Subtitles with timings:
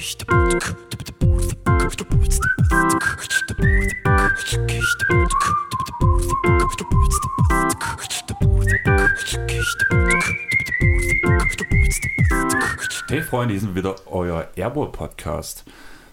[0.00, 0.08] Hey
[13.20, 15.66] Freunde, hier sind wieder euer Airball Podcast.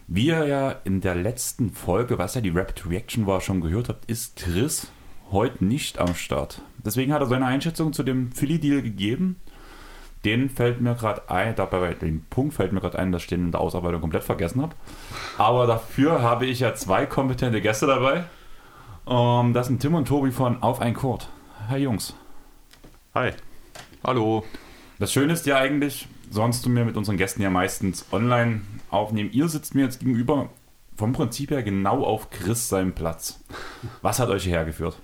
[0.07, 3.87] Wie ihr ja in der letzten Folge, was ja die Rapid Reaction war, schon gehört
[3.87, 4.87] habt, ist Chris
[5.31, 6.61] heute nicht am Start.
[6.83, 9.37] Deswegen hat er seine Einschätzung zu dem Philly-Deal gegeben.
[10.25, 13.45] Den fällt mir gerade ein, dabei den Punkt fällt mir gerade ein, dass ich den
[13.45, 14.75] in der Ausarbeitung komplett vergessen habe.
[15.37, 18.25] Aber dafür habe ich ja zwei kompetente Gäste dabei.
[19.05, 21.29] Um, das sind Tim und Tobi von Auf ein Chord.
[21.69, 22.13] Hi Jungs.
[23.15, 23.31] Hi.
[24.03, 24.43] Hallo.
[24.99, 29.29] Das Schöne ist ja eigentlich, sonst du mir mit unseren Gästen ja meistens online aufnehmen.
[29.31, 30.49] Ihr sitzt mir jetzt gegenüber
[30.95, 33.39] vom Prinzip her genau auf Chris seinem Platz.
[34.01, 34.97] Was hat euch hierher geführt?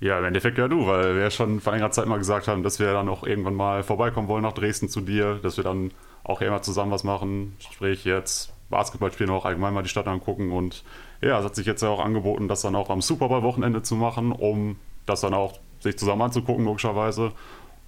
[0.00, 2.62] Ja, im Endeffekt ja du, weil wir ja schon vor einiger Zeit mal gesagt haben,
[2.62, 5.92] dass wir dann auch irgendwann mal vorbeikommen wollen nach Dresden zu dir, dass wir dann
[6.24, 10.52] auch immer zusammen was machen, sprich jetzt Basketball spielen, auch allgemein mal die Stadt angucken
[10.52, 10.84] und
[11.20, 13.82] ja, es hat sich jetzt ja auch angeboten, das dann auch am Super Bowl Wochenende
[13.82, 17.32] zu machen, um das dann auch sich zusammen anzugucken, logischerweise.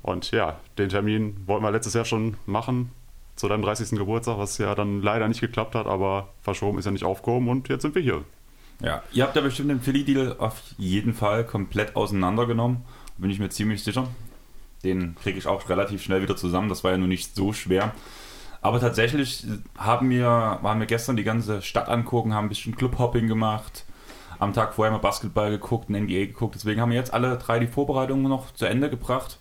[0.03, 2.91] Und ja, den Termin wollten wir letztes Jahr schon machen,
[3.37, 3.99] zu deinem 30.
[3.99, 7.69] Geburtstag, was ja dann leider nicht geklappt hat, aber verschoben ist ja nicht aufgehoben und
[7.69, 8.25] jetzt sind wir hier.
[8.81, 12.79] Ja, ihr habt ja bestimmt den Philly-Deal auf jeden Fall komplett auseinandergenommen,
[13.17, 14.09] bin ich mir ziemlich sicher.
[14.83, 17.95] Den kriege ich auch relativ schnell wieder zusammen, das war ja nur nicht so schwer.
[18.61, 19.45] Aber tatsächlich
[19.77, 23.85] haben wir, waren wir gestern die ganze Stadt angucken, haben ein bisschen Clubhopping gemacht,
[24.39, 26.55] am Tag vorher mal Basketball geguckt, ein NBA geguckt.
[26.55, 29.39] Deswegen haben wir jetzt alle drei die Vorbereitungen noch zu Ende gebracht.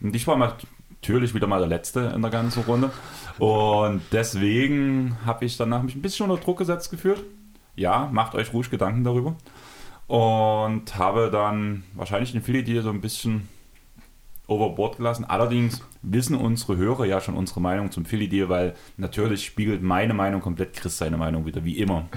[0.00, 2.90] Und ich war natürlich wieder mal der Letzte in der ganzen Runde.
[3.38, 7.22] Und deswegen habe ich danach mich ein bisschen unter Druck gesetzt gefühlt
[7.76, 9.36] ja, macht euch ruhig Gedanken darüber.
[10.06, 13.48] Und habe dann wahrscheinlich den Philly so ein bisschen
[14.46, 15.24] overboard gelassen.
[15.24, 20.14] Allerdings wissen unsere Hörer ja schon unsere Meinung zum Philly Deal, weil natürlich spiegelt meine
[20.14, 22.08] Meinung komplett Chris seine Meinung wieder, wie immer.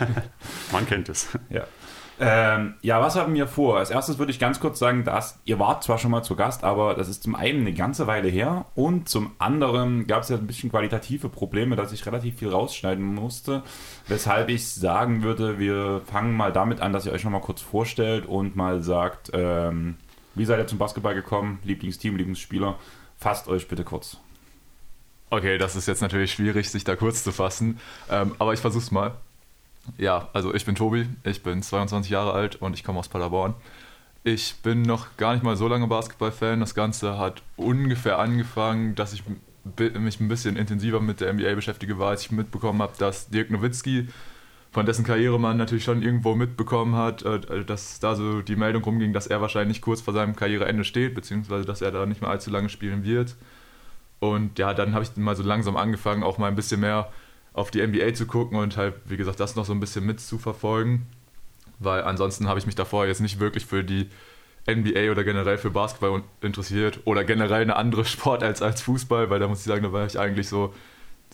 [0.72, 1.28] Man kennt es.
[1.50, 1.64] Ja.
[2.20, 3.78] Ähm, ja, was haben wir vor?
[3.78, 6.64] Als erstes würde ich ganz kurz sagen, dass ihr wart zwar schon mal zu Gast,
[6.64, 10.36] aber das ist zum einen eine ganze Weile her und zum anderen gab es ja
[10.36, 13.62] ein bisschen qualitative Probleme, dass ich relativ viel rausschneiden musste,
[14.08, 17.60] weshalb ich sagen würde, wir fangen mal damit an, dass ihr euch noch mal kurz
[17.60, 19.96] vorstellt und mal sagt, ähm,
[20.34, 21.60] wie seid ihr zum Basketball gekommen?
[21.62, 22.78] Lieblingsteam, Lieblingsspieler?
[23.16, 24.18] Fasst euch bitte kurz.
[25.30, 27.78] Okay, das ist jetzt natürlich schwierig, sich da kurz zu fassen,
[28.10, 29.12] ähm, aber ich versuch's mal.
[29.96, 33.54] Ja, also ich bin Tobi, ich bin 22 Jahre alt und ich komme aus Paderborn.
[34.24, 36.60] Ich bin noch gar nicht mal so lange Basketball-Fan.
[36.60, 39.22] Das Ganze hat ungefähr angefangen, dass ich
[39.76, 44.08] mich ein bisschen intensiver mit der NBA beschäftige, als ich mitbekommen habe, dass Dirk Nowitzki,
[44.70, 48.84] von dessen Karriere man natürlich schon irgendwo mitbekommen hat, äh, dass da so die Meldung
[48.84, 52.30] rumging, dass er wahrscheinlich kurz vor seinem Karriereende steht, beziehungsweise dass er da nicht mehr
[52.30, 53.34] allzu lange spielen wird.
[54.20, 57.10] Und ja, dann habe ich mal so langsam angefangen, auch mal ein bisschen mehr
[57.58, 61.06] auf die NBA zu gucken und halt, wie gesagt, das noch so ein bisschen mitzuverfolgen.
[61.80, 64.08] Weil ansonsten habe ich mich davor jetzt nicht wirklich für die
[64.68, 69.40] NBA oder generell für Basketball interessiert oder generell eine andere Sport als, als Fußball, weil
[69.40, 70.74] da muss ich sagen, da war ich eigentlich so,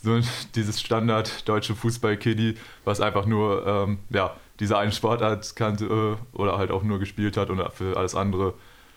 [0.02, 0.20] so
[0.54, 2.54] dieses Standard deutsche Fußball-Kiddie,
[2.84, 7.36] was einfach nur ähm, ja, diese eine Sportart kannte äh, oder halt auch nur gespielt
[7.36, 8.54] hat und für alles andere,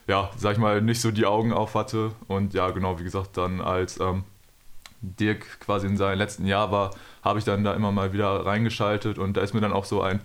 [0.07, 2.11] ja, sag ich mal, nicht so die Augen auf hatte.
[2.27, 4.23] Und ja, genau, wie gesagt, dann als ähm,
[5.01, 6.91] Dirk quasi in seinem letzten Jahr war,
[7.23, 10.01] habe ich dann da immer mal wieder reingeschaltet und da ist mir dann auch so
[10.01, 10.21] ein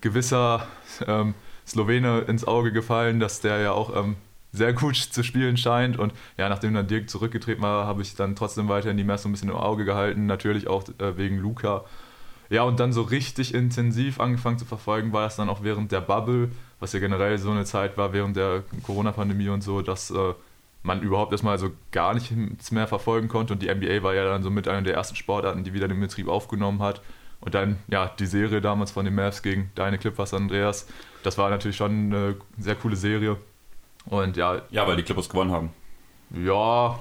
[0.00, 0.66] gewisser
[1.06, 1.34] ähm,
[1.66, 4.16] Slowene ins Auge gefallen, dass der ja auch ähm,
[4.52, 5.98] sehr gut zu spielen scheint.
[5.98, 9.28] Und ja, nachdem dann Dirk zurückgetreten war, habe ich dann trotzdem weiterhin die Mess so
[9.28, 11.84] ein bisschen im Auge gehalten, natürlich auch äh, wegen Luca.
[12.50, 16.02] Ja, und dann so richtig intensiv angefangen zu verfolgen, war das dann auch während der
[16.02, 16.50] Bubble,
[16.80, 20.34] was ja generell so eine Zeit war während der Corona-Pandemie und so, dass äh,
[20.82, 23.52] man überhaupt erstmal so gar nichts mehr verfolgen konnte.
[23.52, 26.00] Und die NBA war ja dann so mit einer der ersten Sportarten, die wieder den
[26.00, 27.02] Betrieb aufgenommen hat.
[27.40, 30.86] Und dann, ja, die Serie damals von den Mavs gegen deine Clippers, Andreas,
[31.22, 33.36] das war natürlich schon eine sehr coole Serie.
[34.06, 34.62] Und ja.
[34.70, 35.70] Ja, weil die Clippers gewonnen haben.
[36.30, 36.98] Ja,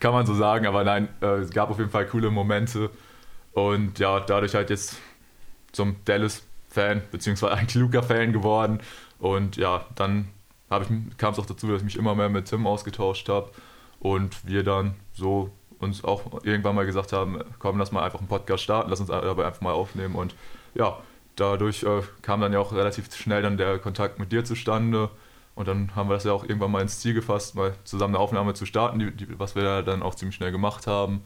[0.00, 2.90] kann man so sagen, aber nein, äh, es gab auf jeden Fall coole Momente.
[3.52, 4.96] Und ja, dadurch halt jetzt
[5.72, 8.80] zum Dallas-Fan, beziehungsweise eigentlich Luca-Fan geworden.
[9.18, 10.28] Und ja, dann
[11.18, 13.50] kam es auch dazu, dass ich mich immer mehr mit Tim ausgetauscht habe
[13.98, 18.28] und wir dann so uns auch irgendwann mal gesagt haben, komm, lass mal einfach einen
[18.28, 20.34] Podcast starten, lass uns dabei einfach mal aufnehmen und
[20.74, 20.98] ja,
[21.36, 25.10] dadurch äh, kam dann ja auch relativ schnell dann der Kontakt mit dir zustande
[25.54, 28.22] und dann haben wir das ja auch irgendwann mal ins Ziel gefasst, mal zusammen eine
[28.22, 31.24] Aufnahme zu starten, die, die, was wir dann auch ziemlich schnell gemacht haben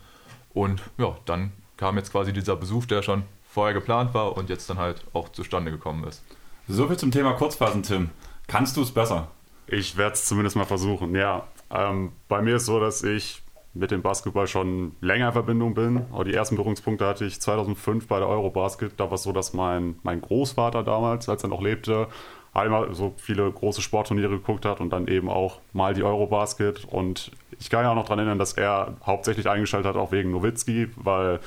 [0.52, 4.70] und ja, dann kam jetzt quasi dieser Besuch, der schon vorher geplant war und jetzt
[4.70, 6.22] dann halt auch zustande gekommen ist.
[6.68, 8.10] So viel zum Thema Kurzfassen, Tim.
[8.46, 9.28] Kannst du es besser?
[9.66, 11.46] Ich werde es zumindest mal versuchen, ja.
[11.70, 13.42] Ähm, bei mir ist so, dass ich
[13.74, 16.06] mit dem Basketball schon länger in Verbindung bin.
[16.12, 18.92] Aber die ersten Berührungspunkte hatte ich 2005 bei der Eurobasket.
[18.96, 22.06] Da war es so, dass mein, mein Großvater damals, als er noch lebte,
[22.52, 26.84] einmal so viele große Sportturniere geguckt hat und dann eben auch mal die Eurobasket.
[26.84, 30.30] Und ich kann ja auch noch daran erinnern, dass er hauptsächlich eingeschaltet hat, auch wegen
[30.30, 31.40] Nowitzki, weil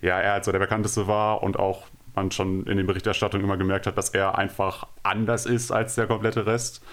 [0.00, 1.82] ja, er halt so der bekannteste war und auch
[2.14, 6.06] man schon in den Berichterstattungen immer gemerkt hat, dass er einfach anders ist als der
[6.06, 6.84] komplette Rest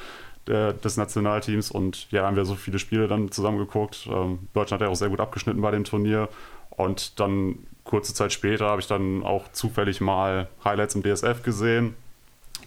[0.47, 1.71] der, des Nationalteams.
[1.71, 4.07] Und ja, haben wir so viele Spiele dann zusammengeguckt.
[4.11, 6.29] Ähm, Deutschland hat ja auch sehr gut abgeschnitten bei dem Turnier.
[6.69, 11.95] Und dann kurze Zeit später habe ich dann auch zufällig mal Highlights im DSF gesehen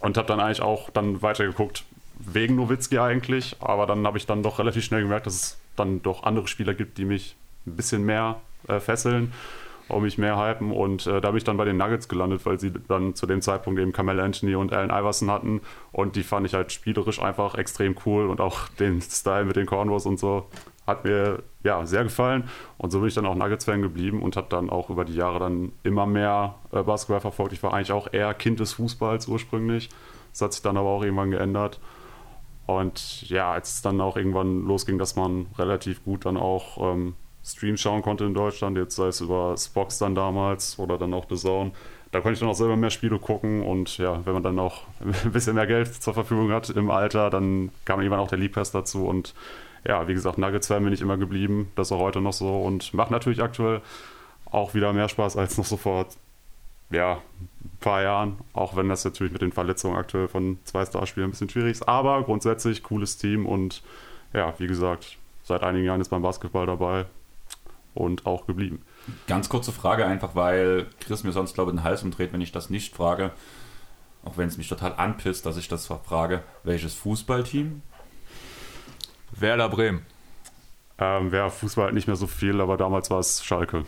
[0.01, 1.85] und habe dann eigentlich auch dann weitergeguckt
[2.19, 6.03] wegen Nowitzki eigentlich, aber dann habe ich dann doch relativ schnell gemerkt, dass es dann
[6.03, 7.37] doch andere Spieler gibt, die mich
[7.67, 9.33] ein bisschen mehr äh, fesseln
[9.89, 12.59] und mich mehr hypen und äh, da bin ich dann bei den Nuggets gelandet, weil
[12.59, 15.61] sie dann zu dem Zeitpunkt eben Kamel Anthony und Allen Iverson hatten
[15.93, 19.67] und die fand ich halt spielerisch einfach extrem cool und auch den Style mit den
[19.67, 20.47] Cornrows und so
[20.87, 22.49] hat mir ja sehr gefallen
[22.79, 25.39] und so bin ich dann auch Nuggets-Fan geblieben und habe dann auch über die Jahre
[25.39, 27.53] dann immer mehr äh, Basketball verfolgt.
[27.53, 29.89] Ich war eigentlich auch eher Kind des Fußballs ursprünglich.
[30.33, 31.81] Das hat sich dann aber auch irgendwann geändert.
[32.67, 37.15] Und ja, als es dann auch irgendwann losging, dass man relativ gut dann auch ähm,
[37.45, 41.27] Streams schauen konnte in Deutschland, jetzt sei es über Spox dann damals oder dann auch
[41.29, 41.73] The Zone,
[42.11, 44.83] da konnte ich dann auch selber mehr Spiele gucken und ja, wenn man dann auch
[45.25, 48.55] ein bisschen mehr Geld zur Verfügung hat im Alter, dann kam irgendwann auch der League
[48.55, 49.35] dazu und
[49.87, 51.71] ja, wie gesagt, Nuggets-Fan bin ich immer geblieben.
[51.77, 53.83] Das ist auch heute noch so und macht natürlich aktuell
[54.47, 56.07] auch wieder mehr Spaß als noch so vor
[56.91, 58.39] ja, ein paar Jahren.
[58.55, 61.89] Auch wenn das natürlich mit den Verletzungen aktuell von zwei Starspielern ein bisschen schwierig ist.
[61.89, 63.83] Aber grundsätzlich cooles Team und
[64.33, 67.05] ja, wie gesagt, seit einigen Jahren ist beim Basketball dabei
[67.95, 68.83] und auch geblieben.
[69.27, 72.53] Ganz kurze Frage, einfach weil Chris mir sonst, glaube ich, den Hals umdreht, wenn ich
[72.53, 73.33] das nicht frage.
[74.25, 76.43] Auch wenn es mich total anpisst, dass ich das frage.
[76.63, 77.83] Welches Fußballteam
[79.33, 80.07] Werder Bremen.
[80.99, 83.85] Ähm, Wäre Fußball halt nicht mehr so viel, aber damals war es Schalke.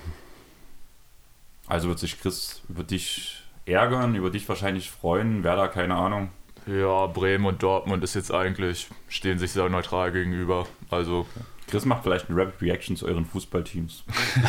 [1.67, 6.31] Also wird sich Chris über dich ärgern, über dich wahrscheinlich freuen, Werder, keine Ahnung.
[6.67, 10.67] Ja, Bremen und Dortmund ist jetzt eigentlich, stehen sich sehr neutral gegenüber.
[10.91, 11.27] Also.
[11.69, 14.05] Chris macht vielleicht eine Rapid Reaction zu euren Fußballteams.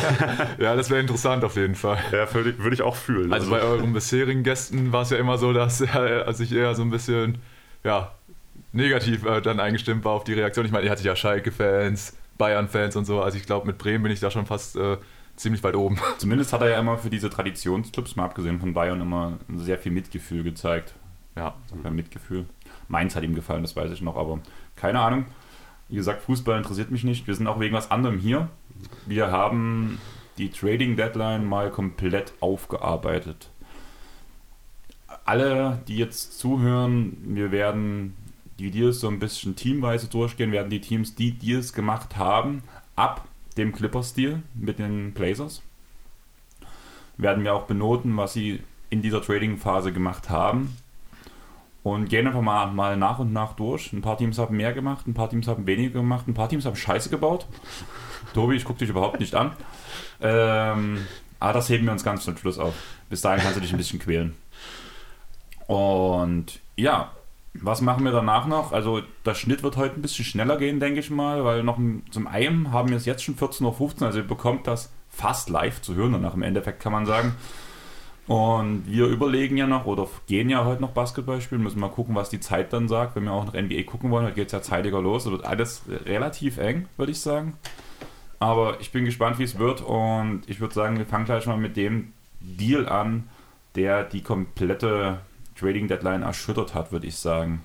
[0.58, 1.98] ja, das wäre interessant auf jeden Fall.
[2.12, 3.32] Ja, würde, ich auch fühlen.
[3.32, 6.74] Also, also bei euren bisherigen Gästen war es ja immer so, dass also ich eher
[6.74, 7.38] so ein bisschen,
[7.82, 8.12] ja,
[8.72, 10.64] negativ äh, dann eingestimmt war auf die Reaktion.
[10.64, 13.20] Ich meine, ihr hattet ja Schalke-Fans, Bayern-Fans und so.
[13.20, 14.98] Also ich glaube, mit Bremen bin ich da schon fast äh,
[15.36, 15.98] ziemlich weit oben.
[16.18, 19.92] Zumindest hat er ja immer für diese Traditionsclubs, mal abgesehen von Bayern, immer sehr viel
[19.92, 20.94] Mitgefühl gezeigt.
[21.36, 21.54] Ja,
[21.90, 22.46] Mitgefühl.
[22.88, 24.40] Mainz hat ihm gefallen, das weiß ich noch, aber
[24.74, 25.26] keine Ahnung.
[25.88, 27.26] Wie gesagt, Fußball interessiert mich nicht.
[27.26, 28.48] Wir sind auch wegen was anderem hier.
[29.06, 29.98] Wir haben
[30.36, 33.50] die Trading Deadline mal komplett aufgearbeitet.
[35.24, 38.14] Alle, die jetzt zuhören, wir werden
[38.58, 42.62] die Deals so ein bisschen teamweise durchgehen, werden die Teams, die Deals gemacht haben,
[42.96, 43.26] ab
[43.56, 45.62] dem Clippers-Deal mit den Blazers,
[47.16, 50.76] werden wir auch benoten, was sie in dieser Trading-Phase gemacht haben.
[51.82, 53.92] Und gehen einfach mal, mal nach und nach durch.
[53.92, 56.64] Ein paar Teams haben mehr gemacht, ein paar Teams haben weniger gemacht, ein paar Teams
[56.66, 57.46] haben Scheiße gebaut.
[58.34, 59.52] Tobi, ich gucke dich überhaupt nicht an.
[60.20, 61.06] Ähm,
[61.40, 62.74] aber das heben wir uns ganz zum Schluss auf.
[63.08, 64.34] Bis dahin kannst du dich ein bisschen quälen.
[65.66, 67.12] Und ja,
[67.54, 68.72] was machen wir danach noch?
[68.72, 71.78] Also der Schnitt wird heute ein bisschen schneller gehen, denke ich mal, weil noch
[72.10, 73.62] zum einen haben wir es jetzt schon 14.15
[74.00, 77.34] Uhr, also ihr bekommt das fast live zu hören danach im Endeffekt kann man sagen.
[78.28, 82.14] Und wir überlegen ja noch oder gehen ja heute noch Basketball spielen, müssen mal gucken,
[82.14, 84.26] was die Zeit dann sagt, wenn wir auch noch NBA gucken wollen.
[84.26, 87.54] Heute geht es ja zeitiger los, es wird alles relativ eng, würde ich sagen.
[88.38, 91.56] Aber ich bin gespannt, wie es wird und ich würde sagen, wir fangen gleich mal
[91.56, 93.30] mit dem Deal an,
[93.74, 95.20] der die komplette
[95.58, 97.64] Trading Deadline erschüttert hat, würde ich sagen.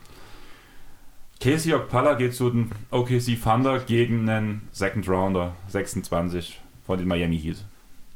[1.42, 7.38] Casey Okpala geht zu den OKC Thunder gegen einen Second Rounder, 26 von den Miami
[7.38, 7.66] Heat.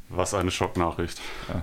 [0.07, 1.19] Was eine Schocknachricht.
[1.49, 1.61] Ja.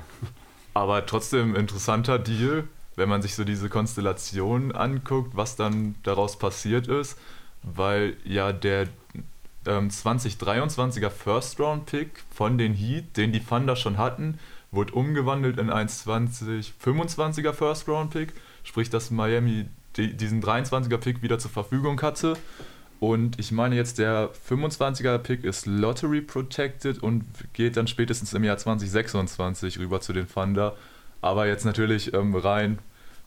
[0.75, 2.65] Aber trotzdem interessanter Deal,
[2.97, 7.19] wenn man sich so diese Konstellation anguckt, was dann daraus passiert ist,
[7.63, 8.89] weil ja der
[9.67, 14.39] ähm, 2023er First Round Pick von den Heat, den die Thunder schon hatten,
[14.71, 18.33] wurde umgewandelt in ein 2025er First Round Pick,
[18.65, 19.67] sprich, dass Miami
[19.97, 22.37] die, diesen 23er Pick wieder zur Verfügung hatte.
[23.05, 28.45] Und ich meine jetzt, der 25er Pick ist Lottery Protected und geht dann spätestens im
[28.45, 30.75] Jahr 2026 rüber zu den Thunder.
[31.21, 32.79] Aber jetzt natürlich ähm, rein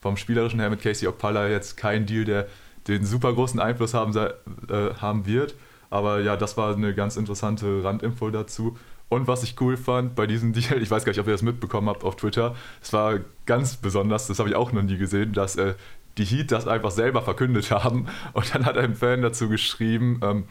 [0.01, 2.47] vom Spielerischen her mit Casey Okpala jetzt kein Deal, der
[2.87, 5.53] den super großen Einfluss haben, äh, haben wird.
[5.91, 8.75] Aber ja, das war eine ganz interessante Randinfo dazu.
[9.09, 11.43] Und was ich cool fand bei diesem Deal, ich weiß gar nicht, ob ihr das
[11.43, 15.33] mitbekommen habt auf Twitter, es war ganz besonders, das habe ich auch noch nie gesehen,
[15.33, 15.75] dass äh,
[16.17, 18.07] die Heat das einfach selber verkündet haben.
[18.33, 20.43] Und dann hat ein Fan dazu geschrieben, ähm,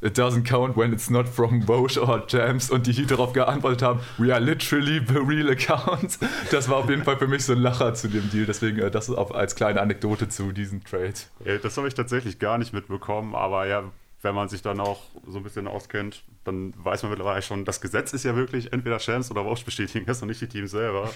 [0.00, 3.82] it doesn't count when it's not from Bosch or Jams und die Heat darauf geantwortet
[3.82, 6.18] haben, we are literally the real account.
[6.50, 8.90] Das war auf jeden Fall für mich so ein Lacher zu dem Deal, deswegen äh,
[8.90, 11.14] das ist auch als kleine Anekdote zu diesem Trade.
[11.44, 13.84] Ja, das habe ich tatsächlich gar nicht mitbekommen, aber ja,
[14.22, 17.80] wenn man sich dann auch so ein bisschen auskennt, dann weiß man mittlerweile schon, das
[17.80, 21.10] Gesetz ist ja wirklich entweder Shams oder Bosch bestätigen es und nicht die Teams selber.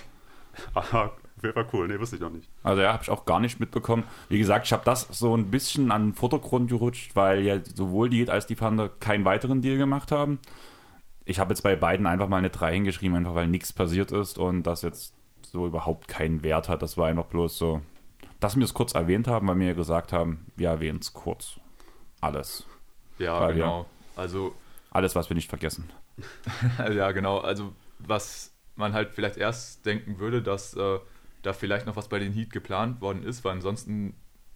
[0.74, 2.48] Aber wäre cool, nee, wusste ich noch nicht.
[2.62, 4.04] Also ja, habe ich auch gar nicht mitbekommen.
[4.28, 8.08] Wie gesagt, ich habe das so ein bisschen an den Vordergrund gerutscht, weil ja sowohl
[8.08, 10.38] die als die Thunder keinen weiteren Deal gemacht haben.
[11.24, 14.38] Ich habe jetzt bei beiden einfach mal eine 3 hingeschrieben, einfach weil nichts passiert ist
[14.38, 16.82] und das jetzt so überhaupt keinen Wert hat.
[16.82, 17.80] Das war einfach bloß so,
[18.40, 21.60] dass wir es kurz erwähnt haben, weil wir ja gesagt haben, wir erwähnen es kurz.
[22.20, 22.66] Alles.
[23.18, 23.86] Ja, Weil, genau.
[24.16, 24.54] Also
[24.90, 25.90] Alles, was wir nicht vergessen.
[26.78, 27.38] ja, genau.
[27.38, 30.98] Also was man halt vielleicht erst denken würde, dass äh,
[31.42, 34.14] da vielleicht noch was bei den Heat geplant worden ist, weil ansonsten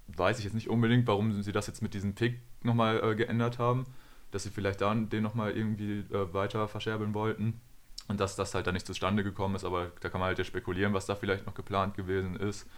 [0.09, 3.59] weiß ich jetzt nicht unbedingt, warum sie das jetzt mit diesem Pick nochmal äh, geändert
[3.59, 3.85] haben,
[4.31, 7.61] dass sie vielleicht dann den nochmal irgendwie äh, weiter verscherbeln wollten
[8.09, 10.45] und dass das halt dann nicht zustande gekommen ist, aber da kann man halt ja
[10.45, 12.69] spekulieren, was da vielleicht noch geplant gewesen ist.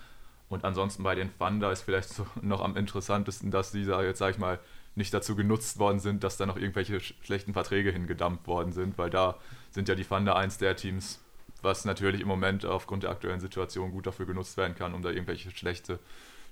[0.49, 4.31] Und ansonsten bei den Thunder ist vielleicht so noch am interessantesten, dass dieser jetzt, sag
[4.35, 4.59] ich mal,
[4.95, 8.99] nicht dazu genutzt worden sind, dass da noch irgendwelche sch schlechten Verträge hingedampft worden sind,
[8.99, 9.37] weil da
[9.71, 11.23] sind ja die Thunder eins der Teams,
[11.69, 15.11] was natürlich im Moment aufgrund der aktuellen Situation gut dafür genutzt werden kann, um da
[15.11, 15.99] irgendwelche schlechte,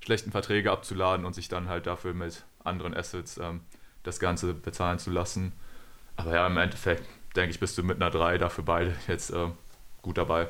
[0.05, 3.61] schlechten Verträge abzuladen und sich dann halt dafür mit anderen Assets ähm,
[4.03, 5.53] das Ganze bezahlen zu lassen.
[6.17, 7.05] Aber ja, im Endeffekt
[7.35, 9.49] denke ich, bist du mit einer 3 dafür beide jetzt äh,
[10.03, 10.49] gut dabei.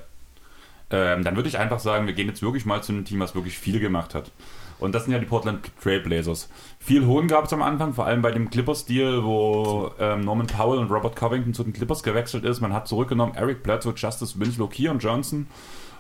[0.90, 3.34] Ähm, dann würde ich einfach sagen, wir gehen jetzt wirklich mal zu einem Team, was
[3.34, 4.32] wirklich viel gemacht hat.
[4.78, 6.48] Und das sind ja die Portland Trailblazers.
[6.78, 10.78] Viel Hohn gab es am Anfang, vor allem bei dem Clippers-Deal, wo ähm, Norman Powell
[10.78, 12.60] und Robert Covington zu den Clippers gewechselt ist.
[12.60, 15.46] Man hat zurückgenommen Eric Bledsoe, Justice Winslow, Keon Johnson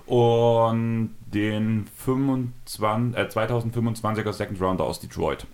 [0.06, 5.46] und den 25, äh, 2025er Second Rounder aus Detroit.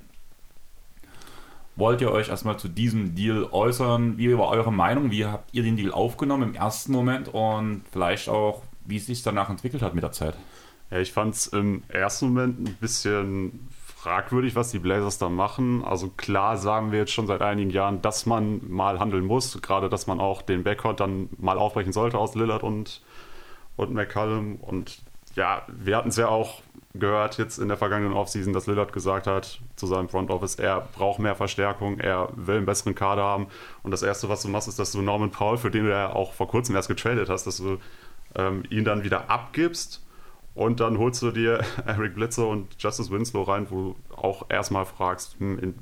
[1.75, 4.19] Wollt ihr euch erstmal zu diesem Deal äußern?
[4.19, 5.11] Wie war eure Meinung?
[5.11, 9.23] Wie habt ihr den Deal aufgenommen im ersten Moment und vielleicht auch, wie es sich
[9.23, 10.35] danach entwickelt hat mit der Zeit?
[10.93, 15.83] Ja, ich fand es im ersten Moment ein bisschen fragwürdig, was die Blazers da machen.
[15.83, 19.63] Also klar sagen wir jetzt schon seit einigen Jahren, dass man mal handeln muss.
[19.63, 23.01] Gerade, dass man auch den Backcourt dann mal aufbrechen sollte aus Lillard und,
[23.77, 24.57] und McCallum.
[24.57, 25.01] Und
[25.35, 26.61] ja, wir hatten es ja auch
[26.95, 30.89] gehört jetzt in der vergangenen Offseason, dass Lillard gesagt hat zu seinem Front Office, er
[30.95, 33.47] braucht mehr Verstärkung, er will einen besseren Kader haben.
[33.83, 36.13] Und das Erste, was du machst, ist, dass du Norman Paul, für den du ja
[36.13, 37.79] auch vor kurzem erst getradet hast, dass du
[38.35, 40.02] ähm, ihn dann wieder abgibst
[40.55, 43.77] und dann holst du dir Eric Blitzer und Justice Winslow rein, wo
[44.11, 45.75] du auch erstmal fragst, hm, in,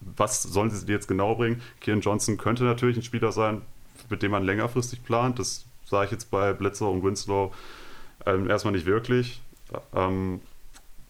[0.00, 1.62] was sollen sie dir jetzt genau bringen?
[1.80, 3.62] Kieran Johnson könnte natürlich ein Spieler sein,
[4.10, 5.38] mit dem man längerfristig plant.
[5.38, 7.52] Das sage ich jetzt bei Blitzer und Winslow
[8.26, 9.40] ähm, erstmal nicht wirklich.
[9.94, 10.40] Ähm,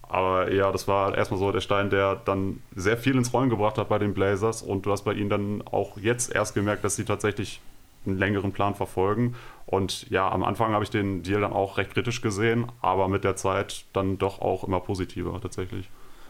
[0.02, 3.78] aber ja, das war erstmal so der Stein, der dann sehr viel ins Rollen gebracht
[3.78, 4.60] hat bei den Blazers.
[4.60, 7.62] Und du hast bei ihnen dann auch jetzt erst gemerkt, dass sie tatsächlich
[8.04, 9.34] einen längeren Plan verfolgen.
[9.66, 13.24] Und ja, am Anfang habe ich den Deal dann auch recht kritisch gesehen, aber mit
[13.24, 15.88] der Zeit dann doch auch immer positiver tatsächlich.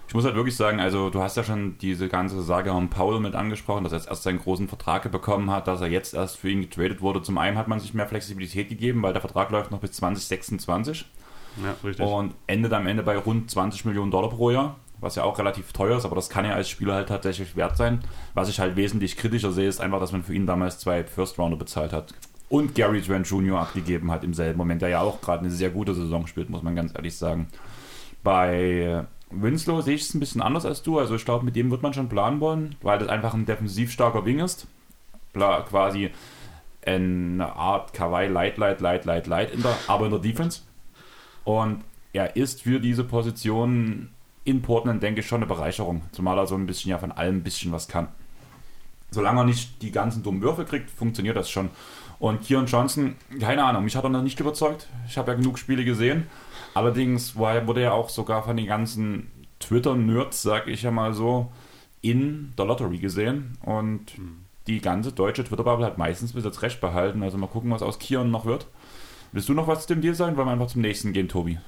[0.08, 3.18] Ich muss halt wirklich sagen, also du hast ja schon diese ganze Sage um Paul
[3.18, 6.36] mit angesprochen, dass er jetzt erst seinen großen Vertrag bekommen hat, dass er jetzt erst
[6.36, 7.22] für ihn getradet wurde.
[7.22, 11.06] Zum einen hat man sich mehr Flexibilität gegeben, weil der Vertrag läuft noch bis 2026
[11.64, 12.04] Ja, richtig.
[12.06, 15.72] und endet am Ende bei rund 20 Millionen Dollar pro Jahr, was ja auch relativ
[15.72, 18.04] teuer ist, aber das kann ja als Spieler halt tatsächlich wert sein.
[18.34, 21.38] Was ich halt wesentlich kritischer sehe, ist einfach, dass man für ihn damals zwei First
[21.38, 22.12] Rounder bezahlt hat.
[22.52, 23.60] Und Gary Trent Jr.
[23.60, 26.62] abgegeben hat im selben Moment, der ja auch gerade eine sehr gute Saison spielt, muss
[26.62, 27.46] man ganz ehrlich sagen.
[28.22, 30.98] Bei Winslow sehe ich es ein bisschen anders als du.
[30.98, 33.90] Also ich glaube, mit dem wird man schon planen wollen, weil das einfach ein defensiv
[33.90, 34.66] starker Wing ist.
[35.32, 36.10] Bla, quasi
[36.84, 40.60] eine Art Kawaii Light, Light, Light, Light, Light, in der, aber in der Defense.
[41.44, 41.82] Und
[42.12, 44.10] er ist für diese Position
[44.44, 46.02] in Portland, denke ich, schon eine Bereicherung.
[46.12, 48.08] Zumal er so ein bisschen ja von allem ein bisschen was kann.
[49.10, 51.70] Solange er nicht die ganzen dummen Würfe kriegt, funktioniert das schon.
[52.22, 54.86] Und Kieran Johnson, keine Ahnung, mich hat er noch nicht überzeugt.
[55.08, 56.28] Ich habe ja genug Spiele gesehen.
[56.72, 61.50] Allerdings war, wurde er auch sogar von den ganzen Twitter-Nerds, sag ich ja mal so,
[62.00, 63.58] in der Lottery gesehen.
[63.62, 64.12] Und
[64.68, 67.24] die ganze deutsche Twitter-Bubble hat meistens bis jetzt recht behalten.
[67.24, 68.68] Also mal gucken, was aus Kieran noch wird.
[69.32, 70.36] Willst du noch was zu dem Deal sagen?
[70.36, 71.58] Wollen wir einfach zum nächsten gehen, Tobi?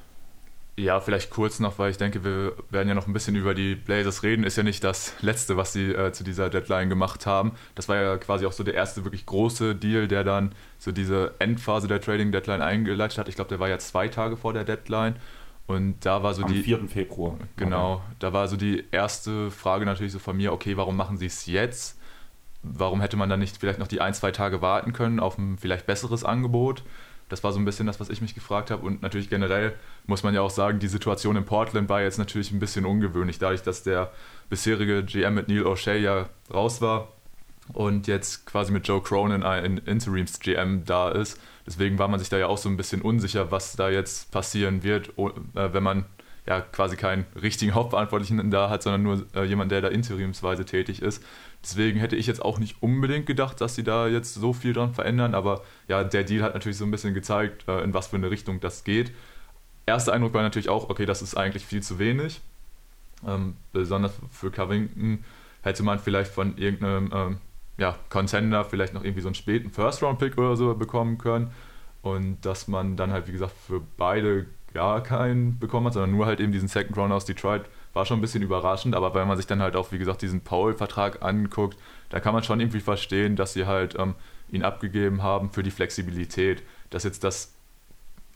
[0.77, 3.77] Ja, vielleicht kurz noch, weil ich denke, wir werden ja noch ein bisschen über die
[3.77, 4.43] Blazers reden.
[4.43, 7.53] Ist ja nicht das letzte, was sie äh, zu dieser Deadline gemacht haben.
[7.77, 11.35] Das war ja quasi auch so der erste wirklich große Deal, der dann so diese
[11.39, 13.29] Endphase der Trading Deadline eingeleitet hat.
[13.29, 15.15] Ich glaube, der war ja zwei Tage vor der Deadline.
[15.67, 16.63] Und da war so Am die.
[16.63, 16.89] 4.
[16.89, 17.39] Februar.
[17.57, 21.27] Genau, da war so die erste Frage natürlich so von mir, okay, warum machen sie
[21.27, 21.99] es jetzt?
[22.63, 25.57] Warum hätte man dann nicht vielleicht noch die ein, zwei Tage warten können auf ein
[25.57, 26.83] vielleicht besseres Angebot?
[27.29, 28.85] Das war so ein bisschen das, was ich mich gefragt habe.
[28.85, 29.75] Und natürlich generell
[30.07, 33.39] muss man ja auch sagen, die Situation in Portland war jetzt natürlich ein bisschen ungewöhnlich,
[33.39, 34.13] dadurch, dass der
[34.51, 37.09] bisherige GM mit Neil O'Shea ja raus war.
[37.73, 41.41] und jetzt quasi mit Joe Cronin ein Interims-GM da ist.
[41.67, 44.83] Deswegen war man sich da ja auch so ein bisschen unsicher, was da jetzt passieren
[44.83, 46.05] wird, äh, wenn man
[46.47, 51.01] ja quasi keinen richtigen Hauptverantwortlichen da hat, sondern nur äh, jemand, der da interimsweise tätig
[51.01, 51.25] ist.
[51.63, 54.93] Deswegen hätte ich jetzt auch nicht unbedingt gedacht, dass sie da jetzt so viel dran
[54.93, 58.17] verändern, aber ja, der Deal hat natürlich so ein bisschen gezeigt, äh, in was für
[58.17, 59.13] eine Richtung das geht.
[59.87, 62.41] Erster Eindruck war natürlich auch, okay, das ist eigentlich viel zu wenig.
[63.27, 65.25] Ähm, besonders für Covington
[65.63, 67.39] hätte man vielleicht von irgendeinem ähm,
[67.79, 71.51] ja, Contender vielleicht noch irgendwie so einen späten First-Round-Pick oder so bekommen können.
[72.03, 76.27] Und dass man dann halt, wie gesagt, für beide gar keinen bekommen hat, sondern nur
[76.27, 77.63] halt eben diesen Second Round aus Detroit,
[77.95, 78.95] war schon ein bisschen überraschend.
[78.95, 81.79] Aber wenn man sich dann halt auch, wie gesagt, diesen Paul-Vertrag anguckt,
[82.11, 84.15] da kann man schon irgendwie verstehen, dass sie halt ähm,
[84.51, 86.63] ihn abgegeben haben für die Flexibilität.
[86.91, 87.55] Dass jetzt das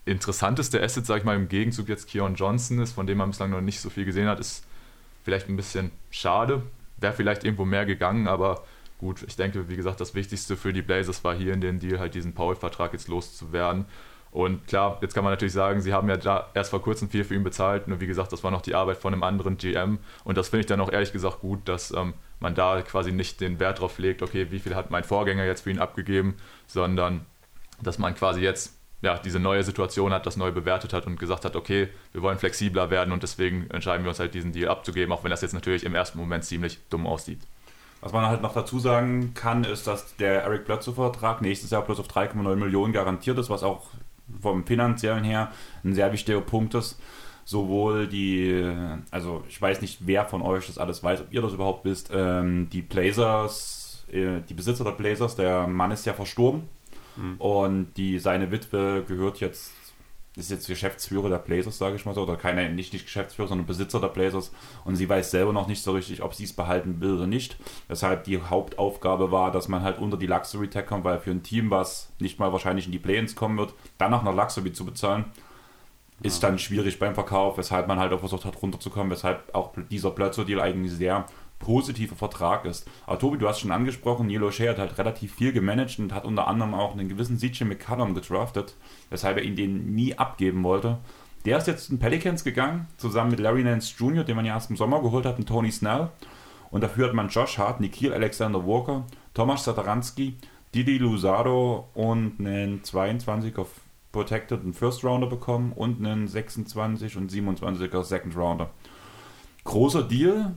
[0.05, 3.51] interessanteste Asset, sag ich mal, im Gegenzug jetzt Keon Johnson ist, von dem man bislang
[3.51, 4.63] noch nicht so viel gesehen hat, ist
[5.23, 6.63] vielleicht ein bisschen schade.
[6.97, 8.63] Wäre vielleicht irgendwo mehr gegangen, aber
[8.97, 11.99] gut, ich denke, wie gesagt, das Wichtigste für die Blazers war hier in den Deal
[11.99, 13.85] halt diesen Paul-Vertrag jetzt loszuwerden.
[14.31, 17.23] Und klar, jetzt kann man natürlich sagen, sie haben ja da erst vor kurzem viel
[17.23, 17.87] für ihn bezahlt.
[17.87, 19.99] Nur wie gesagt, das war noch die Arbeit von einem anderen GM.
[20.23, 23.41] Und das finde ich dann auch ehrlich gesagt gut, dass ähm, man da quasi nicht
[23.41, 26.35] den Wert drauf legt, okay, wie viel hat mein Vorgänger jetzt für ihn abgegeben,
[26.67, 27.25] sondern
[27.81, 31.45] dass man quasi jetzt ja, diese neue Situation hat, das neu bewertet hat und gesagt
[31.45, 35.13] hat, okay, wir wollen flexibler werden und deswegen entscheiden wir uns halt diesen Deal abzugeben,
[35.13, 37.39] auch wenn das jetzt natürlich im ersten Moment ziemlich dumm aussieht.
[38.01, 41.99] Was man halt noch dazu sagen kann, ist, dass der Eric Bledsoe-Vertrag nächstes Jahr plus
[41.99, 43.87] auf 3,9 Millionen garantiert ist, was auch
[44.41, 45.51] vom finanziellen her
[45.83, 46.99] ein sehr wichtiger Punkt ist.
[47.45, 48.71] Sowohl die,
[49.09, 52.11] also ich weiß nicht, wer von euch das alles weiß, ob ihr das überhaupt wisst,
[52.13, 56.69] ähm, die Blazers, äh, die Besitzer der Blazers, der Mann ist ja verstorben
[57.15, 57.37] mhm.
[57.37, 59.71] und die, seine Witwe gehört jetzt
[60.39, 63.67] ist jetzt Geschäftsführer der Blazers, sage ich mal so, oder keine, nicht, nicht Geschäftsführer, sondern
[63.67, 64.51] Besitzer der Blazers
[64.85, 67.57] und sie weiß selber noch nicht so richtig, ob sie es behalten will oder nicht.
[67.87, 71.43] Weshalb die Hauptaufgabe war, dass man halt unter die Luxury Tag kommt, weil für ein
[71.43, 74.85] Team, was nicht mal wahrscheinlich in die Play-ins kommen wird, dann noch nach Luxury zu
[74.85, 75.25] bezahlen,
[76.21, 80.11] ist dann schwierig beim Verkauf, weshalb man halt auch versucht hat runterzukommen, weshalb auch dieser
[80.11, 81.25] Plötzer-Deal eigentlich sehr
[81.59, 82.87] positiver Vertrag ist.
[83.05, 86.25] Aber Tobi, du hast schon angesprochen, Neil O'Shea hat halt relativ viel gemanagt und hat
[86.25, 88.75] unter anderem auch einen gewissen CJ McCallum gedraftet,
[89.09, 90.97] weshalb er ihn den nie abgeben wollte.
[91.45, 94.69] Der ist jetzt in Pelicans gegangen, zusammen mit Larry Nance Jr., den man ja erst
[94.69, 96.09] im Sommer geholt hat, und Tony Snell.
[96.71, 100.35] Und dafür hat man Josh Hart, Nikhil Alexander Walker, Thomas Sataranski,
[100.75, 103.69] Didi Luzado und einen 22 auf
[104.11, 108.69] Protected und First Rounder bekommen und einen 26 und 27er Second Rounder.
[109.63, 110.53] Großer Deal,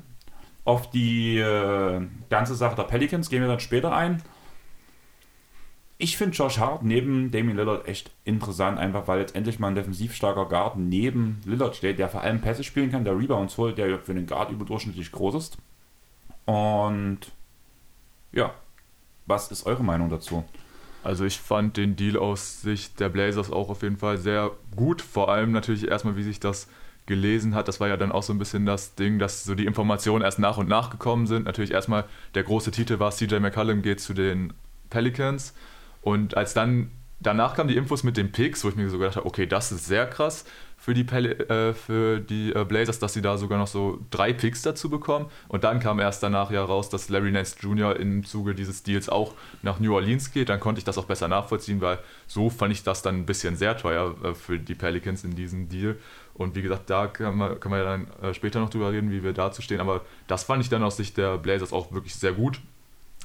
[0.64, 4.22] auf die äh, ganze Sache der Pelicans gehen wir dann später ein.
[5.98, 9.76] Ich finde Josh Hart neben Damian Lillard echt interessant, einfach weil jetzt endlich mal ein
[9.76, 13.78] defensiv starker Guard neben Lillard steht, der vor allem Pässe spielen kann, der Rebounds holt,
[13.78, 15.58] der für den Guard überdurchschnittlich groß ist.
[16.44, 17.20] Und
[18.32, 18.52] ja,
[19.26, 20.44] was ist eure Meinung dazu?
[21.04, 25.02] Also ich fand den Deal aus Sicht der Blazers auch auf jeden Fall sehr gut.
[25.02, 26.68] Vor allem natürlich erstmal, wie sich das
[27.06, 29.66] gelesen hat, das war ja dann auch so ein bisschen das Ding, dass so die
[29.66, 31.44] Informationen erst nach und nach gekommen sind.
[31.44, 34.52] Natürlich erstmal der große Titel war CJ McCullum geht zu den
[34.90, 35.54] Pelicans
[36.02, 39.16] und als dann danach kamen die Infos mit den Picks, wo ich mir so gedacht
[39.16, 40.44] habe, okay, das ist sehr krass
[40.82, 44.32] für die, Pel äh, für die äh, Blazers, dass sie da sogar noch so drei
[44.32, 45.26] Picks dazu bekommen.
[45.46, 47.94] Und dann kam erst danach ja raus, dass Larry Nance Jr.
[48.00, 50.48] im Zuge dieses Deals auch nach New Orleans geht.
[50.48, 53.54] Dann konnte ich das auch besser nachvollziehen, weil so fand ich das dann ein bisschen
[53.54, 55.96] sehr teuer äh, für die Pelicans in diesem Deal.
[56.34, 59.10] Und wie gesagt, da können wir, können wir ja dann äh, später noch drüber reden,
[59.10, 59.80] wie wir dazu stehen.
[59.80, 62.60] Aber das fand ich dann aus Sicht der Blazers auch wirklich sehr gut.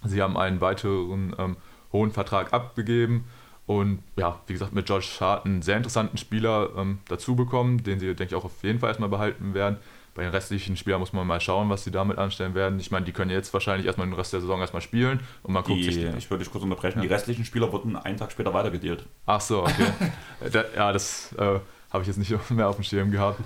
[0.03, 1.57] Sie haben einen weiteren ähm,
[1.91, 3.25] hohen Vertrag abgegeben
[3.67, 7.99] und ja, wie gesagt, mit George Hart einen sehr interessanten Spieler ähm, dazu bekommen, den
[7.99, 9.77] sie, denke ich, auch auf jeden Fall erstmal behalten werden.
[10.15, 12.79] Bei den restlichen Spielern muss man mal schauen, was sie damit anstellen werden.
[12.79, 15.63] Ich meine, die können jetzt wahrscheinlich erstmal den Rest der Saison erstmal spielen und man
[15.63, 16.17] guckt die, sich die.
[16.17, 16.99] Ich würde dich kurz unterbrechen.
[16.99, 17.01] Ja.
[17.03, 19.05] Die restlichen Spieler wurden einen Tag später weitergedealt.
[19.25, 19.91] Ach so, okay.
[20.51, 21.59] da, ja, das äh,
[21.91, 23.39] habe ich jetzt nicht mehr auf dem Schirm gehabt.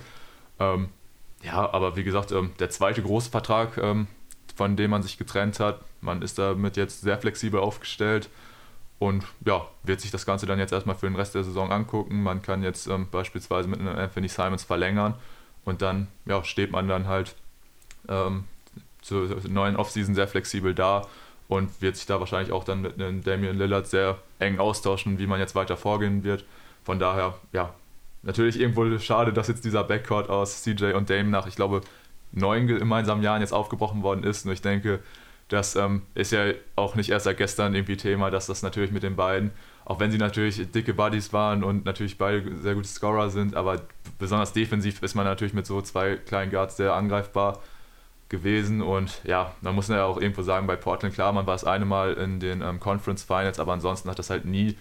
[0.60, 0.90] Ähm,
[1.44, 4.08] ja, aber wie gesagt, ähm, der zweite große Vertrag, ähm,
[4.56, 8.30] von dem man sich getrennt hat, man ist damit jetzt sehr flexibel aufgestellt
[9.00, 12.22] und ja, wird sich das Ganze dann jetzt erstmal für den Rest der Saison angucken.
[12.22, 15.16] Man kann jetzt ähm, beispielsweise mit einem Anthony Simons verlängern
[15.66, 17.36] und dann ja, steht man dann halt
[18.08, 18.44] ähm,
[19.02, 21.08] zur neuen Offseason sehr flexibel da
[21.48, 25.28] und wird sich da wahrscheinlich auch dann mit einem Damian Lillard sehr eng austauschen, wie
[25.28, 26.46] man jetzt weiter vorgehen wird.
[26.84, 27.74] Von daher, ja,
[28.24, 31.82] natürlich irgendwo schade, dass jetzt dieser Backcourt aus CJ und Dame nach, ich glaube,
[32.32, 34.46] neun gemeinsamen Jahren jetzt aufgebrochen worden ist.
[34.46, 35.00] Und ich denke,
[35.50, 39.04] das ähm, ist ja auch nicht erst seit gestern irgendwie Thema, dass das natürlich mit
[39.04, 39.52] den beiden,
[39.84, 43.82] auch wenn sie natürlich dicke Buddies waren und natürlich beide sehr gute Scorer sind, aber
[44.18, 47.60] besonders defensiv ist man natürlich mit so zwei kleinen Guards sehr angreifbar.
[48.30, 48.82] gewesen.
[48.82, 51.86] Und ja, man muss ja auch irgendwo sagen, bei Portland, klar, man war es eine
[51.86, 54.78] Mal in den ähm, Conference Finals, aber ansonsten hat das halt nie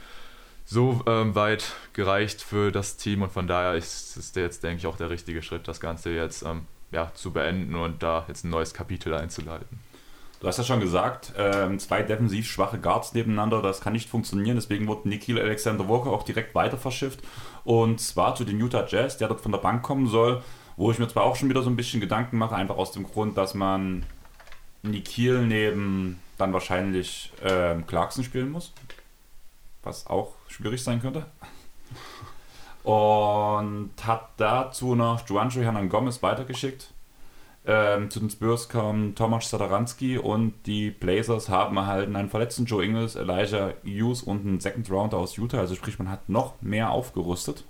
[0.70, 4.86] so ähm, weit gereicht für das Team und von daher ist es jetzt, denke ich,
[4.86, 8.50] auch der richtige Schritt, das Ganze jetzt ähm, ja, zu beenden und da jetzt ein
[8.50, 9.80] neues Kapitel einzuleiten.
[10.38, 14.56] Du hast ja schon gesagt, ähm, zwei defensiv schwache Guards nebeneinander, das kann nicht funktionieren.
[14.56, 17.18] Deswegen wurde Nikhil Alexander Walker auch direkt weiter verschifft.
[17.64, 20.40] Und zwar zu den Utah Jazz, der dort von der Bank kommen soll,
[20.76, 23.02] wo ich mir zwar auch schon wieder so ein bisschen Gedanken mache, einfach aus dem
[23.02, 24.06] Grund, dass man
[24.82, 28.72] Nikhil neben dann wahrscheinlich ähm, Clarkson spielen muss.
[29.82, 31.26] Was auch schwierig sein könnte.
[32.82, 36.92] Und hat dazu noch Juancho Hernan Gomez weitergeschickt
[37.66, 42.84] ähm, zu den Spurs kam Tomasz Sadaranski und die Blazers haben erhalten einen verletzten Joe
[42.84, 45.58] Ingles, Elijah Hughes und einen Second Rounder aus Utah.
[45.58, 47.64] Also sprich, man hat noch mehr aufgerüstet.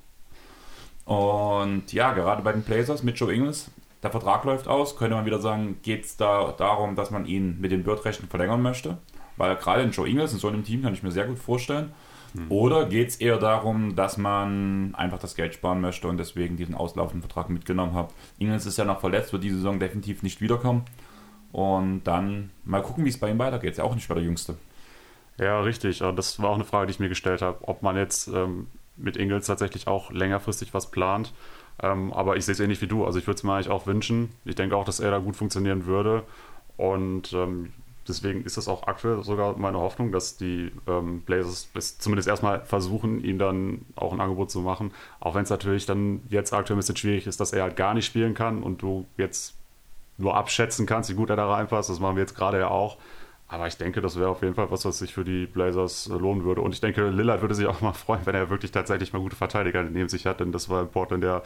[1.06, 3.70] Und ja, gerade bei den Blazers mit Joe Ingles,
[4.02, 7.60] der Vertrag läuft aus, könnte man wieder sagen, geht es da darum, dass man ihn
[7.60, 8.96] mit den Birdrechten verlängern möchte.
[9.40, 11.94] Weil gerade in Joe Ingles in so einem Team kann ich mir sehr gut vorstellen.
[12.34, 12.50] Hm.
[12.50, 16.74] Oder geht es eher darum, dass man einfach das Geld sparen möchte und deswegen diesen
[16.74, 18.12] auslaufenden Vertrag mitgenommen hat?
[18.38, 20.84] Ingels ist ja noch verletzt, wird diese Saison definitiv nicht wiederkommen.
[21.52, 23.70] Und dann mal gucken, wie es bei ihm weitergeht.
[23.70, 24.56] Ist ja auch nicht mehr der Jüngste.
[25.38, 26.00] Ja, richtig.
[26.00, 28.66] Das war auch eine Frage, die ich mir gestellt habe, ob man jetzt ähm,
[28.98, 31.32] mit Ingels tatsächlich auch längerfristig was plant.
[31.82, 33.06] Ähm, aber ich sehe es ähnlich wie du.
[33.06, 34.28] Also ich würde es mir eigentlich auch wünschen.
[34.44, 36.24] Ich denke auch, dass er da gut funktionieren würde.
[36.76, 37.72] Und ähm,
[38.10, 41.68] deswegen ist das auch aktuell sogar meine Hoffnung, dass die ähm, Blazers
[41.98, 44.92] zumindest erstmal versuchen, ihm dann auch ein Angebot zu machen.
[45.20, 47.94] Auch wenn es natürlich dann jetzt aktuell ein bisschen schwierig ist, dass er halt gar
[47.94, 49.54] nicht spielen kann und du jetzt
[50.18, 51.88] nur abschätzen kannst, wie gut er da reinpasst.
[51.88, 52.98] Das machen wir jetzt gerade ja auch.
[53.48, 56.12] Aber ich denke, das wäre auf jeden Fall was, was sich für die Blazers äh,
[56.12, 56.60] lohnen würde.
[56.60, 59.36] Und ich denke, Lillard würde sich auch mal freuen, wenn er wirklich tatsächlich mal gute
[59.36, 61.42] Verteidiger neben sich hat, denn das war in Portland der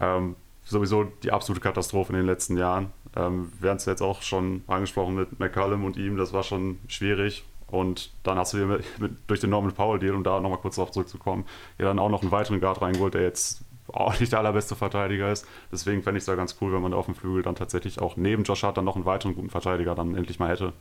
[0.00, 2.90] ähm, sowieso die absolute Katastrophe in den letzten Jahren.
[3.16, 6.78] Ähm, wir haben es jetzt auch schon angesprochen mit McCallum und ihm, das war schon
[6.86, 7.44] schwierig.
[7.68, 10.76] Und dann hast du hier mit, mit, durch den Norman Powell-Deal, um da nochmal kurz
[10.76, 11.44] darauf zurückzukommen,
[11.78, 15.30] ja dann auch noch einen weiteren Guard reingeholt, der jetzt auch nicht der allerbeste Verteidiger
[15.32, 15.46] ist.
[15.72, 18.00] Deswegen fände ich es da ganz cool, wenn man da auf dem Flügel dann tatsächlich
[18.00, 20.72] auch neben Josh Hart dann noch einen weiteren guten Verteidiger dann endlich mal hätte.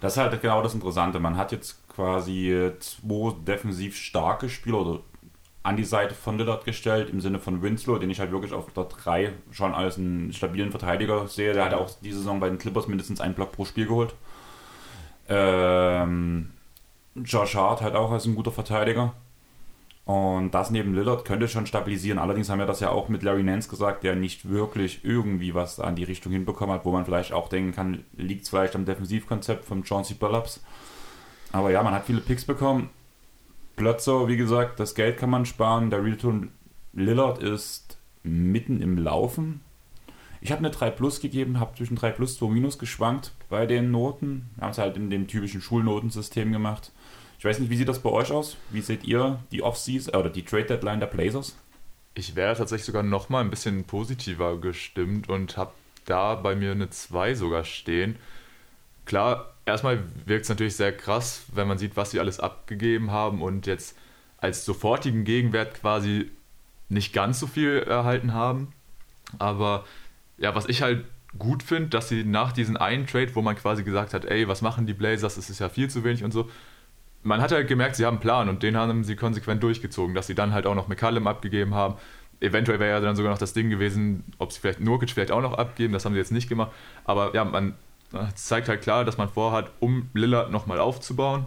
[0.00, 1.18] Das ist halt genau das Interessante.
[1.18, 5.00] Man hat jetzt quasi zwei defensiv starke Spieler oder
[5.64, 8.70] an die Seite von Lillard gestellt, im Sinne von Winslow, den ich halt wirklich auf
[8.74, 11.54] der 3 schon als einen stabilen Verteidiger sehe.
[11.54, 14.14] Der hat auch diese Saison bei den Clippers mindestens einen Block pro Spiel geholt.
[15.26, 16.50] Ähm,
[17.14, 19.14] Josh Hart halt auch als ein guter Verteidiger.
[20.04, 22.18] Und das neben Lillard könnte schon stabilisieren.
[22.18, 25.80] Allerdings haben wir das ja auch mit Larry Nance gesagt, der nicht wirklich irgendwie was
[25.80, 28.84] an die Richtung hinbekommen hat, wo man vielleicht auch denken kann, liegt es vielleicht am
[28.84, 30.62] Defensivkonzept von Chauncey Billups.
[31.52, 32.90] Aber ja, man hat viele Picks bekommen.
[33.76, 35.90] Plötzow, wie gesagt, das Geld kann man sparen.
[35.90, 36.50] Der Return
[36.92, 39.60] Lillard ist mitten im Laufen.
[40.40, 43.66] Ich habe eine 3 Plus gegeben, habe zwischen 3 Plus und 2 Minus geschwankt bei
[43.66, 44.50] den Noten.
[44.56, 46.92] Wir haben es halt in dem typischen Schulnotensystem gemacht.
[47.38, 48.56] Ich weiß nicht, wie sieht das bei euch aus?
[48.70, 51.56] Wie seht ihr die Off-Season oder die Trade Deadline der Blazers?
[52.14, 55.72] Ich wäre tatsächlich sogar noch mal ein bisschen positiver gestimmt und habe
[56.04, 58.16] da bei mir eine 2 sogar stehen.
[59.04, 63.42] Klar, erstmal wirkt es natürlich sehr krass, wenn man sieht, was sie alles abgegeben haben
[63.42, 63.96] und jetzt
[64.38, 66.30] als sofortigen Gegenwert quasi
[66.88, 68.72] nicht ganz so viel erhalten haben.
[69.38, 69.84] Aber
[70.38, 71.04] ja, was ich halt
[71.38, 74.62] gut finde, dass sie nach diesem einen Trade, wo man quasi gesagt hat, ey, was
[74.62, 76.48] machen die Blazers, es ist ja viel zu wenig und so,
[77.22, 80.26] man hat halt gemerkt, sie haben einen Plan und den haben sie konsequent durchgezogen, dass
[80.26, 81.96] sie dann halt auch noch McCallum abgegeben haben.
[82.40, 85.40] Eventuell wäre ja dann sogar noch das Ding gewesen, ob sie vielleicht Nurkic vielleicht auch
[85.40, 86.72] noch abgeben, das haben sie jetzt nicht gemacht.
[87.04, 87.74] Aber ja, man
[88.34, 91.46] es zeigt halt klar, dass man vorhat, um Lillard nochmal aufzubauen.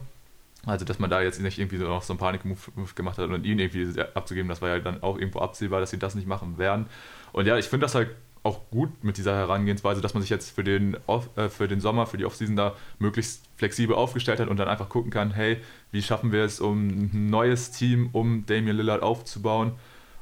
[0.66, 3.58] Also, dass man da jetzt nicht irgendwie noch so einen Panik-Move gemacht hat und ihn
[3.58, 6.88] irgendwie abzugeben, das war ja dann auch irgendwo absehbar, dass sie das nicht machen werden.
[7.32, 8.10] Und ja, ich finde das halt
[8.44, 11.80] auch gut mit dieser Herangehensweise, dass man sich jetzt für den, Off, äh, für den
[11.80, 15.58] Sommer, für die Offseason da möglichst flexibel aufgestellt hat und dann einfach gucken kann, hey,
[15.92, 19.74] wie schaffen wir es, um ein neues Team um Damian Lillard aufzubauen,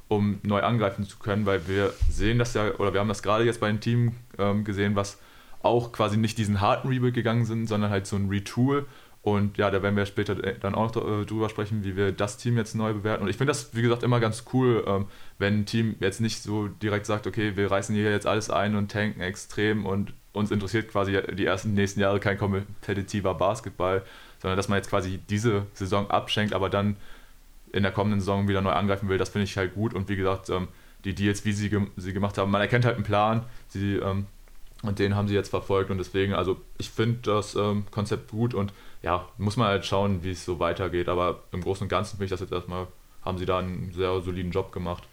[0.08, 3.46] um neu angreifen zu können, weil wir sehen das ja, oder wir haben das gerade
[3.46, 5.20] jetzt bei einem Team ähm, gesehen, was
[5.66, 8.86] auch quasi nicht diesen harten Rebuild gegangen sind, sondern halt so ein Retool.
[9.22, 12.38] Und ja, da werden wir später äh, dann auch äh, drüber sprechen, wie wir das
[12.38, 13.24] Team jetzt neu bewerten.
[13.24, 15.08] Und ich finde das, wie gesagt, immer ganz cool, ähm,
[15.40, 18.76] wenn ein Team jetzt nicht so direkt sagt, okay, wir reißen hier jetzt alles ein
[18.76, 24.04] und tanken extrem und uns interessiert quasi die ersten nächsten Jahre kein kompetitiver Basketball,
[24.40, 26.98] sondern dass man jetzt quasi diese Saison abschenkt, aber dann
[27.72, 29.18] in der kommenden Saison wieder neu angreifen will.
[29.18, 29.96] Das finde ich halt gut.
[29.96, 30.68] Und wie gesagt, ähm,
[31.04, 33.44] die Deals, wie sie, sie gemacht haben, man erkennt halt einen Plan.
[33.68, 34.28] Sie ähm,
[34.88, 38.54] und den haben sie jetzt verfolgt und deswegen, also ich finde das ähm, Konzept gut
[38.54, 41.10] und ja, muss man halt schauen, wie es so weitergeht.
[41.10, 42.88] Aber im Großen und Ganzen finde ich das jetzt erstmal,
[43.24, 45.04] haben sie da einen sehr soliden Job gemacht.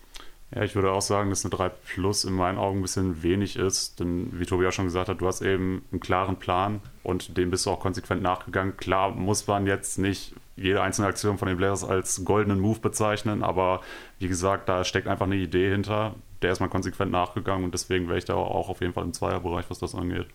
[0.54, 3.56] Ja, ich würde auch sagen, dass eine 3 Plus in meinen Augen ein bisschen wenig
[3.56, 7.36] ist, denn wie Tobi auch schon gesagt hat, du hast eben einen klaren Plan und
[7.38, 8.76] dem bist du auch konsequent nachgegangen.
[8.76, 13.42] Klar muss man jetzt nicht jede einzelne Aktion von den Blazers als goldenen Move bezeichnen,
[13.42, 13.80] aber
[14.18, 18.18] wie gesagt, da steckt einfach eine Idee hinter, der ist konsequent nachgegangen und deswegen wäre
[18.18, 20.26] ich da auch auf jeden Fall im Zweierbereich, was das angeht.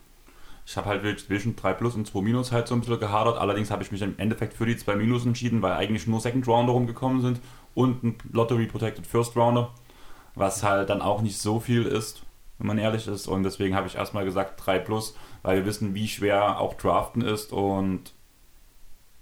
[0.66, 3.38] Ich habe halt zwischen 3 Plus und 2 Minus halt so ein bisschen gehadert.
[3.38, 6.46] Allerdings habe ich mich im Endeffekt für die 2 Minus entschieden, weil eigentlich nur Second
[6.46, 7.40] Rounder rumgekommen sind
[7.74, 9.70] und ein Lottery Protected First Rounder,
[10.34, 12.22] was halt dann auch nicht so viel ist,
[12.58, 13.28] wenn man ehrlich ist.
[13.28, 17.22] Und deswegen habe ich erstmal gesagt 3 Plus, weil wir wissen, wie schwer auch Draften
[17.22, 18.12] ist und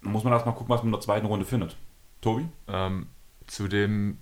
[0.03, 1.77] dann muss man erstmal gucken, was man in der zweiten Runde findet.
[2.20, 2.46] Tobi?
[2.68, 3.07] Ähm,
[3.46, 4.18] zu dem,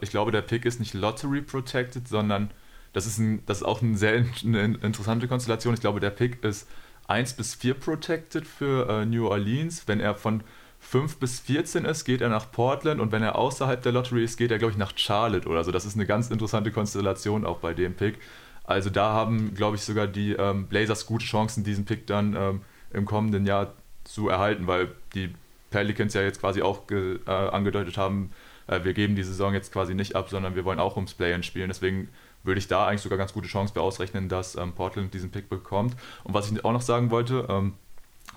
[0.00, 2.50] ich glaube, der Pick ist nicht Lottery Protected, sondern
[2.92, 5.74] das ist, ein, das ist auch eine sehr eine interessante Konstellation.
[5.74, 6.68] Ich glaube, der Pick ist
[7.08, 9.88] 1 bis 4 protected für äh, New Orleans.
[9.88, 10.42] Wenn er von
[10.80, 14.36] 5 bis 14 ist, geht er nach Portland und wenn er außerhalb der Lottery ist,
[14.36, 15.70] geht er, glaube ich, nach Charlotte oder so.
[15.70, 18.18] Das ist eine ganz interessante Konstellation auch bei dem Pick.
[18.64, 22.60] Also da haben, glaube ich, sogar die ähm, Blazers gute Chancen, diesen Pick dann ähm,
[22.92, 25.34] im kommenden Jahr zu erhalten, weil die
[25.70, 28.30] Pelicans ja jetzt quasi auch äh, angedeutet haben,
[28.66, 31.42] äh, wir geben die Saison jetzt quasi nicht ab, sondern wir wollen auch ums Play-In
[31.42, 31.68] spielen.
[31.68, 32.08] Deswegen
[32.44, 35.48] würde ich da eigentlich sogar ganz gute Chance für ausrechnen, dass ähm, Portland diesen Pick
[35.48, 35.96] bekommt.
[36.24, 37.74] Und was ich auch noch sagen wollte, ähm,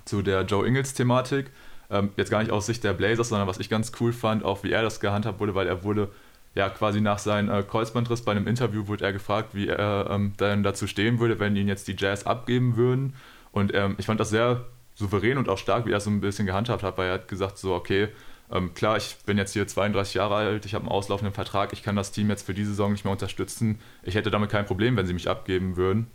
[0.06, 1.52] zu der Joe Ingles-Thematik,
[1.90, 4.64] ähm, jetzt gar nicht aus Sicht der Blazers, sondern was ich ganz cool fand, auch
[4.64, 6.10] wie er das gehandhabt wurde, weil er wurde
[6.56, 10.34] ja quasi nach seinem äh, Kreuzbandriss bei einem Interview wurde er gefragt, wie er ähm,
[10.38, 13.14] dann dazu stehen würde, wenn ihn jetzt die Jazz abgeben würden.
[13.52, 16.46] Und ähm, ich fand das sehr souverän und auch stark, wie er so ein bisschen
[16.46, 18.08] gehandhabt hat, weil er hat gesagt so, okay,
[18.52, 21.84] ähm, klar, ich bin jetzt hier 32 Jahre alt, ich habe einen auslaufenden Vertrag, ich
[21.84, 23.80] kann das Team jetzt für diese Saison nicht mehr unterstützen.
[24.04, 26.08] Ich hätte damit kein Problem, wenn sie mich abgeben würden,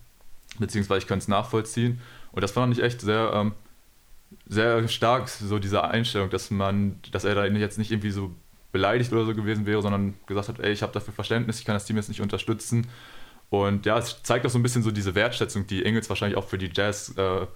[0.59, 2.01] beziehungsweise ich könnte es nachvollziehen.
[2.33, 3.53] Und das fand ich echt sehr, ähm,
[4.47, 8.33] sehr stark, so diese Einstellung, dass man, dass er da jetzt nicht irgendwie so
[8.71, 11.75] beleidigt oder so gewesen wäre, sondern gesagt hat, ey, ich habe dafür Verständnis, ich kann
[11.75, 12.87] das Team jetzt nicht unterstützen.
[13.49, 16.47] Und ja, es zeigt auch so ein bisschen so diese Wertschätzung, die Ingels wahrscheinlich auch
[16.47, 17.47] für die Jazz äh,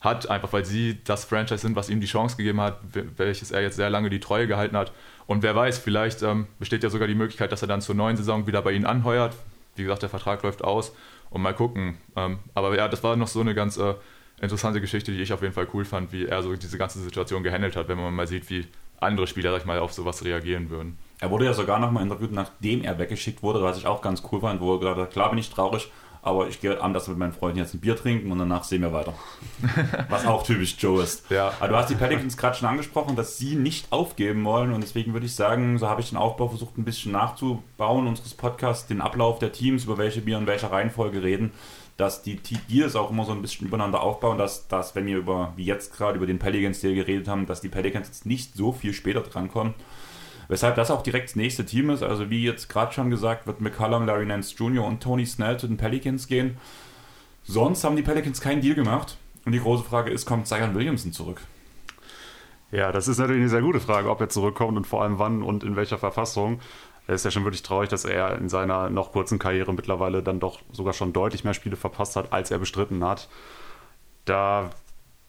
[0.00, 2.78] hat, einfach weil sie das Franchise sind, was ihm die Chance gegeben hat,
[3.16, 4.92] welches er jetzt sehr lange die Treue gehalten hat.
[5.26, 8.16] Und wer weiß, vielleicht ähm, besteht ja sogar die Möglichkeit, dass er dann zur neuen
[8.16, 9.34] Saison wieder bei ihnen anheuert.
[9.76, 10.92] Wie gesagt, der Vertrag läuft aus
[11.28, 11.98] und mal gucken.
[12.16, 13.94] Ähm, aber ja, das war noch so eine ganz äh,
[14.40, 17.42] interessante Geschichte, die ich auf jeden Fall cool fand, wie er so diese ganze Situation
[17.42, 18.66] gehandelt hat, wenn man mal sieht, wie
[19.00, 20.98] andere Spieler, sag ich mal, auf sowas reagieren würden.
[21.20, 24.40] Er wurde ja sogar nochmal interviewt, nachdem er weggeschickt wurde, was ich auch ganz cool
[24.40, 25.90] fand, wo er gesagt hat, klar bin ich traurig,
[26.22, 28.92] aber ich gehe abends mit meinen Freunden jetzt ein Bier trinken und danach sehen wir
[28.92, 29.14] weiter.
[30.08, 31.24] Was auch typisch Joe ist.
[31.30, 31.52] Ja.
[31.60, 35.12] Aber du hast die Pelicans gerade schon angesprochen, dass sie nicht aufgeben wollen und deswegen
[35.12, 39.00] würde ich sagen, so habe ich den Aufbau versucht ein bisschen nachzubauen unseres Podcasts, den
[39.00, 41.52] Ablauf der Teams, über welche wir in welcher Reihenfolge reden,
[41.96, 45.52] dass die Deals auch immer so ein bisschen übereinander aufbauen, dass, dass wenn wir über,
[45.56, 48.92] wie jetzt gerade über den Pelicans-Deal geredet haben, dass die Pelicans jetzt nicht so viel
[48.92, 49.74] später drankommen.
[50.50, 52.02] Weshalb das auch direkt das nächste Team ist.
[52.02, 54.84] Also wie jetzt gerade schon gesagt, wird McCallum, Larry Nance Jr.
[54.84, 56.56] und Tony Snell zu den Pelicans gehen.
[57.44, 59.16] Sonst haben die Pelicans keinen Deal gemacht.
[59.44, 61.40] Und die große Frage ist, kommt Zion Williamson zurück?
[62.72, 65.44] Ja, das ist natürlich eine sehr gute Frage, ob er zurückkommt und vor allem wann
[65.44, 66.58] und in welcher Verfassung.
[67.06, 70.40] Es ist ja schon wirklich traurig, dass er in seiner noch kurzen Karriere mittlerweile dann
[70.40, 73.28] doch sogar schon deutlich mehr Spiele verpasst hat, als er bestritten hat.
[74.24, 74.70] Da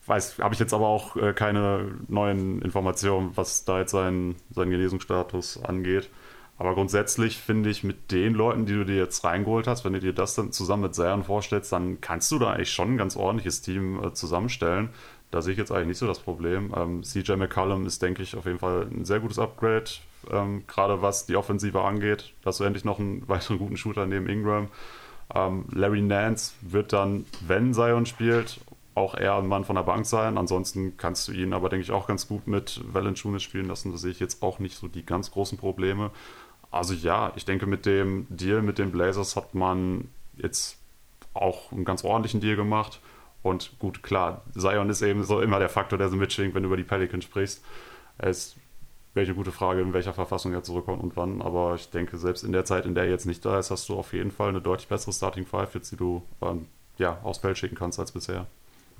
[0.05, 4.71] weiß, habe ich jetzt aber auch äh, keine neuen Informationen, was da jetzt seinen, seinen
[4.71, 6.09] Genesungsstatus angeht.
[6.57, 9.99] Aber grundsätzlich finde ich, mit den Leuten, die du dir jetzt reingeholt hast, wenn du
[9.99, 13.15] dir das dann zusammen mit Zion vorstellst, dann kannst du da eigentlich schon ein ganz
[13.15, 14.89] ordentliches Team äh, zusammenstellen.
[15.31, 16.73] Da sehe ich jetzt eigentlich nicht so das Problem.
[16.75, 19.85] Ähm, CJ McCollum ist, denke ich, auf jeden Fall ein sehr gutes Upgrade,
[20.29, 22.33] ähm, gerade was die Offensive angeht.
[22.43, 24.67] Dass du endlich noch einen weiteren guten Shooter neben Ingram.
[25.33, 28.59] Ähm, Larry Nance wird dann, wenn Zion spielt,
[28.93, 30.37] auch eher ein Mann von der Bank sein.
[30.37, 33.91] Ansonsten kannst du ihn aber, denke ich, auch ganz gut mit Valanciunas spielen lassen.
[33.91, 36.11] Da sehe ich jetzt auch nicht so die ganz großen Probleme.
[36.71, 40.77] Also ja, ich denke, mit dem Deal mit den Blazers hat man jetzt
[41.33, 42.99] auch einen ganz ordentlichen Deal gemacht.
[43.43, 46.67] Und gut, klar, Zion ist eben so immer der Faktor, der so mitschwingt, wenn du
[46.67, 47.63] über die Pelicans sprichst.
[48.17, 48.55] Es ist
[49.13, 51.41] welche gute Frage, in welcher Verfassung er zurückkommt und wann.
[51.41, 53.89] Aber ich denke, selbst in der Zeit, in der er jetzt nicht da ist, hast
[53.89, 57.39] du auf jeden Fall eine deutlich bessere Starting Five, jetzt die du ähm, ja, aufs
[57.39, 58.47] Feld schicken kannst als bisher.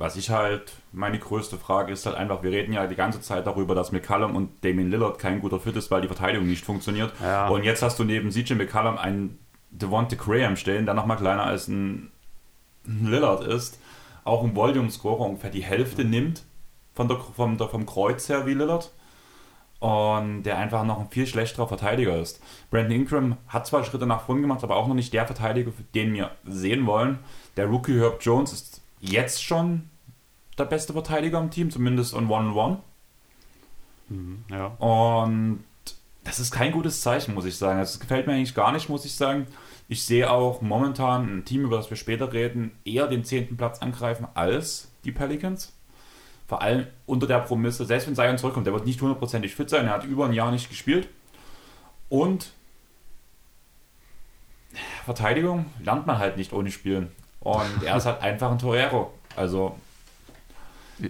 [0.02, 3.46] Was ich halt, meine größte Frage ist halt einfach, wir reden ja die ganze Zeit
[3.46, 7.14] darüber, dass McCallum und Damien Lillard kein guter Fit ist, weil die Verteidigung nicht funktioniert.
[7.22, 7.50] Ja.
[7.50, 9.38] Und jetzt hast du neben CJ McCallum einen
[9.70, 12.12] Devonte Graham stehen, der nochmal kleiner als ein
[12.84, 13.80] Lillard ist,
[14.24, 16.42] auch ein Volume-Scorer ungefähr die Hälfte nimmt
[16.96, 18.92] von der, vom, der, vom Kreuz her wie Lillard
[19.82, 22.42] und der einfach noch ein viel schlechterer Verteidiger ist.
[22.72, 26.14] Brandon Ingram hat zwar Schritte nach vorn gemacht, aber auch noch nicht der Verteidiger, den
[26.16, 27.20] wir sehen wollen.
[27.56, 29.91] Der Rookie Herb Jones ist jetzt schon
[30.62, 32.80] der beste Verteidiger im Team, zumindest on One-on-One.
[34.10, 34.68] Mhm, ja.
[34.78, 35.64] Und
[36.24, 37.80] das ist kein gutes Zeichen, muss ich sagen.
[37.80, 39.48] Das gefällt mir eigentlich gar nicht, muss ich sagen.
[39.88, 43.80] Ich sehe auch momentan ein Team, über das wir später reden, eher den zehnten Platz
[43.80, 45.74] angreifen als die Pelicans.
[46.48, 49.88] Vor allem unter der Promisse, selbst wenn Zion zurückkommt, der wird nicht hundertprozentig fit sein,
[49.88, 51.10] er hat über ein Jahr nicht gespielt.
[52.10, 52.52] Und
[55.06, 57.12] Verteidigung lernt man halt nicht ohne Spielen.
[57.40, 59.14] Und er ist halt einfach ein Torero.
[59.36, 59.78] Also,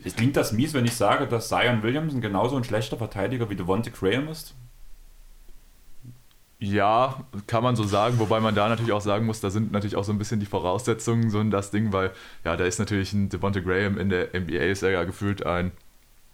[0.03, 3.55] es klingt das mies, wenn ich sage, dass Zion Williamson genauso ein schlechter Verteidiger wie
[3.55, 4.53] Devonte Graham ist.
[6.59, 9.95] Ja, kann man so sagen, wobei man da natürlich auch sagen muss, da sind natürlich
[9.95, 12.11] auch so ein bisschen die Voraussetzungen so in das Ding, weil
[12.45, 15.71] ja, da ist natürlich ein Devonte Graham in der NBA ist er ja gefühlt ein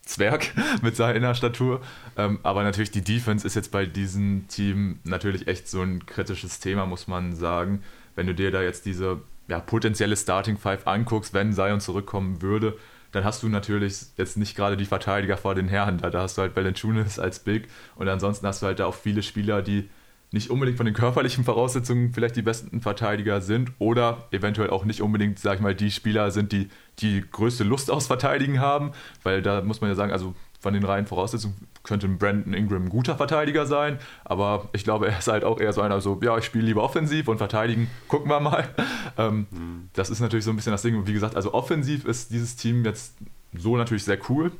[0.01, 1.79] Zwerg mit seiner Statur.
[2.17, 6.59] Ähm, aber natürlich die Defense ist jetzt bei diesem Team natürlich echt so ein kritisches
[6.59, 7.81] Thema, muss man sagen.
[8.15, 12.77] Wenn du dir da jetzt diese ja, potenzielle Starting Five anguckst, wenn Zion zurückkommen würde,
[13.17, 15.97] dann hast du natürlich jetzt nicht gerade die Verteidiger vor den Herren.
[15.97, 19.23] Da, hast du halt Valanciunas als Big und ansonsten hast du halt da auch viele
[19.23, 19.89] Spieler, die
[20.31, 25.01] nicht unbedingt von den körperlichen Voraussetzungen vielleicht die besten Verteidiger sind oder eventuell auch nicht
[25.01, 28.91] unbedingt, sag ich mal, die Spieler sind, die die größte Lust aufs Verteidigen haben,
[29.23, 30.35] weil da muss man ja sagen, also
[30.67, 35.17] von den reinen Voraussetzungen könnte Brandon Ingram ein guter Verteidiger sein, aber ich glaube, er
[35.17, 38.29] ist halt auch eher so einer, so, ja, ich spiele lieber offensiv und verteidigen, gucken
[38.29, 38.67] wir mal.
[39.17, 39.89] Ähm, mhm.
[39.93, 41.07] Das ist natürlich so ein bisschen das Ding.
[41.07, 43.15] Wie gesagt, also offensiv ist dieses Team jetzt
[43.53, 44.51] so natürlich sehr cool,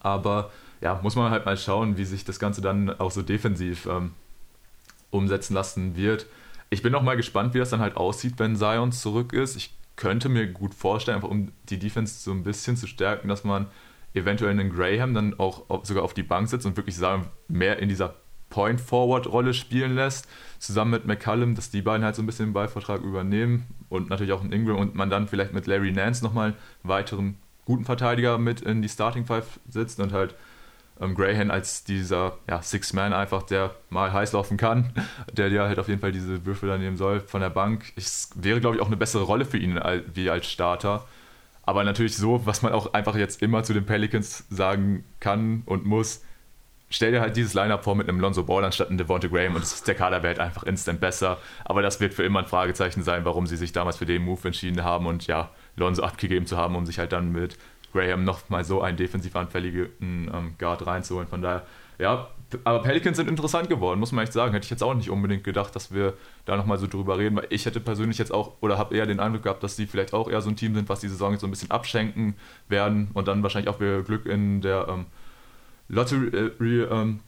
[0.00, 3.86] aber ja, muss man halt mal schauen, wie sich das Ganze dann auch so defensiv
[3.86, 4.14] ähm,
[5.10, 6.26] umsetzen lassen wird.
[6.70, 9.54] Ich bin noch mal gespannt, wie das dann halt aussieht, wenn Zion zurück ist.
[9.54, 13.44] Ich könnte mir gut vorstellen, einfach um die Defense so ein bisschen zu stärken, dass
[13.44, 13.66] man
[14.16, 17.88] eventuell einen Graham dann auch sogar auf die Bank setzt und wirklich Zion mehr in
[17.88, 18.14] dieser
[18.50, 23.02] Point-Forward-Rolle spielen lässt, zusammen mit McCallum, dass die beiden halt so ein bisschen den Ballvertrag
[23.02, 26.56] übernehmen und natürlich auch einen Ingram und man dann vielleicht mit Larry Nance nochmal einen
[26.82, 30.34] weiteren guten Verteidiger mit in die Starting Five sitzt und halt
[31.00, 34.92] ähm, Graham als dieser ja, Six-Man einfach, der mal heiß laufen kann,
[35.32, 37.92] der dir halt auf jeden Fall diese Würfel dann nehmen soll von der Bank.
[37.96, 39.78] Es wäre, glaube ich, auch eine bessere Rolle für ihn
[40.14, 41.04] wie als Starter.
[41.66, 45.84] Aber natürlich so, was man auch einfach jetzt immer zu den Pelicans sagen kann und
[45.84, 46.22] muss,
[46.88, 49.86] stell dir halt dieses Lineup vor mit einem Lonzo Ball anstatt einem Devonta Graham und
[49.86, 51.38] der Kader wäre halt einfach instant besser.
[51.64, 54.46] Aber das wird für immer ein Fragezeichen sein, warum sie sich damals für den Move
[54.46, 57.58] entschieden haben und ja, Lonzo abgegeben zu haben, um sich halt dann mit
[57.92, 61.28] Graham noch mal so einen defensiv anfälligen ähm, Guard reinzuholen.
[61.28, 61.66] Von daher,
[61.98, 62.28] ja,
[62.64, 64.52] aber Pelicans sind interessant geworden, muss man echt sagen.
[64.52, 67.46] Hätte ich jetzt auch nicht unbedingt gedacht, dass wir da nochmal so drüber reden, weil
[67.50, 70.30] ich hätte persönlich jetzt auch, oder habe eher den Eindruck gehabt, dass sie vielleicht auch
[70.30, 72.34] eher so ein Team sind, was die Saison jetzt so ein bisschen abschenken
[72.68, 75.06] werden und dann wahrscheinlich auch wieder Glück in der ähm,
[75.88, 77.20] Lottery ähm,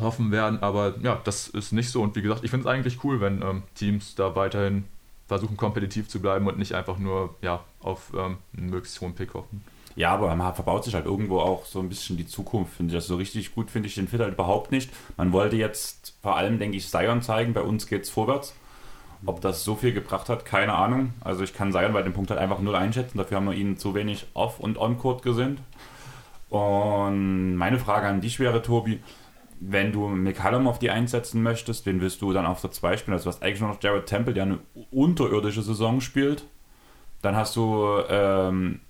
[0.00, 0.62] hoffen werden.
[0.62, 2.02] Aber ja, das ist nicht so.
[2.02, 4.84] Und wie gesagt, ich finde es eigentlich cool, wenn ähm, Teams da weiterhin
[5.26, 9.34] versuchen, kompetitiv zu bleiben und nicht einfach nur ja, auf ähm, einen möglichst hohen Pick
[9.34, 9.62] hoffen.
[9.96, 12.98] Ja, aber man verbaut sich halt irgendwo auch so ein bisschen die Zukunft, finde ich.
[12.98, 14.90] Das so richtig gut finde ich den Fit halt überhaupt nicht.
[15.16, 17.52] Man wollte jetzt vor allem, denke ich, Sion zeigen.
[17.52, 18.54] Bei uns geht es vorwärts.
[19.26, 21.14] Ob das so viel gebracht hat, keine Ahnung.
[21.20, 23.18] Also ich kann Sion bei dem Punkt halt einfach null einschätzen.
[23.18, 25.60] Dafür haben wir ihn zu wenig off- und on-court gesinnt.
[26.50, 29.00] Und meine Frage an dich wäre, Tobi,
[29.60, 33.14] wenn du McCallum auf die einsetzen möchtest, wen willst du dann auf der 2 spielen?
[33.14, 34.58] Also du hast eigentlich nur noch Jared Temple, der eine
[34.90, 36.44] unterirdische Saison spielt.
[37.22, 38.80] Dann hast du ähm,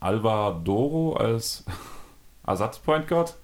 [0.00, 1.64] Alvadoro als
[2.46, 3.36] Ersatz-Point Guard.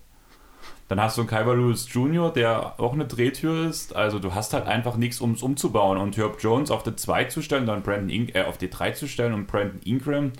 [0.88, 3.97] Dann hast du einen Kyber Lewis Jr., der auch eine Drehtür ist.
[3.97, 5.99] Also du hast halt einfach nichts, um es umzubauen.
[5.99, 8.92] Und Herb Jones auf die 2 zu stellen, dann Brandon In äh, auf die 3
[8.92, 10.33] zu stellen und Brandon Ingram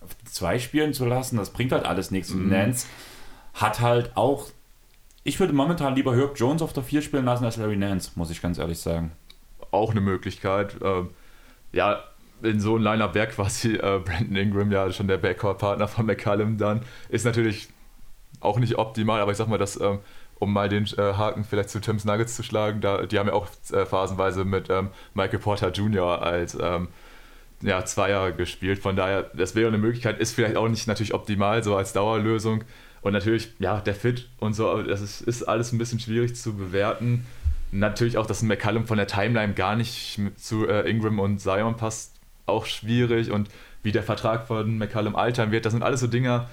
[0.00, 2.32] auf die 2 spielen zu lassen, das bringt halt alles nichts.
[2.32, 2.50] Und mhm.
[2.50, 2.86] Nance
[3.54, 4.46] hat halt auch.
[5.22, 8.30] Ich würde momentan lieber Herb Jones auf der 4 spielen lassen als Larry Nance, muss
[8.30, 9.12] ich ganz ehrlich sagen.
[9.70, 10.76] Auch eine Möglichkeit.
[10.82, 11.10] Ähm,
[11.72, 12.02] ja,
[12.42, 16.58] in so einem Lineup wäre quasi äh, Brandon Ingram ja schon der Backcourt-Partner von McCallum
[16.58, 16.82] dann.
[17.08, 17.68] Ist natürlich
[18.40, 19.98] auch nicht optimal, aber ich sag mal, dass, ähm,
[20.38, 23.34] um mal den äh, Haken vielleicht zu Tim's Nuggets zu schlagen, da, die haben ja
[23.34, 26.22] auch äh, phasenweise mit ähm, Michael Porter Jr.
[26.22, 26.88] als ähm,
[27.62, 28.78] ja, Zweier gespielt.
[28.78, 32.64] Von daher, das wäre eine Möglichkeit, ist vielleicht auch nicht natürlich optimal, so als Dauerlösung.
[33.02, 36.54] Und natürlich, ja, der Fit und so, das ist, ist alles ein bisschen schwierig zu
[36.54, 37.26] bewerten.
[37.72, 41.76] Natürlich auch, dass ein McCallum von der Timeline gar nicht zu äh, Ingram und Zion
[41.76, 43.48] passt, auch schwierig und
[43.82, 46.46] wie der Vertrag von McCallum altern wird, das sind alles so Dinge.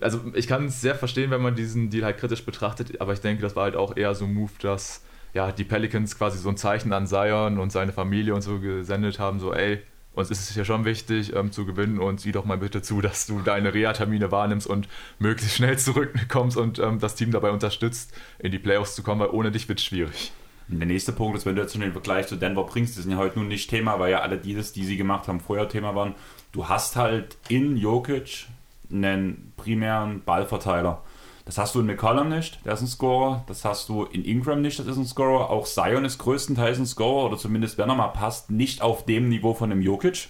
[0.00, 3.20] Also ich kann es sehr verstehen, wenn man diesen Deal halt kritisch betrachtet, aber ich
[3.20, 5.02] denke, das war halt auch eher so ein Move, dass
[5.34, 9.18] ja, die Pelicans quasi so ein Zeichen an Zion und seine Familie und so gesendet
[9.18, 9.80] haben, so ey,
[10.12, 13.00] uns ist es ja schon wichtig ähm, zu gewinnen und sieh doch mal bitte zu,
[13.00, 18.12] dass du deine Reha-Termine wahrnimmst und möglichst schnell zurückkommst und ähm, das Team dabei unterstützt,
[18.38, 20.32] in die Playoffs zu kommen, weil ohne dich wird es schwierig.
[20.78, 23.10] Der nächste Punkt ist, wenn du jetzt schon den Vergleich zu Denver bringst, die sind
[23.10, 25.94] ja heute nun nicht Thema, weil ja alle dieses, die sie gemacht haben, vorher Thema
[25.94, 26.14] waren.
[26.52, 28.46] Du hast halt in Jokic
[28.92, 31.02] einen primären Ballverteiler.
[31.44, 33.44] Das hast du in McCollum nicht, der ist ein Scorer.
[33.48, 35.50] Das hast du in Ingram nicht, das ist ein Scorer.
[35.50, 39.28] Auch Zion ist größtenteils ein Scorer oder zumindest, wenn er mal passt, nicht auf dem
[39.28, 40.28] Niveau von einem Jokic.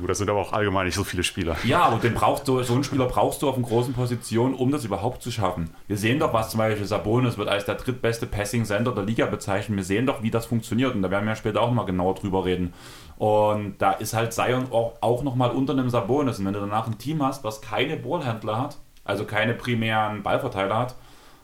[0.00, 1.56] Gut, das sind aber auch allgemein nicht so viele Spieler.
[1.64, 4.70] Ja, aber den brauchst du, so einen Spieler brauchst du auf einer großen Position, um
[4.70, 5.70] das überhaupt zu schaffen.
[5.88, 9.76] Wir sehen doch, was zum Beispiel Sabonis wird als der drittbeste Passing-Center der Liga bezeichnet.
[9.76, 12.46] Wir sehen doch, wie das funktioniert und da werden wir später auch mal genauer drüber
[12.46, 12.72] reden.
[13.18, 16.38] Und da ist halt Zion auch, auch nochmal unter einem Sabonis.
[16.38, 20.78] Und wenn du danach ein Team hast, was keine Ballhändler hat, also keine primären Ballverteiler
[20.78, 20.94] hat,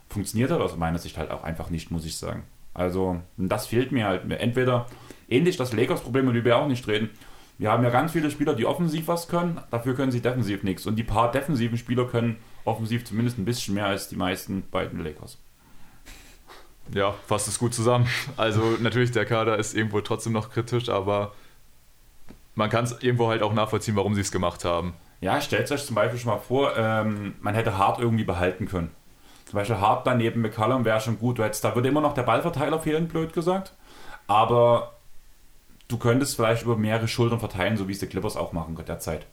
[0.09, 2.44] funktioniert das aus meiner Sicht halt auch einfach nicht, muss ich sagen.
[2.72, 4.30] Also, das fehlt mir halt.
[4.30, 4.86] Entweder
[5.28, 7.11] ähnlich das Lakers-Problem, über wir auch nicht reden,
[7.59, 10.86] wir haben ja ganz viele Spieler, die offensiv was können, dafür können sie defensiv nichts.
[10.86, 15.02] Und die paar defensiven Spieler können offensiv zumindest ein bisschen mehr als die meisten beiden
[15.02, 15.38] Lakers.
[16.92, 18.07] Ja, fasst es gut zusammen.
[18.36, 21.32] Also natürlich, der Kader ist irgendwo trotzdem noch kritisch, aber
[22.54, 24.94] man kann es irgendwo halt auch nachvollziehen, warum sie es gemacht haben.
[25.20, 28.90] Ja, stellt euch zum Beispiel schon mal vor, ähm, man hätte Hart irgendwie behalten können.
[29.46, 31.38] Zum Beispiel Hart daneben McCallum wäre schon gut.
[31.38, 33.72] Du hättest, da würde immer noch der Ballverteiler fehlen, blöd gesagt.
[34.26, 34.95] Aber
[35.89, 39.26] du könntest vielleicht über mehrere Schultern verteilen, so wie es die Clippers auch machen derzeit.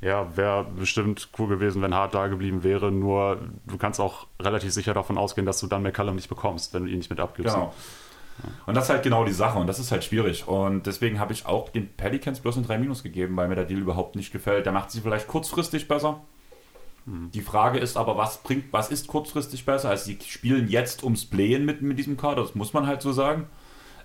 [0.00, 2.92] Ja, wäre bestimmt cool gewesen, wenn Hart da geblieben wäre.
[2.92, 6.84] Nur du kannst auch relativ sicher davon ausgehen, dass du dann McCallum nicht bekommst, wenn
[6.84, 7.54] du ihn nicht mit abgibst.
[7.54, 7.74] Genau.
[8.66, 10.46] Und das ist halt genau die Sache und das ist halt schwierig.
[10.46, 13.64] Und deswegen habe ich auch den Pelicans bloß ein 3 Minus gegeben, weil mir der
[13.64, 14.66] Deal überhaupt nicht gefällt.
[14.66, 16.20] Der macht sie vielleicht kurzfristig besser.
[17.06, 17.30] Hm.
[17.32, 19.90] Die Frage ist aber, was bringt, was ist kurzfristig besser?
[19.90, 23.12] Also sie spielen jetzt ums Playen mit, mit diesem Kader, das muss man halt so
[23.12, 23.46] sagen.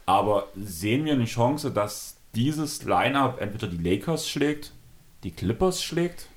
[0.06, 4.74] Aber sehen wir eine Chance, dass dieses Lineup entweder die Lakers schlägt,
[5.24, 6.28] die Clippers schlägt?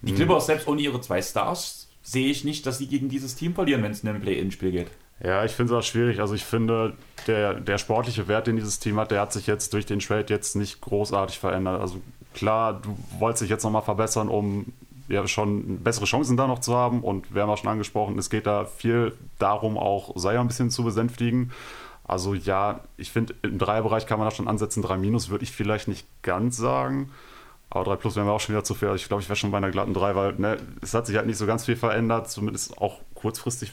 [0.00, 0.16] Die hm.
[0.16, 3.82] Clippers, selbst ohne ihre zwei Stars, sehe ich nicht, dass sie gegen dieses Team verlieren,
[3.82, 4.90] wenn es in ein Play-In-Spiel geht.
[5.22, 6.20] Ja, ich finde es auch schwierig.
[6.20, 6.94] Also ich finde,
[7.28, 10.26] der, der sportliche Wert, den dieses Team hat, der hat sich jetzt durch den Trade
[10.28, 11.80] jetzt nicht großartig verändert.
[11.80, 12.00] Also
[12.34, 14.72] klar, du wolltest dich jetzt nochmal verbessern, um
[15.08, 17.02] ja schon bessere Chancen da noch zu haben.
[17.02, 20.70] Und wir haben auch schon angesprochen, es geht da viel darum, auch Seier ein bisschen
[20.70, 21.52] zu besänftigen.
[22.04, 24.82] Also ja, ich finde, im Dreierbereich kann man da schon ansetzen.
[24.82, 27.10] 3 Minus würde ich vielleicht nicht ganz sagen.
[27.70, 28.92] Aber 3 Plus wären wir auch schon wieder zu viel.
[28.94, 31.26] Ich glaube, ich wäre schon bei einer glatten 3, weil ne, es hat sich halt
[31.26, 32.30] nicht so ganz viel verändert.
[32.30, 33.72] Zumindest auch kurzfristig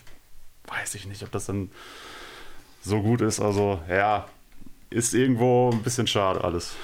[0.67, 1.71] weiß ich nicht, ob das dann
[2.81, 3.39] so gut ist.
[3.39, 4.27] Also ja,
[4.89, 6.75] ist irgendwo ein bisschen schade alles.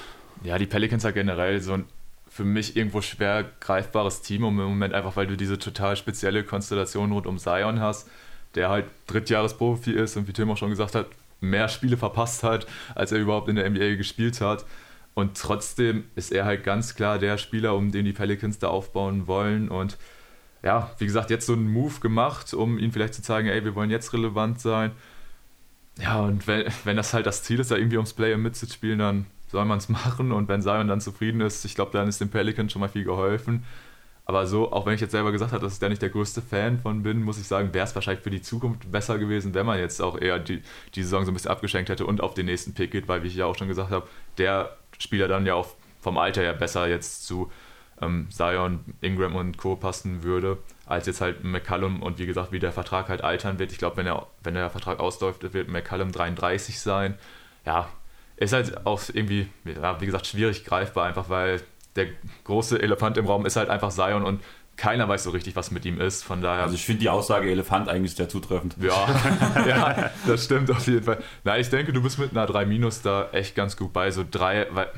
[0.42, 1.84] Ja, die Pelicans hat generell so ein
[2.28, 7.10] für mich irgendwo schwer greifbares Team im Moment, einfach weil du diese total spezielle Konstellation
[7.12, 8.10] rund um Zion hast,
[8.54, 11.06] der halt Drittjahresprofi ist und wie Tim auch schon gesagt hat,
[11.40, 14.64] mehr Spiele verpasst hat, als er überhaupt in der NBA gespielt hat.
[15.14, 19.26] Und trotzdem ist er halt ganz klar der Spieler, um den die Pelicans da aufbauen
[19.26, 19.68] wollen.
[19.70, 19.96] Und
[20.62, 23.74] ja, wie gesagt, jetzt so einen Move gemacht, um ihnen vielleicht zu zeigen, ey, wir
[23.74, 24.92] wollen jetzt relevant sein.
[25.98, 29.26] Ja, und wenn, wenn das halt das Ziel ist, da irgendwie ums Play mitzuspielen, dann
[29.48, 30.32] soll man es machen.
[30.32, 33.04] Und wenn Zion dann zufrieden ist, ich glaube, dann ist dem Pelicans schon mal viel
[33.04, 33.64] geholfen.
[34.28, 36.42] Aber so, auch wenn ich jetzt selber gesagt habe, dass ich da nicht der größte
[36.42, 39.64] Fan von bin, muss ich sagen, wäre es wahrscheinlich für die Zukunft besser gewesen, wenn
[39.64, 40.62] man jetzt auch eher die,
[40.96, 43.28] die Saison so ein bisschen abgeschenkt hätte und auf den nächsten Pick geht, weil, wie
[43.28, 45.68] ich ja auch schon gesagt habe, der Spieler dann ja auch
[46.00, 47.52] vom Alter her besser jetzt zu
[48.02, 49.76] ähm, Zion, Ingram und Co.
[49.76, 53.70] passen würde, als jetzt halt McCallum und wie gesagt, wie der Vertrag halt altern wird.
[53.70, 57.14] Ich glaube, wenn, er, wenn der Vertrag ausläuft, wird McCallum 33 sein.
[57.64, 57.88] Ja,
[58.36, 61.60] ist halt auch irgendwie, ja, wie gesagt, schwierig greifbar, einfach weil
[61.96, 62.08] der
[62.44, 64.40] große Elefant im Raum ist halt einfach Zion und
[64.76, 66.22] keiner weiß so richtig, was mit ihm ist.
[66.22, 66.64] Von daher.
[66.64, 68.76] Also ich finde die Aussage Elefant eigentlich sehr zutreffend.
[68.80, 69.06] Ja,
[69.66, 71.22] ja, das stimmt auf jeden Fall.
[71.44, 74.10] Na, ich denke, du bist mit einer 3 Minus da echt ganz gut bei.
[74.10, 74.88] So 3, weil,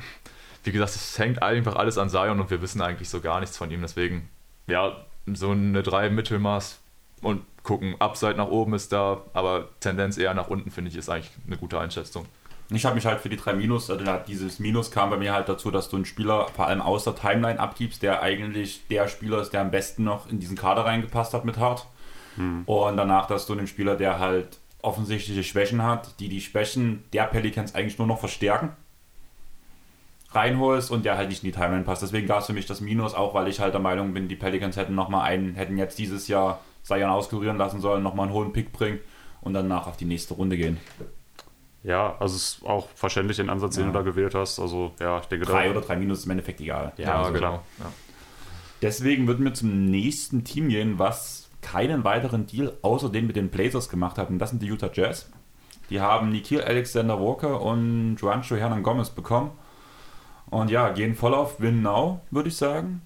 [0.63, 3.57] wie gesagt, es hängt einfach alles an Zion und wir wissen eigentlich so gar nichts
[3.57, 3.81] von ihm.
[3.81, 4.29] Deswegen,
[4.67, 4.97] ja,
[5.33, 6.79] so eine 3 Mittelmaß
[7.21, 11.09] und gucken, Upside nach oben ist da, aber Tendenz eher nach unten, finde ich, ist
[11.09, 12.25] eigentlich eine gute Einschätzung.
[12.71, 15.49] Ich habe mich halt für die drei Minus, also dieses Minus kam bei mir halt
[15.49, 19.41] dazu, dass du einen Spieler vor allem aus der Timeline abgibst, der eigentlich der Spieler
[19.41, 21.87] ist, der am besten noch in diesen Kader reingepasst hat mit Hart.
[22.35, 22.63] Hm.
[22.65, 27.23] Und danach, dass du einen Spieler, der halt offensichtliche Schwächen hat, die die Schwächen der
[27.23, 28.69] Pelicans eigentlich nur noch verstärken,
[30.31, 32.03] reinholst und der halt nicht in die Timeline passt.
[32.03, 34.35] Deswegen gab es für mich das Minus, auch weil ich halt der Meinung bin, die
[34.35, 38.35] Pelicans hätten noch mal einen, hätten jetzt dieses Jahr Zion auskurieren lassen sollen, nochmal einen
[38.35, 38.99] hohen Pick bringen
[39.41, 40.77] und danach auf die nächste Runde gehen.
[41.83, 44.59] Ja, also es ist auch verständlich den Ansatz, den du da gewählt hast.
[44.59, 46.93] Also ja, ich denke Drei da, oder drei Minus ist im Endeffekt egal.
[46.97, 47.63] Ja, ja also genau.
[47.79, 47.91] Ja.
[48.81, 53.49] Deswegen würden wir zum nächsten Team gehen, was keinen weiteren Deal außer den mit den
[53.49, 54.29] Blazers gemacht hat.
[54.29, 55.29] Und das sind die Utah Jazz.
[55.89, 59.51] Die haben Nikhil Alexander Walker und Juancho Hernan Gomez bekommen.
[60.49, 63.01] Und ja, gehen voll auf Win Now, würde ich sagen.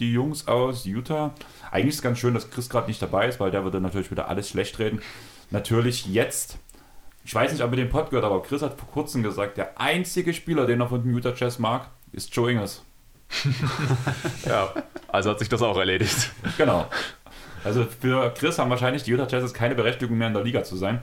[0.00, 1.32] Die Jungs aus Utah.
[1.70, 4.10] Eigentlich ist es ganz schön, dass Chris gerade nicht dabei ist, weil der würde natürlich
[4.10, 5.00] wieder alles schlecht reden.
[5.50, 6.58] Natürlich jetzt
[7.26, 9.80] ich weiß nicht, ob ihr den Pod gehört, aber Chris hat vor kurzem gesagt, der
[9.80, 12.84] einzige Spieler, den er von den Utah Jazz mag, ist Joe Ingles.
[14.46, 14.72] ja,
[15.08, 16.30] also hat sich das auch erledigt.
[16.56, 16.86] Genau.
[17.64, 20.76] Also für Chris haben wahrscheinlich die Utah Jazz keine Berechtigung mehr in der Liga zu
[20.76, 21.00] sein.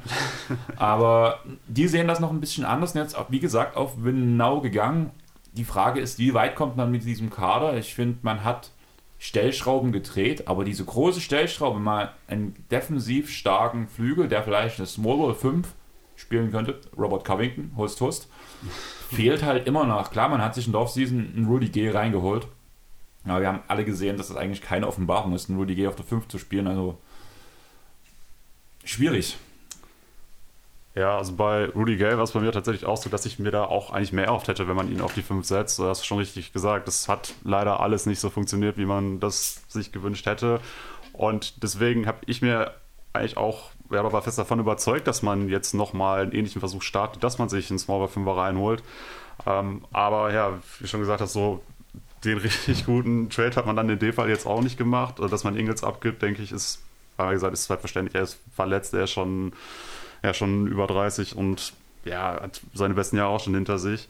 [0.77, 2.93] Aber die sehen das noch ein bisschen anders.
[2.93, 5.11] Jetzt, wie gesagt, auf Winnow gegangen.
[5.51, 7.75] Die Frage ist, wie weit kommt man mit diesem Kader?
[7.75, 8.71] Ich finde, man hat
[9.19, 15.17] Stellschrauben gedreht, aber diese große Stellschraube, mal einen defensiv starken Flügel, der vielleicht eine Small
[15.17, 15.67] Ball 5
[16.23, 18.29] spielen könnte, Robert Covington, Host Host,
[19.11, 20.11] fehlt halt immer noch.
[20.11, 22.47] Klar, man hat sich in der Offseason einen Rudy G reingeholt,
[23.25, 25.95] aber wir haben alle gesehen, dass das eigentlich keine Offenbarung ist, einen Rudy G auf
[25.95, 26.97] der 5 zu spielen, also
[28.83, 29.37] schwierig.
[30.95, 33.49] Ja, also bei Rudy Gay war es bei mir tatsächlich auch so, dass ich mir
[33.49, 35.79] da auch eigentlich mehr erhofft hätte, wenn man ihn auf die 5 setzt.
[35.79, 39.63] Du hast schon richtig gesagt, das hat leider alles nicht so funktioniert, wie man das
[39.69, 40.59] sich gewünscht hätte.
[41.11, 42.75] Und deswegen habe ich mir
[43.11, 47.23] eigentlich auch, ja, war fest davon überzeugt, dass man jetzt nochmal einen ähnlichen Versuch startet,
[47.23, 48.83] dass man sich einen Small 5er reinholt.
[49.45, 51.61] Ähm, aber ja, wie schon gesagt hast, so
[52.23, 55.15] den richtig guten Trade hat man dann in dem Fall jetzt auch nicht gemacht.
[55.17, 56.81] Also, dass man Ingels abgibt, denke ich, ist,
[57.17, 58.15] wie gesagt, ist selbstverständlich.
[58.15, 59.53] Er ist verletzt, er ist schon
[60.23, 61.73] ja schon über 30 und
[62.05, 64.07] ja, hat seine besten Jahre auch schon hinter sich.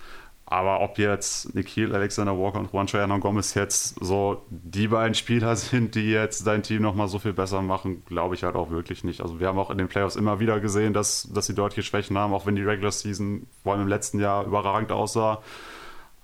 [0.54, 5.56] Aber ob jetzt Nikhil, Alexander Walker und Juan Hernan Gomez jetzt so die beiden Spieler
[5.56, 9.04] sind, die jetzt dein Team nochmal so viel besser machen, glaube ich halt auch wirklich
[9.04, 9.22] nicht.
[9.22, 12.20] Also wir haben auch in den Playoffs immer wieder gesehen, dass, dass sie deutliche Schwächen
[12.20, 15.42] haben, auch wenn die Regular Season vor allem im letzten Jahr überragend aussah.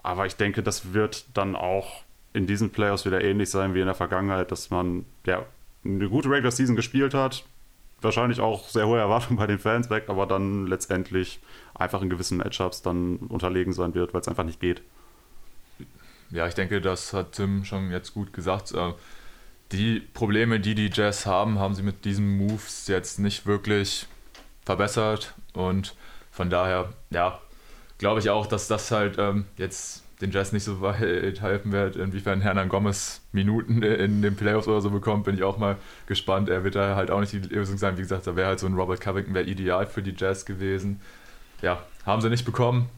[0.03, 3.87] Aber ich denke, das wird dann auch in diesen Playoffs wieder ähnlich sein wie in
[3.87, 5.43] der Vergangenheit, dass man ja,
[5.83, 7.45] eine gute Regular Season gespielt hat,
[8.01, 11.39] wahrscheinlich auch sehr hohe Erwartungen bei den Fans weg, aber dann letztendlich
[11.73, 14.81] einfach in gewissen Matchups dann unterlegen sein wird, weil es einfach nicht geht.
[16.31, 18.71] Ja, ich denke, das hat Tim schon jetzt gut gesagt.
[18.73, 18.93] Äh,
[19.71, 24.07] die Probleme, die die Jazz haben, haben sie mit diesen Moves jetzt nicht wirklich
[24.65, 25.95] verbessert und
[26.31, 27.39] von daher, ja,
[27.97, 30.99] glaube ich auch, dass das halt ähm, jetzt den Jazz nicht so weit
[31.41, 31.95] helfen wird.
[31.95, 36.49] Inwiefern Hernan Gomez Minuten in den Playoffs oder so bekommt, bin ich auch mal gespannt.
[36.49, 37.97] Er wird da halt auch nicht die Lösung sein.
[37.97, 41.01] Wie gesagt, da wäre halt so ein Robert Covington wäre ideal für die Jazz gewesen.
[41.61, 42.89] Ja, haben sie nicht bekommen.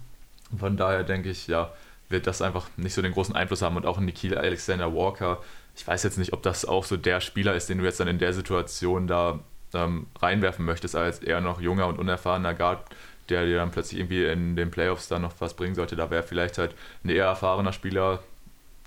[0.57, 1.72] Von daher denke ich, ja,
[2.09, 3.78] wird das einfach nicht so den großen Einfluss haben.
[3.78, 5.41] Und auch Nikhil Alexander Walker,
[5.76, 8.07] ich weiß jetzt nicht, ob das auch so der Spieler ist, den du jetzt dann
[8.07, 9.39] in der Situation da
[9.74, 12.84] ähm, reinwerfen möchtest, als eher noch junger und unerfahrener Guard
[13.32, 15.95] der dir dann plötzlich irgendwie in den Playoffs dann noch was bringen sollte.
[15.95, 18.19] Da wäre vielleicht halt ein eher erfahrener Spieler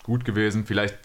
[0.03, 0.67] gut gewesen.
[0.67, 0.99] Vielleicht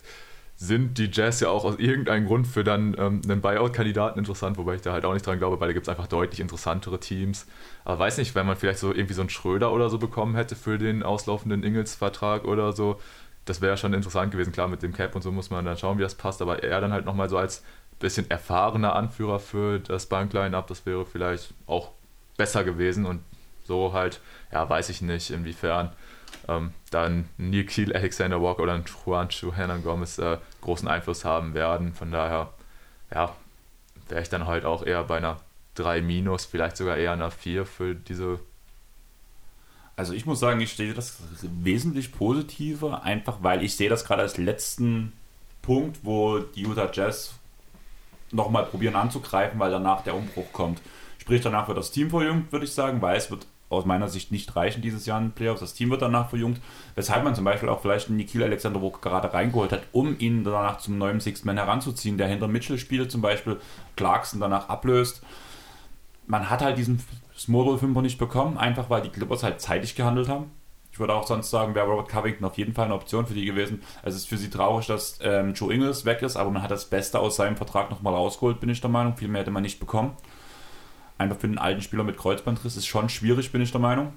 [0.56, 4.76] sind die Jazz ja auch aus irgendeinem Grund für dann ähm, einen Buyout-Kandidaten interessant, wobei
[4.76, 7.48] ich da halt auch nicht dran glaube, weil da gibt es einfach deutlich interessantere Teams.
[7.86, 10.58] Aber weiß nicht, wenn man vielleicht so irgendwie so einen Schröder oder so bekommen hätte
[10.58, 13.00] für den auslaufenden Ingels-Vertrag oder so,
[13.46, 14.52] das wäre schon interessant gewesen.
[14.52, 16.82] Klar, mit dem Cap und so muss man dann schauen, wie das passt, aber er
[16.82, 17.64] dann halt nochmal so als
[18.00, 21.92] bisschen erfahrener Anführer für das Bankline-Up, das wäre vielleicht auch
[22.38, 23.22] besser gewesen und
[23.70, 24.20] so halt,
[24.52, 25.92] ja, weiß ich nicht, inwiefern
[26.48, 31.94] ähm, dann Nikhil Alexander Walker oder Juancho Hernan Gomez äh, großen Einfluss haben werden.
[31.94, 32.52] Von daher,
[33.14, 33.36] ja,
[34.10, 35.38] wäre ich dann halt auch eher bei einer
[35.76, 38.40] 3 minus, vielleicht sogar eher einer 4 für diese.
[39.96, 44.24] Also ich muss sagen, ich stehe das wesentlich positiver, einfach weil ich sehe das gerade
[44.24, 45.14] als letzten
[45.62, 47.36] Punkt, wo die Utah Jazz
[48.32, 50.82] nochmal probieren anzugreifen, weil danach der Umbruch kommt.
[51.18, 54.32] Sprich, danach wird das Team verjüngt, würde ich sagen, weil es wird aus meiner Sicht
[54.32, 55.62] nicht reichen dieses Jahr in den Playoffs.
[55.62, 56.60] Das Team wird danach verjüngt,
[56.96, 60.44] weshalb man zum Beispiel auch vielleicht einen Nikhil Alexander Walker gerade reingeholt hat, um ihn
[60.44, 63.60] danach zum neuen Sixth Man heranzuziehen, der hinter Mitchell spielt, zum Beispiel
[63.96, 65.22] Clarkson danach ablöst.
[66.26, 67.02] Man hat halt diesen
[67.38, 70.52] Small Ball 5 nicht bekommen, einfach weil die Clippers halt zeitig gehandelt haben.
[70.92, 73.46] Ich würde auch sonst sagen, wäre Robert Covington auf jeden Fall eine Option für die
[73.46, 73.84] gewesen.
[74.04, 76.86] Es ist für sie traurig, dass ähm, Joe Ingles weg ist, aber man hat das
[76.86, 79.16] Beste aus seinem Vertrag nochmal rausgeholt, bin ich der Meinung.
[79.16, 80.18] Viel mehr hätte man nicht bekommen
[81.20, 84.14] einfach für den alten Spieler mit Kreuzbandriss ist schon schwierig, bin ich der Meinung.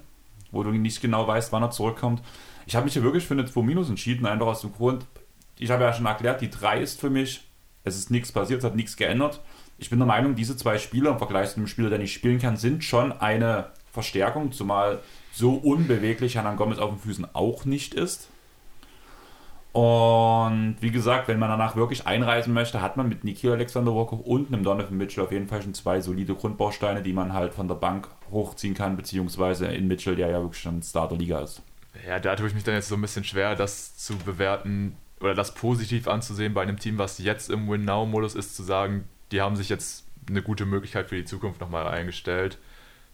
[0.51, 2.21] Wo du nicht genau weißt, wann er zurückkommt.
[2.65, 5.05] Ich habe mich hier wirklich für eine 2 Minus entschieden, einfach aus dem Grund,
[5.59, 7.47] ich habe ja schon erklärt, die 3 ist für mich,
[7.83, 9.41] es ist nichts passiert, es hat nichts geändert.
[9.77, 12.39] Ich bin der Meinung, diese zwei Spieler im Vergleich zu dem Spieler, der nicht spielen
[12.39, 15.01] kann, sind schon eine Verstärkung, zumal
[15.33, 18.29] so unbeweglich Hernan Gomez auf den Füßen auch nicht ist.
[19.73, 24.23] Und wie gesagt, wenn man danach wirklich einreisen möchte, hat man mit Nikhil Alexander Walker
[24.23, 27.67] und einem Donovan Mitchell auf jeden Fall schon zwei solide Grundbausteine, die man halt von
[27.67, 31.63] der Bank hochziehen kann, beziehungsweise in Mitchell, der ja wirklich schon Star der Liga ist.
[32.07, 35.33] Ja, da tue ich mich dann jetzt so ein bisschen schwer, das zu bewerten oder
[35.33, 39.55] das positiv anzusehen bei einem Team, was jetzt im Win-Now-Modus ist, zu sagen, die haben
[39.55, 42.59] sich jetzt eine gute Möglichkeit für die Zukunft nochmal eingestellt.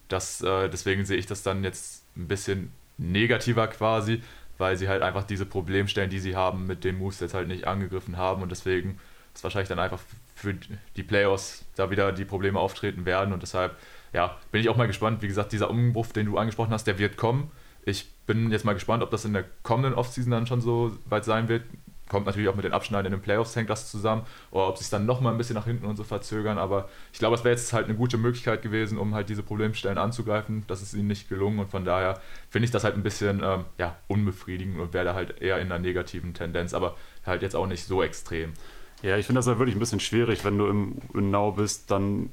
[0.10, 4.22] Das, äh, deswegen sehe ich das dann jetzt ein bisschen negativer quasi
[4.60, 7.66] weil sie halt einfach diese Problemstellen, die sie haben, mit den Moves jetzt halt nicht
[7.66, 9.00] angegriffen haben und deswegen
[9.34, 10.00] ist wahrscheinlich dann einfach
[10.36, 10.56] für
[10.96, 13.76] die Playoffs da wieder die Probleme auftreten werden und deshalb,
[14.14, 15.22] ja, bin ich auch mal gespannt.
[15.22, 17.52] Wie gesagt, dieser Umbruch, den du angesprochen hast, der wird kommen.
[17.84, 21.26] Ich bin jetzt mal gespannt, ob das in der kommenden Offseason dann schon so weit
[21.26, 21.64] sein wird.
[22.10, 24.24] Kommt natürlich auch mit den Abschneiden in den Playoffs, hängt das zusammen.
[24.52, 26.58] Oder ob sie es dann nochmal ein bisschen nach hinten und so verzögern.
[26.58, 29.98] Aber ich glaube, es wäre jetzt halt eine gute Möglichkeit gewesen, um halt diese Problemstellen
[29.98, 30.66] anzugreifen.
[30.68, 33.66] Das ist ihnen nicht gelungen und von daher finde ich das halt ein bisschen ähm,
[33.78, 37.68] ja, unbefriedigend und wäre da halt eher in einer negativen Tendenz, aber halt jetzt auch
[37.68, 38.54] nicht so extrem.
[39.02, 42.32] Ja, ich finde das halt wirklich ein bisschen schwierig, wenn du im, Now bist, dann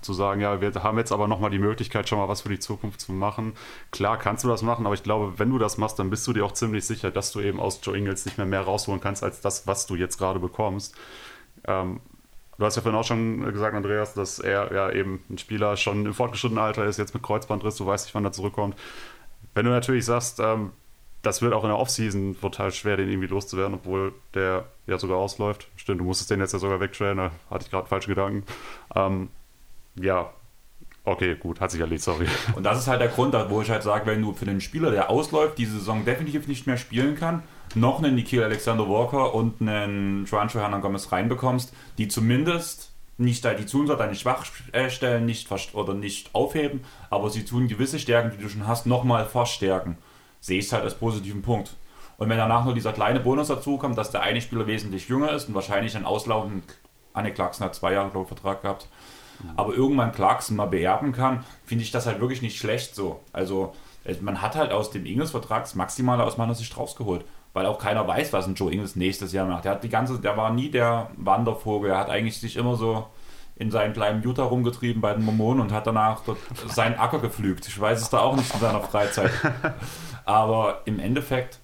[0.00, 2.58] zu sagen, ja, wir haben jetzt aber nochmal die Möglichkeit, schon mal was für die
[2.58, 3.54] Zukunft zu machen.
[3.90, 6.32] Klar kannst du das machen, aber ich glaube, wenn du das machst, dann bist du
[6.32, 9.22] dir auch ziemlich sicher, dass du eben aus Joe Ingles nicht mehr mehr rausholen kannst,
[9.24, 10.94] als das, was du jetzt gerade bekommst.
[11.66, 12.00] Ähm,
[12.58, 16.06] du hast ja vorhin auch schon gesagt, Andreas, dass er ja eben ein Spieler schon
[16.06, 18.76] im fortgeschrittenen Alter ist, jetzt mit Kreuzbandriss, du weißt nicht, wann er zurückkommt.
[19.54, 20.70] Wenn du natürlich sagst, ähm,
[21.22, 25.18] das wird auch in der Offseason total schwer, den irgendwie loszuwerden, obwohl der ja sogar
[25.18, 25.68] ausläuft.
[25.76, 28.44] Stimmt, du musstest den jetzt ja sogar wegtrainen, da hatte ich gerade falsche Gedanken.
[28.94, 29.28] Ähm,
[30.00, 30.30] ja,
[31.04, 32.26] okay, gut, hat sich erledigt, sorry.
[32.56, 34.90] Und das ist halt der Grund, wo ich halt sage, wenn du für den Spieler,
[34.90, 37.42] der ausläuft, diese Saison definitiv nicht mehr spielen kann,
[37.74, 43.66] noch einen Nikhil Alexander Walker und einen Juancho Hernan Gomez reinbekommst, die zumindest nicht die
[43.66, 48.66] tun deine Schwachstellen nicht oder nicht aufheben, aber sie tun gewisse Stärken, die du schon
[48.66, 49.98] hast, nochmal verstärken.
[50.40, 51.74] Sehe ich es halt als positiven Punkt.
[52.16, 55.32] Und wenn danach nur dieser kleine Bonus dazu kommt, dass der eine Spieler wesentlich jünger
[55.32, 56.62] ist und wahrscheinlich einen auslaufenden,
[57.12, 58.88] Anne Clarkson hat zwei Jahre, Vertrag gehabt,
[59.56, 63.20] aber irgendwann Clarkson mal beerben kann, finde ich das halt wirklich nicht schlecht so.
[63.32, 63.74] Also
[64.20, 67.24] man hat halt aus dem Ingles-Vertrag das Maximale aus meiner Sicht rausgeholt.
[67.54, 69.64] Weil auch keiner weiß, was ein Joe Ingles nächstes Jahr macht.
[69.64, 71.90] Der hat die ganze, der war nie der Wandervogel.
[71.90, 73.06] Er hat eigentlich sich immer so
[73.56, 77.66] in seinem kleinen Utah rumgetrieben bei den Mormonen und hat danach dort seinen Acker gepflügt.
[77.66, 79.32] Ich weiß es da auch nicht in seiner Freizeit.
[80.24, 81.58] Aber im Endeffekt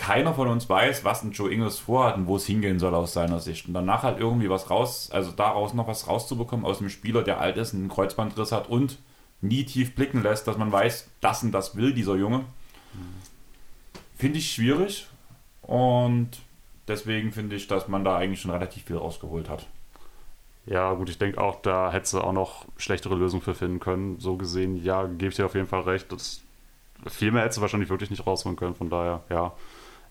[0.00, 3.12] keiner von uns weiß, was ein Joe Ingles vorhat und wo es hingehen soll aus
[3.12, 3.68] seiner Sicht.
[3.68, 7.38] Und danach halt irgendwie was raus, also daraus noch was rauszubekommen aus einem Spieler, der
[7.38, 8.98] alt ist, einen Kreuzbandriss hat und
[9.42, 12.46] nie tief blicken lässt, dass man weiß, das und das will dieser Junge.
[14.16, 15.06] Finde ich schwierig
[15.62, 16.30] und
[16.88, 19.66] deswegen finde ich, dass man da eigentlich schon relativ viel rausgeholt hat.
[20.64, 24.18] Ja, gut, ich denke auch, da hätte sie auch noch schlechtere Lösungen für finden können.
[24.18, 26.10] So gesehen, ja, gebe ich dir auf jeden Fall recht.
[26.10, 26.42] Das,
[27.06, 28.74] viel mehr hätte sie wahrscheinlich wirklich nicht rausholen können.
[28.74, 29.52] Von daher, ja,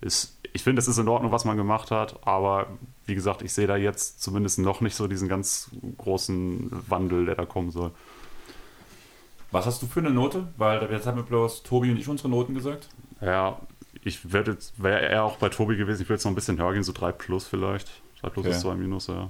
[0.02, 2.68] ist, ich finde, es ist in Ordnung, was man gemacht hat, aber
[3.06, 7.36] wie gesagt, ich sehe da jetzt zumindest noch nicht so diesen ganz großen Wandel, der
[7.36, 7.92] da kommen soll.
[9.52, 10.48] Was hast du für eine Note?
[10.58, 12.88] Weil jetzt haben wir bloß Tobi und ich unsere Noten gesagt.
[13.20, 13.60] Ja,
[14.04, 16.60] ich werde jetzt, wäre er auch bei Tobi gewesen, ich würde jetzt noch ein bisschen
[16.60, 17.90] höher gehen, so 3 plus vielleicht.
[18.22, 18.56] 3 plus okay.
[18.56, 19.30] ist 2 minus, ja.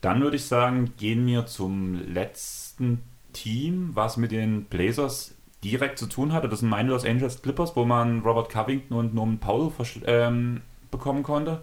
[0.00, 3.02] Dann würde ich sagen, gehen wir zum letzten
[3.32, 5.35] Team, was mit den Blazers
[5.70, 6.48] direkt zu tun hatte.
[6.48, 9.72] Das sind meine Los Angeles Clippers, wo man Robert Covington und Norman Powell
[10.06, 11.62] ähm, bekommen konnte.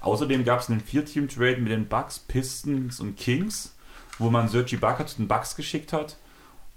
[0.00, 3.76] Außerdem gab es einen Vier-Team-Trade mit den Bucks, Pistons und Kings,
[4.18, 6.16] wo man Sergi Ibaka zu den Bucks geschickt hat.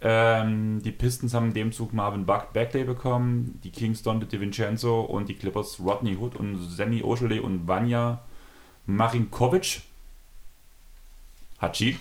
[0.03, 5.01] Ähm, die Pistons haben in dem Zug Marvin Buck Bagley bekommen, die Kings Dante DiVincenzo
[5.01, 8.22] und die Clippers Rodney Hood und Sammy Oshele und Vanya
[8.88, 9.82] Marinkovic.
[11.61, 11.99] Hachi.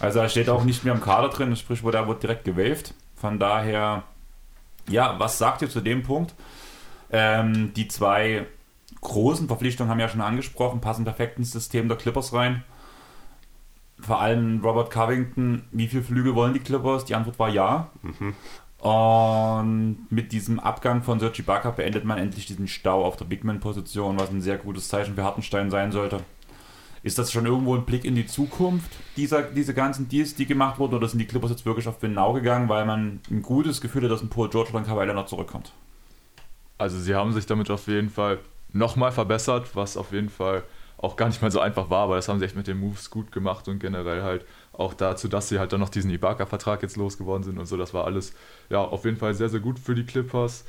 [0.00, 2.94] Also er steht auch nicht mehr im Kader drin, sprich, wo der wird direkt gewaved.
[3.26, 4.04] Von daher,
[4.88, 6.32] ja, was sagt ihr zu dem Punkt?
[7.10, 8.46] Ähm, die zwei
[9.00, 12.62] großen Verpflichtungen haben wir ja schon angesprochen, passen perfekt ins System der Clippers rein.
[13.98, 17.04] Vor allem Robert Covington, wie viele Flüge wollen die Clippers?
[17.04, 17.90] Die Antwort war ja.
[18.02, 18.36] Mhm.
[18.78, 24.20] Und mit diesem Abgang von Sergi Ibaka beendet man endlich diesen Stau auf der Bigman-Position,
[24.20, 26.20] was ein sehr gutes Zeichen für Hartenstein sein sollte.
[27.06, 30.80] Ist das schon irgendwo ein Blick in die Zukunft, dieser, diese ganzen Deals, die gemacht
[30.80, 34.02] wurden, oder sind die Clippers jetzt wirklich auf Genau gegangen, weil man ein gutes Gefühl
[34.02, 35.70] hat, dass ein Paul George oder ein Kawhi noch zurückkommt?
[36.78, 38.40] Also sie haben sich damit auf jeden Fall
[38.72, 40.64] nochmal verbessert, was auf jeden Fall
[40.98, 43.08] auch gar nicht mal so einfach war, aber das haben sie echt mit den Moves
[43.08, 46.96] gut gemacht und generell halt auch dazu, dass sie halt dann noch diesen Ibaka-Vertrag jetzt
[46.96, 48.34] losgeworden sind und so, das war alles
[48.68, 50.64] ja auf jeden Fall sehr, sehr gut für die Clippers.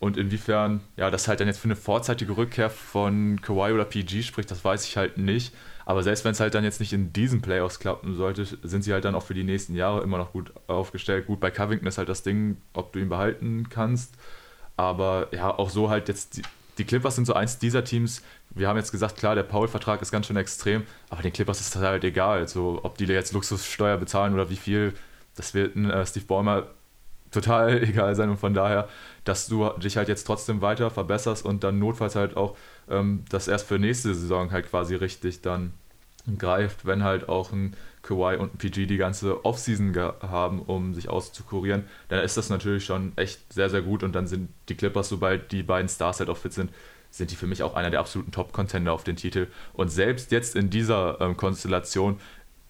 [0.00, 4.22] Und inwiefern, ja, das halt dann jetzt für eine vorzeitige Rückkehr von Kawhi oder PG
[4.22, 5.54] spricht, das weiß ich halt nicht.
[5.84, 8.92] Aber selbst wenn es halt dann jetzt nicht in diesen Playoffs klappen sollte, sind sie
[8.92, 11.26] halt dann auch für die nächsten Jahre immer noch gut aufgestellt.
[11.26, 14.14] Gut, bei Covington ist halt das Ding, ob du ihn behalten kannst.
[14.76, 16.42] Aber ja, auch so halt jetzt, die,
[16.78, 18.22] die Clippers sind so eins dieser Teams.
[18.50, 21.76] Wir haben jetzt gesagt, klar, der Paul-Vertrag ist ganz schön extrem, aber den Clippers ist
[21.76, 22.48] halt egal.
[22.48, 24.94] So, ob die jetzt Luxussteuer bezahlen oder wie viel,
[25.36, 26.66] das wird äh, Steve Ballmer
[27.30, 28.88] total egal sein und von daher,
[29.24, 32.56] dass du dich halt jetzt trotzdem weiter verbesserst und dann notfalls halt auch
[32.90, 35.72] ähm, das erst für nächste Saison halt quasi richtig dann
[36.38, 41.08] greift, wenn halt auch ein Kawhi und ein PG die ganze Offseason haben, um sich
[41.08, 45.08] auszukurieren, dann ist das natürlich schon echt sehr, sehr gut und dann sind die Clippers,
[45.08, 46.70] sobald die beiden Stars halt auch fit sind,
[47.10, 49.46] sind die für mich auch einer der absoluten Top-Contender auf den Titel.
[49.74, 52.18] Und selbst jetzt in dieser ähm, Konstellation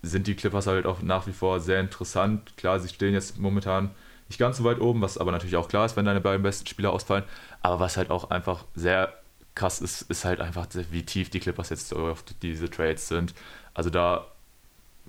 [0.03, 2.57] sind die Clippers halt auch nach wie vor sehr interessant.
[2.57, 3.90] Klar, sie stehen jetzt momentan
[4.29, 6.66] nicht ganz so weit oben, was aber natürlich auch klar ist, wenn deine beiden besten
[6.66, 7.25] Spieler ausfallen,
[7.61, 9.12] aber was halt auch einfach sehr
[9.55, 13.35] krass ist, ist halt einfach, wie tief die Clippers jetzt auf diese Trades sind.
[13.75, 14.27] Also da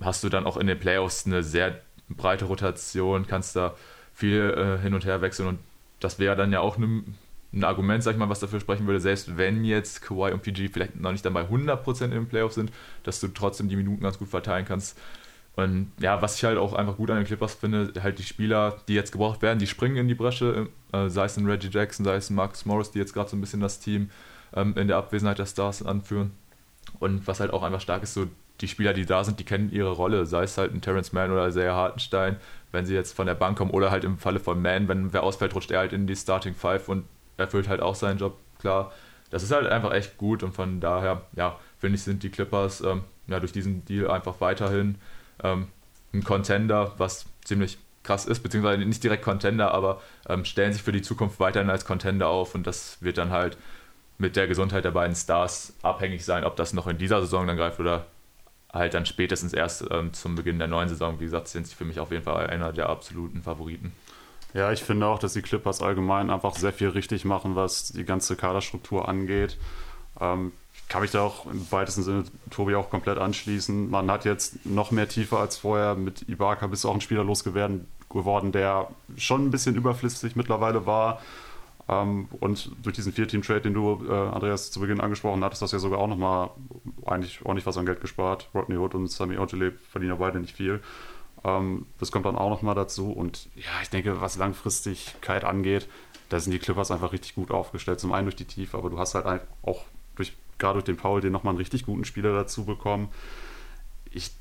[0.00, 3.74] hast du dann auch in den Playoffs eine sehr breite Rotation, kannst da
[4.12, 5.58] viel äh, hin und her wechseln und
[6.00, 7.16] das wäre dann ja auch ein,
[7.52, 10.68] ein Argument, sag ich mal, was dafür sprechen würde, selbst wenn jetzt Kawhi und PG
[10.68, 12.72] vielleicht noch nicht dann bei 100% im Playoff sind,
[13.04, 14.98] dass du trotzdem die Minuten ganz gut verteilen kannst.
[15.56, 18.76] Und ja, was ich halt auch einfach gut an den Clippers finde, halt die Spieler,
[18.88, 22.04] die jetzt gebraucht werden, die springen in die Bresche, äh, sei es ein Reggie Jackson,
[22.04, 24.10] sei es ein Marcus Morris, die jetzt gerade so ein bisschen das Team
[24.54, 26.32] ähm, in der Abwesenheit der Stars anführen.
[26.98, 28.26] Und was halt auch einfach stark ist, so
[28.60, 31.30] die Spieler, die da sind, die kennen ihre Rolle, sei es halt ein Terrence Mann
[31.30, 32.36] oder Isaiah Hartenstein,
[32.72, 35.22] wenn sie jetzt von der Bank kommen oder halt im Falle von Mann, wenn wer
[35.22, 37.04] ausfällt, rutscht er halt in die Starting Five und
[37.36, 38.92] erfüllt halt auch seinen Job, klar.
[39.30, 42.80] Das ist halt einfach echt gut und von daher, ja, finde ich, sind die Clippers
[42.82, 44.96] ähm, ja, durch diesen Deal einfach weiterhin
[45.42, 45.68] ähm,
[46.12, 50.92] ein Contender, was ziemlich krass ist, beziehungsweise nicht direkt Contender, aber ähm, stellen sich für
[50.92, 53.56] die Zukunft weiterhin als Contender auf und das wird dann halt
[54.18, 57.56] mit der Gesundheit der beiden Stars abhängig sein, ob das noch in dieser Saison dann
[57.56, 58.06] greift oder
[58.72, 61.18] halt dann spätestens erst ähm, zum Beginn der neuen Saison.
[61.20, 63.92] Wie gesagt, sind sie für mich auf jeden Fall einer der absoluten Favoriten.
[64.52, 68.04] Ja, ich finde auch, dass die Clippers allgemein einfach sehr viel richtig machen, was die
[68.04, 69.58] ganze Kaderstruktur angeht.
[70.20, 70.52] Ähm,
[70.88, 73.90] kann mich da auch im weitesten Sinne Tobi auch komplett anschließen.
[73.90, 75.94] Man hat jetzt noch mehr Tiefe als vorher.
[75.94, 81.20] Mit Ibaka bist du auch ein Spieler losgeworden, der schon ein bisschen überflüssig mittlerweile war.
[81.88, 85.76] Ähm, und durch diesen Vier-Team-Trade, den du, äh, Andreas, zu Beginn angesprochen hattest, hast du
[85.76, 86.50] ja sogar auch nochmal
[87.04, 88.48] eigentlich ordentlich was an Geld gespart.
[88.54, 90.80] Rodney Hood und Sami Ojale verdienen ja beide nicht viel.
[91.44, 93.10] Ähm, das kommt dann auch nochmal dazu.
[93.10, 95.88] Und ja, ich denke, was Langfristigkeit angeht,
[96.30, 98.00] da sind die Clippers einfach richtig gut aufgestellt.
[98.00, 99.84] Zum einen durch die Tiefe, aber du hast halt auch
[100.58, 103.08] gerade durch den Paul den nochmal einen richtig guten Spieler dazu bekommen.
[104.10, 104.32] Ich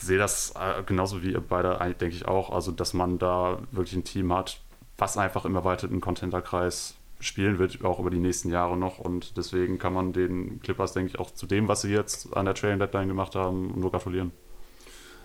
[0.00, 2.50] sehe das äh, genauso wie ihr beide, denke ich auch.
[2.50, 4.60] Also, dass man da wirklich ein Team hat,
[4.98, 8.98] was einfach im erweiterten Contenterkreis spielen wird, auch über die nächsten Jahre noch.
[8.98, 12.44] Und deswegen kann man den Clippers, denke ich, auch zu dem, was sie jetzt an
[12.44, 14.32] der Trailing Deadline gemacht haben, nur gratulieren.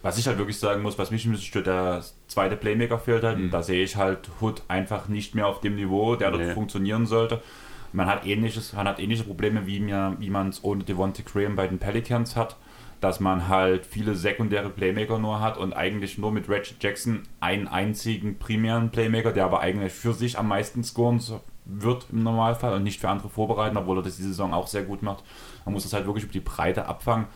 [0.02, 3.24] Was ich halt wirklich sagen muss, was mich ein bisschen stört, der zweite Playmaker fehlt
[3.24, 3.38] halt.
[3.38, 3.52] Mhm.
[3.52, 7.42] Da sehe ich halt Hood einfach nicht mehr auf dem Niveau, der dort funktionieren sollte.
[7.92, 11.68] Man hat ähnliches, man hat ähnliche Probleme, wie, wie man es ohne Devontae Graham bei
[11.68, 12.56] den Pelicans hat
[13.02, 17.68] dass man halt viele sekundäre Playmaker nur hat und eigentlich nur mit Reggie Jackson einen
[17.68, 21.22] einzigen primären Playmaker, der aber eigentlich für sich am meisten scoren
[21.66, 24.84] wird im Normalfall und nicht für andere vorbereiten, obwohl er das diese Saison auch sehr
[24.84, 25.24] gut macht.
[25.66, 27.28] Man muss das halt wirklich über die Breite abfangen.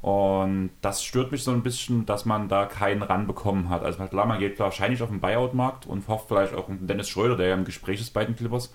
[0.00, 3.84] Und das stört mich so ein bisschen, dass man da keinen ranbekommen hat.
[3.84, 7.36] Also klar, man geht wahrscheinlich auf den Buyout-Markt und hofft vielleicht auch einen Dennis Schröder,
[7.36, 8.74] der ja im Gespräch ist bei den Clippers.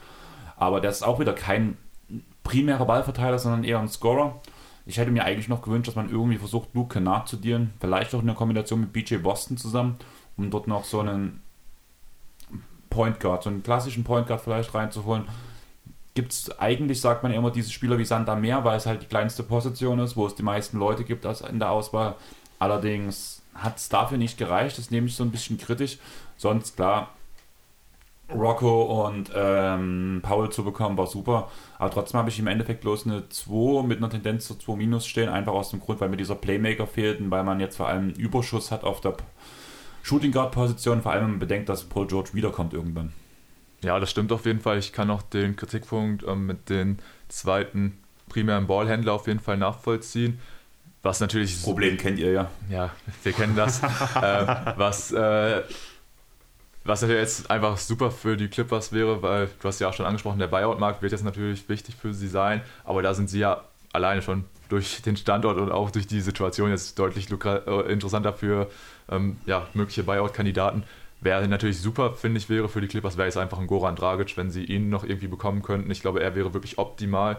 [0.58, 1.78] Aber der ist auch wieder kein
[2.44, 4.42] primärer Ballverteiler, sondern eher ein Scorer.
[4.86, 7.74] Ich hätte mir eigentlich noch gewünscht, dass man irgendwie versucht, Luke Kennard zu dienen.
[7.80, 9.98] Vielleicht auch in der Kombination mit BJ Boston zusammen,
[10.38, 11.42] um dort noch so einen
[12.90, 15.26] Point Guard, so einen klassischen Point Guard vielleicht reinzuholen.
[16.16, 19.08] Gibt es eigentlich, sagt man immer, diese Spieler wie Santa Meer, weil es halt die
[19.08, 22.16] kleinste Position ist, wo es die meisten Leute gibt in der Auswahl.
[22.58, 26.00] Allerdings hat es dafür nicht gereicht, das nehme ich so ein bisschen kritisch.
[26.38, 27.10] Sonst, klar,
[28.34, 31.50] Rocco und ähm, Paul zu bekommen, war super.
[31.80, 35.08] Aber trotzdem habe ich im Endeffekt bloß eine 2 mit einer Tendenz zu 2 minus
[35.08, 37.88] stehen, einfach aus dem Grund, weil mir dieser Playmaker fehlt und weil man jetzt vor
[37.88, 39.16] allem einen Überschuss hat auf der
[40.04, 43.14] Shooting Guard Position, vor allem wenn man bedenkt, dass Paul George wiederkommt irgendwann.
[43.84, 44.80] Ja, das stimmt auf jeden Fall.
[44.80, 47.00] Ich kann auch den Kritikpunkt ähm, mit den
[47.30, 47.98] zweiten
[48.28, 50.40] primären Ballhändler auf jeden Fall nachvollziehen.
[51.04, 51.54] Was natürlich.
[51.54, 52.52] Das Problem kennt ihr ja.
[52.70, 52.92] Ja,
[53.24, 53.82] wir kennen das.
[54.16, 55.62] äh, was äh,
[56.88, 60.06] was ja jetzt einfach super für die Clippers wäre, weil du hast ja auch schon
[60.06, 63.64] angesprochen, der Buyout-Markt wird jetzt natürlich wichtig für sie sein, aber da sind sie ja
[63.94, 68.70] alleine schon durch den Standort und auch durch die Situation jetzt deutlich äh, interessanter für
[69.10, 70.84] ähm, ja, mögliche Buyout-Kandidaten.
[71.20, 74.38] Wäre natürlich super, finde ich, wäre für die Clippers, wäre es einfach ein Goran Dragic,
[74.38, 75.90] wenn sie ihn noch irgendwie bekommen könnten.
[75.90, 77.38] Ich glaube, er wäre wirklich optimal.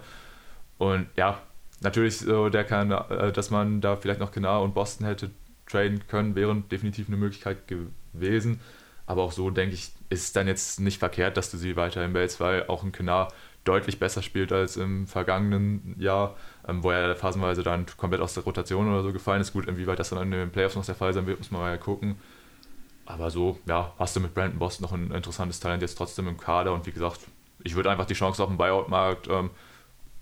[0.79, 1.39] Und ja,
[1.81, 5.31] natürlich, so der kann, äh, dass man da vielleicht noch Kenar und Boston hätte
[5.67, 8.61] traden können, wäre definitiv eine Möglichkeit gewesen.
[9.09, 12.13] Aber auch so, denke ich, ist es dann jetzt nicht verkehrt, dass du sie weiterhin
[12.13, 13.29] behältst, weil auch ein Kenar
[13.65, 16.37] deutlich besser spielt als im vergangenen Jahr,
[16.69, 19.55] ähm, wo er phasenweise dann komplett aus der Rotation oder so gefallen ist.
[19.55, 21.79] Gut, inwieweit das dann in den Playoffs noch der Fall sein wird, muss man mal
[21.79, 22.17] gucken.
[23.07, 26.37] Aber so, ja, hast du mit Brandon Boston noch ein interessantes Talent jetzt trotzdem im
[26.37, 27.21] Kader und wie gesagt,
[27.65, 29.49] ich würde einfach die Chance auf dem Buyout-Markt ähm,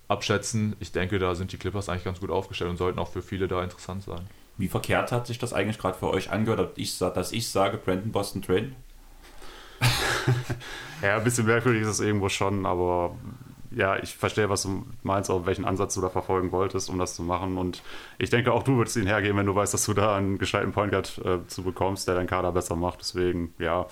[0.07, 0.77] abschätzen.
[0.79, 3.49] Ich denke, da sind die Clippers eigentlich ganz gut aufgestellt und sollten auch für viele
[3.49, 4.29] da interessant sein.
[4.59, 8.13] Wie verkehrt hat sich das eigentlich gerade für euch angehört, ich, dass ich sage, Brandon
[8.13, 8.75] Boston Train?
[11.03, 13.15] ja, ein bisschen merkwürdig ist es irgendwo schon, aber
[13.71, 17.15] ja, ich verstehe, was du meinst, auch welchen Ansatz du da verfolgen wolltest, um das
[17.15, 17.59] zu machen.
[17.59, 17.83] Und
[18.19, 20.73] ich denke, auch du würdest ihn hergeben, wenn du weißt, dass du da einen gescheiten
[20.73, 23.01] Point Guard äh, zu bekommst, der deinen Kader besser macht.
[23.01, 23.87] Deswegen, ja,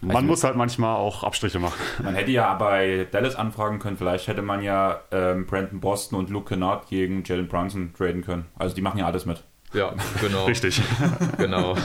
[0.00, 1.78] Man Also- muss halt manchmal auch Abstriche machen.
[2.02, 6.30] Man hätte ja bei Dallas anfragen können, vielleicht hätte man ja ähm, Brandon Boston und
[6.30, 8.46] Luke Kennard gegen Jalen Brunson traden können.
[8.58, 9.42] Also die machen ja alles mit.
[9.72, 10.44] Ja, genau.
[10.46, 10.80] Richtig.
[11.38, 11.76] Genau.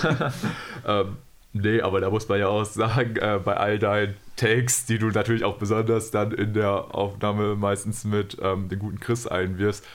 [0.88, 1.18] ähm,
[1.54, 5.08] nee, aber da muss man ja auch sagen, äh, bei all deinen Takes, die du
[5.08, 9.86] natürlich auch besonders dann in der Aufnahme meistens mit ähm, dem guten Chris einwirfst,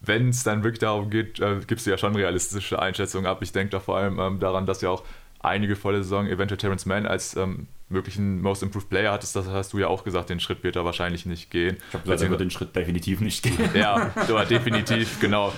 [0.00, 3.38] wenn es dann wirklich darum geht, äh, gibst du ja schon realistische Einschätzungen ab.
[3.42, 5.02] Ich denke da vor allem ähm, daran, dass ja auch
[5.44, 9.36] einige volle Saison eventuell Terrence Mann als ähm, möglichen Most Improved Player hattest.
[9.36, 11.76] Das hast du ja auch gesagt, den Schritt wird er wahrscheinlich nicht gehen.
[11.88, 13.54] Ich habe gesagt, er wird den Schritt definitiv nicht gehen.
[13.74, 15.52] Ja, aber definitiv, genau.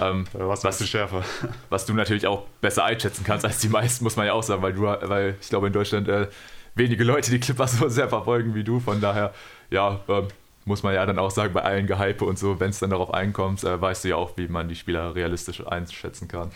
[0.00, 1.22] Ähm, Was, was schärfer?
[1.68, 4.62] was du natürlich auch besser einschätzen kannst als die meisten, muss man ja auch sagen,
[4.62, 6.28] weil du, weil ich glaube in Deutschland äh,
[6.74, 8.80] wenige Leute die Clippers so sehr verfolgen wie du.
[8.80, 9.32] Von daher,
[9.70, 10.28] ja, ähm,
[10.64, 13.14] muss man ja dann auch sagen, bei allen Gehype und so, wenn es dann darauf
[13.14, 16.50] einkommt, äh, weißt du ja auch, wie man die Spieler realistisch einschätzen kann.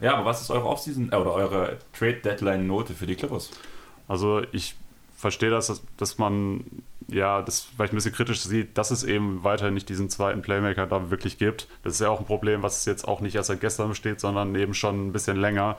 [0.00, 3.50] Ja, aber was ist eure Offseason äh, oder eure Trade Deadline Note für die Clippers?
[4.08, 4.76] Also ich
[5.16, 6.64] verstehe das, dass, dass man
[7.08, 10.86] ja das vielleicht ein bisschen kritisch sieht, dass es eben weiterhin nicht diesen zweiten Playmaker
[10.86, 11.68] da wirklich gibt.
[11.82, 14.54] Das ist ja auch ein Problem, was jetzt auch nicht erst seit gestern besteht, sondern
[14.54, 15.76] eben schon ein bisschen länger.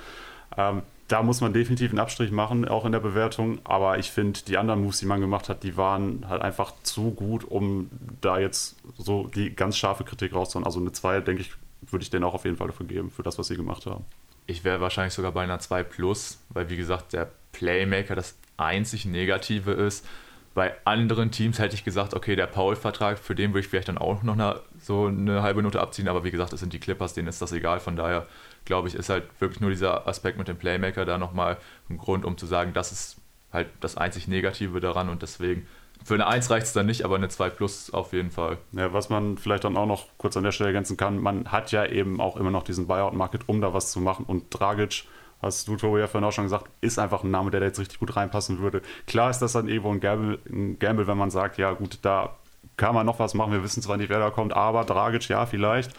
[0.57, 3.59] Ähm, da muss man definitiv einen Abstrich machen, auch in der Bewertung.
[3.63, 7.11] Aber ich finde, die anderen Moves, die man gemacht hat, die waren halt einfach zu
[7.11, 7.89] gut, um
[8.20, 10.65] da jetzt so die ganz scharfe Kritik rauszuholen.
[10.65, 11.51] Also eine 2, denke ich,
[11.82, 14.05] würde ich denen auch auf jeden Fall dafür geben, für das, was sie gemacht haben.
[14.45, 19.05] Ich wäre wahrscheinlich sogar bei einer 2 Plus, weil wie gesagt, der Playmaker das einzig
[19.05, 20.05] Negative ist.
[20.53, 23.99] Bei anderen Teams hätte ich gesagt, okay, der Paul-Vertrag, für den würde ich vielleicht dann
[23.99, 27.13] auch noch eine, so eine halbe Note abziehen, aber wie gesagt, es sind die Clippers,
[27.13, 27.80] denen ist das egal.
[27.80, 28.25] Von daher
[28.65, 31.57] glaube ich, ist halt wirklich nur dieser Aspekt mit dem Playmaker da nochmal
[31.89, 33.17] ein Grund, um zu sagen, das ist
[33.51, 35.67] halt das einzig Negative daran und deswegen
[36.08, 38.60] für eine 1 reicht es dann nicht, aber eine 2 Plus auf jeden Fall.
[38.72, 41.74] Ja, was man vielleicht dann auch noch kurz an der Stelle ergänzen kann, man hat
[41.74, 44.24] ja eben auch immer noch diesen Buyout-Market, um da was zu machen.
[44.26, 45.03] Und Dragic,
[45.41, 47.80] hast du, Tobi, ja vorhin auch schon gesagt, ist einfach ein Name, der da jetzt
[47.80, 48.84] richtig gut reinpassen würde.
[49.05, 52.38] Klar ist das dann irgendwo ein Gamble, ein Gamble, wenn man sagt, ja gut, da
[52.78, 53.51] kann man noch was machen.
[53.51, 55.91] Wir wissen zwar nicht, wer da kommt, aber Dragic, ja, vielleicht.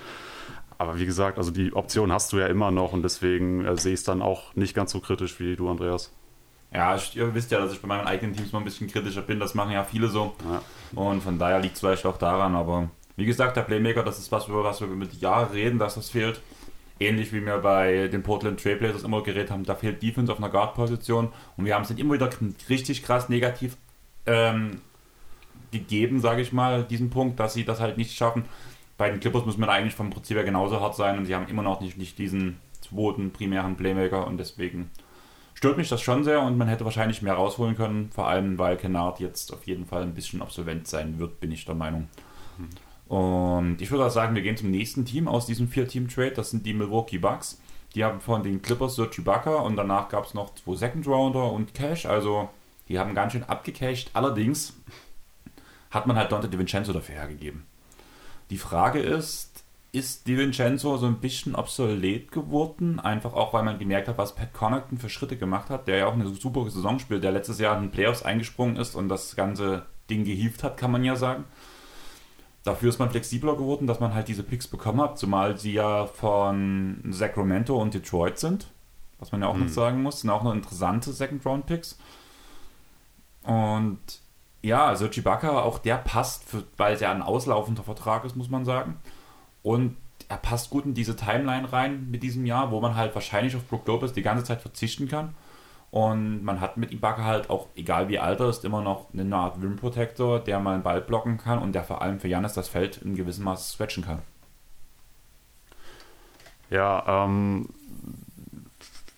[0.79, 3.93] Aber wie gesagt, also die Option hast du ja immer noch und deswegen äh, sehe
[3.93, 6.13] ich es dann auch nicht ganz so kritisch wie du, Andreas.
[6.73, 9.41] Ja, ihr wisst ja, dass ich bei meinen eigenen Teams mal ein bisschen kritischer bin.
[9.41, 10.35] Das machen ja viele so.
[10.51, 10.63] Ja.
[11.01, 12.55] Und von daher liegt es vielleicht auch daran.
[12.55, 15.95] Aber wie gesagt, der Playmaker, das ist was, über was wir mit Jahren reden, dass
[15.95, 16.41] das fehlt.
[17.01, 20.51] Ähnlich wie wir bei den Portland Trailblazers immer geredet haben, da fehlt Defense auf einer
[20.51, 21.33] Guard-Position.
[21.57, 22.29] Und wir haben es immer wieder
[22.69, 23.77] richtig krass negativ
[24.27, 24.83] ähm,
[25.71, 28.45] gegeben, sage ich mal, diesen Punkt, dass sie das halt nicht schaffen.
[28.97, 31.47] Bei den Clippers muss man eigentlich vom Prinzip her genauso hart sein und sie haben
[31.47, 34.91] immer noch nicht, nicht diesen zweiten primären Playmaker und deswegen
[35.59, 38.77] stört mich das schon sehr und man hätte wahrscheinlich mehr rausholen können, vor allem weil
[38.77, 42.07] Kennard jetzt auf jeden Fall ein bisschen absolvent sein wird, bin ich der Meinung.
[43.09, 46.65] Und ich würde auch sagen, wir gehen zum nächsten Team aus diesem Vier-Team-Trade, das sind
[46.65, 47.61] die Milwaukee Bucks.
[47.97, 51.75] Die haben von den Clippers Serge Ibaka und danach gab es noch zwei Second-Rounder und
[51.75, 52.51] Cash, also
[52.87, 54.11] die haben ganz schön abgecasht.
[54.13, 54.75] Allerdings
[55.91, 57.67] hat man halt Dante DiVincenzo dafür hergegeben.
[58.51, 59.48] Die Frage ist,
[59.99, 63.01] ist DiVincenzo so ein bisschen obsolet geworden?
[63.01, 66.07] Einfach auch, weil man gemerkt hat, was Pat Connaughton für Schritte gemacht hat, der ja
[66.07, 69.37] auch eine super Saison spielt, der letztes Jahr in den Playoffs eingesprungen ist und das
[69.37, 71.45] ganze Ding gehievt hat, kann man ja sagen.
[72.65, 76.07] Dafür ist man flexibler geworden, dass man halt diese Picks bekommen hat, zumal sie ja
[76.07, 78.69] von Sacramento und Detroit sind,
[79.19, 81.99] was man ja auch noch sagen muss, sind auch noch interessante Second-Round-Picks.
[83.43, 83.99] Und
[84.61, 88.51] ja, also Chibaka, auch der passt, für, weil es ja ein auslaufender Vertrag ist, muss
[88.51, 88.97] man sagen.
[89.69, 89.97] Und
[90.31, 93.67] er passt gut in diese Timeline rein mit diesem Jahr, wo man halt wahrscheinlich auf
[93.67, 95.35] Brook Lopez die ganze Zeit verzichten kann.
[95.91, 99.37] Und man hat mit Ibaka halt auch, egal wie alt er ist, immer noch eine
[99.37, 102.55] Art Rim Protector, der mal einen Ball blocken kann und der vor allem für Janis
[102.55, 104.23] das Feld in gewissem Maße switchen kann.
[106.71, 107.69] Ja, ähm,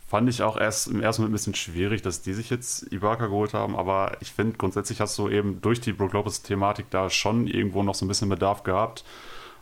[0.08, 3.26] fand ich auch erst im ersten Moment ein bisschen schwierig, dass die sich jetzt Ibaka
[3.26, 7.46] geholt haben, aber ich finde, grundsätzlich hast du eben durch die Brook Lopez-Thematik da schon
[7.46, 9.04] irgendwo noch so ein bisschen Bedarf gehabt.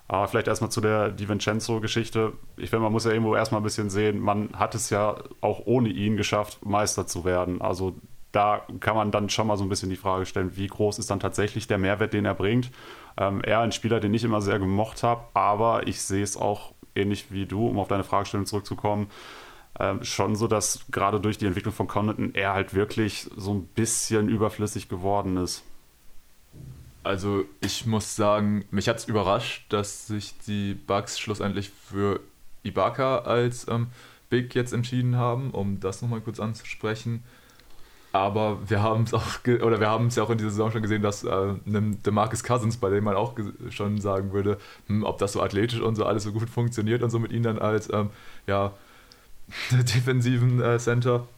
[0.08, 2.32] Aber vielleicht erstmal zu der DiVincenzo-Geschichte.
[2.56, 5.62] Ich finde, man muss ja irgendwo erstmal ein bisschen sehen, man hat es ja auch
[5.66, 7.60] ohne ihn geschafft, Meister zu werden.
[7.60, 7.94] Also
[8.32, 11.10] da kann man dann schon mal so ein bisschen die Frage stellen, wie groß ist
[11.10, 12.70] dann tatsächlich der Mehrwert, den er bringt.
[13.18, 16.72] Ähm, er ein Spieler, den ich immer sehr gemocht habe, aber ich sehe es auch
[16.94, 19.08] ähnlich wie du, um auf deine Fragestellung zurückzukommen,
[19.78, 23.66] ähm, schon so, dass gerade durch die Entwicklung von Connaughton er halt wirklich so ein
[23.66, 25.64] bisschen überflüssig geworden ist.
[27.02, 32.20] Also ich muss sagen, mich hat es überrascht, dass sich die Bucks schlussendlich für
[32.62, 33.88] Ibaka als ähm,
[34.30, 37.22] Big jetzt entschieden haben, um das nochmal kurz anzusprechen.
[38.12, 40.82] Aber wir haben es auch, oder wir haben es ja auch in dieser Saison schon
[40.82, 43.34] gesehen, dass äh, DeMarcus Cousins, bei dem man auch
[43.70, 47.10] schon sagen würde, hm, ob das so athletisch und so alles so gut funktioniert und
[47.10, 48.10] so mit ihm dann als ähm,
[48.46, 48.72] ja,
[49.70, 51.28] defensiven äh, Center.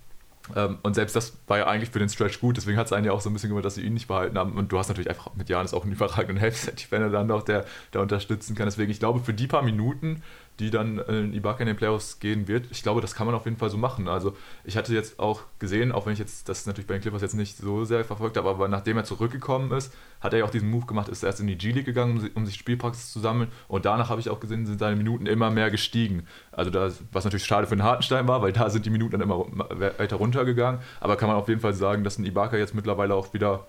[0.56, 3.06] Ähm, und selbst das war ja eigentlich für den Stretch gut, deswegen hat es einen
[3.06, 4.52] ja auch so ein bisschen gemacht, dass sie ihn nicht behalten haben.
[4.52, 8.00] Und du hast natürlich einfach mit Janis auch einen überragenden Help-Defender dann noch, der, der
[8.00, 8.66] unterstützen kann.
[8.66, 10.22] Deswegen, ich glaube, für die paar Minuten,
[10.60, 13.46] die dann in Ibaka in den Playoffs gehen wird, ich glaube, das kann man auf
[13.46, 14.08] jeden Fall so machen.
[14.08, 17.22] Also ich hatte jetzt auch gesehen, auch wenn ich jetzt das natürlich bei den Clippers
[17.22, 20.50] jetzt nicht so sehr verfolgt habe, aber nachdem er zurückgekommen ist, hat er ja auch
[20.50, 23.86] diesen Move gemacht, ist erst in die G-League gegangen, um sich Spielpraxis zu sammeln und
[23.86, 26.26] danach habe ich auch gesehen, sind seine Minuten immer mehr gestiegen.
[26.52, 29.22] Also das, was natürlich schade für den Hartenstein war, weil da sind die Minuten dann
[29.22, 33.14] immer weiter runtergegangen, aber kann man auf jeden Fall sagen, dass ein Ibaka jetzt mittlerweile
[33.14, 33.66] auch wieder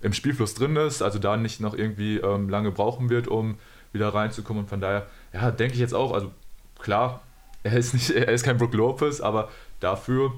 [0.00, 3.58] im Spielfluss drin ist, also da nicht noch irgendwie ähm, lange brauchen wird, um
[3.92, 6.32] wieder reinzukommen und von daher, ja, denke ich jetzt auch, also
[6.78, 7.22] klar,
[7.62, 9.48] er ist, nicht, er ist kein Brook Lopez, aber
[9.80, 10.32] dafür,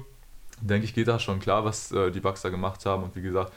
[0.61, 3.21] denke ich, geht das schon klar, was äh, die Bucks da gemacht haben und wie
[3.21, 3.51] gesagt,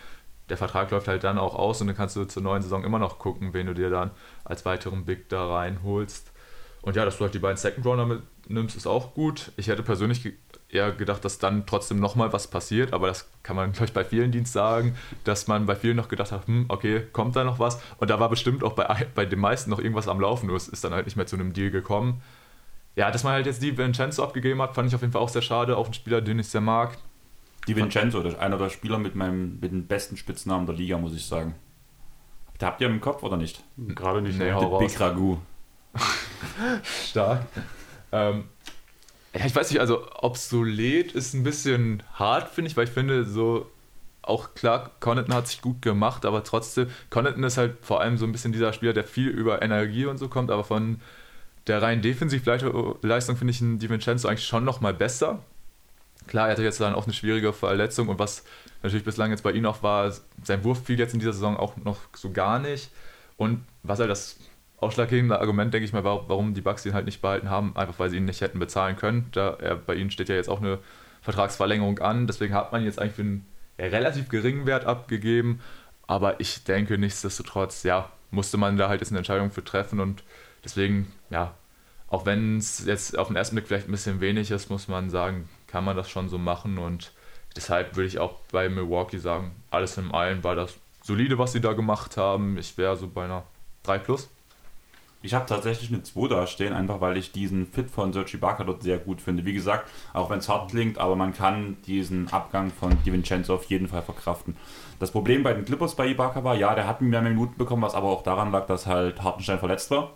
[0.49, 2.99] der Vertrag läuft halt dann auch aus und dann kannst du zur neuen Saison immer
[2.99, 4.11] noch gucken, wen du dir dann
[4.45, 6.33] als weiteren Big da reinholst.
[6.81, 9.53] Und ja, dass du halt die beiden Second Runner mitnimmst, ist auch gut.
[9.57, 10.33] Ich hätte persönlich
[10.71, 14.05] eher gedacht, dass dann trotzdem nochmal was passiert, aber das kann man, glaube ich, bei
[14.05, 17.59] vielen Dienst sagen, dass man bei vielen noch gedacht hat, hm, okay, kommt da noch
[17.59, 17.81] was?
[17.99, 20.69] Und da war bestimmt auch bei, bei den meisten noch irgendwas am Laufen, nur es
[20.69, 22.21] ist dann halt nicht mehr zu einem Deal gekommen.
[22.97, 25.29] Ja, dass man halt jetzt die Vincenzo abgegeben hat, fand ich auf jeden Fall auch
[25.29, 26.99] sehr schade, auch ein Spieler, den ich sehr mag.
[27.67, 30.99] Die Vincenzo, das ist einer der Spieler mit meinem mit dem besten Spitznamen der Liga,
[30.99, 31.55] muss ich sagen.
[32.61, 33.63] Habt ihr im Kopf oder nicht?
[33.77, 34.39] Gerade nicht.
[34.39, 35.39] Nee, nee Big Ragu.
[36.83, 37.47] Stark.
[38.11, 38.45] Ähm,
[39.39, 43.25] ja, ich weiß nicht, also obsolet ist ein bisschen hart, finde ich, weil ich finde,
[43.25, 43.71] so
[44.21, 48.27] auch klar, Connaughton hat sich gut gemacht, aber trotzdem, Connaughton ist halt vor allem so
[48.27, 51.01] ein bisschen dieser Spieler, der viel über Energie und so kommt, aber von
[51.69, 55.45] der reinen Defensivleistung finde ich einen DiVincenzo eigentlich schon nochmal besser.
[56.27, 58.45] Klar, er hatte jetzt dann auch eine schwierige Verletzung und was
[58.83, 60.13] natürlich bislang jetzt bei ihm auch war,
[60.43, 62.91] sein Wurf fiel jetzt in dieser Saison auch noch so gar nicht.
[63.37, 64.37] Und was halt das
[64.81, 67.99] ausschlaggebende Argument, denke ich mal, war, warum die Bucks ihn halt nicht behalten haben, einfach
[67.99, 69.29] weil sie ihn nicht hätten bezahlen können.
[69.33, 70.79] Da er, bei ihnen steht ja jetzt auch eine
[71.23, 73.47] Vertragsverlängerung an, deswegen hat man jetzt eigentlich für einen
[73.79, 75.61] relativ geringen Wert abgegeben.
[76.07, 80.23] Aber ich denke, nichtsdestotrotz, ja, musste man da halt jetzt eine Entscheidung für treffen und
[80.65, 81.55] deswegen, ja,
[82.09, 85.11] auch wenn es jetzt auf den ersten Blick vielleicht ein bisschen wenig ist, muss man
[85.11, 87.13] sagen, kann man das schon so machen und
[87.57, 91.61] deshalb würde ich auch bei Milwaukee sagen, alles in allem war das solide, was sie
[91.61, 92.57] da gemacht haben.
[92.59, 93.45] Ich wäre so bei einer
[93.83, 94.31] 3 plus.
[95.21, 98.65] Ich habe tatsächlich eine 2 da stehen, einfach weil ich diesen Fit von Sergi Barker
[98.65, 99.45] dort sehr gut finde.
[99.45, 103.65] Wie gesagt, auch wenn es hart klingt, aber man kann diesen Abgang von DiVincenzo auf
[103.65, 104.57] jeden Fall verkraften.
[105.01, 107.95] Das Problem bei den Clippers bei Ibaka war, ja, der hat mehr Minuten bekommen, was
[107.95, 110.13] aber auch daran lag, dass halt Hartenstein verletzt war.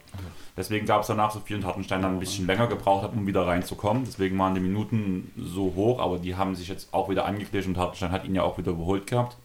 [0.56, 3.26] Deswegen gab es danach so viel und Hartenstein dann ein bisschen länger gebraucht hat, um
[3.26, 4.04] wieder reinzukommen.
[4.04, 7.78] Deswegen waren die Minuten so hoch, aber die haben sich jetzt auch wieder angeklischt und
[7.78, 9.36] Hartenstein hat ihn ja auch wieder überholt gehabt.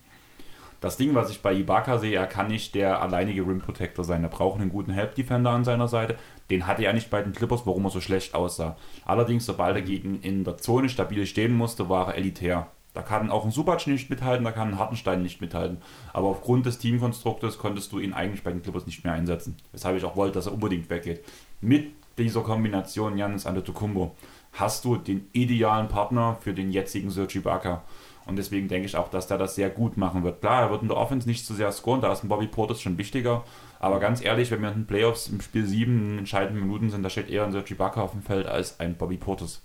[0.79, 4.23] Das Ding, was ich bei Ibaka sehe, er kann nicht der alleinige Rim Protector sein.
[4.23, 6.17] Er braucht einen guten Help Defender an seiner Seite.
[6.51, 8.77] Den hatte er nicht bei den Clippers, warum er so schlecht aussah.
[9.03, 12.67] Allerdings, sobald er gegen in der Zone stabil stehen musste, war er elitär.
[12.93, 15.77] Da kann auch ein Subac nicht mithalten, da kann ein Hartenstein nicht mithalten.
[16.13, 19.55] Aber aufgrund des Teamkonstruktes konntest du ihn eigentlich bei den Clippers nicht mehr einsetzen.
[19.71, 21.23] Weshalb ich auch wollte, dass er unbedingt weggeht.
[21.61, 24.15] Mit dieser Kombination Janis Antetokounmpo
[24.53, 27.83] hast du den idealen Partner für den jetzigen Sergi Ibaka.
[28.27, 30.41] Und deswegen denke ich auch, dass der das sehr gut machen wird.
[30.41, 32.81] Klar, er wird in der Offense nicht so sehr scoren, da ist ein Bobby Portis
[32.81, 33.43] schon wichtiger.
[33.79, 37.03] Aber ganz ehrlich, wenn wir in den Playoffs im Spiel 7 in entscheidenden Minuten sind,
[37.03, 39.61] da steht eher ein Sergi Ibaka auf dem Feld als ein Bobby Portis.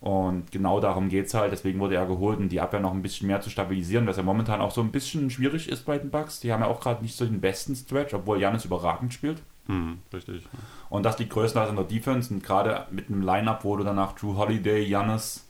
[0.00, 1.52] Und genau darum geht es halt.
[1.52, 4.22] Deswegen wurde er geholt, um die Abwehr noch ein bisschen mehr zu stabilisieren, was ja
[4.22, 6.40] momentan auch so ein bisschen schwierig ist bei den Bucks.
[6.40, 9.42] Die haben ja auch gerade nicht so den besten Stretch, obwohl Janis überragend spielt.
[9.66, 10.42] Hm, richtig.
[10.90, 12.32] Und das liegt größtenteils an der Defense.
[12.32, 15.45] Und gerade mit einem Lineup, wo du danach Drew Holiday, Janis,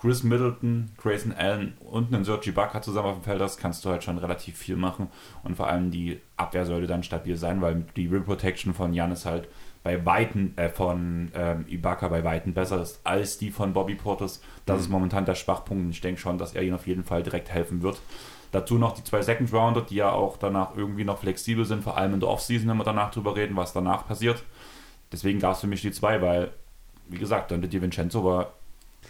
[0.00, 3.90] Chris Middleton, Grayson Allen und einen Sergi Ibaka zusammen auf dem Feld hast, kannst du
[3.90, 5.08] halt schon relativ viel machen.
[5.42, 9.26] Und vor allem die Abwehr sollte dann stabil sein, weil die Rim Protection von Janis
[9.26, 9.48] halt
[9.82, 14.42] bei Weitem äh, von ähm, Ibaka bei Weitem besser ist als die von Bobby Portis.
[14.64, 14.82] Das mhm.
[14.82, 17.50] ist momentan der Schwachpunkt und ich denke schon, dass er ihnen auf jeden Fall direkt
[17.50, 18.00] helfen wird.
[18.52, 21.98] Dazu noch die zwei Second Rounder, die ja auch danach irgendwie noch flexibel sind, vor
[21.98, 24.42] allem in der Offseason, wenn wir danach drüber reden, was danach passiert.
[25.12, 26.52] Deswegen gab es für mich die zwei, weil,
[27.08, 28.54] wie gesagt, Dante Di Vincenzo war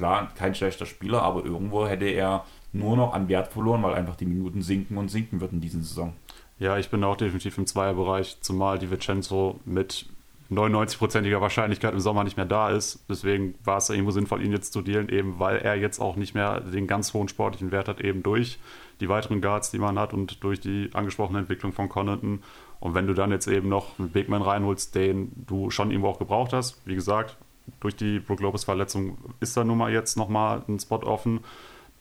[0.00, 4.16] klar kein schlechter Spieler, aber irgendwo hätte er nur noch an Wert verloren, weil einfach
[4.16, 6.14] die Minuten sinken und sinken würden in dieser Saison.
[6.58, 10.06] Ja, ich bin auch definitiv im Zweierbereich, zumal Di Vincenzo mit
[10.50, 13.04] 99-prozentiger Wahrscheinlichkeit im Sommer nicht mehr da ist.
[13.08, 16.34] Deswegen war es irgendwo sinnvoll, ihn jetzt zu dealen, eben weil er jetzt auch nicht
[16.34, 18.58] mehr den ganz hohen sportlichen Wert hat, eben durch
[19.00, 22.42] die weiteren Guards, die man hat und durch die angesprochene Entwicklung von Connaughton.
[22.80, 26.18] Und wenn du dann jetzt eben noch einen Bigman reinholst, den du schon irgendwo auch
[26.18, 27.36] gebraucht hast, wie gesagt,
[27.80, 31.40] durch die Brook Lopez Verletzung ist da nun mal jetzt nochmal ein Spot offen.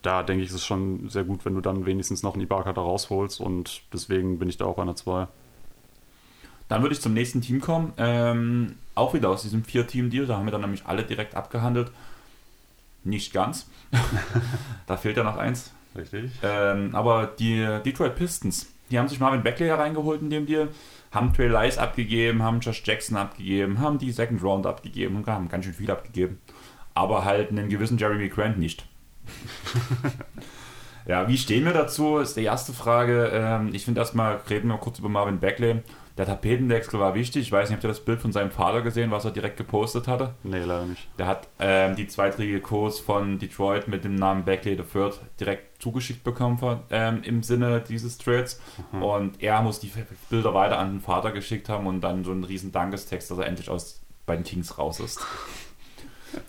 [0.01, 2.74] Da denke ich, ist es schon sehr gut, wenn du dann wenigstens noch einen Ibaka
[2.74, 5.28] da rausholst und deswegen bin ich da auch an der 2.
[6.70, 7.93] Dann würde ich zum nächsten Team kommen.
[7.97, 10.28] Ähm, auch wieder aus diesem Vier-Team-Deal.
[10.28, 11.91] Da haben wir dann nämlich alle direkt abgehandelt.
[13.03, 13.67] Nicht ganz.
[14.88, 15.74] da fehlt ja noch eins.
[15.95, 16.32] Richtig.
[16.43, 20.70] Ähm, aber die Detroit Pistons, die haben sich Marvin Beckley hereingeholt in dem Deal,
[21.12, 25.49] haben Trey Lice abgegeben, haben Josh Jackson abgegeben, haben die Second Round abgegeben und haben
[25.49, 26.39] ganz schön viel abgegeben.
[26.93, 28.86] Aber halt einen gewissen Jeremy Grant nicht.
[31.07, 32.18] ja, wie stehen wir dazu?
[32.18, 33.32] Ist die erste Frage.
[33.34, 35.82] Ähm, ich finde erstmal, reden wir kurz über Marvin Beckley.
[36.20, 37.43] Der Tapetenwechsel war wichtig.
[37.43, 40.09] Ich weiß nicht, habt ihr das Bild von seinem Vater gesehen, was er direkt gepostet
[40.09, 40.34] hatte?
[40.43, 41.07] Nee, leider nicht.
[41.17, 46.26] Der hat ähm, die zweitrige Kurs von Detroit mit dem Namen Beckley III direkt zugeschickt
[46.26, 48.59] bekommen von, ähm, im Sinne dieses Trades.
[48.91, 49.01] Mhm.
[49.01, 49.89] Und er muss die
[50.30, 53.45] Bilder weiter an den Vater geschickt haben und dann so einen riesen Dankestext, dass er
[53.45, 55.26] endlich aus bei den Kings raus ist.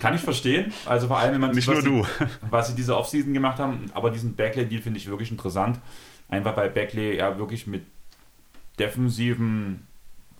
[0.00, 0.72] Kann ich verstehen.
[0.84, 2.04] Also vor allem, wenn man nicht nur du.
[2.50, 5.78] was sie diese Offseason gemacht haben, aber diesen Beckley-Deal finde ich wirklich interessant.
[6.28, 7.84] Einfach weil Beckley ja wirklich mit
[8.80, 9.86] defensiven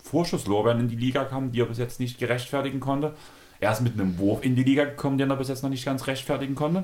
[0.03, 3.13] Vorschusslorbeeren in die Liga kam, die er bis jetzt nicht gerechtfertigen konnte.
[3.59, 5.85] Er ist mit einem Wurf in die Liga gekommen, den er bis jetzt noch nicht
[5.85, 6.83] ganz rechtfertigen konnte.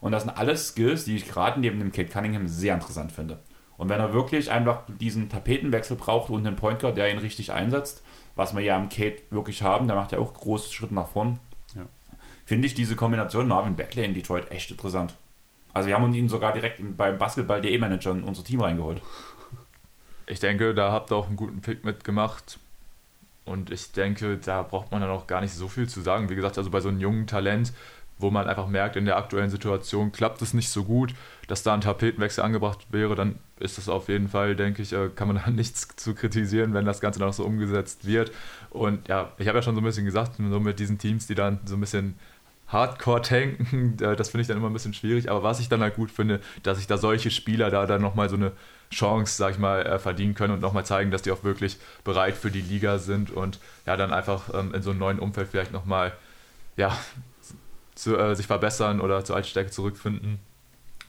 [0.00, 3.38] Und das sind alles Skills, die ich gerade neben dem Kate Cunningham sehr interessant finde.
[3.76, 7.52] Und wenn er wirklich einfach diesen Tapetenwechsel braucht und einen Point Guard, der ihn richtig
[7.52, 8.02] einsetzt,
[8.34, 11.38] was wir ja am Kate wirklich haben, der macht ja auch große Schritte nach vorn,
[11.76, 11.82] ja.
[12.44, 15.14] finde ich diese Kombination Marvin Beckley in Detroit echt interessant.
[15.74, 19.02] Also wir haben ihn sogar direkt beim Basketball.de Manager in unser Team reingeholt
[20.28, 22.58] ich denke, da habt ihr auch einen guten Pick mitgemacht.
[23.44, 26.28] Und ich denke, da braucht man dann auch gar nicht so viel zu sagen.
[26.28, 27.72] Wie gesagt, also bei so einem jungen Talent,
[28.18, 31.14] wo man einfach merkt, in der aktuellen Situation klappt es nicht so gut,
[31.46, 35.08] dass da ein Tapetenwechsel angebracht wäre, dann ist das auf jeden Fall, denke ich, äh,
[35.14, 38.32] kann man da nichts zu kritisieren, wenn das Ganze dann auch so umgesetzt wird.
[38.70, 41.34] Und ja, ich habe ja schon so ein bisschen gesagt, so mit diesen Teams, die
[41.34, 42.18] dann so ein bisschen
[42.66, 45.30] Hardcore tanken, äh, das finde ich dann immer ein bisschen schwierig.
[45.30, 48.28] Aber was ich dann halt gut finde, dass sich da solche Spieler da dann nochmal
[48.28, 48.52] so eine
[48.90, 52.36] Chance, sag ich mal, äh, verdienen können und nochmal zeigen, dass die auch wirklich bereit
[52.36, 55.72] für die Liga sind und ja, dann einfach ähm, in so einem neuen Umfeld vielleicht
[55.72, 56.12] nochmal,
[56.76, 56.96] ja,
[57.94, 60.38] zu, äh, sich verbessern oder zur Altstärke zurückfinden.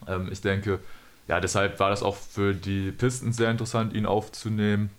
[0.07, 0.79] Ähm, ich denke,
[1.27, 4.89] ja, deshalb war das auch für die Pistons sehr interessant, ihn aufzunehmen.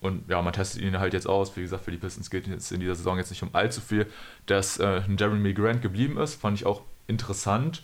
[0.00, 1.56] Und ja, man testet ihn halt jetzt aus.
[1.56, 4.06] Wie gesagt, für die Pistons geht es in dieser Saison jetzt nicht um allzu viel.
[4.46, 7.82] Dass äh, Jeremy Grant geblieben ist, fand ich auch interessant.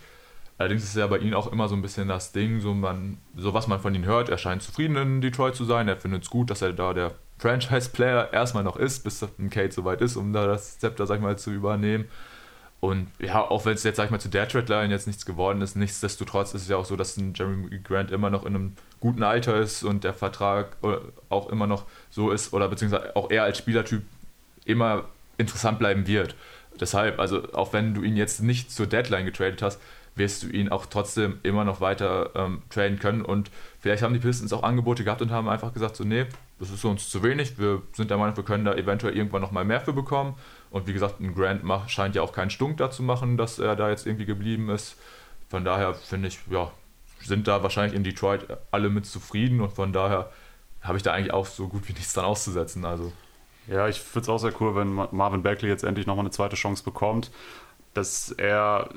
[0.62, 3.52] Allerdings ist ja bei ihm auch immer so ein bisschen das Ding, so, man, so
[3.52, 6.30] was man von ihm hört, er scheint zufrieden in Detroit zu sein, er findet es
[6.30, 10.46] gut, dass er da der Franchise-Player erstmal noch ist, bis Kate soweit ist, um da
[10.46, 12.04] das Zepter, sag ich mal, zu übernehmen.
[12.78, 15.62] Und ja, auch wenn es jetzt, sag ich mal, zu der Trade-Line jetzt nichts geworden
[15.62, 18.76] ist, nichtsdestotrotz ist es ja auch so, dass ein Jeremy Grant immer noch in einem
[19.00, 20.98] guten Alter ist und der Vertrag äh,
[21.28, 24.04] auch immer noch so ist, oder beziehungsweise auch er als Spielertyp
[24.64, 25.06] immer
[25.38, 26.36] interessant bleiben wird.
[26.80, 29.80] Deshalb, also auch wenn du ihn jetzt nicht zur Deadline getradet hast,
[30.14, 33.22] wirst du ihn auch trotzdem immer noch weiter ähm, traden können.
[33.22, 33.50] Und
[33.80, 36.26] vielleicht haben die Pistons auch Angebote gehabt und haben einfach gesagt, so, nee,
[36.58, 37.58] das ist uns zu wenig.
[37.58, 40.34] Wir sind der Meinung, wir können da eventuell irgendwann noch mal mehr für bekommen.
[40.70, 43.74] Und wie gesagt, ein Grant macht, scheint ja auch keinen Stunk dazu machen, dass er
[43.74, 44.96] da jetzt irgendwie geblieben ist.
[45.48, 46.70] Von daher finde ich, ja,
[47.20, 50.30] sind da wahrscheinlich in Detroit alle mit zufrieden und von daher
[50.82, 52.84] habe ich da eigentlich auch so gut wie nichts dran auszusetzen.
[52.84, 53.12] Also.
[53.68, 56.56] Ja, ich finde es auch sehr cool, wenn Marvin Beckley jetzt endlich nochmal eine zweite
[56.56, 57.30] Chance bekommt,
[57.94, 58.88] dass er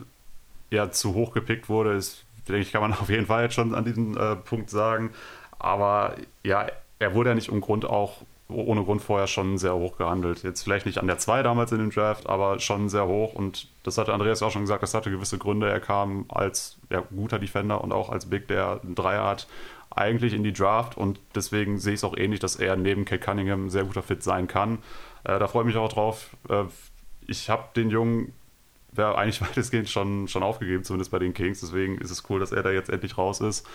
[0.76, 3.74] ja zu hoch gepickt wurde, ist, denke ich, kann man auf jeden Fall jetzt schon
[3.74, 5.12] an diesem äh, Punkt sagen.
[5.58, 6.68] Aber ja,
[7.00, 10.44] er wurde ja nicht um Grund auch ohne Grund vorher schon sehr hoch gehandelt.
[10.44, 13.34] Jetzt vielleicht nicht an der 2 damals in dem Draft, aber schon sehr hoch.
[13.34, 15.68] Und das hatte Andreas auch schon gesagt, das hatte gewisse Gründe.
[15.68, 19.48] Er kam als ja, guter Defender und auch als Big, der einen Dreier hat,
[19.90, 20.96] eigentlich in die Draft.
[20.96, 24.04] Und deswegen sehe ich es auch ähnlich, dass er neben Kate Cunningham ein sehr guter
[24.04, 24.78] Fit sein kann.
[25.24, 26.36] Äh, da freue ich mich auch drauf.
[26.48, 26.66] Äh,
[27.26, 28.32] ich habe den Jungen
[28.98, 31.62] wäre eigentlich weitestgehend schon, schon aufgegeben, zumindest bei den Kings.
[31.62, 33.68] Deswegen ist es cool, dass er da jetzt endlich raus ist.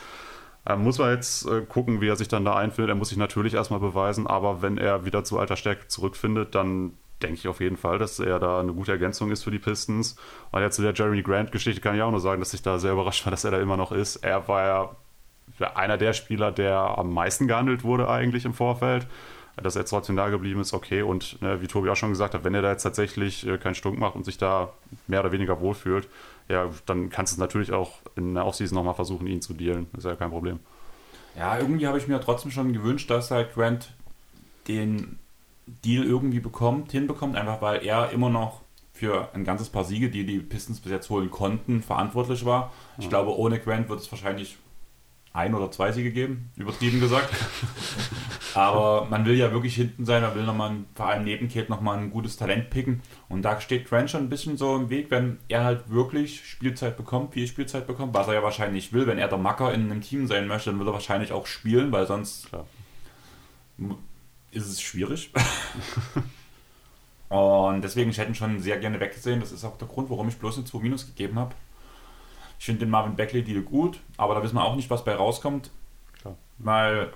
[0.66, 2.90] Ähm, muss man jetzt äh, gucken, wie er sich dann da einfindet.
[2.90, 6.92] Er muss sich natürlich erstmal beweisen, aber wenn er wieder zu alter Stärke zurückfindet, dann
[7.22, 10.16] denke ich auf jeden Fall, dass er da eine gute Ergänzung ist für die Pistons.
[10.52, 12.92] Und jetzt zu der Jeremy Grant-Geschichte kann ich auch nur sagen, dass ich da sehr
[12.94, 14.16] überrascht war, dass er da immer noch ist.
[14.16, 14.96] Er war ja
[15.74, 19.06] einer der Spieler, der am meisten gehandelt wurde eigentlich im Vorfeld
[19.56, 21.02] dass er jetzt trotzdem da geblieben ist, okay.
[21.02, 23.74] Und ne, wie Tobi auch schon gesagt hat, wenn er da jetzt tatsächlich äh, keinen
[23.74, 24.72] Stunk macht und sich da
[25.06, 26.08] mehr oder weniger wohlfühlt,
[26.48, 29.86] ja, dann kannst du es natürlich auch in der Offseason nochmal versuchen, ihn zu dealen.
[29.96, 30.60] Ist ja kein Problem.
[31.36, 33.92] Ja, irgendwie habe ich mir trotzdem schon gewünscht, dass halt Grant
[34.66, 35.18] den
[35.84, 38.62] Deal irgendwie bekommt, hinbekommt, einfach weil er immer noch
[38.92, 42.72] für ein ganzes paar Siege, die die Pistons bis jetzt holen konnten, verantwortlich war.
[42.98, 43.10] Ich ja.
[43.10, 44.58] glaube, ohne Grant wird es wahrscheinlich
[45.32, 47.32] ein oder zwei Siege geben, übertrieben gesagt.
[48.54, 51.98] Aber man will ja wirklich hinten sein, man will nochmal, vor allem neben Kate nochmal
[51.98, 53.00] ein gutes Talent picken.
[53.28, 56.96] Und da steht Grant schon ein bisschen so im Weg, wenn er halt wirklich Spielzeit
[56.96, 59.06] bekommt, viel Spielzeit bekommt, was er ja wahrscheinlich will.
[59.06, 61.92] Wenn er der Macker in einem Team sein möchte, dann wird er wahrscheinlich auch spielen,
[61.92, 62.66] weil sonst Klar.
[64.50, 65.30] ist es schwierig.
[67.28, 69.38] Und deswegen, ich hätte ihn schon sehr gerne weggesehen.
[69.38, 71.54] Das ist auch der Grund, warum ich bloß eine 2 Minus gegeben habe.
[72.60, 75.14] Ich finde den Marvin Beckley Deal gut, aber da wissen wir auch nicht, was bei
[75.14, 75.70] rauskommt.
[76.20, 76.36] Klar.
[76.58, 77.10] Weil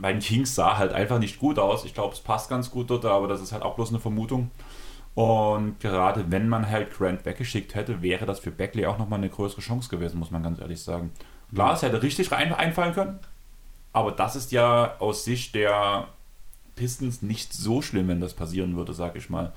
[0.00, 1.84] bei den Kings sah halt einfach nicht gut aus.
[1.84, 4.50] Ich glaube, es passt ganz gut dort, aber das ist halt auch bloß eine Vermutung.
[5.14, 9.28] Und gerade wenn man halt Grant weggeschickt hätte, wäre das für Beckley auch nochmal eine
[9.28, 11.12] größere Chance gewesen, muss man ganz ehrlich sagen.
[11.52, 13.20] Klar, es hätte richtig rein, einfallen können,
[13.92, 16.08] aber das ist ja aus Sicht der
[16.76, 19.52] Pistons nicht so schlimm, wenn das passieren würde, sag ich mal.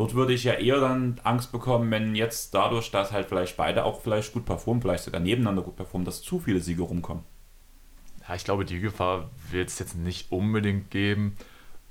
[0.00, 3.84] Dort würde ich ja eher dann Angst bekommen, wenn jetzt dadurch, dass halt vielleicht beide
[3.84, 7.22] auch vielleicht gut performen, vielleicht sogar nebeneinander gut performen, dass zu viele Siege rumkommen.
[8.26, 11.36] Ja, ich glaube, die Gefahr wird es jetzt nicht unbedingt geben.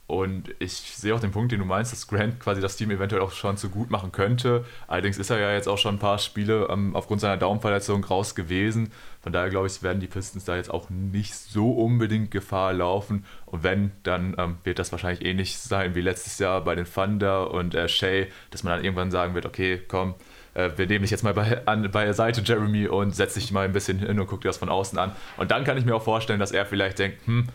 [0.10, 3.22] Und ich sehe auch den Punkt, den du meinst, dass Grant quasi das Team eventuell
[3.22, 4.66] auch schon zu gut machen könnte.
[4.88, 8.34] Allerdings ist er ja jetzt auch schon ein paar Spiele ähm, aufgrund seiner Daumenverletzung raus
[8.34, 8.92] gewesen.
[9.22, 13.24] Von daher glaube ich, werden die Pistons da jetzt auch nicht so unbedingt Gefahr laufen.
[13.46, 17.52] Und wenn, dann ähm, wird das wahrscheinlich ähnlich sein wie letztes Jahr bei den Thunder
[17.52, 20.16] und äh, Shea, dass man dann irgendwann sagen wird, okay, komm,
[20.56, 23.52] äh, wir nehmen dich jetzt mal bei, an, bei der Seite, Jeremy, und setz dich
[23.52, 25.12] mal ein bisschen hin und guck dir das von außen an.
[25.38, 27.48] Und dann kann ich mir auch vorstellen, dass er vielleicht denkt, hm,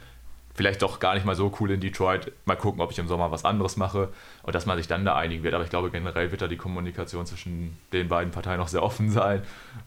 [0.54, 2.32] vielleicht doch gar nicht mal so cool in Detroit.
[2.44, 4.08] Mal gucken, ob ich im Sommer was anderes mache
[4.42, 5.54] und dass man sich dann da einigen wird.
[5.54, 9.10] Aber ich glaube, generell wird da die Kommunikation zwischen den beiden Parteien noch sehr offen
[9.10, 9.42] sein.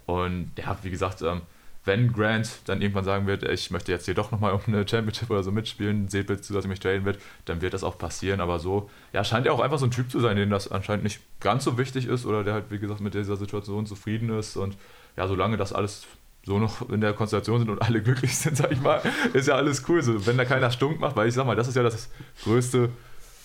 [0.05, 1.41] Und ja, wie gesagt, ähm,
[1.85, 5.29] wenn Grant dann irgendwann sagen wird, ich möchte jetzt hier doch nochmal um eine Championship
[5.29, 7.97] oder so mitspielen, seht bitte zu, dass ich mich traden wird, dann wird das auch
[7.97, 8.41] passieren.
[8.41, 11.05] Aber so, ja, scheint er auch einfach so ein Typ zu sein, dem das anscheinend
[11.05, 14.57] nicht ganz so wichtig ist oder der halt, wie gesagt, mit dieser Situation zufrieden ist.
[14.57, 14.75] Und
[15.15, 16.05] ja, solange das alles
[16.47, 19.01] so noch in der Konstellation sind und alle glücklich sind, sag ich mal,
[19.33, 20.01] ist ja alles cool.
[20.01, 22.09] So, wenn da keiner stunk macht, weil ich sag mal, das ist ja das
[22.45, 22.89] größte,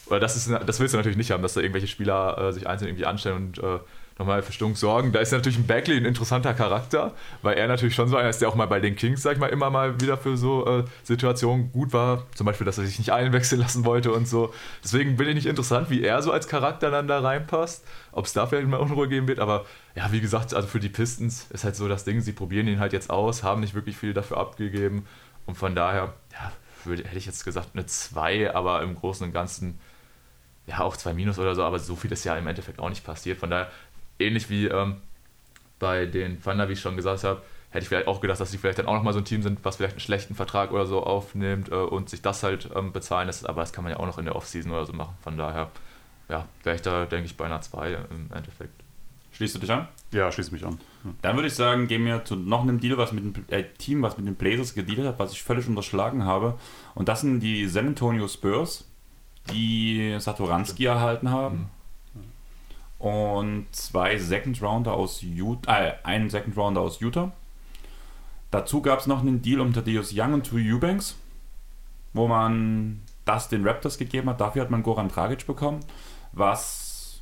[0.06, 2.68] oder das ist, das willst du natürlich nicht haben, dass da irgendwelche Spieler äh, sich
[2.68, 3.80] einzeln irgendwie anstellen und äh,
[4.18, 5.12] nochmal für Stunk sorgen.
[5.12, 8.40] Da ist natürlich ein Bagley ein interessanter Charakter, weil er natürlich schon so einer ist,
[8.40, 10.84] der auch mal bei den Kings, sag ich mal, immer mal wieder für so äh,
[11.02, 12.26] Situationen gut war.
[12.34, 14.52] Zum Beispiel, dass er sich nicht einwechseln lassen wollte und so.
[14.82, 17.84] Deswegen bin ich nicht interessant, wie er so als Charakter dann da reinpasst.
[18.12, 19.64] Ob es da vielleicht mal Unruhe geben wird, aber
[19.94, 22.78] ja, wie gesagt, also für die Pistons ist halt so das Ding, sie probieren ihn
[22.78, 25.06] halt jetzt aus, haben nicht wirklich viel dafür abgegeben
[25.46, 26.52] und von daher, ja,
[26.84, 29.78] würde, hätte ich jetzt gesagt eine 2, aber im Großen und Ganzen
[30.66, 33.04] ja auch 2 Minus oder so, aber so viel ist ja im Endeffekt auch nicht
[33.04, 33.38] passiert.
[33.38, 33.70] Von daher
[34.22, 34.96] ähnlich wie ähm,
[35.78, 38.58] bei den Thunder, wie ich schon gesagt habe, hätte ich vielleicht auch gedacht, dass sie
[38.58, 41.02] vielleicht dann auch nochmal so ein Team sind, was vielleicht einen schlechten Vertrag oder so
[41.02, 43.48] aufnimmt äh, und sich das halt ähm, bezahlen lässt.
[43.48, 45.14] Aber das kann man ja auch noch in der Offseason oder so machen.
[45.22, 45.70] Von daher,
[46.28, 48.74] ja, wäre ich da, denke ich, bei einer 2 im Endeffekt.
[49.32, 49.88] Schließt du dich an?
[50.12, 50.78] Ja, schließe mich an.
[51.22, 54.02] Dann würde ich sagen, gehen wir zu noch einem Deal, was mit dem äh, Team,
[54.02, 56.58] was mit den Blazers gedealt hat, was ich völlig unterschlagen habe.
[56.94, 58.86] Und das sind die San Antonio Spurs,
[59.50, 61.56] die Satoranski erhalten haben.
[61.56, 61.81] Mhm
[63.02, 67.32] und zwei Second Rounder aus Utah, äh, einen Second Rounder aus Utah.
[68.52, 71.16] Dazu gab es noch einen Deal um Thaddeus Young und Two Eubanks,
[72.12, 74.40] wo man das den Raptors gegeben hat.
[74.40, 75.80] Dafür hat man Goran Dragic bekommen,
[76.30, 77.20] was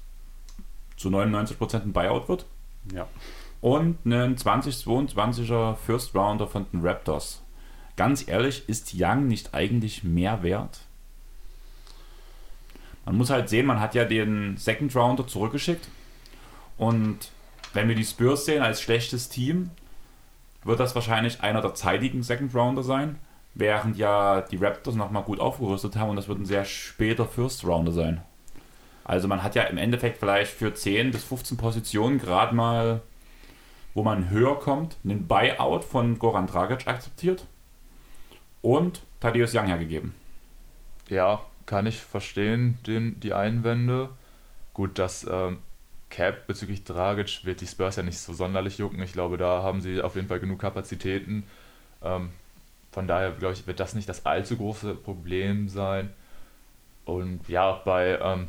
[0.99, 2.45] zu 99% ein Buyout wird.
[2.95, 3.09] Ja.
[3.63, 7.43] Und einen 2022er First Rounder von den Raptors.
[7.97, 10.81] Ganz ehrlich, ist Young nicht eigentlich mehr wert?
[13.11, 15.89] Man muss halt sehen, man hat ja den Second Rounder zurückgeschickt.
[16.79, 17.33] Und
[17.73, 19.71] wenn wir die Spurs sehen als schlechtes Team,
[20.63, 23.19] wird das wahrscheinlich einer der zeitigen Second Rounder sein.
[23.55, 27.65] Während ja die Raptors nochmal gut aufgerüstet haben und das wird ein sehr später First
[27.65, 28.21] Rounder sein.
[29.03, 33.03] Also man hat ja im Endeffekt vielleicht für 10 bis 15 Positionen gerade mal,
[33.93, 37.45] wo man höher kommt, einen Buyout von Goran Dragic akzeptiert
[38.63, 40.15] und Thaddeus Young hergegeben.
[41.09, 41.41] Ja,
[41.71, 44.09] kann ich verstehen, den, die Einwände.
[44.75, 45.59] Gut, dass ähm,
[46.09, 49.01] Cap bezüglich Dragic wird die Spurs ja nicht so sonderlich jucken.
[49.05, 51.45] Ich glaube, da haben sie auf jeden Fall genug Kapazitäten.
[52.03, 52.31] Ähm,
[52.91, 56.13] von daher, glaube ich, wird das nicht das allzu große Problem sein.
[57.05, 58.49] Und ja, bei, ähm,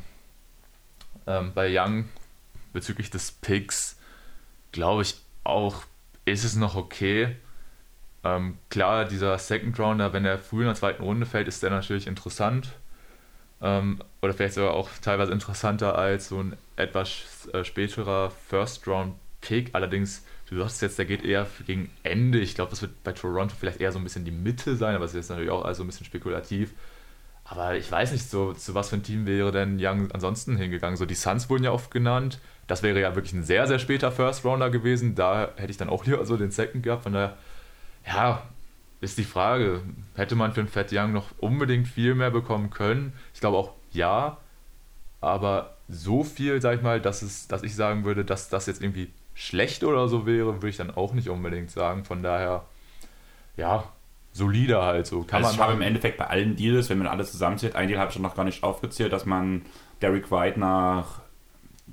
[1.28, 2.10] ähm, bei Young
[2.74, 4.00] bezüglich des Picks,
[4.72, 5.84] glaube ich auch,
[6.26, 7.36] ist es noch okay.
[8.24, 11.70] Ähm, klar, dieser Second Rounder, wenn er früh in der zweiten Runde fällt, ist der
[11.70, 12.72] natürlich interessant.
[13.62, 19.70] Ähm, oder vielleicht sogar auch teilweise interessanter als so ein etwas äh, späterer First-Round-Pick.
[19.74, 22.40] Allerdings, du sagst jetzt, der geht eher gegen Ende.
[22.40, 25.06] Ich glaube, das wird bei Toronto vielleicht eher so ein bisschen die Mitte sein, aber
[25.06, 26.74] es ist jetzt natürlich auch also ein bisschen spekulativ.
[27.44, 30.96] Aber ich weiß nicht, so, zu was für ein Team wäre denn Young ansonsten hingegangen.
[30.96, 32.40] So, die Suns wurden ja oft genannt.
[32.68, 35.16] Das wäre ja wirklich ein sehr, sehr später First Rounder gewesen.
[35.16, 37.04] Da hätte ich dann auch lieber so den Second gehabt.
[37.04, 37.38] Von daher,
[38.08, 38.44] ja,
[39.02, 39.82] ist die Frage,
[40.16, 43.14] hätte man für einen Fat Young noch unbedingt viel mehr bekommen können?
[43.34, 44.38] Ich glaube auch ja,
[45.20, 48.82] aber so viel, sag ich mal, dass, es, dass ich sagen würde, dass das jetzt
[48.82, 52.06] irgendwie schlecht oder so wäre, würde ich dann auch nicht unbedingt sagen.
[52.06, 52.66] Von daher,
[53.58, 53.84] ja,
[54.34, 55.24] solider halt so.
[55.24, 58.00] Kann also ich habe im Endeffekt bei allen Deals, wenn man alles zusammenzählt, ein Deal
[58.00, 59.64] habe ich schon noch gar nicht aufgezählt, dass man
[60.02, 61.22] Derek White nach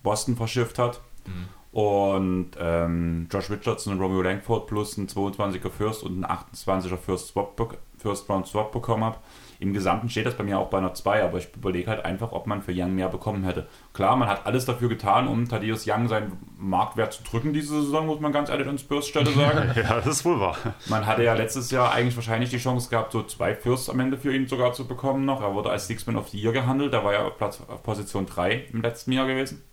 [0.03, 1.01] Boston verschifft hat.
[1.27, 1.49] Mhm.
[1.70, 7.28] Und ähm, Josh Richardson und Romeo Langford plus ein 22er First und ein 28er First,
[7.28, 9.19] Swap, First Round Swap bekommen habe.
[9.61, 12.31] Im Gesamten steht das bei mir auch bei einer 2, aber ich überlege halt einfach,
[12.31, 13.66] ob man für Young mehr bekommen hätte.
[13.93, 18.07] Klar, man hat alles dafür getan, um Thaddeus Young seinen Marktwert zu drücken diese Saison,
[18.07, 19.73] muss man ganz ehrlich an Spurs Stelle sagen.
[19.77, 20.57] ja, das ist wohl wahr.
[20.89, 24.16] Man hatte ja letztes Jahr eigentlich wahrscheinlich die Chance gehabt, so zwei Firsts am Ende
[24.16, 25.43] für ihn sogar zu bekommen noch.
[25.43, 28.27] Er wurde als Sixman of the Year gehandelt, da war er auf, Platz, auf Position
[28.27, 29.65] 3 im letzten Jahr gewesen.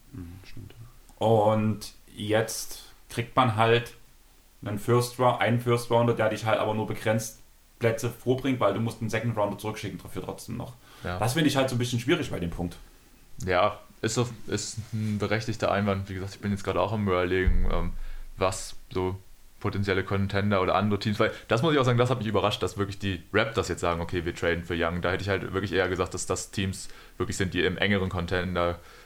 [1.17, 3.93] Und jetzt kriegt man halt
[4.63, 7.39] einen First Round, einen First Rounder, der dich halt aber nur begrenzt
[7.79, 10.73] Plätze vorbringt, weil du musst einen Second Rounder zurückschicken dafür trotzdem noch.
[11.03, 11.19] Ja.
[11.19, 12.77] Das finde ich halt so ein bisschen schwierig bei dem Punkt.
[13.45, 16.09] Ja, ist, auf, ist ein berechtigter Einwand.
[16.09, 17.93] Wie gesagt, ich bin jetzt gerade auch am überlegen, ähm,
[18.37, 19.17] was so
[19.59, 22.61] potenzielle Contender oder andere Teams, weil das muss ich auch sagen, das hat mich überrascht,
[22.61, 25.01] dass wirklich die Raptors jetzt sagen, okay, wir traden für Young.
[25.01, 26.87] Da hätte ich halt wirklich eher gesagt, dass das Teams
[27.17, 28.09] wirklich sind, die im engeren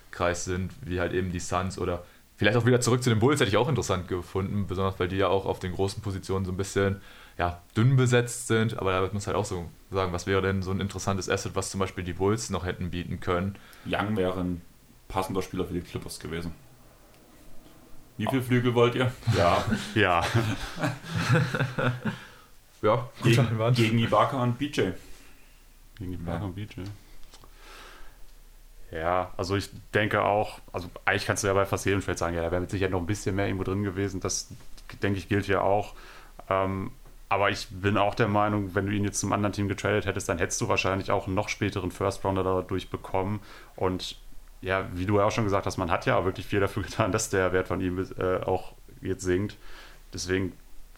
[0.10, 2.03] Contender-Kreis sind, wie halt eben die Suns oder
[2.38, 5.18] vielleicht auch wieder zurück zu den Bulls, hätte ich auch interessant gefunden, besonders weil die
[5.18, 7.02] ja auch auf den großen Positionen so ein bisschen
[7.38, 10.72] ja, dünn besetzt sind, aber da muss halt auch so sagen, was wäre denn so
[10.72, 13.56] ein interessantes Asset, was zum Beispiel die Bulls noch hätten bieten können.
[13.86, 14.61] Young wäre ein
[15.07, 16.52] passender Spieler für die Clippers gewesen.
[18.18, 19.11] Wie viele Flügel wollt ihr?
[19.38, 19.64] Ja.
[19.95, 20.22] ja.
[22.81, 24.90] ja, gegen, gegen Ibaka und BJ.
[25.98, 26.44] Gegen Ibaka ja.
[26.44, 26.81] und BJ.
[28.91, 32.36] Ja, also ich denke auch, also eigentlich kannst du ja bei fast jedem Feld sagen,
[32.36, 34.20] ja, da wäre mit Sicherheit noch ein bisschen mehr irgendwo drin gewesen.
[34.20, 34.49] Das,
[35.03, 35.94] denke ich, gilt hier auch.
[36.49, 36.91] Ähm,
[37.30, 40.28] aber ich bin auch der Meinung, wenn du ihn jetzt zum anderen Team getradet hättest,
[40.30, 43.41] dann hättest du wahrscheinlich auch einen noch späteren First Rounder dadurch bekommen.
[43.76, 44.16] Und
[44.61, 47.11] ja, wie du ja auch schon gesagt hast, man hat ja wirklich viel dafür getan,
[47.11, 49.56] dass der Wert von ihm äh, auch jetzt sinkt.
[50.11, 50.53] Deswegen,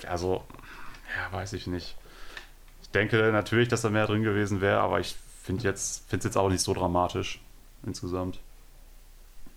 [0.07, 0.45] also,
[1.17, 1.97] ja, weiß ich nicht.
[2.81, 6.23] Ich denke natürlich, dass da mehr drin gewesen wäre, aber ich finde jetzt, finde es
[6.25, 7.41] jetzt auch nicht so dramatisch
[7.85, 8.39] insgesamt.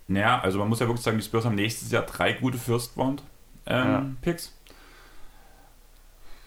[0.06, 2.96] Naja, also man muss ja wirklich sagen, die Spurs haben nächstes Jahr drei gute First
[2.96, 3.22] Round
[3.66, 4.06] ähm, ja.
[4.20, 4.52] Picks.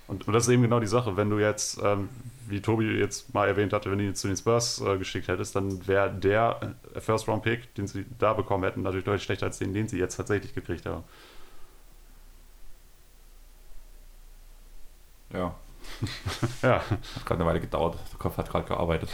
[0.07, 1.17] Und, und, das ist eben genau die Sache.
[1.17, 2.09] Wenn du jetzt, ähm,
[2.47, 5.55] wie Tobi jetzt mal erwähnt hatte, wenn du ihn zu den Spurs äh, geschickt hättest,
[5.55, 9.73] dann wäre der äh, First-Round-Pick, den sie da bekommen hätten, natürlich deutlich schlechter als den,
[9.73, 11.03] den sie jetzt tatsächlich gekriegt haben.
[15.33, 15.55] Ja.
[16.61, 16.75] ja.
[16.79, 17.97] Hat gerade eine Weile gedauert.
[18.11, 19.09] Der Kopf hat gerade gearbeitet.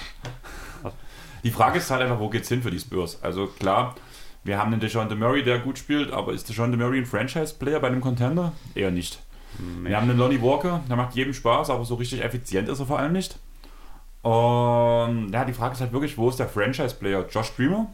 [1.43, 3.21] Die Frage ist halt einfach, wo geht's hin für die Spurs?
[3.21, 3.95] Also klar,
[4.43, 7.87] wir haben den DeJounte Murray, der gut spielt, aber ist DeJounte Murray ein Franchise-Player bei
[7.87, 8.53] einem Contender?
[8.75, 9.19] Eher nicht.
[9.59, 9.89] Nee.
[9.89, 12.85] Wir haben einen Lonnie Walker, der macht jedem Spaß, aber so richtig effizient ist er
[12.85, 13.37] vor allem nicht.
[14.21, 17.27] Und ja, die Frage ist halt wirklich, wo ist der Franchise-Player?
[17.29, 17.93] Josh Dreamer?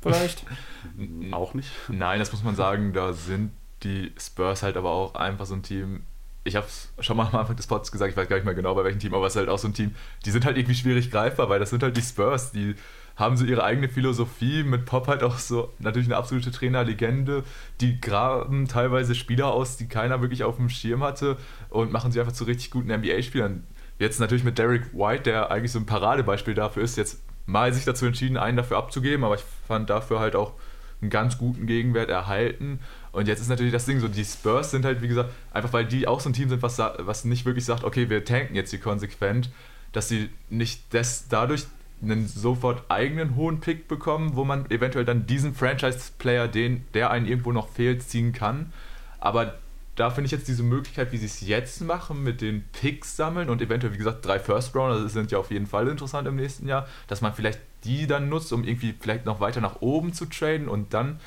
[0.00, 0.44] Vielleicht?
[1.32, 1.70] auch nicht.
[1.88, 3.52] Nein, das muss man sagen, da sind
[3.82, 6.02] die Spurs halt aber auch einfach so ein Team.
[6.48, 8.54] Ich habe es schon mal am Anfang des Pods gesagt, ich weiß gar nicht mehr
[8.54, 9.94] genau bei welchem Team, aber es ist halt auch so ein Team,
[10.24, 12.74] die sind halt irgendwie schwierig greifbar, weil das sind halt die Spurs, die
[13.16, 17.42] haben so ihre eigene Philosophie, mit Pop halt auch so natürlich eine absolute Trainerlegende,
[17.80, 21.36] die graben teilweise Spieler aus, die keiner wirklich auf dem Schirm hatte
[21.68, 23.64] und machen sie einfach zu richtig guten NBA-Spielern.
[23.98, 27.84] Jetzt natürlich mit Derek White, der eigentlich so ein Paradebeispiel dafür ist, jetzt mal sich
[27.84, 30.52] dazu entschieden, einen dafür abzugeben, aber ich fand dafür halt auch
[31.00, 32.80] einen ganz guten Gegenwert erhalten.
[33.18, 35.84] Und jetzt ist natürlich das Ding so, die Spurs sind halt, wie gesagt, einfach weil
[35.84, 38.70] die auch so ein Team sind, was, was nicht wirklich sagt, okay, wir tanken jetzt
[38.70, 39.50] hier konsequent,
[39.90, 41.66] dass sie nicht das dadurch
[42.00, 47.26] einen sofort eigenen hohen Pick bekommen, wo man eventuell dann diesen Franchise-Player, den, der einen
[47.26, 48.72] irgendwo noch fehlt, ziehen kann.
[49.18, 49.56] Aber
[49.96, 53.50] da finde ich jetzt diese Möglichkeit, wie sie es jetzt machen, mit den Picks sammeln
[53.50, 56.36] und eventuell, wie gesagt, drei First Rounder das sind ja auf jeden Fall interessant im
[56.36, 60.12] nächsten Jahr, dass man vielleicht die dann nutzt, um irgendwie vielleicht noch weiter nach oben
[60.12, 61.18] zu traden und dann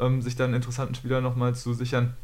[0.00, 2.16] ähm, sich dann interessanten Spieler nochmal zu sichern.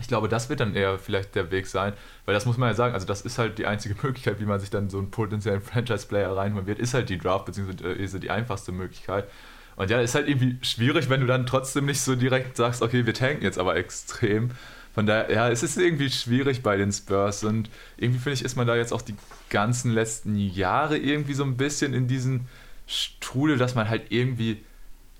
[0.00, 1.92] Ich glaube, das wird dann eher vielleicht der Weg sein,
[2.24, 4.60] weil das muss man ja sagen, also das ist halt die einzige Möglichkeit, wie man
[4.60, 8.72] sich dann so einen potenziellen Franchise-Player reinholen wird, ist halt die Draft, beziehungsweise die einfachste
[8.72, 9.28] Möglichkeit.
[9.76, 13.06] Und ja, ist halt irgendwie schwierig, wenn du dann trotzdem nicht so direkt sagst, okay,
[13.06, 14.50] wir tanken jetzt aber extrem.
[14.92, 18.56] Von daher, ja, es ist irgendwie schwierig bei den Spurs und irgendwie finde ich, ist
[18.56, 19.14] man da jetzt auch die
[19.50, 22.48] ganzen letzten Jahre irgendwie so ein bisschen in diesen
[22.88, 24.64] Strudel, dass man halt irgendwie,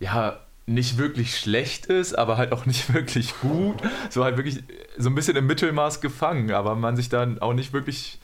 [0.01, 3.77] ja, nicht wirklich schlecht ist, aber halt auch nicht wirklich gut.
[4.11, 4.63] So halt wirklich
[4.97, 8.19] so ein bisschen im Mittelmaß gefangen, aber man sich dann auch nicht wirklich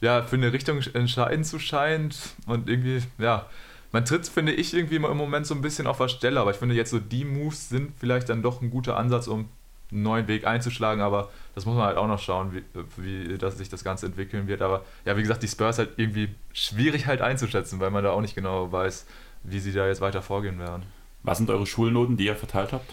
[0.00, 2.16] ja, für eine Richtung entscheiden zu scheint
[2.46, 3.46] und irgendwie, ja,
[3.90, 6.58] man tritt, finde ich, irgendwie im Moment so ein bisschen auf der Stelle, aber ich
[6.58, 9.48] finde jetzt so die Moves sind vielleicht dann doch ein guter Ansatz, um
[9.90, 12.62] einen neuen Weg einzuschlagen, aber das muss man halt auch noch schauen, wie,
[12.98, 14.60] wie das sich das Ganze entwickeln wird.
[14.60, 18.20] Aber ja, wie gesagt, die Spurs halt irgendwie schwierig halt einzuschätzen, weil man da auch
[18.20, 19.06] nicht genau weiß,
[19.44, 20.82] wie sie da jetzt weiter vorgehen werden.
[21.28, 22.90] Was sind eure Schulnoten, die ihr verteilt habt?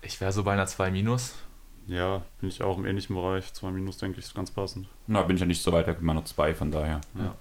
[0.00, 1.34] Ich wäre so bei einer 2 minus.
[1.88, 3.52] Ja, bin ich auch im ähnlichen Bereich.
[3.52, 4.86] 2 minus, denke ich, ist ganz passend.
[5.08, 7.00] Na, bin ich ja nicht so weit weg mit meiner 2, von daher.
[7.18, 7.34] Ja.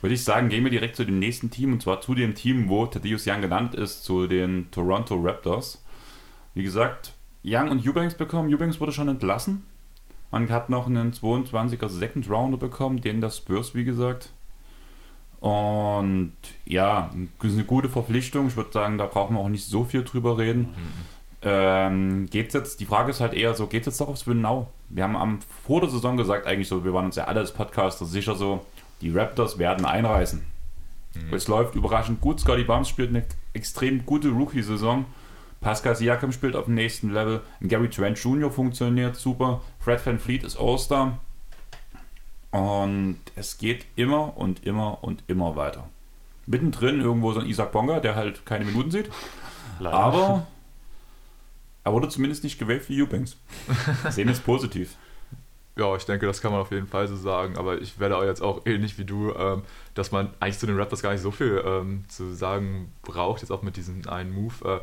[0.00, 2.68] Würde ich sagen, gehen wir direkt zu dem nächsten Team und zwar zu dem Team,
[2.68, 5.80] wo Thaddeus Young genannt ist, zu den Toronto Raptors.
[6.54, 7.14] Wie gesagt,
[7.44, 8.52] Young und Eubanks bekommen.
[8.52, 9.64] Eubanks wurde schon entlassen.
[10.32, 14.32] Man hat noch einen 22er Second Rounder bekommen, den das Spurs, wie gesagt.
[15.44, 16.32] Und
[16.64, 18.46] ja, eine gute Verpflichtung.
[18.48, 20.68] Ich würde sagen, da brauchen wir auch nicht so viel drüber reden.
[21.42, 24.68] Ähm, geht's jetzt, die Frage ist halt eher so, geht es jetzt doch aufs Winnow?
[24.88, 27.52] Wir haben am, vor der Saison gesagt, eigentlich so, wir waren uns ja alle als
[27.52, 28.64] Podcaster sicher so,
[29.02, 30.42] die Raptors werden einreißen.
[31.30, 32.40] Es läuft überraschend gut.
[32.40, 35.04] Scotty Barnes spielt eine extrem gute Rookie-Saison.
[35.60, 37.42] Pascal Siakam spielt auf dem nächsten Level.
[37.60, 38.50] Gary Trent Jr.
[38.50, 39.60] funktioniert super.
[39.78, 41.18] Fred Van Fleet ist All-Star.
[42.54, 45.88] Und es geht immer und immer und immer weiter.
[46.46, 49.10] Mittendrin irgendwo so ein Isaac Bonga, der halt keine Minuten sieht.
[49.80, 49.96] Leider.
[49.96, 50.46] Aber
[51.84, 53.38] er wurde zumindest nicht gewählt wie Eubanks.
[54.10, 54.94] Sehen es positiv.
[55.76, 57.58] Ja, ich denke, das kann man auf jeden Fall so sagen.
[57.58, 59.62] Aber ich werde auch jetzt auch ähnlich wie du, ähm,
[59.94, 63.50] dass man eigentlich zu den Raptors gar nicht so viel ähm, zu sagen braucht, jetzt
[63.50, 64.54] auch mit diesem einen Move.
[64.64, 64.80] Äh,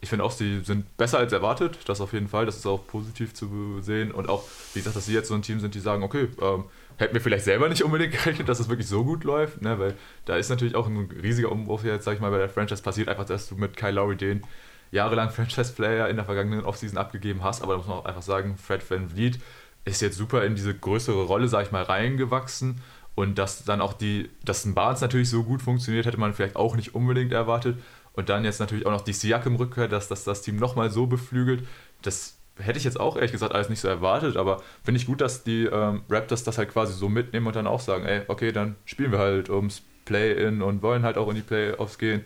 [0.00, 2.46] ich finde auch, sie sind besser als erwartet, das auf jeden Fall.
[2.46, 4.10] Das ist auch positiv zu sehen.
[4.10, 4.42] Und auch,
[4.74, 6.64] wie gesagt, dass sie jetzt so ein Team sind, die sagen, okay, ähm,
[6.98, 9.78] hätten wir vielleicht selber nicht unbedingt gerechnet, dass es wirklich so gut läuft, ne?
[9.78, 9.94] weil
[10.24, 13.08] da ist natürlich auch ein riesiger Umbruch jetzt, sag ich mal, bei der Franchise passiert,
[13.08, 14.42] einfach, dass du mit Kyle Lowry den
[14.90, 17.62] jahrelang Franchise-Player in der vergangenen Offseason abgegeben hast.
[17.62, 19.40] Aber da muss man auch einfach sagen, Fred Van Vliet
[19.84, 22.80] ist jetzt super in diese größere Rolle, sag ich mal, reingewachsen.
[23.14, 26.56] Und dass dann auch die, dass ein Barnes natürlich so gut funktioniert, hätte man vielleicht
[26.56, 27.78] auch nicht unbedingt erwartet.
[28.14, 31.66] Und dann jetzt natürlich auch noch die Siakam-Rückkehr, dass, dass das Team nochmal so beflügelt.
[32.02, 35.20] Das hätte ich jetzt auch ehrlich gesagt alles nicht so erwartet, aber finde ich gut,
[35.20, 38.52] dass die ähm, Raptors das halt quasi so mitnehmen und dann auch sagen, ey, okay,
[38.52, 42.24] dann spielen wir halt ums Play-In und wollen halt auch in die Playoffs gehen.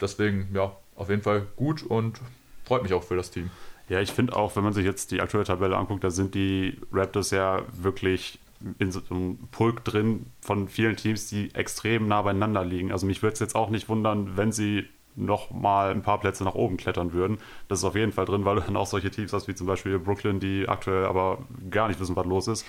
[0.00, 2.20] Deswegen, ja, auf jeden Fall gut und
[2.64, 3.50] freut mich auch für das Team.
[3.88, 6.80] Ja, ich finde auch, wenn man sich jetzt die aktuelle Tabelle anguckt, da sind die
[6.90, 8.38] Raptors ja wirklich
[8.78, 12.92] in so einem Pulk drin von vielen Teams, die extrem nah beieinander liegen.
[12.92, 16.44] Also mich würde es jetzt auch nicht wundern, wenn sie noch mal ein paar Plätze
[16.44, 17.38] nach oben klettern würden.
[17.68, 19.66] Das ist auf jeden Fall drin, weil du dann auch solche Teams hast wie zum
[19.66, 21.38] Beispiel Brooklyn, die aktuell aber
[21.70, 22.66] gar nicht wissen, was los ist.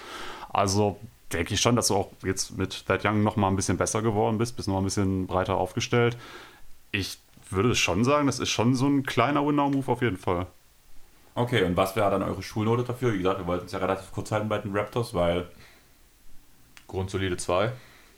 [0.52, 0.98] Also
[1.34, 4.02] denke ich schon, dass du auch jetzt mit That Young noch mal ein bisschen besser
[4.02, 6.18] geworden bist, bist noch mal ein bisschen breiter aufgestellt.
[6.92, 7.18] Ich
[7.50, 10.48] würde schon sagen, das ist schon so ein kleiner Winnow-Move auf jeden Fall.
[11.36, 13.14] Okay, und was wäre dann eure Schulnote dafür?
[13.14, 15.48] Wie gesagt, wir wollten es ja relativ kurz halten bei den Raptors, weil
[16.88, 17.74] Grundsolide 2.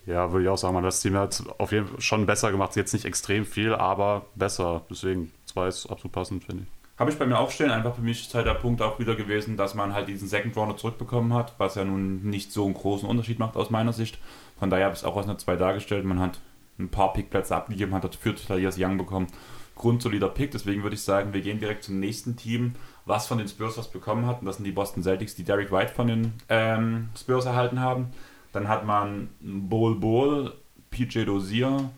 [0.07, 2.75] Ja, würde ich auch sagen, man das Team hat auf jeden Fall schon besser gemacht.
[2.77, 4.81] Jetzt nicht extrem viel, aber besser.
[4.89, 6.69] Deswegen, zwei ist absolut passend, finde ich.
[6.97, 7.71] Habe ich bei mir aufstellen.
[7.71, 10.55] Einfach für mich ist halt der Punkt auch wieder gewesen, dass man halt diesen Second
[10.55, 14.17] Rounder zurückbekommen hat, was ja nun nicht so einen großen Unterschied macht aus meiner Sicht.
[14.57, 16.05] Von daher habe ich es auch aus einer 2 dargestellt.
[16.05, 16.39] Man hat
[16.79, 19.27] ein paar Pickplätze abgegeben, hat dafür Thaddeus Young bekommen.
[19.75, 22.73] Grundsolider Pick, deswegen würde ich sagen, wir gehen direkt zum nächsten Team,
[23.05, 24.39] was von den Spurs was bekommen hat.
[24.39, 28.07] Und das sind die Boston Celtics, die Derek White von den ähm, Spurs erhalten haben.
[28.51, 30.53] Dann hat man Bol Bol,
[30.89, 31.89] PJ Dozier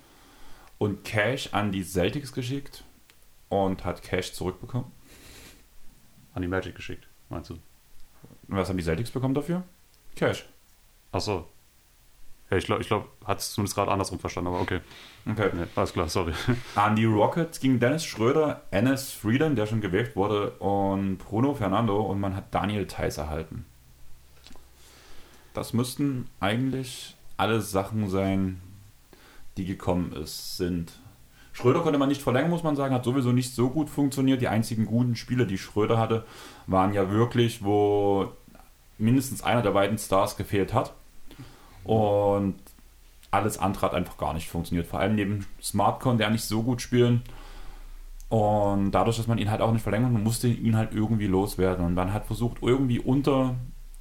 [0.78, 2.84] und Cash an die Celtics geschickt
[3.50, 4.92] und hat Cash zurückbekommen.
[6.34, 7.56] An die Magic geschickt, meinst du?
[8.48, 9.64] Und was haben die Celtics bekommen dafür?
[10.16, 10.46] Cash.
[11.12, 11.48] Achso.
[12.50, 14.80] Ja, ich glaube, ich glaub, hat es zumindest gerade andersrum verstanden, aber okay.
[15.30, 15.50] Okay.
[15.54, 16.34] Nee, alles klar, sorry.
[16.76, 22.02] An die Rockets ging Dennis Schröder, Ennis Frieden, der schon gewählt wurde, und Bruno Fernando
[22.02, 23.66] und man hat Daniel Theiss erhalten.
[25.54, 28.62] Das müssten eigentlich alles Sachen sein,
[29.58, 30.92] die gekommen ist, sind.
[31.54, 34.42] Schröder konnte man nicht verlängern, muss man sagen, hat sowieso nicht so gut funktioniert.
[34.42, 36.26] Die einzigen guten Spiele, die Schröder hatte,
[36.68, 38.32] waren ja wirklich, wo
[38.98, 40.94] mindestens einer der beiden Stars gefehlt hat.
[41.84, 42.56] Und
[43.32, 44.88] alles andere hat einfach gar nicht funktioniert.
[44.88, 47.24] Vor allem neben Smart konnte er nicht so gut spielen.
[48.30, 51.86] Und dadurch, dass man ihn halt auch nicht verlängert, man musste ihn halt irgendwie loswerden.
[51.86, 53.56] Und man hat versucht, irgendwie unter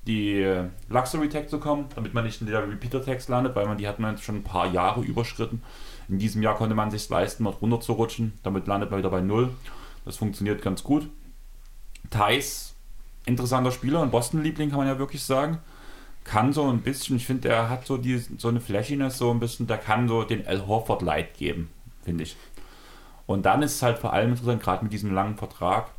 [0.07, 3.79] die Luxury Tag zu kommen, damit man nicht in der Repeater Tags landet, weil man
[3.79, 5.62] die hat man jetzt schon ein paar Jahre überschritten.
[6.09, 8.39] In diesem Jahr konnte man sich leisten, dort runter zu rutschen.
[8.43, 9.51] Damit landet man wieder bei Null.
[10.05, 11.09] Das funktioniert ganz gut.
[12.11, 12.75] Thais,
[13.27, 15.59] interessanter Spieler, ein Boston-Liebling kann man ja wirklich sagen.
[16.25, 19.41] Kann so ein bisschen, ich finde, er hat so, die, so eine Flashiness, so ein
[19.41, 21.70] bisschen, der kann so den Al Horford Light geben,
[22.03, 22.37] finde ich.
[23.27, 25.91] Und dann ist es halt vor allem interessant, gerade mit diesem langen Vertrag.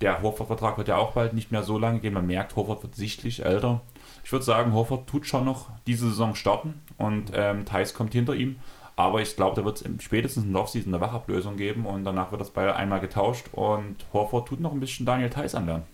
[0.00, 2.14] Der Horford-Vertrag wird ja auch bald nicht mehr so lange gehen.
[2.14, 3.80] Man merkt, Horford wird sichtlich älter.
[4.24, 8.34] Ich würde sagen, Horford tut schon noch diese Saison starten und ähm, Thais kommt hinter
[8.34, 8.56] ihm.
[8.94, 12.32] Aber ich glaube, da wird es spätestens in der Offseason eine Wachablösung geben und danach
[12.32, 15.84] wird das Ball einmal getauscht und Horford tut noch ein bisschen Daniel Theiss anlernen.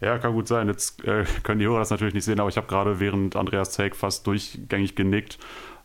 [0.00, 0.68] Ja, kann gut sein.
[0.68, 3.72] Jetzt äh, können die Hörer das natürlich nicht sehen, aber ich habe gerade während Andreas
[3.72, 5.38] Take fast durchgängig genickt.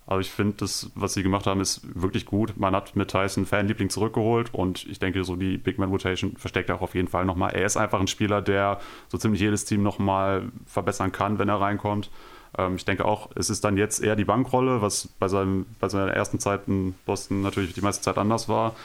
[0.05, 2.57] Aber ich finde, das, was sie gemacht haben, ist wirklich gut.
[2.57, 6.69] Man hat mit Tyson Fanliebling zurückgeholt und ich denke, so die Big Man Rotation versteckt
[6.69, 7.53] er auch auf jeden Fall nochmal.
[7.53, 11.61] Er ist einfach ein Spieler, der so ziemlich jedes Team nochmal verbessern kann, wenn er
[11.61, 12.09] reinkommt.
[12.57, 15.87] Ähm, ich denke auch, es ist dann jetzt eher die Bankrolle, was bei, seinem, bei
[15.87, 18.75] seiner ersten Zeit in Boston natürlich die meiste Zeit anders war.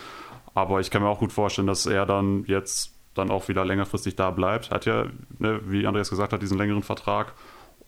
[0.55, 4.17] Aber ich kann mir auch gut vorstellen, dass er dann jetzt dann auch wieder längerfristig
[4.17, 4.71] da bleibt.
[4.71, 5.07] Hat ja,
[5.39, 7.33] ne, wie Andreas gesagt hat, diesen längeren Vertrag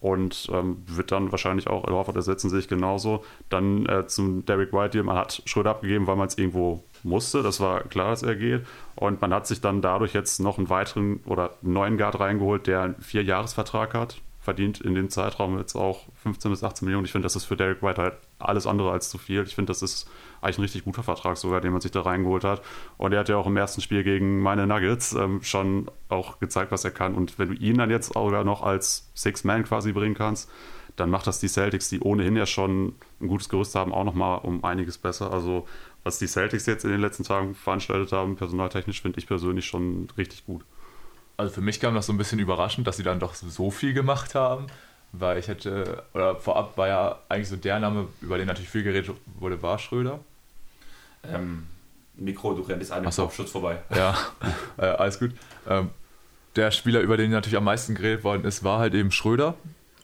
[0.01, 3.25] und ähm, wird dann wahrscheinlich auch Horford ersetzen, sehe ich genauso.
[3.51, 7.43] Dann äh, zum Derek White Deal, man hat Schröder abgegeben, weil man es irgendwo musste,
[7.43, 8.67] das war klar, dass er geht.
[8.97, 12.83] Und man hat sich dann dadurch jetzt noch einen weiteren oder neuen Guard reingeholt, der
[12.83, 17.05] einen Vierjahresvertrag hat, verdient in dem Zeitraum jetzt auch 15 bis 18 Millionen.
[17.05, 19.43] Ich finde, das ist für Derek White halt alles andere als zu viel.
[19.43, 20.09] Ich finde, das ist
[20.41, 22.63] eigentlich ein richtig guter Vertrag sogar, den man sich da reingeholt hat.
[22.97, 26.73] Und er hat ja auch im ersten Spiel gegen meine Nuggets ähm, schon auch gezeigt,
[26.73, 27.15] was er kann.
[27.15, 30.51] Und wenn du ihn dann jetzt sogar noch als Six-Man quasi bringen kannst,
[30.97, 34.41] dann macht das die Celtics, die ohnehin ja schon ein gutes Gerüst haben, auch nochmal
[34.43, 35.33] um einiges besser.
[35.33, 35.67] Also
[36.05, 40.09] was die Celtics jetzt in den letzten Tagen veranstaltet haben, personaltechnisch, finde ich persönlich schon
[40.17, 40.65] richtig gut.
[41.37, 43.95] Also für mich kam das so ein bisschen überraschend, dass sie dann doch so viel
[43.95, 44.67] gemacht haben,
[45.13, 48.83] weil ich hätte, oder vorab war ja eigentlich so der Name, über den natürlich viel
[48.83, 50.21] geredet wurde, war Schröder.
[51.25, 51.67] Ähm,
[52.17, 53.23] Mikro, du rennst an dem so.
[53.23, 53.79] Kopfschutz vorbei.
[53.95, 54.17] Ja,
[54.79, 55.33] äh, alles gut.
[55.69, 55.91] Ähm,
[56.57, 59.55] der Spieler, über den natürlich am meisten geredet worden ist, war halt eben Schröder.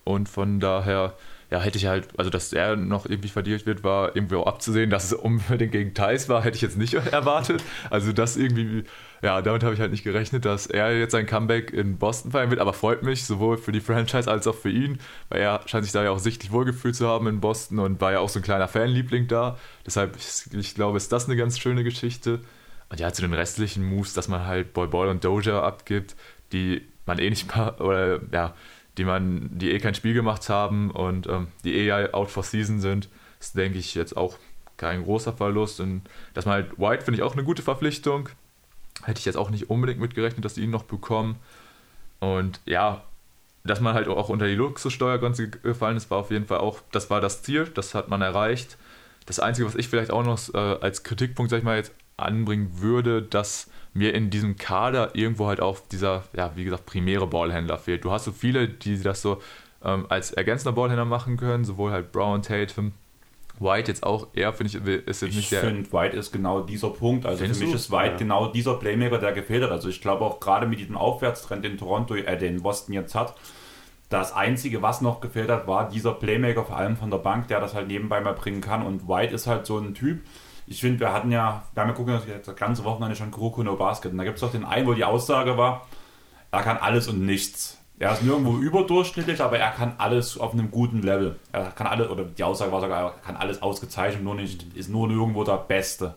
[0.04, 1.14] Und von daher,
[1.50, 4.90] ja, hätte ich halt, also dass er noch irgendwie verdient wird, war irgendwie auch abzusehen.
[4.90, 7.62] Dass es unbedingt gegen Thais war, hätte ich jetzt nicht erwartet.
[7.90, 8.84] Also das irgendwie,
[9.22, 12.50] ja, damit habe ich halt nicht gerechnet, dass er jetzt sein Comeback in Boston feiern
[12.50, 12.60] wird.
[12.60, 14.98] Aber freut mich, sowohl für die Franchise als auch für ihn,
[15.28, 18.12] weil er scheint sich da ja auch sichtlich wohlgefühlt zu haben in Boston und war
[18.12, 19.58] ja auch so ein kleiner Fanliebling da.
[19.84, 22.40] Deshalb, ich, glaube, ist das eine ganz schöne Geschichte.
[22.88, 26.14] Und ja, zu den restlichen Moves, dass man halt Boy Boy und Doja abgibt,
[26.52, 28.54] die man eh nicht mal, oder ja,
[28.98, 32.80] die man, die eh kein Spiel gemacht haben und ähm, die eh out for season
[32.80, 33.08] sind,
[33.40, 34.38] ist, denke ich, jetzt auch
[34.76, 35.80] kein großer Verlust.
[35.80, 36.02] Und
[36.34, 38.28] dass man halt White finde ich auch eine gute Verpflichtung.
[39.04, 41.36] Hätte ich jetzt auch nicht unbedingt mitgerechnet, dass die ihn noch bekommen.
[42.20, 43.02] Und ja,
[43.64, 47.10] dass man halt auch unter die Luxussteuergrenze gefallen ist, war auf jeden Fall auch, das
[47.10, 48.76] war das Ziel, das hat man erreicht.
[49.26, 52.70] Das Einzige, was ich vielleicht auch noch äh, als Kritikpunkt, sag ich mal, jetzt anbringen
[52.80, 57.78] würde, dass mir in diesem Kader irgendwo halt auch dieser, ja, wie gesagt, primäre Ballhändler
[57.78, 58.04] fehlt.
[58.04, 59.42] Du hast so viele, die das so
[59.82, 62.92] ähm, als ergänzender Ballhändler machen können, sowohl halt Brown, Tatum,
[63.58, 65.62] White jetzt auch eher, finde ich, ist jetzt ich nicht der.
[65.62, 67.26] Ich finde, White ist genau dieser Punkt.
[67.26, 67.74] Also für mich du?
[67.74, 68.16] ist White Ja.
[68.16, 69.70] genau dieser Playmaker, der gefehlt hat.
[69.70, 73.34] Also ich glaube auch gerade mit diesem Aufwärtstrend, den Toronto, äh, den Boston jetzt hat,
[74.08, 77.60] das Einzige, was noch gefehlt hat, war dieser Playmaker, vor allem von der Bank, der
[77.60, 78.82] das halt nebenbei mal bringen kann.
[78.82, 80.20] Und White ist halt so ein Typ.
[80.68, 83.62] Ich finde, wir hatten ja, wir haben ja gucken, jetzt das ganze Wochenende schon Kuroko
[83.62, 84.12] no Basket.
[84.12, 85.86] Und da gibt es doch den einen, wo die Aussage war,
[86.50, 87.78] er kann alles und nichts.
[87.98, 91.36] Er ist nirgendwo überdurchschnittlich, aber er kann alles auf einem guten Level.
[91.52, 94.90] Er kann alles, oder die Aussage war sogar, er kann alles ausgezeichnet, nur nicht, ist
[94.90, 96.14] nur nirgendwo der Beste.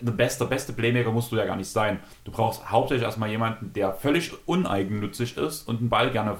[0.00, 2.00] Der beste, beste Playmaker musst du ja gar nicht sein.
[2.24, 6.36] Du brauchst hauptsächlich erstmal jemanden, der völlig uneigennützig ist und den Ball gerne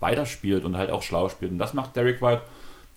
[0.00, 1.52] weiterspielt und halt auch schlau spielt.
[1.52, 2.42] Und das macht Derek White.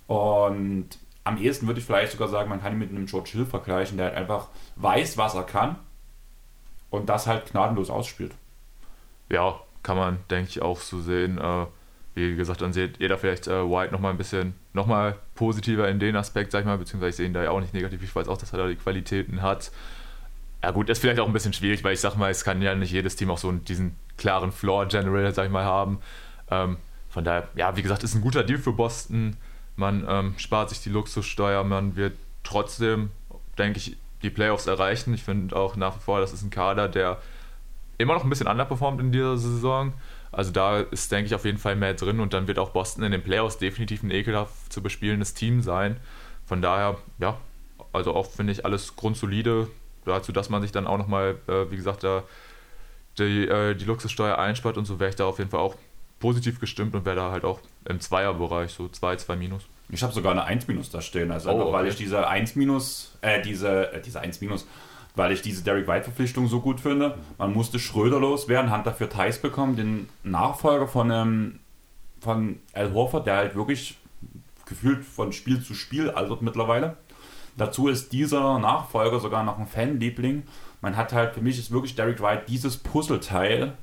[0.07, 0.89] Und
[1.23, 3.97] am ehesten würde ich vielleicht sogar sagen, man kann ihn mit einem George Hill vergleichen,
[3.97, 4.47] der halt einfach
[4.77, 5.75] weiß, was er kann
[6.89, 8.33] und das halt gnadenlos ausspielt.
[9.29, 11.37] Ja, kann man, denke ich, auch so sehen.
[11.37, 11.65] Äh,
[12.15, 15.99] wie gesagt, dann seht ihr da vielleicht äh, White nochmal ein bisschen nochmal positiver in
[15.99, 18.01] den Aspekt, sag ich mal, beziehungsweise ich sehe ihn da ja auch nicht negativ.
[18.03, 19.71] Ich weiß auch, dass er da die Qualitäten hat.
[20.63, 22.73] Ja gut, ist vielleicht auch ein bisschen schwierig, weil ich sag mal, es kann ja
[22.73, 25.99] nicht jedes Team auch so diesen klaren Floor-Generator, sag ich mal, haben.
[26.49, 26.77] Ähm,
[27.09, 29.37] von daher, ja, wie gesagt, ist ein guter Deal für Boston.
[29.75, 32.13] Man ähm, spart sich die Luxussteuer, man wird
[32.43, 33.11] trotzdem,
[33.59, 35.13] denke ich, die Playoffs erreichen.
[35.13, 37.19] Ich finde auch nach wie vor, das ist ein Kader, der
[37.97, 39.93] immer noch ein bisschen underperformt in dieser Saison.
[40.31, 43.03] Also da ist, denke ich, auf jeden Fall mehr drin und dann wird auch Boston
[43.03, 45.97] in den Playoffs definitiv ein ekelhaft zu bespielendes Team sein.
[46.45, 47.37] Von daher, ja,
[47.93, 49.67] also auch finde ich alles grundsolide.
[50.05, 52.23] Dazu, dass man sich dann auch nochmal, äh, wie gesagt, da
[53.17, 55.75] die, äh, die Luxussteuer einspart und so wäre ich da auf jeden Fall auch
[56.19, 59.63] positiv gestimmt und wäre da halt auch im Zweierbereich, so 2, 2 minus.
[59.89, 61.31] Ich habe sogar eine 1 minus da stehen.
[61.31, 61.89] Also Oh, einfach, weil okay.
[61.91, 64.67] ich diese 1 minus, äh, diese, äh, diese 1 minus,
[65.17, 67.17] weil ich diese Derek White Verpflichtung so gut finde.
[67.37, 71.59] Man musste Schröder loswerden, hat dafür Thais bekommen, den Nachfolger von, ähm,
[72.21, 73.97] von Al Horford, der halt wirklich
[74.65, 76.97] gefühlt von Spiel zu Spiel altert mittlerweile.
[77.57, 80.43] Dazu ist dieser Nachfolger sogar noch ein Fanliebling.
[80.81, 83.73] Man hat halt, für mich ist wirklich Derek White dieses Puzzleteil,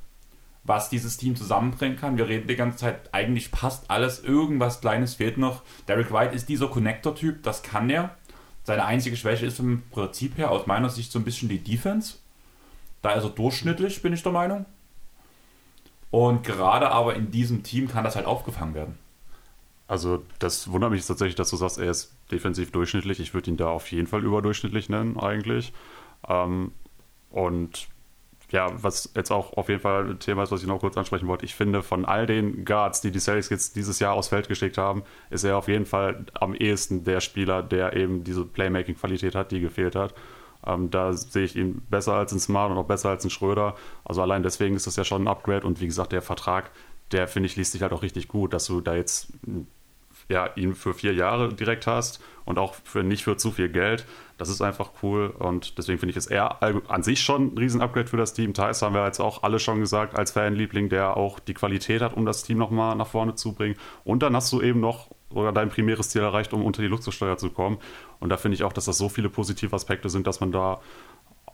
[0.62, 2.16] was dieses Team zusammenbringen kann.
[2.16, 5.62] Wir reden die ganze Zeit, eigentlich passt alles, irgendwas Kleines fehlt noch.
[5.89, 8.16] Derek White ist dieser Connector-Typ, das kann er.
[8.65, 12.16] Seine einzige Schwäche ist vom Prinzip her aus meiner Sicht so ein bisschen die Defense.
[13.03, 14.65] Da ist er durchschnittlich, bin ich der Meinung.
[16.11, 18.99] Und gerade aber in diesem Team kann das halt aufgefangen werden.
[19.86, 23.20] Also das wundert mich tatsächlich, dass du sagst, er ist defensiv durchschnittlich.
[23.20, 25.74] Ich würde ihn da auf jeden Fall überdurchschnittlich nennen eigentlich.
[26.27, 26.73] Ähm,
[27.31, 27.89] und
[28.50, 31.26] ja, was jetzt auch auf jeden Fall ein Thema ist, was ich noch kurz ansprechen
[31.26, 31.44] wollte.
[31.44, 34.78] Ich finde, von all den Guards, die die Celtics jetzt dieses Jahr aufs Feld geschickt
[34.78, 39.50] haben, ist er auf jeden Fall am ehesten der Spieler, der eben diese Playmaking-Qualität hat,
[39.50, 40.14] die gefehlt hat.
[40.66, 43.76] Ähm, da sehe ich ihn besser als ein Smart und auch besser als ein Schröder.
[44.04, 45.66] Also allein deswegen ist das ja schon ein Upgrade.
[45.66, 46.70] Und wie gesagt, der Vertrag,
[47.12, 49.32] der finde ich, liest sich halt auch richtig gut, dass du da jetzt
[50.28, 54.06] ja, ihn für vier Jahre direkt hast und auch für nicht für zu viel Geld.
[54.38, 58.08] Das ist einfach cool und deswegen finde ich es eher an sich schon ein Riesen-Upgrade
[58.08, 58.52] für das Team.
[58.52, 62.14] Thais haben wir jetzt auch alle schon gesagt, als Fanliebling, der auch die Qualität hat,
[62.16, 63.76] um das Team nochmal nach vorne zu bringen.
[64.04, 67.36] Und dann hast du eben noch oder dein primäres Ziel erreicht, um unter die Luxussteuer
[67.36, 67.78] zu kommen.
[68.20, 70.80] Und da finde ich auch, dass das so viele positive Aspekte sind, dass man da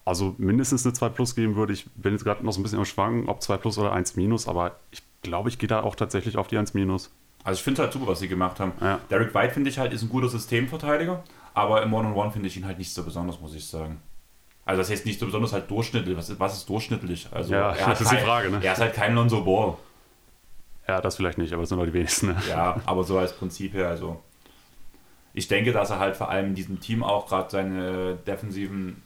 [0.04, 1.72] also mindestens eine 2 Plus geben würde.
[1.72, 4.16] Ich bin jetzt gerade noch so ein bisschen im Schwanken, ob 2 Plus oder 1
[4.16, 7.10] Minus, aber ich glaube, ich gehe da auch tatsächlich auf die 1 Minus.
[7.44, 8.72] Also ich finde es halt super, was sie gemacht haben.
[8.80, 9.00] Ja.
[9.10, 11.22] Derek White finde ich halt ist ein guter Systemverteidiger,
[11.54, 14.00] aber im One-on-One finde ich ihn halt nicht so besonders, muss ich sagen.
[14.64, 16.16] Also das heißt nicht so besonders halt durchschnittlich.
[16.16, 17.28] Was ist, was ist durchschnittlich?
[17.32, 18.50] Also ja, das ist kein, die Frage.
[18.50, 18.60] Ne?
[18.62, 19.76] Er ist halt kein Lonzo Ball.
[20.86, 22.28] Ja, das vielleicht nicht, aber das sind nur die wenigsten.
[22.28, 22.36] Ne?
[22.48, 24.20] Ja, aber so als Prinzip her, also
[25.32, 29.02] ich denke, dass er halt vor allem in diesem Team auch gerade seine defensiven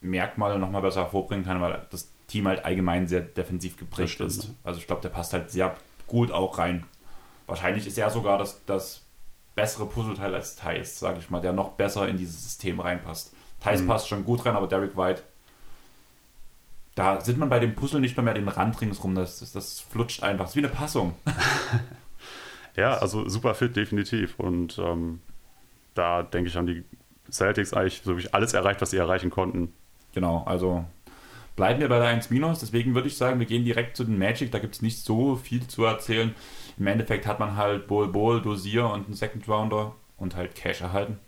[0.00, 4.54] Merkmale nochmal besser hervorbringen kann, weil das Team halt allgemein sehr defensiv geprägt ist.
[4.64, 6.84] Also ich glaube, der passt halt sehr gut auch rein.
[7.48, 9.02] Wahrscheinlich ist er sogar das, das
[9.56, 13.32] bessere Puzzleteil als Thais, sage ich mal, der noch besser in dieses System reinpasst.
[13.60, 13.88] Thais mhm.
[13.88, 15.22] passt schon gut rein, aber Derek White,
[16.94, 19.80] da sieht man bei dem Puzzle nicht mehr, mehr den Rand ringsrum, das, das, das
[19.80, 20.44] flutscht einfach.
[20.44, 21.14] Das ist wie eine Passung.
[22.76, 24.38] ja, also super fit, definitiv.
[24.38, 25.20] Und ähm,
[25.94, 26.84] da denke ich, haben die
[27.30, 29.72] Celtics eigentlich so wirklich alles erreicht, was sie erreichen konnten.
[30.12, 30.84] Genau, also
[31.58, 34.52] bleiben wir bei der 1 Deswegen würde ich sagen, wir gehen direkt zu den Magic.
[34.52, 36.32] Da gibt es nicht so viel zu erzählen.
[36.78, 40.82] Im Endeffekt hat man halt Bol Bol, Dosier und einen Second Rounder und halt Cash
[40.82, 41.18] erhalten.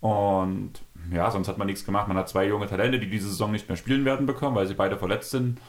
[0.00, 0.72] Und
[1.12, 2.08] ja, sonst hat man nichts gemacht.
[2.08, 4.74] Man hat zwei junge Talente, die diese Saison nicht mehr spielen werden bekommen, weil sie
[4.74, 5.60] beide verletzt sind.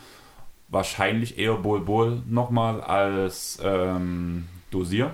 [0.70, 5.14] Wahrscheinlich eher Bol Bol nochmal als ähm, Dosier.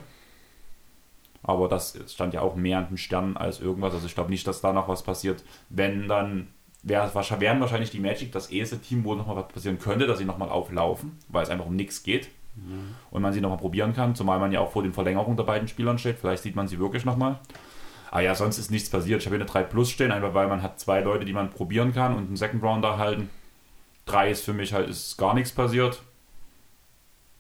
[1.44, 3.94] Aber das stand ja auch mehr an den Sternen als irgendwas.
[3.94, 5.44] Also ich glaube nicht, dass da noch was passiert.
[5.68, 6.48] Wenn, dann
[6.84, 10.50] wären wahrscheinlich die Magic das erste Team, wo nochmal was passieren könnte, dass sie nochmal
[10.50, 12.30] auflaufen, weil es einfach um nichts geht.
[12.56, 12.96] Mhm.
[13.12, 15.68] Und man sie nochmal probieren kann, zumal man ja auch vor den Verlängerungen der beiden
[15.68, 16.20] Spielern steht.
[16.20, 17.40] Vielleicht sieht man sie wirklich nochmal.
[18.12, 19.22] Aber ja, sonst ist nichts passiert.
[19.22, 21.52] Ich habe hier eine 3 Plus stehen, einfach weil man hat zwei Leute, die man
[21.52, 23.30] probieren kann und einen Second Rounder halten.
[24.06, 26.02] 3 ist für mich halt ist gar nichts passiert.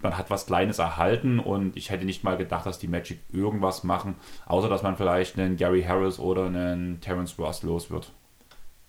[0.01, 3.83] Man hat was Kleines erhalten und ich hätte nicht mal gedacht, dass die Magic irgendwas
[3.83, 8.13] machen, außer dass man vielleicht einen Gary Harris oder einen Terence Ross los wird.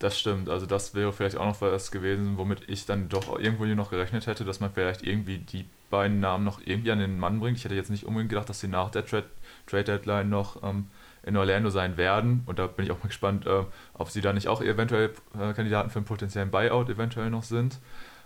[0.01, 3.67] Das stimmt, also das wäre vielleicht auch noch was gewesen, womit ich dann doch irgendwo
[3.67, 7.19] hier noch gerechnet hätte, dass man vielleicht irgendwie die beiden Namen noch irgendwie an den
[7.19, 7.59] Mann bringt.
[7.59, 9.27] Ich hätte jetzt nicht unbedingt gedacht, dass sie nach der Trade,
[9.67, 10.87] Trade Deadline noch ähm,
[11.23, 12.45] in Orlando sein werden.
[12.47, 15.53] Und da bin ich auch mal gespannt, äh, ob sie da nicht auch eventuell äh,
[15.53, 17.79] Kandidaten für einen potenziellen Buyout eventuell noch sind.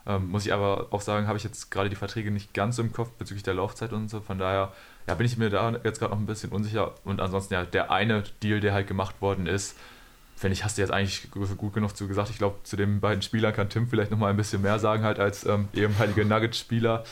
[0.06, 2.92] Ähm, muss ich aber auch sagen, habe ich jetzt gerade die Verträge nicht ganz im
[2.92, 4.20] Kopf bezüglich der Laufzeit und so.
[4.20, 4.72] Von daher
[5.08, 6.94] ja, bin ich mir da jetzt gerade noch ein bisschen unsicher.
[7.02, 9.76] Und ansonsten ja, der eine Deal, der halt gemacht worden ist,
[10.44, 12.28] finde ich, hast du jetzt eigentlich gut genug zu gesagt.
[12.28, 15.02] Ich glaube, zu den beiden Spielern kann Tim vielleicht noch mal ein bisschen mehr sagen,
[15.02, 17.02] halt als ähm, ehemalige Nuggets-Spieler.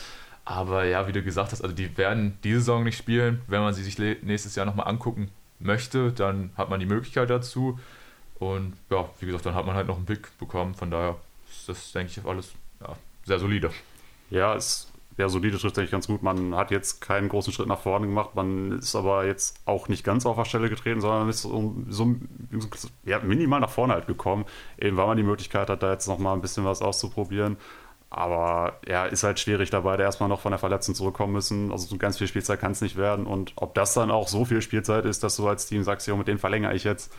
[0.45, 3.41] Aber ja, wie du gesagt hast, also die werden diese Saison nicht spielen.
[3.47, 7.79] Wenn man sie sich nächstes Jahr nochmal angucken möchte, dann hat man die Möglichkeit dazu.
[8.37, 10.75] Und ja, wie gesagt, dann hat man halt noch einen Pick bekommen.
[10.75, 11.15] Von daher
[11.49, 12.51] ist das, denke ich, alles
[12.81, 12.95] ja,
[13.25, 13.71] sehr solide.
[14.29, 16.23] Ja, es ja, solide trifft eigentlich ganz gut.
[16.23, 20.03] Man hat jetzt keinen großen Schritt nach vorne gemacht, man ist aber jetzt auch nicht
[20.03, 22.15] ganz auf der Stelle getreten, sondern ist so, so
[23.05, 24.45] ja, minimal nach vorne halt gekommen,
[24.79, 27.57] eben weil man die Möglichkeit hat, da jetzt nochmal ein bisschen was auszuprobieren.
[28.09, 31.71] Aber ja, ist halt schwierig dabei, der erstmal noch von der Verletzung zurückkommen müssen.
[31.71, 33.25] Also so ganz viel Spielzeit kann es nicht werden.
[33.25, 36.15] Und ob das dann auch so viel Spielzeit ist, dass du als Team sagst, ja,
[36.15, 37.11] mit denen verlängere ich jetzt,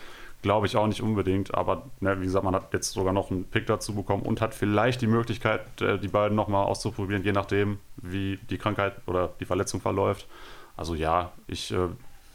[0.45, 1.55] glaube ich auch nicht unbedingt.
[1.55, 4.55] Aber ne, wie gesagt, man hat jetzt sogar noch einen Pick dazu bekommen und hat
[4.55, 9.47] vielleicht die Möglichkeit, äh, die beiden nochmal auszuprobieren, je nachdem, wie die Krankheit oder die
[9.47, 10.29] Verletzung verläuft.
[10.77, 11.89] Also ja, ich äh,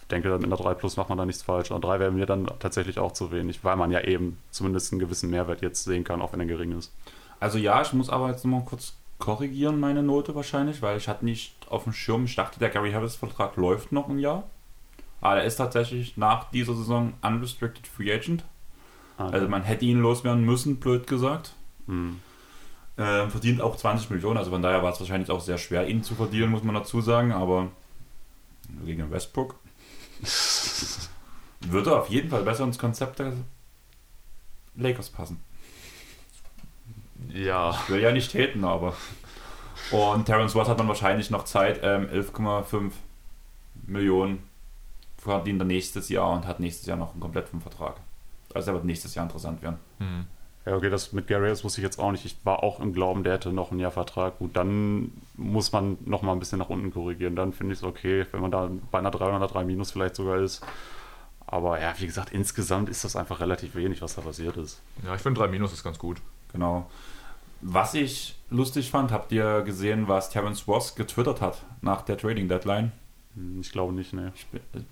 [0.10, 1.70] denke, mit einer 3 Plus macht man da nichts falsch.
[1.70, 5.00] Und 3 wäre mir dann tatsächlich auch zu wenig, weil man ja eben zumindest einen
[5.00, 6.92] gewissen Mehrwert jetzt sehen kann, auch wenn er gering ist.
[7.40, 11.26] Also ja, ich muss aber jetzt nochmal kurz korrigieren, meine Note wahrscheinlich, weil ich hatte
[11.26, 14.46] nicht auf dem Schirm, ich dachte, der Gary Harris-Vertrag läuft noch ein Jahr.
[15.22, 18.44] Aber er ist tatsächlich nach dieser Saison unrestricted free agent.
[19.18, 19.30] Okay.
[19.30, 21.54] Ah, also man hätte ihn loswerden müssen, blöd gesagt.
[21.88, 22.20] Hm.
[22.96, 26.04] Äh, verdient auch 20 Millionen, also von daher war es wahrscheinlich auch sehr schwer, ihn
[26.04, 27.70] zu verdienen, muss man dazu sagen, aber
[28.86, 29.56] gegen Westbrook
[31.62, 33.34] würde auf jeden Fall besser ins Konzept der
[34.76, 35.40] Lakers passen.
[37.34, 37.72] Ja.
[37.72, 38.96] Ich will ja nicht täten, aber.
[39.92, 42.92] Und Terence Ross hat man wahrscheinlich noch Zeit, ähm, 11,5
[43.88, 44.49] Millionen
[45.20, 47.96] verdient er nächstes Jahr und hat nächstes Jahr noch einen kompletten Vertrag.
[48.54, 49.78] Also er wird nächstes Jahr interessant werden.
[50.00, 50.26] Hm.
[50.66, 52.26] Ja, okay, das mit Gary Harris wusste ich jetzt auch nicht.
[52.26, 54.40] Ich war auch im Glauben, der hätte noch ein Jahr Vertrag.
[54.40, 57.36] Gut, dann muss man noch mal ein bisschen nach unten korrigieren.
[57.36, 60.64] Dann finde ich es okay, wenn man da bei einer 303 minus vielleicht sogar ist.
[61.48, 64.82] Aber ja, wie gesagt, insgesamt ist das einfach relativ wenig, was da passiert ist.
[65.04, 66.18] Ja, ich finde 3 minus ist ganz gut.
[66.52, 66.90] Genau.
[67.62, 72.48] Was ich lustig fand, habt ihr gesehen, was Terence Ross getwittert hat nach der Trading
[72.48, 72.92] Deadline?
[73.36, 74.34] Hm, ich glaube nicht, ne.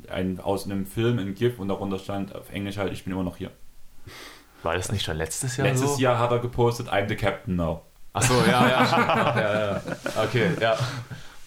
[0.09, 3.23] Ein, aus einem Film in GIF und darunter stand auf Englisch halt, ich bin immer
[3.23, 3.51] noch hier.
[4.63, 6.01] War das nicht schon letztes Jahr Letztes so?
[6.01, 7.81] Jahr hat er gepostet, I'm the Captain now.
[8.13, 9.81] Achso, ja, ja, ja, ja.
[10.23, 10.77] Okay, ja.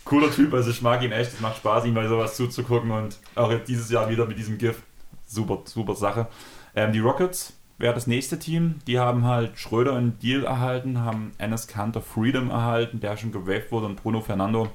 [0.05, 3.19] Cooler Typ, also ich mag ihn echt, es macht Spaß, ihm bei sowas zuzugucken und
[3.35, 4.83] auch jetzt dieses Jahr wieder mit diesem GIF.
[5.27, 6.27] Super, super Sache.
[6.75, 8.81] Ähm, die Rockets wäre das nächste Team.
[8.87, 13.73] Die haben halt Schröder einen Deal erhalten, haben Ennis Cantor Freedom erhalten, der schon gewaved
[13.73, 14.69] wurde, und Bruno Fernando.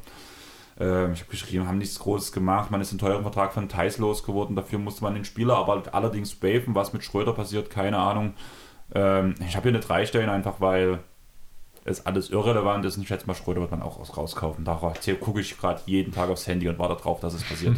[0.80, 2.72] Äh, ich habe geschrieben, haben nichts Großes gemacht.
[2.72, 4.56] Man ist einen teuren Vertrag von Thais losgeworden.
[4.56, 6.76] Dafür musste man den Spieler aber allerdings waven.
[6.76, 8.34] Was mit Schröder passiert, keine Ahnung.
[8.94, 11.00] Ähm, ich habe hier eine drei Stellen einfach, weil
[11.86, 12.98] es alles irrelevant ist.
[12.98, 14.66] Und ich schätze mal, Schröder wird man auch rauskaufen.
[14.66, 17.78] Da gucke ich gerade jeden Tag aufs Handy und warte darauf, dass es passiert.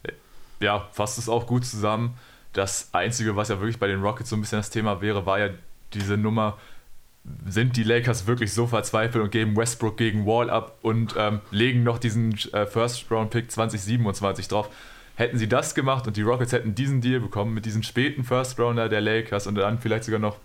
[0.60, 2.16] ja, fasst es auch gut zusammen.
[2.52, 5.38] Das Einzige, was ja wirklich bei den Rockets so ein bisschen das Thema wäre, war
[5.38, 5.50] ja
[5.92, 6.56] diese Nummer,
[7.46, 11.82] sind die Lakers wirklich so verzweifelt und geben Westbrook gegen Wall ab und ähm, legen
[11.82, 14.68] noch diesen äh, First-Round-Pick 2027 drauf.
[15.16, 18.88] Hätten sie das gemacht und die Rockets hätten diesen Deal bekommen mit diesem späten First-Rounder
[18.88, 20.36] der Lakers und dann vielleicht sogar noch,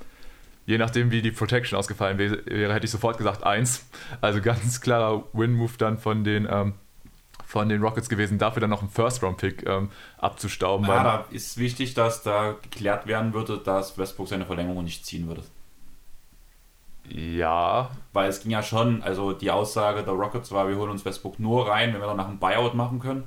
[0.68, 3.90] je nachdem wie die Protection ausgefallen wäre, hätte ich sofort gesagt eins.
[4.22, 6.74] Also ganz klarer Win-Move dann von den ähm,
[7.46, 9.90] von den Rockets gewesen, dafür dann noch einen First-Round-Pick ähm,
[10.20, 10.86] abzustauben.
[10.86, 15.28] Ja, da ist wichtig, dass da geklärt werden würde, dass Westbrook seine Verlängerung nicht ziehen
[15.28, 15.42] würde.
[17.10, 17.90] Ja.
[18.14, 21.40] Weil es ging ja schon, also die Aussage der Rockets war, wir holen uns Westbrook
[21.40, 23.24] nur rein, wenn wir danach einen Buyout machen können.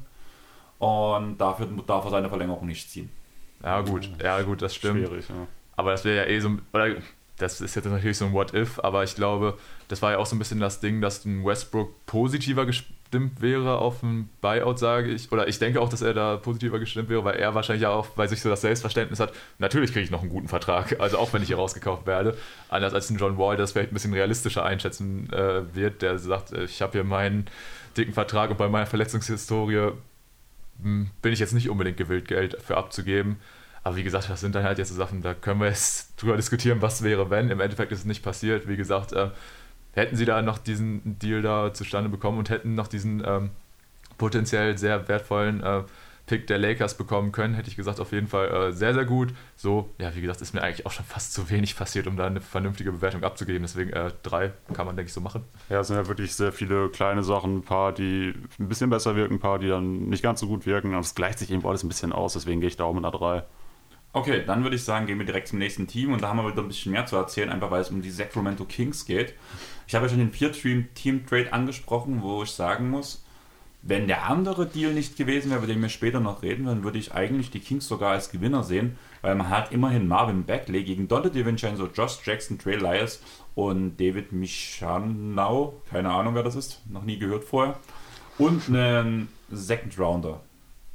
[0.78, 3.10] Und dafür darf er seine Verlängerung nicht ziehen.
[3.62, 5.06] Ja, gut, ja, gut, das stimmt.
[5.06, 5.46] Schwierig, ja.
[5.76, 6.96] Aber das wäre ja eh so, oder
[7.38, 10.36] das ist jetzt natürlich so ein What-If, aber ich glaube, das war ja auch so
[10.36, 12.66] ein bisschen das Ding, dass ein Westbrook positiver
[13.12, 15.30] gestimmt wäre auf ein Buyout, sage ich.
[15.30, 18.26] Oder ich denke auch, dass er da positiver gestimmt wäre, weil er wahrscheinlich auch bei
[18.26, 21.42] sich so das Selbstverständnis hat, natürlich kriege ich noch einen guten Vertrag, also auch wenn
[21.42, 22.38] ich hier rausgekauft werde.
[22.70, 26.52] Anders als ein John Wall, das vielleicht ein bisschen realistischer einschätzen äh, wird, der sagt,
[26.52, 27.44] äh, ich habe hier meinen
[27.98, 29.90] dicken Vertrag und bei meiner Verletzungshistorie
[30.82, 33.36] hm, bin ich jetzt nicht unbedingt gewillt, Geld für abzugeben.
[33.84, 36.36] Aber wie gesagt, das sind dann halt jetzt so Sachen, da können wir jetzt drüber
[36.36, 37.50] diskutieren, was wäre, wenn.
[37.50, 38.68] Im Endeffekt ist es nicht passiert.
[38.68, 39.28] Wie gesagt, äh,
[39.92, 43.50] hätten sie da noch diesen Deal da zustande bekommen und hätten noch diesen ähm,
[44.18, 45.82] potenziell sehr wertvollen äh,
[46.26, 49.34] Pick der Lakers bekommen können, hätte ich gesagt, auf jeden Fall äh, sehr, sehr gut.
[49.56, 52.26] So, ja, wie gesagt, ist mir eigentlich auch schon fast zu wenig passiert, um da
[52.26, 53.62] eine vernünftige Bewertung abzugeben.
[53.62, 55.44] Deswegen äh, drei kann man, denke ich, so machen.
[55.68, 59.16] Ja, es sind ja wirklich sehr viele kleine Sachen, ein paar, die ein bisschen besser
[59.16, 60.92] wirken, ein paar, die dann nicht ganz so gut wirken.
[60.92, 63.04] Aber es gleicht sich eben alles ein bisschen aus, deswegen gehe ich da auch mit
[63.04, 63.42] einer drei.
[64.14, 66.46] Okay, dann würde ich sagen, gehen wir direkt zum nächsten Team und da haben wir
[66.46, 69.32] wieder ein bisschen mehr zu erzählen, einfach weil es um die Sacramento Kings geht.
[69.86, 73.24] Ich habe ja schon den Vier-Team-Trade angesprochen, wo ich sagen muss,
[73.80, 76.98] wenn der andere Deal nicht gewesen wäre, über den wir später noch reden, dann würde
[76.98, 81.08] ich eigentlich die Kings sogar als Gewinner sehen, weil man hat immerhin Marvin Beckley gegen
[81.08, 83.22] Dante DiVincenzo, Josh Jackson, Trey Lyles
[83.54, 87.80] und David Michanau, keine Ahnung wer das ist, noch nie gehört vorher,
[88.36, 90.40] und einen Second Rounder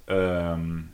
[0.07, 0.89] ähm,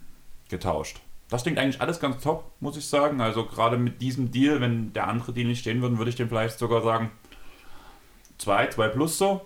[0.49, 1.01] getauscht
[1.33, 3.19] das klingt eigentlich alles ganz top, muss ich sagen.
[3.19, 6.29] Also gerade mit diesem Deal, wenn der andere Deal nicht stehen würde, würde ich dem
[6.29, 7.09] vielleicht sogar sagen
[8.37, 9.41] 2, 2 plus so.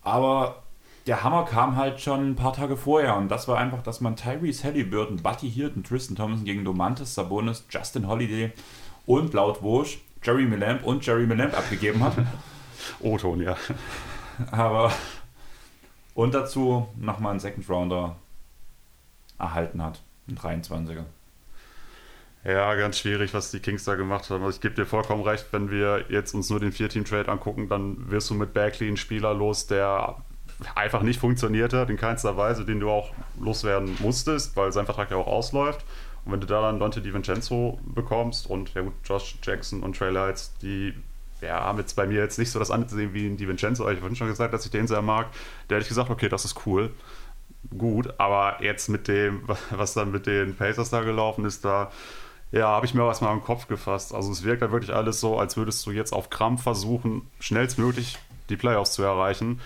[0.00, 0.62] Aber
[1.06, 4.16] der Hammer kam halt schon ein paar Tage vorher und das war einfach, dass man
[4.16, 8.50] Tyrese Halliburton, Buddy Hilton, Tristan Thompson gegen Domantas Sabonis, Justin Holiday
[9.04, 12.14] und laut Wosch Jerry Millamp und Jerry Millamp abgegeben hat.
[13.00, 13.54] O-Ton, ja.
[14.50, 14.90] Aber
[16.14, 18.16] und dazu nochmal einen Second Rounder
[19.38, 20.00] erhalten hat.
[20.28, 21.04] Ein 23er.
[22.44, 24.42] Ja, ganz schwierig, was die Kings da gemacht haben.
[24.42, 28.10] Also ich gebe dir vollkommen recht, wenn wir jetzt uns nur den Vier-Team-Trade angucken, dann
[28.10, 30.16] wirst du mit Bagley einen Spieler los, der
[30.74, 35.10] einfach nicht funktioniert hat, in keinster Weise, den du auch loswerden musstest, weil sein Vertrag
[35.10, 35.84] ja auch ausläuft.
[36.24, 40.10] Und wenn du da dann Dante DiVincenzo bekommst und ja gut, Josh Jackson und Trey
[40.10, 40.94] Lights, die
[41.40, 44.14] ja, haben jetzt bei mir jetzt nicht so das Ansehen wie DiVincenzo, aber ich habe
[44.14, 45.28] schon gesagt, dass ich den sehr mag.
[45.66, 46.90] Da hätte ich gesagt, okay, das ist cool
[47.76, 51.90] gut, aber jetzt mit dem, was dann mit den Pacers da gelaufen ist, da
[52.50, 54.14] ja, habe ich mir was mal im Kopf gefasst.
[54.14, 58.18] Also es wirkt da wirklich alles so, als würdest du jetzt auf Krampf versuchen, schnellstmöglich
[58.50, 59.60] die Playoffs zu erreichen.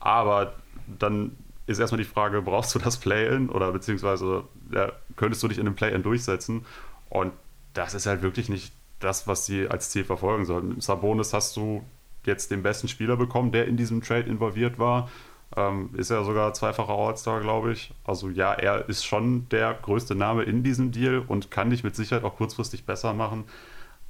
[0.00, 0.54] Aber
[0.98, 4.42] dann ist erstmal die Frage, brauchst du das Play-In oder beziehungsweise
[4.72, 6.66] ja, könntest du dich in einem Play-In durchsetzen?
[7.08, 7.32] Und
[7.74, 10.70] das ist halt wirklich nicht das, was sie als Ziel verfolgen sollen.
[10.70, 11.84] Mit Sabonis hast du
[12.24, 15.08] jetzt den besten Spieler bekommen, der in diesem Trade involviert war.
[15.56, 17.92] Ähm, ist ja sogar zweifacher All-Star, glaube ich.
[18.04, 21.94] Also ja, er ist schon der größte Name in diesem Deal und kann dich mit
[21.94, 23.44] Sicherheit auch kurzfristig besser machen.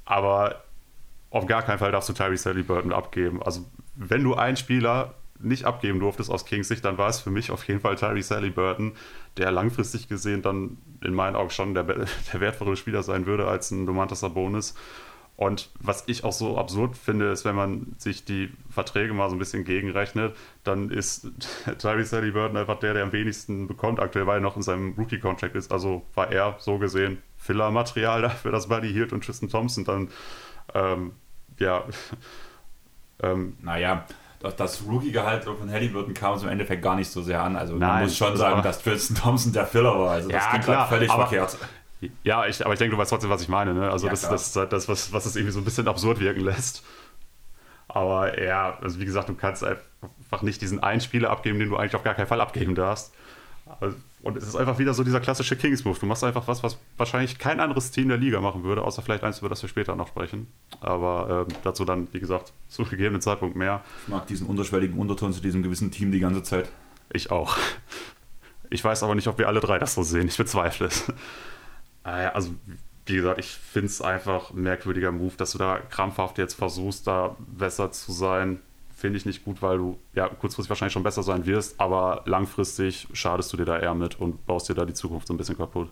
[0.04, 0.62] Aber
[1.30, 3.42] auf gar keinen Fall darfst du Tyrese Halliburton abgeben.
[3.42, 3.64] Also
[3.96, 7.50] wenn du einen Spieler nicht abgeben durftest aus Kings Sicht, dann war es für mich
[7.50, 8.92] auf jeden Fall Tyrese Halliburton,
[9.36, 13.70] der langfristig gesehen dann in meinen Augen schon der, der wertvollere Spieler sein würde als
[13.70, 14.74] ein Domantas Sabonis.
[15.36, 19.34] Und was ich auch so absurd finde, ist, wenn man sich die Verträge mal so
[19.34, 21.26] ein bisschen gegenrechnet, dann ist
[21.78, 25.56] Tyrese Halliburton einfach der, der am wenigsten bekommt aktuell, weil er noch in seinem Rookie-Contract
[25.56, 25.72] ist.
[25.72, 30.08] Also war er so gesehen Filler-Material dafür, dass Buddy Hield und Tristan Thompson dann,
[30.74, 31.12] ähm,
[31.58, 31.84] ja.
[33.24, 34.04] Ähm, naja,
[34.40, 37.54] das, das Rookie-Gehalt von Halliburton kam es im Endeffekt gar nicht so sehr an.
[37.54, 40.10] Also Nein, man muss schon sagen, dass Tristan Thompson der Filler war.
[40.10, 41.56] Also das Ja, klingt klar, halt völlig aber- verkehrt.
[42.24, 43.74] Ja, ich, aber ich denke, du weißt trotzdem, was ich meine.
[43.74, 43.90] Ne?
[43.90, 46.20] Also Ja, das, das ist halt das, was, was es irgendwie so ein bisschen absurd
[46.20, 46.82] wirken lässt.
[47.88, 51.76] Aber ja, also wie gesagt, du kannst einfach nicht diesen einen Spieler abgeben, den du
[51.76, 53.12] eigentlich auf gar keinen Fall abgeben darfst.
[54.22, 55.98] Und es ist einfach wieder so dieser klassische Kings-Move.
[55.98, 59.24] Du machst einfach was, was wahrscheinlich kein anderes Team der Liga machen würde, außer vielleicht
[59.24, 60.46] eins, über das wir später noch sprechen.
[60.80, 63.82] Aber ähm, dazu dann, wie gesagt, zu gegebenen Zeitpunkt mehr.
[64.04, 66.68] Ich mag diesen unterschwelligen Unterton zu diesem gewissen Team die ganze Zeit.
[67.12, 67.56] Ich auch.
[68.70, 70.28] Ich weiß aber nicht, ob wir alle drei das so sehen.
[70.28, 71.12] Ich bezweifle es.
[72.04, 72.54] Äh, Also,
[73.06, 77.06] wie gesagt, ich finde es einfach ein merkwürdiger Move, dass du da krampfhaft jetzt versuchst,
[77.06, 78.60] da besser zu sein.
[78.96, 83.08] Finde ich nicht gut, weil du ja kurzfristig wahrscheinlich schon besser sein wirst, aber langfristig
[83.12, 85.56] schadest du dir da eher mit und baust dir da die Zukunft so ein bisschen
[85.56, 85.88] kaputt.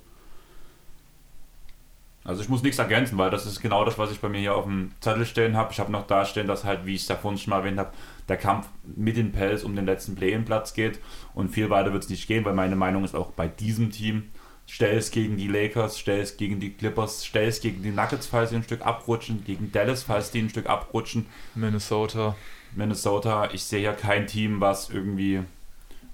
[2.22, 4.54] Also ich muss nichts ergänzen, weil das ist genau das, was ich bei mir hier
[4.54, 5.72] auf dem Zettel stehen habe.
[5.72, 7.92] Ich habe noch da dass halt, wie ich es da vorhin schon mal erwähnt habe,
[8.28, 11.00] der Kampf mit den Pels um den letzten Play-in-Platz geht.
[11.34, 14.30] Und viel weiter wird es nicht gehen, weil meine Meinung ist auch bei diesem Team,
[14.66, 18.26] stell es gegen die Lakers, stell es gegen die Clippers, stell es gegen die Nuggets,
[18.26, 21.26] falls sie ein Stück abrutschen, gegen Dallas, falls die ein Stück abrutschen.
[21.54, 22.36] Minnesota.
[22.74, 25.40] Minnesota, ich sehe hier kein Team, was irgendwie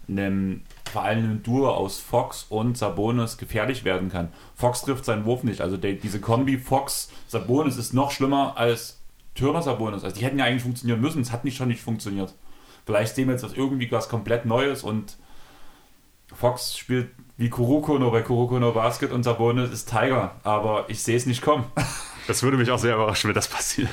[0.09, 4.32] einem, vor allem einem Duo aus Fox und Sabonis gefährlich werden kann.
[4.55, 5.60] Fox trifft seinen Wurf nicht.
[5.60, 9.01] Also der, diese Kombi Fox-Sabonis ist noch schlimmer als
[9.35, 10.05] Turner-Sabonis.
[10.05, 12.35] Also die hätten ja eigentlich funktionieren müssen, es hat nicht schon nicht funktioniert.
[12.85, 15.16] Vielleicht sehen wir jetzt das irgendwie was komplett Neues und
[16.32, 20.35] Fox spielt wie Kuruko nur bei Kuruko nur Basket und Sabonis ist Tiger.
[20.43, 21.65] Aber ich sehe es nicht kommen.
[22.27, 23.89] Das würde mich auch sehr überraschen, wenn das passiert.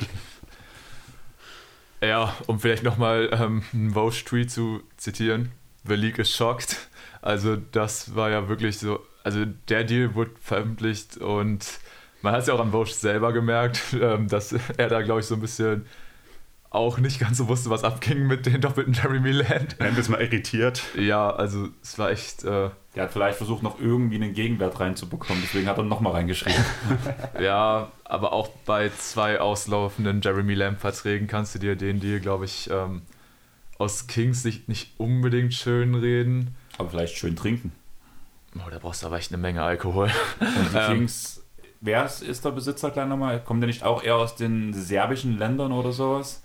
[2.02, 5.52] Ja, um vielleicht nochmal ähm, einen Vogue-Tweet zu zitieren.
[5.84, 6.90] The League is shocked.
[7.22, 11.80] Also das war ja wirklich so, also der Deal wurde veröffentlicht und
[12.24, 15.28] man hat es ja auch an Vogue selber gemerkt, ähm, dass er da, glaube ich,
[15.28, 15.86] so ein bisschen
[16.74, 19.78] auch nicht ganz so wusste, was abging mit den doppelten Jeremy Land.
[19.80, 20.82] Wir es mal irritiert.
[20.98, 25.42] Ja, also es war echt, äh, Der hat vielleicht versucht, noch irgendwie einen Gegenwert reinzubekommen.
[25.46, 26.64] Deswegen hat er nochmal reingeschrieben.
[27.40, 32.70] ja, aber auch bei zwei auslaufenden Jeremy Lamb-Verträgen kannst du dir den Deal, glaube ich,
[32.72, 33.04] ähm,
[33.78, 36.56] aus Kings Sicht nicht unbedingt schön reden.
[36.80, 37.72] Aber vielleicht schön trinken.
[38.56, 40.10] Oh, da brauchst du aber echt eine Menge Alkohol.
[40.40, 40.98] Und die Ähm.
[40.98, 41.44] Kings,
[41.82, 43.40] wer ist, ist der Besitzer gleich nochmal?
[43.44, 46.43] Kommt der nicht auch eher aus den serbischen Ländern oder sowas?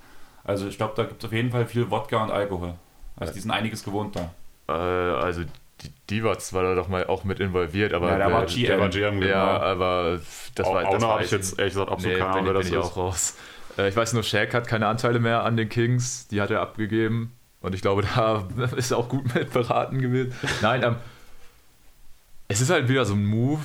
[0.48, 2.74] Also ich glaube, da gibt es auf jeden Fall viel Wodka und Alkohol.
[3.16, 4.32] Also die sind einiges gewohnt da.
[4.68, 5.42] Äh, also
[5.82, 8.66] die Divac war da doch mal auch mit involviert, aber Ja, der war GM.
[8.66, 9.64] Der war GM, ja, genau.
[9.64, 10.20] aber
[10.54, 12.44] das Au- war das Auna war habe ich jetzt ehrlich gesagt absolut nee, keine Ahnung,
[12.46, 12.92] bin, wer bin das ich ist.
[12.92, 13.36] auch raus.
[13.76, 16.60] Äh, ich weiß nur, Shaq hat keine Anteile mehr an den Kings, die hat er
[16.62, 20.32] abgegeben und ich glaube, da ist er auch gut mit beraten gewesen.
[20.62, 20.96] Nein, ähm,
[22.48, 23.60] es ist halt wieder so ein Move.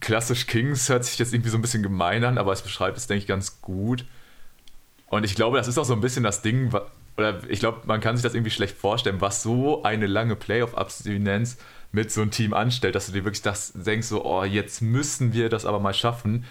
[0.00, 3.06] Klassisch Kings hört sich jetzt irgendwie so ein bisschen gemein an, aber es beschreibt es,
[3.06, 4.04] denke ich, ganz gut.
[5.06, 6.72] Und ich glaube, das ist auch so ein bisschen das Ding,
[7.16, 11.58] oder ich glaube, man kann sich das irgendwie schlecht vorstellen, was so eine lange Playoff-Abstinenz
[11.92, 15.32] mit so einem Team anstellt, dass du dir wirklich das denkst, so, oh, jetzt müssen
[15.32, 16.44] wir das aber mal schaffen,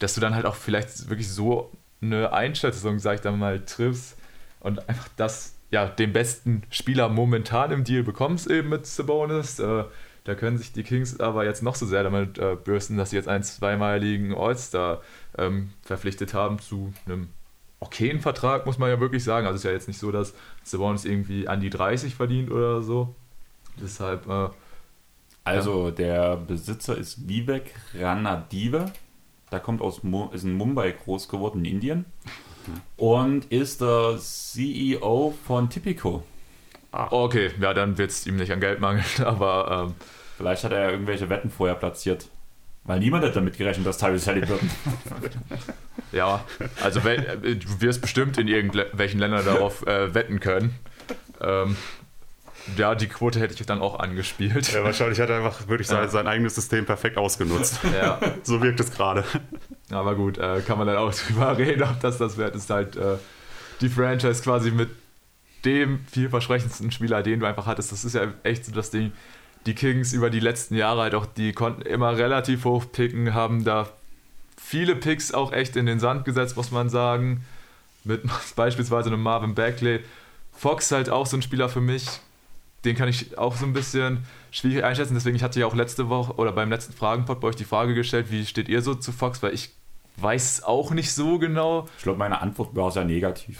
[0.00, 1.70] dass du dann halt auch vielleicht wirklich so
[2.00, 4.16] eine Einschätzung, sag ich dann mal, triffst
[4.60, 9.58] und einfach das, ja, den besten Spieler momentan im Deal bekommst, eben mit Sabonis.
[9.60, 9.84] Äh,
[10.24, 13.16] da können sich die Kings aber jetzt noch so sehr damit äh, bürsten, dass sie
[13.16, 15.00] jetzt einen zweimaligen All-Star
[15.36, 17.28] ähm, verpflichtet haben zu einem
[17.80, 19.46] okayen Vertrag, muss man ja wirklich sagen.
[19.46, 22.82] Also es ist ja jetzt nicht so, dass Sabonis irgendwie an die 30 verdient oder
[22.82, 23.14] so.
[23.80, 24.48] Deshalb, äh,
[25.44, 28.92] Also der Besitzer ist Vivek Ranadive.
[29.50, 32.04] Der kommt aus Mu ist in Mumbai groß geworden, in Indien.
[32.96, 36.22] Und ist der CEO von Tipico.
[36.92, 39.94] okay, ja, dann wird es ihm nicht an Geld mangeln, aber ähm,
[40.38, 42.28] Vielleicht hat er ja irgendwelche Wetten vorher platziert.
[42.88, 44.70] Weil niemand hat damit gerechnet, dass Tyrese Halliburton.
[46.12, 46.42] ja,
[46.82, 50.74] also du wirst bestimmt in irgendwelchen Ländern darauf äh, wetten können.
[51.40, 51.76] Ähm,
[52.78, 54.72] ja, die Quote hätte ich dann auch angespielt.
[54.72, 56.08] Ja, wahrscheinlich hat er einfach wirklich sein, Ja.
[56.08, 57.78] sein eigenes System perfekt ausgenutzt.
[57.94, 59.22] Ja, so wirkt es gerade.
[59.90, 62.96] aber gut, äh, kann man dann auch drüber reden, ob das das wert ist, halt
[62.96, 63.16] äh,
[63.82, 64.88] die Franchise quasi mit
[65.66, 67.92] dem vielversprechendsten Spieler, den du einfach hattest.
[67.92, 69.12] Das ist ja echt so das Ding.
[69.68, 73.64] Die Kings über die letzten Jahre halt auch, die konnten immer relativ hoch picken, haben
[73.64, 73.86] da
[74.56, 77.44] viele Picks auch echt in den Sand gesetzt, muss man sagen.
[78.02, 78.22] Mit
[78.56, 80.00] beispielsweise einem Marvin Bagley.
[80.56, 82.06] Fox halt auch so ein Spieler für mich,
[82.86, 85.12] den kann ich auch so ein bisschen schwierig einschätzen.
[85.12, 87.94] Deswegen, ich hatte ja auch letzte Woche oder beim letzten Fragenpod bei euch die Frage
[87.94, 89.42] gestellt, wie steht ihr so zu Fox?
[89.42, 89.68] Weil ich
[90.16, 91.86] weiß auch nicht so genau.
[91.98, 93.58] Ich glaube, meine Antwort war sehr negativ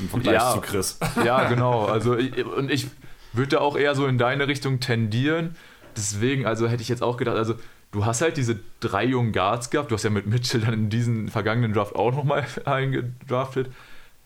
[0.00, 0.52] im Vergleich Ja.
[0.54, 0.98] zu Chris.
[1.24, 1.84] Ja, genau.
[1.86, 2.88] Also ich, und ich
[3.36, 5.56] würde auch eher so in deine Richtung tendieren.
[5.96, 7.54] Deswegen, also hätte ich jetzt auch gedacht, also
[7.90, 9.90] du hast halt diese drei jungen Guards gehabt.
[9.90, 13.70] Du hast ja mit Mitchell dann in diesen vergangenen Draft auch nochmal eingedraftet.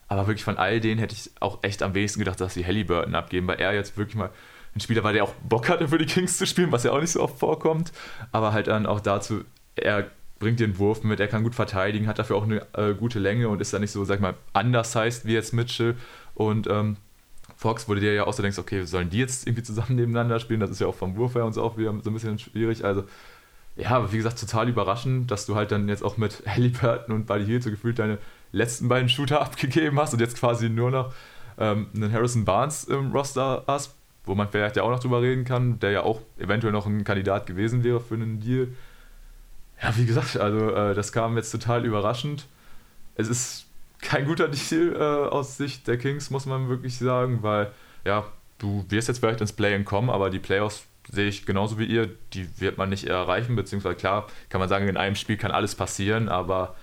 [0.07, 3.15] Aber wirklich von all denen hätte ich auch echt am wenigsten gedacht, dass sie Halliburton
[3.15, 4.29] abgeben, weil er jetzt wirklich mal
[4.75, 6.99] ein Spieler war, der auch Bock hatte für die Kings zu spielen, was ja auch
[6.99, 7.91] nicht so oft vorkommt.
[8.31, 12.19] Aber halt dann auch dazu, er bringt den Wurf mit, er kann gut verteidigen, hat
[12.19, 14.95] dafür auch eine äh, gute Länge und ist dann nicht so, sag ich mal, anders
[14.95, 15.95] heißt wie jetzt Mitchell.
[16.35, 16.97] Und ähm,
[17.61, 20.39] Fox, wo du dir ja auch so denkst, okay, sollen die jetzt irgendwie zusammen nebeneinander
[20.39, 20.59] spielen?
[20.59, 22.83] Das ist ja auch vom Wurf her und so auch wieder so ein bisschen schwierig.
[22.83, 23.03] Also,
[23.75, 27.27] ja, aber wie gesagt, total überraschend, dass du halt dann jetzt auch mit Halliburton und
[27.27, 28.17] Buddy Hield so gefühlt deine
[28.51, 31.13] letzten beiden Shooter abgegeben hast und jetzt quasi nur noch
[31.59, 33.93] ähm, einen Harrison Barnes im Roster hast,
[34.25, 37.03] wo man vielleicht ja auch noch drüber reden kann, der ja auch eventuell noch ein
[37.03, 38.69] Kandidat gewesen wäre für einen Deal.
[39.79, 42.47] Ja, wie gesagt, also äh, das kam jetzt total überraschend.
[43.13, 43.67] Es ist
[44.01, 47.71] kein guter Deal äh, aus Sicht der Kings, muss man wirklich sagen, weil
[48.05, 48.25] ja,
[48.57, 52.09] du wirst jetzt vielleicht ins Play-In kommen, aber die Playoffs sehe ich genauso wie ihr,
[52.33, 55.75] die wird man nicht erreichen, beziehungsweise klar, kann man sagen, in einem Spiel kann alles
[55.75, 56.75] passieren, aber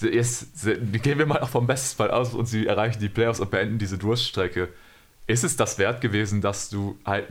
[0.00, 3.78] jetzt gehen wir mal auch vom Bestfall aus und sie erreichen die Playoffs und beenden
[3.78, 4.68] diese Durststrecke.
[5.26, 7.26] Ist es das wert gewesen, dass du halt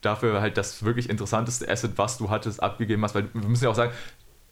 [0.00, 3.14] dafür halt das wirklich interessanteste Asset, was du hattest, abgegeben hast?
[3.14, 3.92] Weil wir müssen ja auch sagen,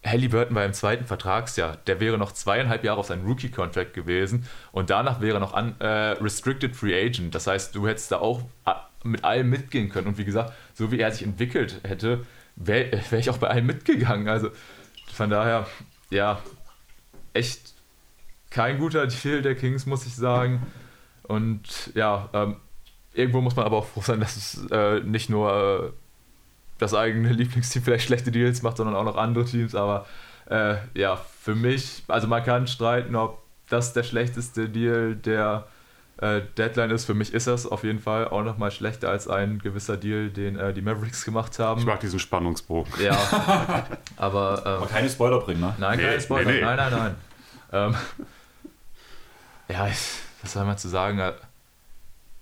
[0.05, 1.77] Halliburton war im zweiten Vertragsjahr.
[1.87, 5.75] Der wäre noch zweieinhalb Jahre auf seinem Rookie-Contract gewesen und danach wäre er noch an,
[5.79, 7.35] äh, Restricted Free Agent.
[7.35, 8.71] Das heißt, du hättest da auch äh,
[9.03, 10.07] mit allem mitgehen können.
[10.07, 12.25] Und wie gesagt, so wie er sich entwickelt hätte,
[12.55, 14.27] wäre wär ich auch bei allem mitgegangen.
[14.27, 14.49] Also
[15.13, 15.67] von daher,
[16.09, 16.41] ja,
[17.33, 17.73] echt
[18.49, 20.65] kein guter Deal der Kings, muss ich sagen.
[21.23, 22.57] Und ja, ähm,
[23.13, 26.00] irgendwo muss man aber auch froh sein, dass es äh, nicht nur äh,
[26.81, 29.75] das eigene Lieblingsteam vielleicht schlechte Deals macht, sondern auch noch andere Teams.
[29.75, 30.05] Aber
[30.49, 35.67] äh, ja, für mich, also man kann streiten, ob das der schlechteste Deal der
[36.17, 37.05] äh, Deadline ist.
[37.05, 40.57] Für mich ist das auf jeden Fall auch nochmal schlechter als ein gewisser Deal, den
[40.57, 41.79] äh, die Mavericks gemacht haben.
[41.79, 42.91] Ich mag diesen Spannungsbogen.
[43.01, 43.17] Ja,
[44.17, 45.75] aber ähm, Aber keine Spoiler bringen, ne?
[45.77, 46.45] Nein, Nee, keine Spoiler.
[46.51, 46.61] nee, nee.
[46.61, 47.15] Nein, nein, nein.
[47.71, 47.95] ähm,
[49.69, 49.99] ja, ich,
[50.41, 51.21] was soll man zu sagen?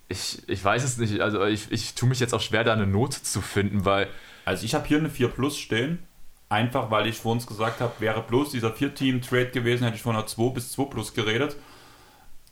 [0.07, 1.21] Ich, ich weiß es nicht.
[1.21, 4.07] Also ich, ich tue mich jetzt auch schwer, da eine Note zu finden, weil
[4.49, 5.99] Also ich habe hier eine 4 Plus stehen.
[6.49, 10.15] Einfach weil ich vor uns gesagt habe, wäre bloß dieser 4-Team-Trade gewesen, hätte ich von
[10.15, 11.55] einer 2 bis 2 Plus geredet.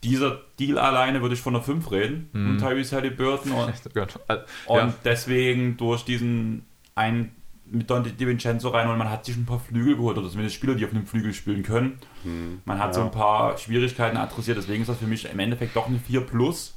[0.03, 2.29] Dieser Deal alleine würde ich von einer 5 reden.
[2.33, 2.49] Mhm.
[2.51, 3.51] Und Tyrese Halliburton.
[3.53, 4.37] Und, oh äh,
[4.67, 9.47] und ja, deswegen durch diesen einen mit Don DiVincenzo rein und man hat sich ein
[9.47, 11.97] paar Flügel geholt oder zumindest Spieler, die auf dem Flügel spielen können.
[12.21, 12.61] Hm.
[12.63, 13.07] Man hat so Ja.
[13.07, 16.75] ein paar Schwierigkeiten adressiert, deswegen ist das für mich im Endeffekt doch eine 4 plus.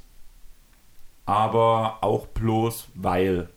[1.27, 3.49] Aber auch bloß, weil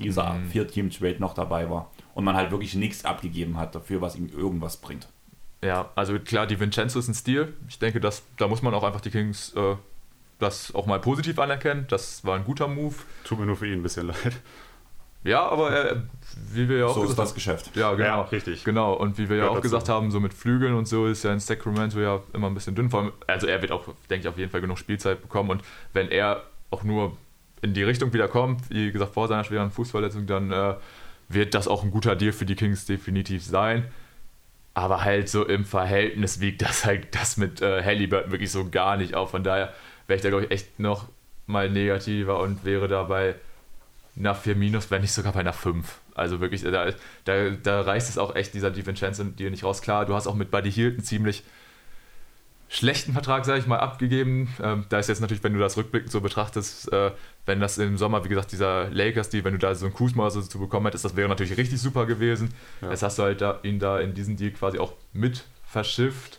[0.00, 0.48] dieser Mhm.
[0.50, 1.90] 4-Team-Trade noch dabei war.
[2.14, 5.08] Und man halt wirklich nichts abgegeben hat dafür, was ihm irgendwas bringt.
[5.62, 7.54] ja, also klar, die Vincenzo ist ein Stil.
[7.68, 9.76] Ich denke, dass, da muss man auch einfach die Kings äh,
[10.38, 11.84] das auch mal positiv anerkennen.
[11.88, 12.94] Das war ein guter Move.
[13.24, 14.40] Tut mir nur für ihn ein bisschen leid.
[15.22, 15.96] Ja, aber äh,
[16.50, 17.76] wie wir ja auch so ist gesagt das Geschäft.
[17.76, 18.04] Ja, genau.
[18.06, 18.64] Ja, richtig.
[18.64, 19.62] Genau, und wie wir ja Gehört auch dazu.
[19.64, 22.74] gesagt haben, so mit Flügeln und so ist ja in Sacramento ja immer ein bisschen
[22.74, 22.88] dünn.
[22.88, 25.50] Vor allem, also er wird auch, denke ich, auf jeden Fall genug Spielzeit bekommen.
[25.50, 25.62] Und
[25.92, 27.18] wenn er auch nur
[27.62, 30.74] in die Richtung wieder kommt, wie gesagt, vor seiner schweren Fußverletzung, dann äh,
[31.28, 33.84] wird das auch ein guter Deal für die Kings definitiv sein.
[34.74, 38.96] Aber halt so im Verhältnis wiegt das halt das mit äh, Halliburton wirklich so gar
[38.96, 39.30] nicht auf.
[39.30, 39.72] Von daher
[40.06, 41.08] wäre ich da, glaube ich, echt noch
[41.46, 43.34] mal negativer und wäre dabei
[44.14, 46.00] nach 4 minus, wenn nicht sogar bei einer 5.
[46.14, 46.92] Also wirklich, da,
[47.24, 49.82] da, da reißt es auch echt dieser DiVincenzo dir nicht raus.
[49.82, 51.44] Klar, du hast auch mit Buddy Hield einen ziemlich
[52.70, 54.54] schlechten Vertrag, sage ich mal, abgegeben.
[54.62, 57.10] Ähm, da ist jetzt natürlich, wenn du das rückblickend so betrachtest, äh,
[57.44, 60.30] wenn das im Sommer, wie gesagt, dieser Lakers-Deal, wenn du da so einen Kuzma oder
[60.30, 62.54] so zu bekommen hättest, das wäre natürlich richtig super gewesen.
[62.80, 62.90] Ja.
[62.90, 66.38] Jetzt hast du halt da, ihn da in diesen Deal quasi auch mit verschifft.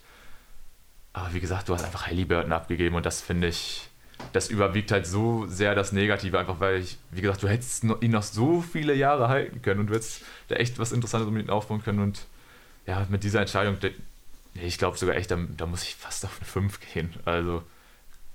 [1.11, 3.89] Aber wie gesagt, du hast einfach Halliburton abgegeben und das finde ich,
[4.31, 8.11] das überwiegt halt so sehr das Negative, einfach weil ich, wie gesagt, du hättest ihn
[8.11, 11.49] noch so viele Jahre halten können und du hättest da echt was Interessantes um ihn
[11.49, 12.25] aufbauen können und
[12.87, 13.77] ja, mit dieser Entscheidung,
[14.53, 17.13] ich glaube sogar echt, da, da muss ich fast auf eine 5 gehen.
[17.25, 17.63] Also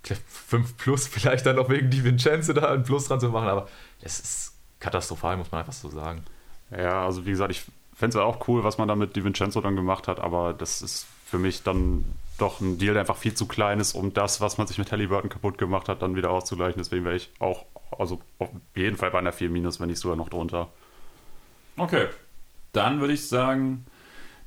[0.02, 3.68] 5 plus vielleicht dann noch wegen die Vincenzo da ein Plus dran zu machen, aber
[4.00, 6.24] das ist katastrophal, muss man einfach so sagen.
[6.70, 7.64] Ja, also wie gesagt, ich
[7.94, 11.06] fände es auch cool, was man da mit DiVincenzo dann gemacht hat, aber das ist
[11.24, 12.04] für mich dann
[12.38, 14.92] doch ein Deal, der einfach viel zu klein ist, um das, was man sich mit
[14.92, 16.78] Halliburton kaputt gemacht hat, dann wieder auszugleichen.
[16.78, 17.64] Deswegen wäre ich auch,
[17.98, 20.68] also auf jeden Fall bei einer 4 Minus, wenn nicht sogar noch drunter.
[21.78, 22.08] Okay.
[22.72, 23.86] Dann würde ich sagen,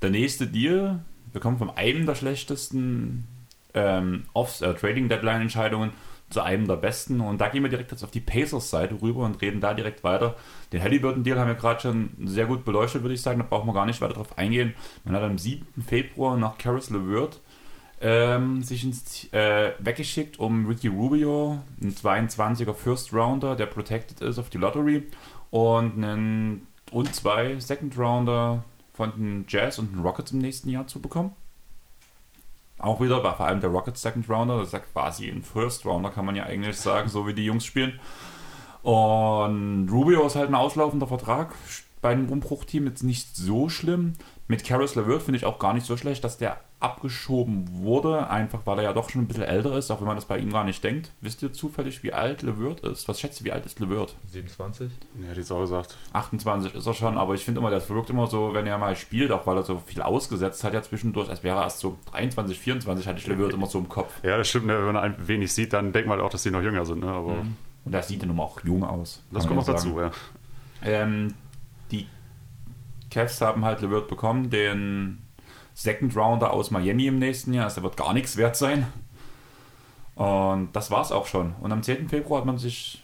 [0.03, 0.99] der nächste Deal,
[1.39, 3.27] kommen von einem der schlechtesten
[3.73, 5.91] ähm, Off äh, Trading Deadline Entscheidungen
[6.29, 7.21] zu einem der besten.
[7.21, 10.35] Und da gehen wir direkt jetzt auf die Pacers-Seite rüber und reden da direkt weiter.
[10.71, 13.39] Den Halliburton-Deal haben wir gerade schon sehr gut beleuchtet, würde ich sagen.
[13.39, 14.73] Da brauchen wir gar nicht weiter drauf eingehen.
[15.05, 15.65] Man hat am 7.
[15.81, 17.39] Februar nach Caris LeVert
[18.01, 24.39] ähm, sich ins, äh, weggeschickt, um Ricky Rubio, ein 22er First Rounder, der protected ist
[24.39, 25.03] auf die Lottery,
[25.51, 28.63] und, einen, und zwei Second Rounder
[28.99, 31.31] von den Jazz und den Rockets im nächsten Jahr zu bekommen.
[32.79, 35.85] Auch wieder war vor allem der Rockets Second Rounder, das ist ja quasi ein First
[35.85, 37.97] Rounder, kann man ja eigentlich sagen, so wie die Jungs spielen.
[38.83, 41.55] Und Rubio ist halt ein auslaufender Vertrag
[42.01, 44.15] bei einem Umbruchteam, jetzt nicht so schlimm.
[44.49, 48.61] Mit Karis LeVert finde ich auch gar nicht so schlecht, dass der abgeschoben wurde, einfach
[48.65, 50.51] weil er ja doch schon ein bisschen älter ist, auch wenn man das bei ihm
[50.51, 51.11] gar nicht denkt.
[51.19, 53.07] Wisst ihr zufällig, wie alt LeVert ist?
[53.09, 54.15] Was schätzt ihr, wie alt ist LeVert?
[54.31, 54.89] 27?
[55.21, 55.97] Ja, hätte ich auch gesagt.
[56.13, 58.95] 28 ist er schon, aber ich finde immer, das wirkt immer so, wenn er mal
[58.95, 61.97] spielt, auch weil er so viel ausgesetzt hat ja zwischendurch, als wäre er erst so
[62.11, 64.13] 23, 24, hatte ich LeVert immer so im Kopf.
[64.23, 64.67] Ja, das stimmt.
[64.67, 64.77] Ne?
[64.77, 67.01] Wenn man ein wenig sieht, dann denkt man halt auch, dass die noch jünger sind.
[67.01, 67.11] Ne?
[67.11, 67.57] Aber mhm.
[67.85, 69.23] Und da sieht er nun mal auch jung aus.
[69.31, 70.11] Das kommt noch dazu, ja.
[70.83, 71.33] Ähm,
[71.91, 72.07] die
[73.09, 75.23] Cavs haben halt LeVert bekommen, den
[75.79, 77.63] Second Rounder aus Miami im nächsten Jahr.
[77.63, 78.85] Also der wird gar nichts wert sein.
[80.15, 81.55] Und das war's auch schon.
[81.61, 82.09] Und am 10.
[82.09, 83.01] Februar hat man sich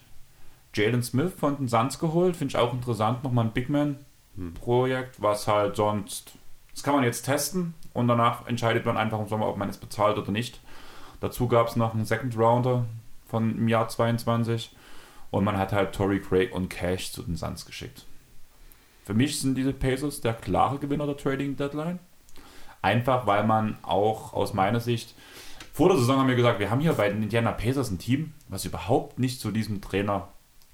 [0.73, 2.35] Jalen Smith von den Suns geholt.
[2.35, 3.23] Finde ich auch interessant.
[3.23, 6.33] Nochmal ein Big Man-Projekt, was halt sonst.
[6.73, 9.77] Das kann man jetzt testen und danach entscheidet man einfach im Sommer, ob man es
[9.77, 10.59] bezahlt oder nicht.
[11.21, 12.83] Dazu gab es noch einen Second Rounder
[13.25, 14.75] von im Jahr 22
[15.31, 18.05] und man hat halt Tory Craig und Cash zu den Suns geschickt.
[19.05, 21.99] Für mich sind diese Pacers der klare Gewinner der Trading Deadline.
[22.85, 25.15] Einfach weil man auch aus meiner Sicht,
[25.73, 28.33] vor der Saison haben wir gesagt, wir haben hier bei den Indiana Pacers ein Team,
[28.47, 30.27] was überhaupt nicht zu diesem Trainer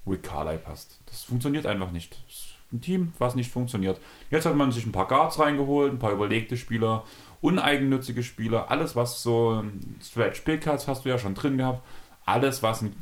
[0.06, 1.00] Rick Carly passt.
[1.06, 2.12] Das funktioniert einfach nicht.
[2.26, 3.98] Das ist ein Team, was nicht funktioniert.
[4.30, 7.04] Jetzt hat man sich ein paar Guards reingeholt, ein paar überlegte Spieler,
[7.40, 9.64] uneigennützige Spieler, alles was so
[10.02, 11.80] Stretch Pick hat, hast du ja schon drin gehabt.
[12.26, 12.94] Alles, was ein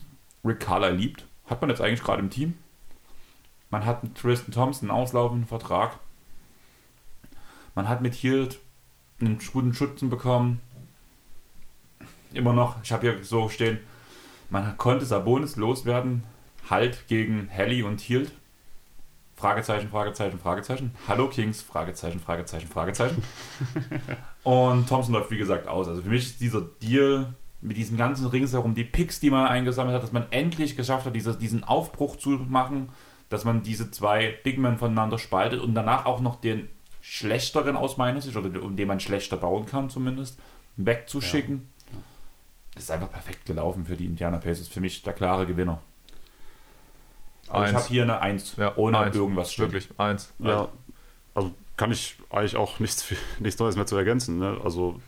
[0.44, 2.54] Rick Carly liebt, hat man jetzt eigentlich gerade im Team.
[3.70, 5.98] Man hat mit Tristan Thompson einen auslaufenden Vertrag.
[7.74, 8.60] Man hat mit Hield
[9.20, 10.60] einen guten Schützen bekommen.
[12.32, 13.78] Immer noch, ich habe hier so stehen,
[14.48, 16.24] man konnte Sabonis loswerden,
[16.68, 18.32] halt gegen Helly und Hield.
[19.36, 20.94] Fragezeichen, Fragezeichen, Fragezeichen.
[21.08, 23.22] Hallo Kings, Fragezeichen, Fragezeichen, Fragezeichen.
[24.42, 25.88] und Thompson läuft wie gesagt aus.
[25.88, 29.94] Also für mich ist dieser Deal mit diesen ganzen ringsherum, die Picks, die man eingesammelt
[29.94, 32.90] hat, dass man endlich geschafft hat, diese, diesen Aufbruch zu machen,
[33.28, 36.68] dass man diese zwei Big Men voneinander spaltet und danach auch noch den
[37.00, 40.38] schlechteren aus meiner Sicht, oder um den man schlechter bauen kann zumindest,
[40.76, 41.68] wegzuschicken.
[41.92, 41.98] Ja.
[42.74, 44.68] Das ist einfach perfekt gelaufen für die Indiana Pacers.
[44.68, 45.80] Für mich der klare Gewinner.
[47.48, 49.16] Aber ich habe hier eine 1, ja, ohne eins.
[49.16, 49.72] irgendwas stimmt.
[49.72, 50.32] Wirklich, 1.
[50.38, 50.68] Ja,
[51.34, 54.38] also kann ich eigentlich auch nichts, nichts Neues mehr zu ergänzen.
[54.38, 54.58] Ne?
[54.62, 55.00] Also,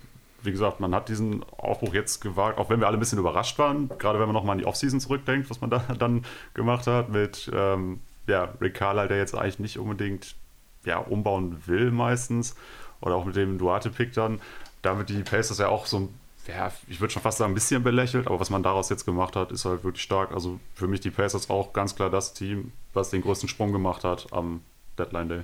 [0.42, 3.58] wie gesagt, man hat diesen Aufbruch jetzt gewagt, auch wenn wir alle ein bisschen überrascht
[3.58, 6.24] waren, gerade wenn man nochmal an die Offseason zurückdenkt, was man da dann
[6.54, 10.34] gemacht hat mit ähm, ja, Rick Carlisle, der jetzt eigentlich nicht unbedingt
[10.84, 12.54] ja, umbauen will meistens.
[13.00, 14.40] Oder auch mit dem Duarte-Pick dann.
[14.82, 16.08] Damit die Pacers ja auch so
[16.48, 19.36] ja, ich würde schon fast sagen, ein bisschen belächelt, aber was man daraus jetzt gemacht
[19.36, 20.32] hat, ist halt wirklich stark.
[20.32, 24.02] Also für mich die Pacers auch ganz klar das Team, was den größten Sprung gemacht
[24.02, 24.62] hat am
[24.98, 25.42] Deadline Day.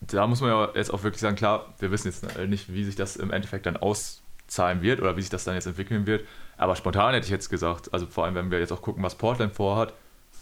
[0.00, 2.96] Da muss man ja jetzt auch wirklich sagen, klar, wir wissen jetzt nicht, wie sich
[2.96, 6.24] das im Endeffekt dann auszahlen wird oder wie sich das dann jetzt entwickeln wird.
[6.56, 9.16] Aber spontan hätte ich jetzt gesagt, also vor allem, wenn wir jetzt auch gucken, was
[9.16, 9.92] Portland vorhat,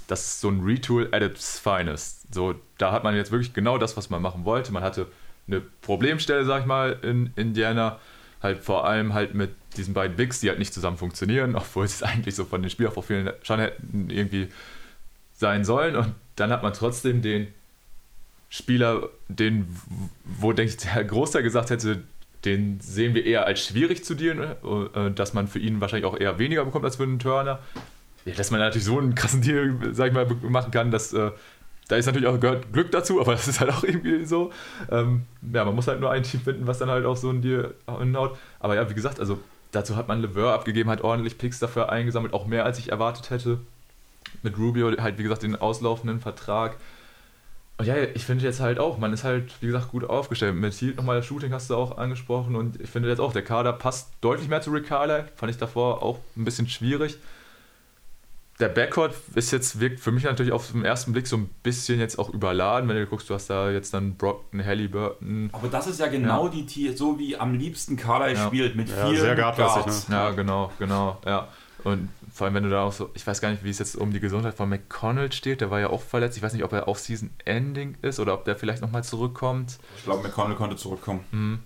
[0.08, 2.34] das ist so ein Retool at its finest.
[2.34, 4.72] So, da hat man jetzt wirklich genau das, was man machen wollte.
[4.72, 5.06] Man hatte
[5.46, 8.00] eine Problemstelle, sag ich mal, in Indiana.
[8.42, 12.02] Halt vor allem halt mit diesen beiden Bigs, die halt nicht zusammen funktionieren, obwohl es
[12.02, 14.48] eigentlich so von den Spielerprofilen schon hätten irgendwie
[15.34, 15.94] sein sollen.
[15.94, 17.48] Und dann hat man trotzdem den
[18.48, 19.68] Spieler, den,
[20.24, 22.02] wo denke ich, der Großteil gesagt hätte,
[22.46, 24.40] den sehen wir eher als schwierig zu dealen,
[24.94, 27.58] äh, dass man für ihn wahrscheinlich auch eher weniger bekommt als für einen Turner.
[28.28, 31.30] Ja, dass man natürlich so einen krassen Deal, sag ich mal, machen kann, dass äh,
[31.88, 34.52] da ist natürlich auch gehört Glück dazu, aber das ist halt auch irgendwie so.
[34.90, 35.22] Ähm,
[35.52, 37.74] ja, man muss halt nur ein Team finden, was dann halt auch so ein Deal
[37.98, 38.36] hinhaut.
[38.60, 39.38] Aber ja, wie gesagt, also
[39.72, 43.30] dazu hat man LeVer abgegeben, hat ordentlich Picks dafür eingesammelt, auch mehr als ich erwartet
[43.30, 43.58] hätte.
[44.42, 46.76] Mit Rubio halt, wie gesagt, den auslaufenden Vertrag.
[47.78, 50.54] Und ja, ich finde jetzt halt auch, man ist halt, wie gesagt, gut aufgestellt.
[50.54, 53.42] Mit Heat nochmal das Shooting hast du auch angesprochen und ich finde jetzt auch, der
[53.42, 54.88] Kader passt deutlich mehr zu Rick.
[54.88, 57.18] Fand ich davor auch ein bisschen schwierig
[58.60, 62.00] der Backcourt ist jetzt, wirkt für mich natürlich auf den ersten Blick so ein bisschen
[62.00, 65.50] jetzt auch überladen, wenn du guckst, du hast da jetzt dann Brockton, Halliburton.
[65.52, 66.50] Aber das ist ja genau Ja.
[66.50, 68.46] die, Tier- so wie am liebsten Carly Ja.
[68.46, 70.06] spielt, mit Ja, vielen sehr Guards.
[70.08, 71.48] Ja, genau, genau, ja.
[71.84, 73.94] Und vor allem, wenn du da auch so, ich weiß gar nicht, wie es jetzt
[73.96, 76.36] um die Gesundheit von McConnell steht, der war ja auch verletzt.
[76.36, 79.78] Ich weiß nicht, ob er auf Season-Ending ist oder ob der vielleicht nochmal zurückkommt.
[79.96, 81.24] Ich glaube, McConnell konnte zurückkommen.
[81.30, 81.58] Hm.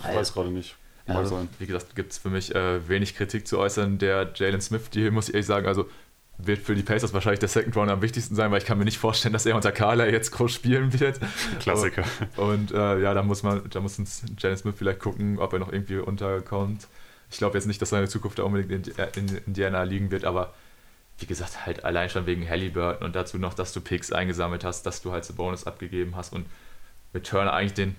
[0.00, 0.74] Ich weiß gerade nicht.
[1.06, 1.48] Also, sein.
[1.60, 3.98] wie gesagt, gibt es für mich äh, wenig Kritik zu äußern.
[3.98, 5.88] Der Jalen Smith, die muss ich ehrlich sagen, also
[6.38, 8.84] wird für die Pacers wahrscheinlich der Second Round am wichtigsten sein, weil ich kann mir
[8.84, 11.20] nicht vorstellen, dass er unter Carla jetzt groß spielen wird.
[11.60, 12.04] Klassiker.
[12.36, 15.58] Und äh, ja, da muss man, da muss uns Jalen Smith vielleicht gucken, ob er
[15.58, 16.88] noch irgendwie unterkommt.
[17.30, 20.54] Ich glaube jetzt nicht, dass seine Zukunft da unbedingt in, in Indiana liegen wird, aber
[21.18, 24.84] wie gesagt, halt allein schon wegen Halliburton und dazu noch, dass du Picks eingesammelt hast,
[24.84, 26.46] dass du halt so Bonus abgegeben hast und
[27.12, 27.96] mit Turner eigentlich den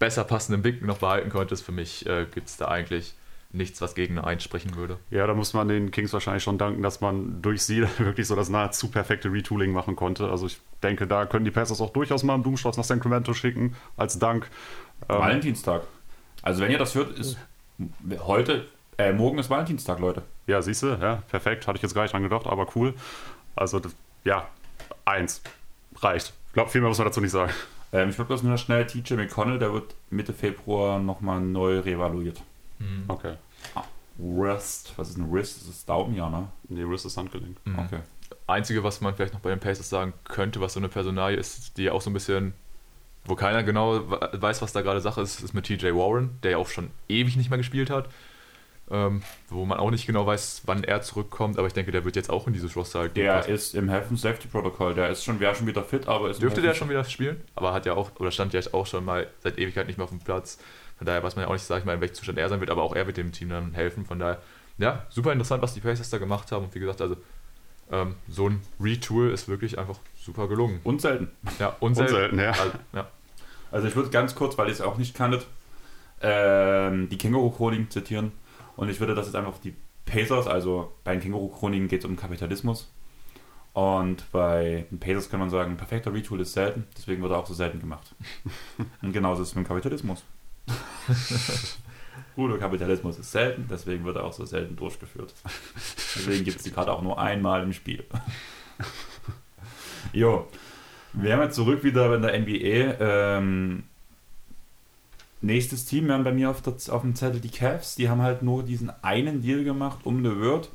[0.00, 1.64] besser passenden Big noch behalten konntest.
[1.64, 3.14] Für mich äh, gibt es da eigentlich
[3.54, 4.98] nichts, was gegen einen einsprechen würde.
[5.10, 8.36] Ja, da muss man den Kings wahrscheinlich schon danken, dass man durch sie wirklich so
[8.36, 10.28] das nahezu perfekte Retooling machen konnte.
[10.28, 13.74] Also ich denke, da können die Pacers auch durchaus mal einen Blumenstrauß nach Sacramento schicken,
[13.96, 14.50] als Dank.
[15.08, 15.82] Ähm, Valentinstag.
[16.42, 17.38] Also wenn ihr das hört, ist
[18.18, 18.66] heute,
[18.98, 20.22] äh, morgen ist Valentinstag, Leute.
[20.46, 21.66] ja, siehst du, ja, perfekt.
[21.66, 22.94] Hatte ich jetzt gar nicht dran gedacht, aber cool.
[23.56, 23.94] Also, das,
[24.24, 24.48] ja,
[25.04, 25.42] eins.
[25.96, 26.32] Reicht.
[26.48, 27.52] Ich glaube, viel mehr muss man dazu nicht sagen.
[27.92, 32.42] Ähm, ich würde bloß nur schnell TJ McConnell, der wird Mitte Februar nochmal neu reevaluiert.
[33.08, 33.34] Okay.
[34.16, 35.60] Wrist, was ist ein Wrist?
[35.60, 36.48] Das ist Daumen, ja, ne?
[36.68, 37.56] Nee, Wrist ist Handgelenk.
[37.76, 38.00] Okay.
[38.46, 41.76] Einzige, was man vielleicht noch bei den Pacers sagen könnte, was so eine Personalie ist,
[41.78, 42.54] die auch so ein bisschen,
[43.24, 46.52] wo keiner genau we- weiß, was da gerade Sache ist, ist mit TJ Warren, der
[46.52, 48.08] ja auch schon ewig nicht mehr gespielt hat.
[48.90, 52.16] Ähm, wo man auch nicht genau weiß, wann er zurückkommt, aber ich denke, der wird
[52.16, 53.50] jetzt auch in dieses Roster halt Der passen.
[53.54, 54.92] ist im Health and Safety Protocol.
[54.94, 57.72] Der ist schon, wäre schon wieder fit, aber ist Dürfte der schon wieder spielen, aber
[57.72, 60.18] hat ja auch, oder stand ja auch schon mal seit Ewigkeit nicht mehr auf dem
[60.18, 60.58] Platz.
[60.96, 62.60] Von daher weiß man ja auch nicht, sag ich mal, in welchem Zustand er sein
[62.60, 64.04] wird, aber auch er wird dem Team dann helfen.
[64.04, 64.40] Von daher,
[64.78, 66.64] ja, super interessant, was die Pacers da gemacht haben.
[66.66, 67.16] Und wie gesagt, also
[67.90, 70.80] ähm, so ein Retool ist wirklich einfach super gelungen.
[70.84, 71.30] Und selten.
[71.58, 72.14] Ja, und selten.
[72.14, 72.50] Unselten, ja.
[72.50, 73.08] Also, ja.
[73.70, 75.46] Also ich würde ganz kurz, weil ihr es auch nicht kanntet,
[76.20, 78.32] ähm, die Känguru-Chroniken zitieren.
[78.76, 79.74] Und ich würde das jetzt einfach auf die
[80.06, 82.90] Pacers, also bei den Känguru-Chroniken geht es um Kapitalismus.
[83.72, 87.38] Und bei den Pacers kann man sagen, ein perfekter Retool ist selten, deswegen wird er
[87.38, 88.14] auch so selten gemacht.
[89.02, 90.22] Und genauso ist es mit dem Kapitalismus.
[92.36, 95.32] Guter Kapitalismus ist selten, deswegen wird er auch so selten durchgeführt.
[96.16, 98.04] Deswegen gibt es die Karte auch nur einmal im Spiel.
[100.12, 100.46] Jo,
[101.12, 103.00] wir haben jetzt zurück wieder in der NBA.
[103.00, 103.84] Ähm,
[105.40, 107.96] nächstes Team wären bei mir auf, der, auf dem Zettel die Cavs.
[107.96, 110.70] Die haben halt nur diesen einen Deal gemacht um The Word.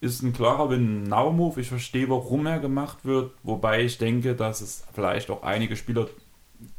[0.00, 1.60] Ist ein klarer Win-Now-Move.
[1.60, 3.32] Ich verstehe, warum er gemacht wird.
[3.42, 6.08] Wobei ich denke, dass es vielleicht auch einige Spieler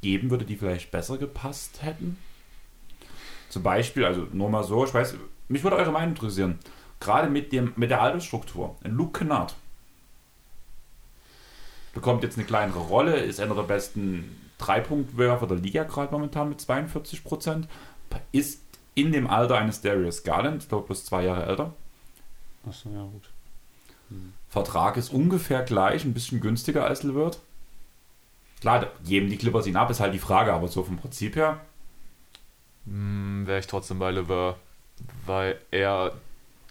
[0.02, 2.18] geben würde, die vielleicht besser gepasst hätten.
[3.50, 5.16] Zum Beispiel, also nur mal so, ich weiß,
[5.48, 6.60] mich würde eure Meinung interessieren.
[7.00, 8.76] Gerade mit, dem, mit der Altersstruktur.
[8.84, 9.56] Ein Luke Kennard
[11.94, 16.62] bekommt jetzt eine kleinere Rolle, ist einer der besten Dreipunktwerfer der Liga gerade momentan mit
[16.62, 17.68] 42 Prozent,
[18.32, 18.62] ist
[18.96, 21.74] in dem Alter eines Darius Garland, ich glaube bloß zwei Jahre älter.
[22.68, 23.30] Achso, ja, gut.
[24.50, 27.40] Vertrag ist ungefähr gleich, ein bisschen günstiger als LeVert.
[28.62, 31.62] Klar, geben die Clippers ihn ab, ist halt die Frage, aber so vom Prinzip her.
[32.86, 34.58] Hm, Wäre ich trotzdem bei Lever,
[35.26, 36.14] weil er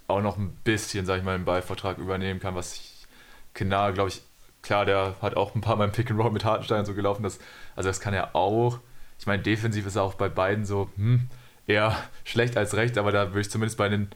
[0.06, 3.06] auch noch ein bisschen, sag ich mal, einen Ballvertrag übernehmen kann, was ich,
[3.54, 4.22] Kinar, glaube ich,
[4.62, 7.22] klar, der hat auch ein paar Mal im Pick and Roll mit Hartenstein so gelaufen,
[7.22, 7.38] das,
[7.76, 8.78] also das kann er auch.
[9.18, 11.28] Ich meine, defensiv ist er auch bei beiden so, hm,
[11.66, 11.94] eher
[12.24, 14.08] schlecht als recht, aber da würde ich zumindest bei den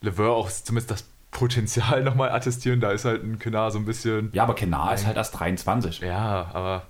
[0.00, 4.30] Lever auch zumindest das Potenzial nochmal attestieren, da ist halt ein Kinar so ein bisschen,
[4.32, 6.00] Ja, aber Kenar ist halt erst 23.
[6.00, 6.82] ja, aber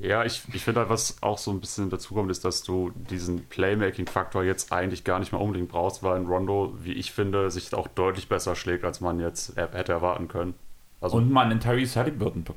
[0.00, 3.46] Ja, ich, ich finde halt, was auch so ein bisschen dazukommt, ist, dass du diesen
[3.46, 7.72] Playmaking-Faktor jetzt eigentlich gar nicht mehr unbedingt brauchst, weil ein Rondo, wie ich finde, sich
[7.74, 10.54] auch deutlich besser schlägt, als man jetzt hätte erwarten können.
[11.00, 12.56] Also, Und man einen Terry Halliburton bek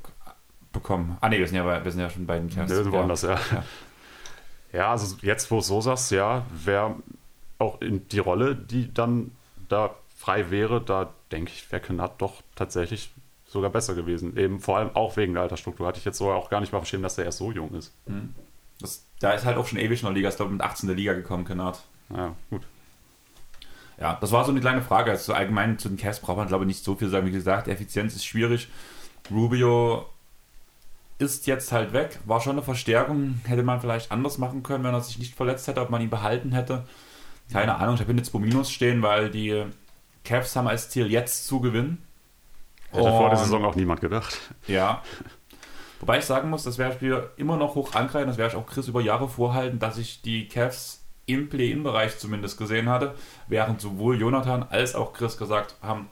[0.73, 1.17] bekommen.
[1.21, 2.69] Ah ne, wir sind ja, wir sind ja schon bei den Cavs.
[2.69, 2.99] wir sind Ja.
[2.99, 3.39] woanders, ja.
[4.73, 6.95] Ja, also jetzt, wo du es so sagst, ja, wäre
[7.57, 9.31] auch in die Rolle, die dann
[9.69, 13.11] da frei wäre, da denke ich, wäre Kennard doch tatsächlich
[13.47, 14.37] sogar besser gewesen.
[14.37, 15.87] Eben vor allem auch wegen der Altersstruktur.
[15.87, 17.93] Hatte ich jetzt so auch gar nicht mal verstehen, dass er erst so jung ist.
[18.79, 20.95] Das, da ist halt auch schon ewig in der Liga, ist glaube mit 18 in
[20.95, 21.79] der Liga gekommen, Kennard.
[22.15, 22.61] Ja, gut.
[23.99, 25.11] Ja, das war so eine kleine Frage.
[25.11, 27.25] Also allgemein zu den Cavs braucht man, glaube ich, nicht so viel sagen.
[27.25, 28.69] Wie gesagt, Effizienz ist schwierig.
[29.31, 30.05] Rubio
[31.17, 32.19] ist jetzt halt weg.
[32.25, 33.41] War schon eine Verstärkung.
[33.45, 36.11] Hätte man vielleicht anders machen können, wenn er sich nicht verletzt hätte, ob man ihn
[36.11, 36.85] behalten hätte.
[37.51, 37.95] Keine Ahnung.
[37.95, 39.65] Ich habe ihn jetzt wo Minus stehen, weil die
[40.23, 42.06] Cavs haben als Ziel jetzt zu gewinnen.
[42.91, 44.37] Hätte vor der Saison auch niemand gedacht.
[44.67, 45.01] Ja.
[45.99, 48.61] Wobei ich sagen muss, das werde ich wieder immer noch hoch angreifen, das werde ich
[48.61, 53.15] auch Chris über Jahre vorhalten, dass ich die Cavs im Play-In-Bereich zumindest gesehen hatte,
[53.47, 56.07] während sowohl Jonathan als auch Chris gesagt haben,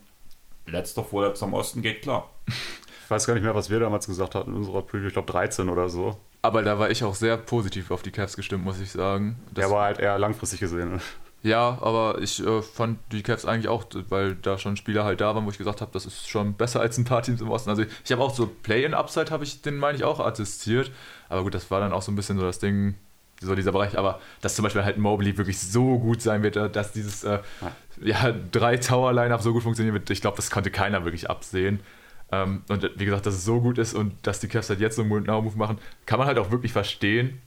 [0.66, 2.30] letzter, vorletzter im Osten geht klar.
[2.48, 5.32] Ich weiß gar nicht mehr, was wir damals gesagt hatten in unserer Preview, ich glaube
[5.32, 6.18] 13 oder so.
[6.42, 9.38] Aber da war ich auch sehr positiv auf die Cavs gestimmt, muss ich sagen.
[9.54, 11.00] Das Der war halt eher langfristig gesehen.
[11.46, 15.36] Ja, aber ich äh, fand die Cavs eigentlich auch, weil da schon Spieler halt da
[15.36, 17.70] waren, wo ich gesagt habe, das ist schon besser als ein paar Teams im Osten.
[17.70, 20.92] Also ich, ich habe auch so Play-in-Upside, habe ich den, meine ich, auch attestiert.
[21.30, 22.96] Aber gut, das war dann auch so ein bisschen so das Ding,
[23.42, 23.96] so dieser Bereich.
[23.96, 27.38] Aber dass zum Beispiel halt Mobley wirklich so gut sein wird, äh, dass dieses äh,
[28.02, 31.80] ja, drei Tower-Line-Up so gut funktionieren wird, ich glaube, das konnte keiner wirklich absehen.
[32.32, 34.96] Ähm, und wie gesagt, dass es so gut ist und dass die Cavs halt jetzt
[34.96, 35.78] so einen Now-Move machen,
[36.08, 37.40] kann man halt auch wirklich verstehen.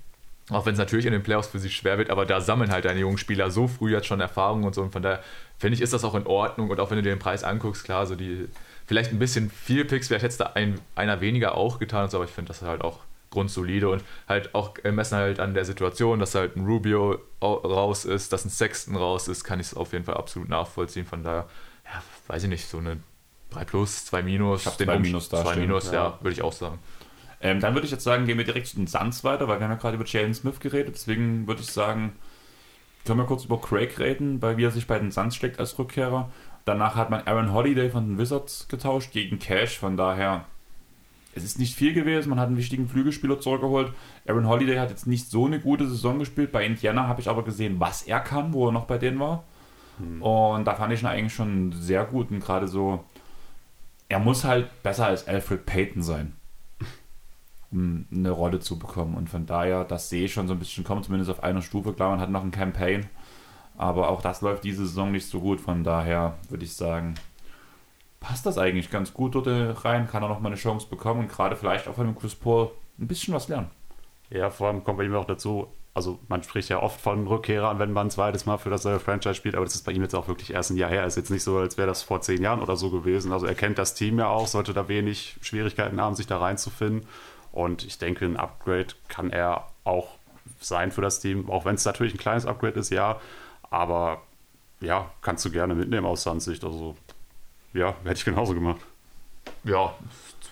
[0.50, 2.86] Auch wenn es natürlich in den Playoffs für sie schwer wird, aber da sammeln halt
[2.86, 4.82] deine jungen Spieler so früh jetzt schon Erfahrung und so.
[4.82, 5.22] Und von daher
[5.58, 6.70] finde ich, ist das auch in Ordnung.
[6.70, 8.48] Und auch wenn du dir den Preis anguckst, klar, so die,
[8.86, 12.10] vielleicht ein bisschen viel Picks, vielleicht hätte es da ein, einer weniger auch getan, und
[12.10, 13.00] so, aber ich finde das halt auch
[13.30, 18.32] grundsolide und halt auch messen halt an der Situation, dass halt ein Rubio raus ist,
[18.32, 21.04] dass ein Sexton raus ist, kann ich es auf jeden Fall absolut nachvollziehen.
[21.04, 21.46] Von daher,
[21.84, 23.00] ja, weiß ich nicht, so eine
[23.50, 24.62] 3 plus, 2 minus.
[24.62, 25.42] Ich habe 2 minus da.
[25.42, 26.78] 2 minus, ja, ja würde ich auch sagen.
[27.40, 29.64] Ähm, dann würde ich jetzt sagen, gehen wir direkt zu den Suns weiter, weil wir
[29.64, 30.94] haben ja gerade über Jalen Smith geredet.
[30.94, 32.12] Deswegen würde ich sagen,
[33.04, 35.78] können wir kurz über Craig reden, weil wie er sich bei den Suns steckt als
[35.78, 36.30] Rückkehrer.
[36.64, 39.78] Danach hat man Aaron Holiday von den Wizards getauscht gegen Cash.
[39.78, 40.44] Von daher,
[41.34, 42.28] es ist nicht viel gewesen.
[42.28, 43.92] Man hat einen wichtigen Flügelspieler zurückgeholt.
[44.26, 46.50] Aaron Holiday hat jetzt nicht so eine gute Saison gespielt.
[46.50, 49.44] Bei Indiana habe ich aber gesehen, was er kann, wo er noch bei denen war.
[49.98, 50.20] Hm.
[50.20, 52.32] Und da fand ich ihn eigentlich schon sehr gut.
[52.32, 53.04] Und gerade so,
[54.08, 56.37] er muss halt besser als Alfred Payton sein
[57.70, 59.14] um eine Rolle zu bekommen.
[59.14, 61.92] Und von daher, das sehe ich schon so ein bisschen kommen, zumindest auf einer Stufe.
[61.92, 63.06] Klar, man hat noch ein Campaign,
[63.76, 65.60] aber auch das läuft diese Saison nicht so gut.
[65.60, 67.14] Von daher würde ich sagen,
[68.20, 69.46] passt das eigentlich ganz gut dort
[69.84, 72.34] rein, kann er noch mal eine Chance bekommen und gerade vielleicht auch von dem Chris
[72.34, 73.70] Paul ein bisschen was lernen.
[74.30, 77.78] Ja, vor allem kommt bei ihm auch dazu, also man spricht ja oft von Rückkehrern,
[77.78, 80.14] wenn man ein zweites Mal für dasselbe Franchise spielt, aber das ist bei ihm jetzt
[80.14, 81.04] auch wirklich erst ein Jahr her.
[81.06, 83.32] Ist jetzt nicht so, als wäre das vor zehn Jahren oder so gewesen.
[83.32, 87.08] Also er kennt das Team ja auch, sollte da wenig Schwierigkeiten haben, sich da reinzufinden.
[87.52, 90.18] Und ich denke, ein Upgrade kann er auch
[90.60, 93.20] sein für das Team, auch wenn es natürlich ein kleines Upgrade ist, ja.
[93.70, 94.22] Aber
[94.80, 96.64] ja, kannst du gerne mitnehmen aus Sandsicht.
[96.64, 96.96] Also
[97.72, 98.80] ja, hätte ich genauso gemacht.
[99.64, 99.94] Ja,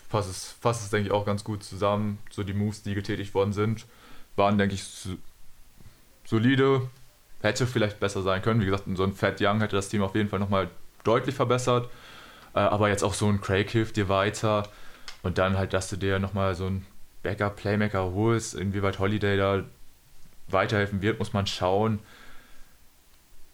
[0.08, 2.18] fasst es, fasst es, denke ich, auch ganz gut zusammen.
[2.30, 3.86] So die Moves, die getätigt worden sind,
[4.36, 4.84] waren, denke ich,
[6.24, 6.88] solide.
[7.42, 8.60] Hätte vielleicht besser sein können.
[8.60, 10.70] Wie gesagt, so ein Fat Young hätte das Team auf jeden Fall nochmal
[11.04, 11.88] deutlich verbessert.
[12.54, 14.68] Äh, aber jetzt auch so ein Craig hilft dir weiter.
[15.26, 16.86] Und dann halt, dass du dir nochmal so einen
[17.24, 19.64] Backup-Playmaker holst, inwieweit Holiday da
[20.48, 21.98] weiterhelfen wird, muss man schauen.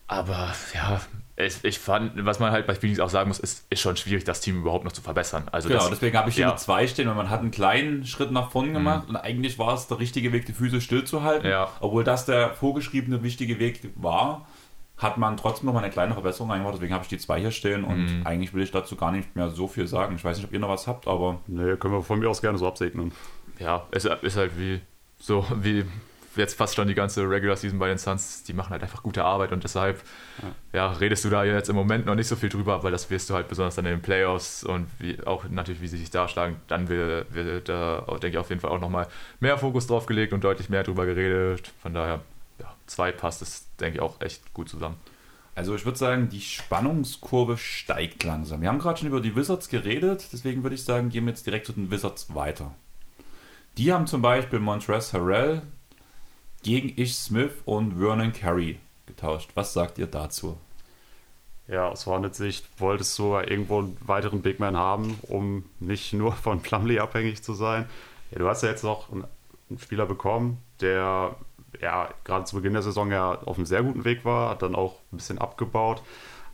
[0.06, 1.00] Aber ja,
[1.36, 4.24] ich, ich fand, was man halt bei Phoenix auch sagen muss, ist, ist schon schwierig,
[4.24, 5.48] das Team überhaupt noch zu verbessern.
[5.50, 6.56] Also genau, das, deswegen habe ich hier ja.
[6.56, 8.74] zwei stehen, weil man hat einen kleinen Schritt nach vorn mhm.
[8.74, 9.14] gemacht mhm.
[9.14, 11.48] und eigentlich war es der richtige Weg, die Füße stillzuhalten.
[11.48, 11.70] Ja.
[11.80, 14.46] Obwohl das der vorgeschriebene wichtige Weg war,
[15.02, 16.74] hat man trotzdem noch mal eine kleine Verbesserung eingebaut.
[16.74, 18.26] Deswegen habe ich die zwei hier stehen und mhm.
[18.26, 20.16] eigentlich will ich dazu gar nicht mehr so viel sagen.
[20.16, 21.40] Ich weiß nicht, ob ihr noch was habt, aber.
[21.46, 23.12] Nee, können wir von mir aus gerne so absegnen.
[23.58, 24.80] Ja, es ist halt wie
[25.18, 25.84] so wie
[26.36, 29.24] jetzt fast schon die ganze Regular Season bei den Suns, die machen halt einfach gute
[29.24, 30.02] Arbeit und deshalb
[30.42, 30.48] ja.
[30.72, 30.92] ja.
[30.92, 33.34] redest du da jetzt im Moment noch nicht so viel drüber, weil das wirst du
[33.34, 36.88] halt besonders dann in den Playoffs und wie, auch natürlich, wie sie sich darschlagen, dann
[36.88, 39.08] wird, wird da, denke ich, auf jeden Fall auch nochmal
[39.40, 41.72] mehr Fokus drauf gelegt und deutlich mehr drüber geredet.
[41.82, 42.20] Von daher
[42.58, 44.96] ja, zwei passt es, denke ich, auch echt gut zusammen.
[45.54, 48.62] Also ich würde sagen, die Spannungskurve steigt langsam.
[48.62, 51.46] Wir haben gerade schon über die Wizards geredet, deswegen würde ich sagen, gehen wir jetzt
[51.46, 52.74] direkt zu den Wizards weiter.
[53.76, 55.62] Die haben zum Beispiel Montrezl Harrell
[56.62, 59.50] gegen Ish Smith und Vernon Carey getauscht.
[59.54, 60.56] Was sagt ihr dazu?
[61.68, 66.60] Ja, aus Hornets-Sicht wolltest du irgendwo einen weiteren Big Man haben, um nicht nur von
[66.60, 67.88] Plumlee abhängig zu sein.
[68.30, 71.36] Ja, du hast ja jetzt noch einen Spieler bekommen, der
[71.80, 74.74] ja gerade zu Beginn der Saison ja auf einem sehr guten Weg war, hat dann
[74.74, 76.02] auch ein bisschen abgebaut.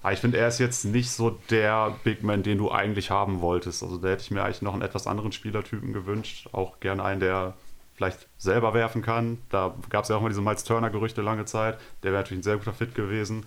[0.02, 3.40] Aber ich finde, er ist jetzt nicht so der Big Man, den du eigentlich haben
[3.40, 3.82] wolltest.
[3.82, 6.48] Also da hätte ich mir eigentlich noch einen etwas anderen Spielertypen gewünscht.
[6.52, 7.54] Auch gerne einen, der
[7.96, 9.38] vielleicht selber werfen kann.
[9.50, 11.78] Da gab es ja auch mal diese Miles Turner-Gerüchte lange Zeit.
[12.02, 13.44] Der wäre natürlich ein sehr guter Fit gewesen.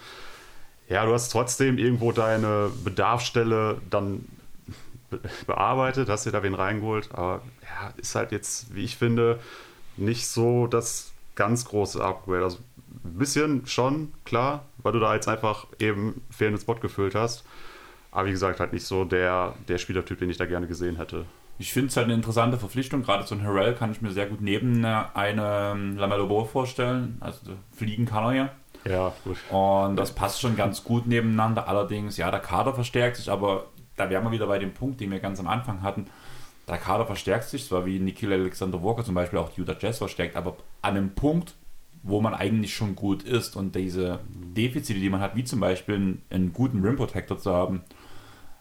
[0.89, 4.26] Ja, du hast trotzdem irgendwo deine Bedarfsstelle dann
[5.48, 7.10] bearbeitet, hast dir da wen reingeholt.
[7.14, 9.39] Aber ja, ist halt jetzt, wie ich finde,
[9.95, 12.43] nicht so das ganz große Upgrade.
[12.43, 12.59] Also
[13.03, 17.43] ein bisschen schon, klar, weil du da jetzt einfach eben fehlenden Spot gefüllt hast.
[18.11, 21.25] Aber wie gesagt, halt nicht so der, der Spielertyp, den ich da gerne gesehen hätte.
[21.59, 23.03] Ich finde es halt eine interessante Verpflichtung.
[23.03, 27.17] Gerade so ein Harrell kann ich mir sehr gut neben einem Lamello Ball vorstellen.
[27.19, 27.39] Also
[27.73, 28.49] fliegen kann er ja.
[28.83, 29.37] Ja, gut.
[29.51, 31.67] Und das passt schon ganz gut nebeneinander.
[31.67, 35.11] Allerdings, ja, der Kader verstärkt sich, aber da wären wir wieder bei dem Punkt, den
[35.11, 36.07] wir ganz am Anfang hatten
[36.67, 40.35] der Kader verstärkt sich, zwar wie Nikhil Alexander Walker zum Beispiel auch Utah Jazz verstärkt,
[40.35, 41.55] aber an einem Punkt
[42.03, 45.95] wo man eigentlich schon gut ist und diese Defizite, die man hat, wie zum Beispiel
[45.95, 47.81] einen, einen guten Rim Protector zu haben,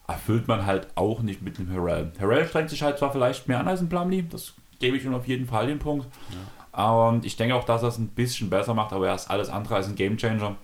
[0.06, 2.12] erfüllt man halt auch nicht mit dem Harrell.
[2.20, 5.14] Harrell strengt sich halt zwar vielleicht mehr an als ein Plumlee, das gebe ich ihm
[5.14, 6.06] auf jeden Fall den Punkt.
[6.74, 7.08] Ja.
[7.08, 9.48] Und ich denke auch, dass er es ein bisschen besser macht, aber er ist alles
[9.48, 10.56] andere als ein Gamechanger.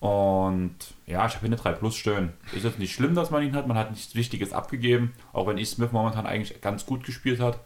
[0.00, 0.74] Und
[1.06, 2.32] ja, ich habe hier eine 3 Plus stehen.
[2.54, 3.68] Ist jetzt nicht schlimm, dass man ihn hat.
[3.68, 7.60] Man hat nichts Wichtiges abgegeben, auch wenn ich Smith momentan eigentlich ganz gut gespielt hat.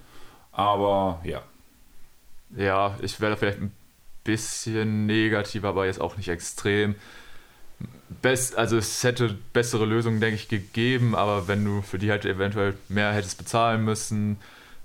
[0.51, 1.43] Aber ja.
[2.57, 3.73] Ja, ich wäre vielleicht ein
[4.25, 6.97] bisschen negativ, aber jetzt auch nicht extrem.
[8.23, 12.25] Best, also es hätte bessere Lösungen, denke ich, gegeben, aber wenn du für die halt
[12.25, 14.39] eventuell mehr hättest bezahlen müssen,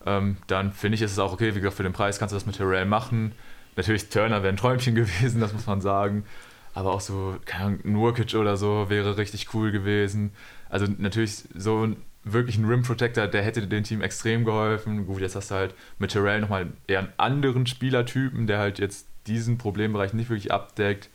[0.06, 1.56] ähm, dann finde ich, ist es auch okay.
[1.56, 3.34] Wie gesagt, für den Preis kannst du das mit Terrell machen.
[3.76, 6.26] Natürlich, Turner wäre ein Träumchen gewesen, das muss man sagen.
[6.80, 10.32] Aber auch so, keine Ahnung, Nurkic oder so wäre richtig cool gewesen.
[10.70, 15.06] Also natürlich so ein, wirklich ein Rim Protector, der hätte dem Team extrem geholfen.
[15.06, 19.08] Gut, jetzt hast du halt mit Terrell nochmal eher einen anderen Spielertypen, der halt jetzt
[19.28, 21.10] diesen Problembereich nicht wirklich abdeckt.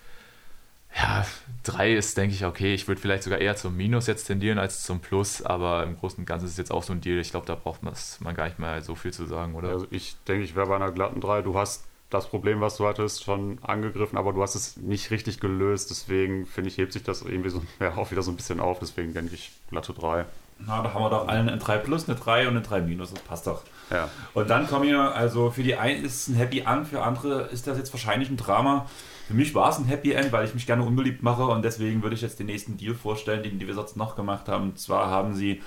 [0.94, 1.24] Ja,
[1.62, 2.74] drei ist, denke ich, okay.
[2.74, 6.18] Ich würde vielleicht sogar eher zum Minus jetzt tendieren als zum Plus, aber im Großen
[6.18, 7.18] und Ganzen ist es jetzt auch so ein Deal.
[7.18, 9.70] Ich glaube, da braucht man gar nicht mehr so viel zu sagen, oder?
[9.70, 11.40] Also ich denke, ich wäre bei einer glatten 3.
[11.40, 15.40] Du hast das Problem, was du hattest, schon angegriffen, aber du hast es nicht richtig
[15.40, 15.90] gelöst.
[15.90, 18.78] Deswegen finde ich, hebt sich das irgendwie so, ja, auch wieder so ein bisschen auf.
[18.78, 20.24] Deswegen denke ich glatte 3.
[20.60, 23.12] Na, da haben wir doch allen eine 3 plus, eine 3 und eine 3 minus.
[23.12, 23.62] Das passt doch.
[23.90, 24.08] Ja.
[24.32, 27.42] Und dann kommen wir, also für die einen ist es ein Happy End, für andere
[27.48, 28.86] ist das jetzt wahrscheinlich ein Drama.
[29.26, 32.02] Für mich war es ein Happy End, weil ich mich gerne unbeliebt mache und deswegen
[32.02, 34.70] würde ich jetzt den nächsten Deal vorstellen, den die Wizards noch gemacht haben.
[34.70, 35.60] Und zwar haben sie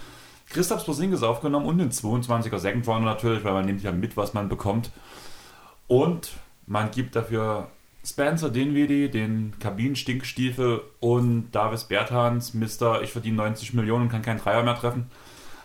[0.49, 4.33] Christoph Porzingis aufgenommen und den 22er Second Rounder natürlich, weil man nimmt ja mit, was
[4.33, 4.91] man bekommt.
[5.87, 6.31] Und
[6.65, 7.69] man gibt dafür
[8.05, 14.39] Spencer Dinwiddie, den Kabinenstinkstiefel und Davis Bertans, Mister, ich verdiene 90 Millionen und kann keinen
[14.39, 15.07] Dreier mehr treffen,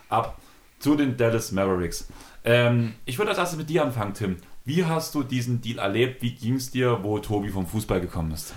[0.09, 0.37] ab
[0.79, 2.09] zu den Dallas Mavericks.
[2.43, 4.37] Ähm, ich würde als erstes mit dir anfangen, Tim.
[4.65, 6.21] Wie hast du diesen Deal erlebt?
[6.21, 8.53] Wie ging es dir, wo Tobi vom Fußball gekommen ist?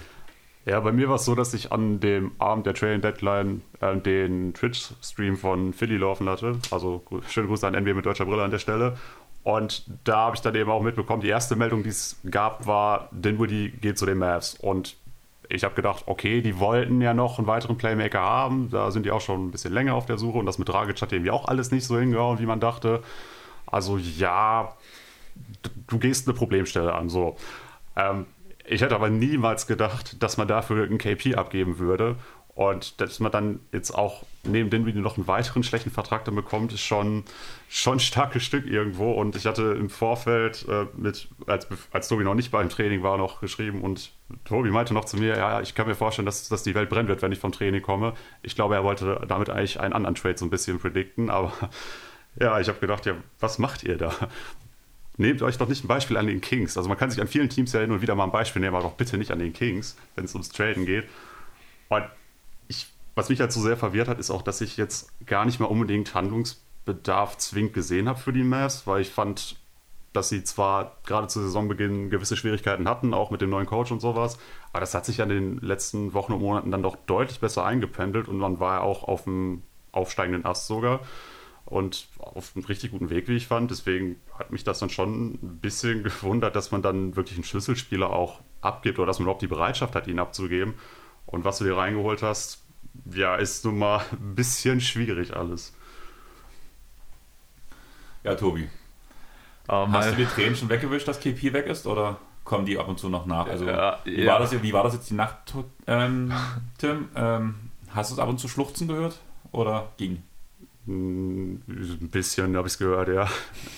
[0.65, 3.97] Ja, bei mir war es so, dass ich an dem Abend der Trailing Deadline äh,
[3.97, 6.59] den Twitch-Stream von Philly laufen hatte.
[6.73, 8.97] Also schöne Grüße an NBA mit deutscher Brille an der Stelle.
[9.47, 13.09] Und da habe ich dann eben auch mitbekommen, die erste Meldung, die es gab, war,
[13.13, 14.57] Dinwiddie geht zu den Mavs.
[14.61, 14.97] Und
[15.49, 18.71] ich habe gedacht, okay, die wollten ja noch einen weiteren Playmaker haben.
[18.73, 20.39] Da sind die auch schon ein bisschen länger auf der Suche.
[20.39, 23.05] Und das mit Dragic hat irgendwie auch alles nicht so hingehauen, wie man dachte.
[23.67, 24.75] Also ja,
[25.87, 27.09] du gehst eine Problemstelle an.
[27.09, 27.37] So.
[27.95, 28.27] Ähm,
[28.65, 32.17] ich hätte aber niemals gedacht, dass man dafür einen KP abgeben würde.
[32.57, 36.35] Und dass man dann jetzt auch neben den Video noch einen weiteren schlechten Vertrag dann
[36.35, 37.25] bekommt, ist schon,
[37.69, 39.13] schon ein starkes Stück irgendwo.
[39.13, 43.19] Und ich hatte im Vorfeld äh, mit, als, als Tobi noch nicht beim Training war,
[43.19, 44.11] noch geschrieben und
[44.47, 47.09] Tobi meinte noch zu mir, ja, ich kann mir vorstellen, dass, dass die Welt brennen
[47.09, 48.15] wird, wenn ich vom Training komme.
[48.41, 51.53] Ich glaube, er wollte damit eigentlich einen anderen Trade so ein bisschen predikten, aber
[52.41, 54.15] ja, ich habe gedacht, ja, was macht ihr da?
[55.19, 56.79] Nehmt euch doch nicht ein Beispiel an den Kings.
[56.79, 58.77] Also man kann sich an vielen Teams ja hin und wieder mal ein Beispiel nehmen,
[58.77, 61.05] aber doch bitte nicht an den Kings, wenn es ums Traden geht.
[61.91, 62.05] Und
[63.17, 65.67] was mich halt so sehr verwirrt hat, ist auch, dass ich jetzt gar nicht mal
[65.67, 69.57] unbedingt Handlungsbedarf zwingend gesehen habe für die Mavs, weil ich fand,
[70.13, 74.01] dass sie zwar gerade zu Saisonbeginn gewisse Schwierigkeiten hatten, auch mit dem neuen Coach und
[74.01, 74.39] sowas,
[74.71, 77.65] aber das hat sich ja in den letzten Wochen und Monaten dann doch deutlich besser
[77.65, 79.63] eingependelt und man war ja auch auf dem
[79.93, 81.01] aufsteigenden Ast sogar
[81.65, 83.71] und auf einem richtig guten Weg, wie ich fand.
[83.71, 88.11] Deswegen hat mich das dann schon ein bisschen gewundert, dass man dann wirklich einen Schlüsselspieler
[88.11, 90.75] auch abgibt oder dass man überhaupt die Bereitschaft hat, ihn abzugeben.
[91.25, 92.66] Und was du dir reingeholt hast,
[93.13, 95.75] ja, ist nun mal ein bisschen schwierig alles.
[98.25, 98.69] Ja, Tobi.
[99.69, 102.89] Um, Hast du die Tränen schon weggewischt, dass KP weg ist oder kommen die ab
[102.89, 103.47] und zu noch nach?
[103.47, 104.33] Also, ja, wie, ja.
[104.33, 105.55] War das, wie war das jetzt die Nacht,
[105.87, 106.33] ähm,
[106.79, 107.09] Tim?
[107.17, 107.55] Ähm,
[107.91, 109.19] hast du es ab und zu schluchzen gehört
[109.53, 110.23] oder ging?
[110.87, 113.29] Hm, ein bisschen habe ich es gehört, ja.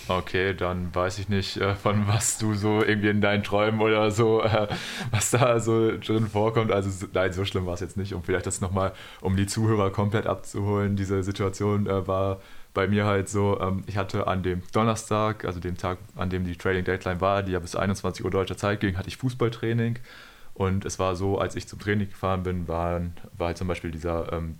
[0.09, 4.11] Okay, dann weiß ich nicht, äh, von was du so irgendwie in deinen Träumen oder
[4.11, 4.69] so, äh,
[5.11, 6.71] was da so drin vorkommt.
[6.71, 8.13] Also nein, so schlimm war es jetzt nicht.
[8.13, 12.41] Und vielleicht das nochmal, um die Zuhörer komplett abzuholen, diese Situation äh, war
[12.75, 16.45] bei mir halt so, ähm, ich hatte an dem Donnerstag, also dem Tag, an dem
[16.45, 19.99] die Trading Deadline war, die ja bis 21 Uhr deutscher Zeit ging, hatte ich Fußballtraining.
[20.53, 23.01] Und es war so, als ich zum Training gefahren bin, war,
[23.37, 24.59] war halt zum Beispiel dieser ähm,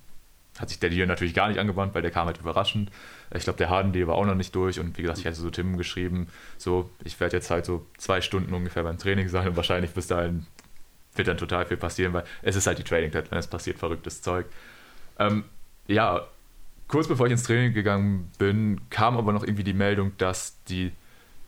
[0.59, 2.91] hat sich der Deal natürlich gar nicht angewandt, weil der kam halt überraschend.
[3.35, 5.51] Ich glaube, der Harden-Deal war auch noch nicht durch und wie gesagt, ich hatte so
[5.51, 9.57] Tim geschrieben, so, ich werde jetzt halt so zwei Stunden ungefähr beim Training sein und
[9.57, 10.47] wahrscheinlich bis dahin
[11.15, 13.79] wird dann total viel passieren, weil es ist halt die Trading Deadline, wenn es passiert,
[13.79, 14.47] verrücktes Zeug.
[15.19, 15.45] Ähm,
[15.87, 16.27] ja,
[16.87, 20.93] kurz bevor ich ins Training gegangen bin, kam aber noch irgendwie die Meldung, dass die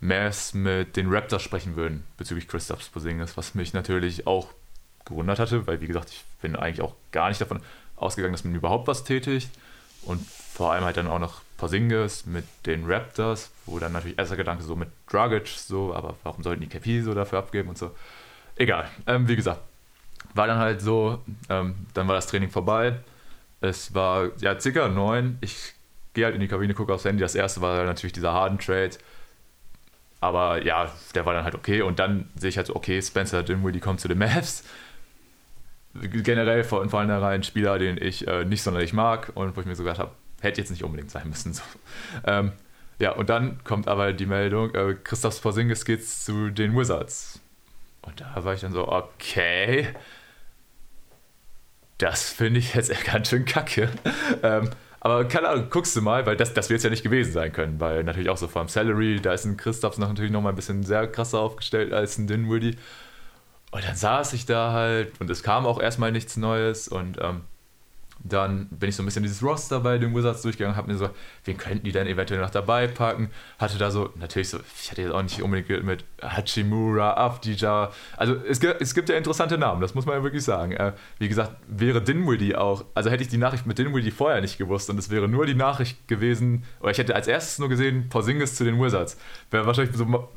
[0.01, 4.49] Mavs mit den Raptors sprechen würden bezüglich Christophs Porzingis, was mich natürlich auch
[5.05, 7.61] gewundert hatte, weil wie gesagt, ich bin eigentlich auch gar nicht davon
[8.01, 9.51] ausgegangen, dass man überhaupt was tätigt.
[10.03, 14.37] Und vor allem halt dann auch noch Porzingis mit den Raptors, wo dann natürlich erster
[14.37, 17.95] Gedanke so mit Dragic so, aber warum sollten die KP so dafür abgeben und so.
[18.57, 18.89] egal.
[19.07, 19.61] Ähm, wie gesagt,
[20.35, 22.97] war dann halt so, ähm, dann war das Training vorbei.
[23.61, 25.39] Es war ja circa neun.
[25.41, 25.75] Ich
[26.15, 27.21] gehe halt in die Kabine, gucke aufs Handy.
[27.21, 28.93] Das erste war natürlich dieser Harden Trade.
[30.21, 31.83] Aber ja, der war dann halt okay.
[31.83, 34.65] Und dann sehe ich halt so, okay, Spencer Dinwiddie kommt zu den Mavs.
[35.95, 39.75] Generell von vornherein ein Spieler, den ich äh, nicht sonderlich mag und wo ich mir
[39.75, 41.53] so gedacht habe, hätte jetzt nicht unbedingt sein müssen.
[41.61, 41.63] So.
[42.25, 42.53] Ähm,
[42.99, 47.41] ja, und dann kommt aber die Meldung, äh, Christoph Porzingis geht zu den Wizards.
[48.03, 49.89] Und da war ich dann so, okay,
[51.99, 53.89] das finde ich jetzt ganz schön kacke.
[54.43, 57.33] ähm, aber keine Ahnung, guckst du mal, weil das, das wird es ja nicht gewesen
[57.33, 60.43] sein können, weil natürlich auch so vom Salary, da ist ein Christophs noch natürlich noch
[60.43, 62.77] mal ein bisschen sehr krasser aufgestellt als ein Dinwiddie.
[63.71, 67.43] Und dann saß ich da halt und es kam auch erstmal nichts Neues und ähm,
[68.23, 71.09] dann bin ich so ein bisschen dieses Roster bei den Wizards durchgegangen, habe mir so,
[71.45, 73.31] wen könnten die denn eventuell noch dabei packen?
[73.59, 77.91] Hatte da so, natürlich so, ich hatte jetzt auch nicht unbedingt mit Hachimura, Afdija.
[78.17, 80.73] Also es, es gibt ja interessante Namen, das muss man ja wirklich sagen.
[80.73, 84.59] Äh, wie gesagt, wäre Dinwiddie auch, also hätte ich die Nachricht mit Dinwiddie vorher nicht
[84.59, 88.09] gewusst und es wäre nur die Nachricht gewesen, oder ich hätte als erstes nur gesehen,
[88.11, 89.17] Porzingis zu den Wizards.
[89.51, 90.29] Wäre wahrscheinlich so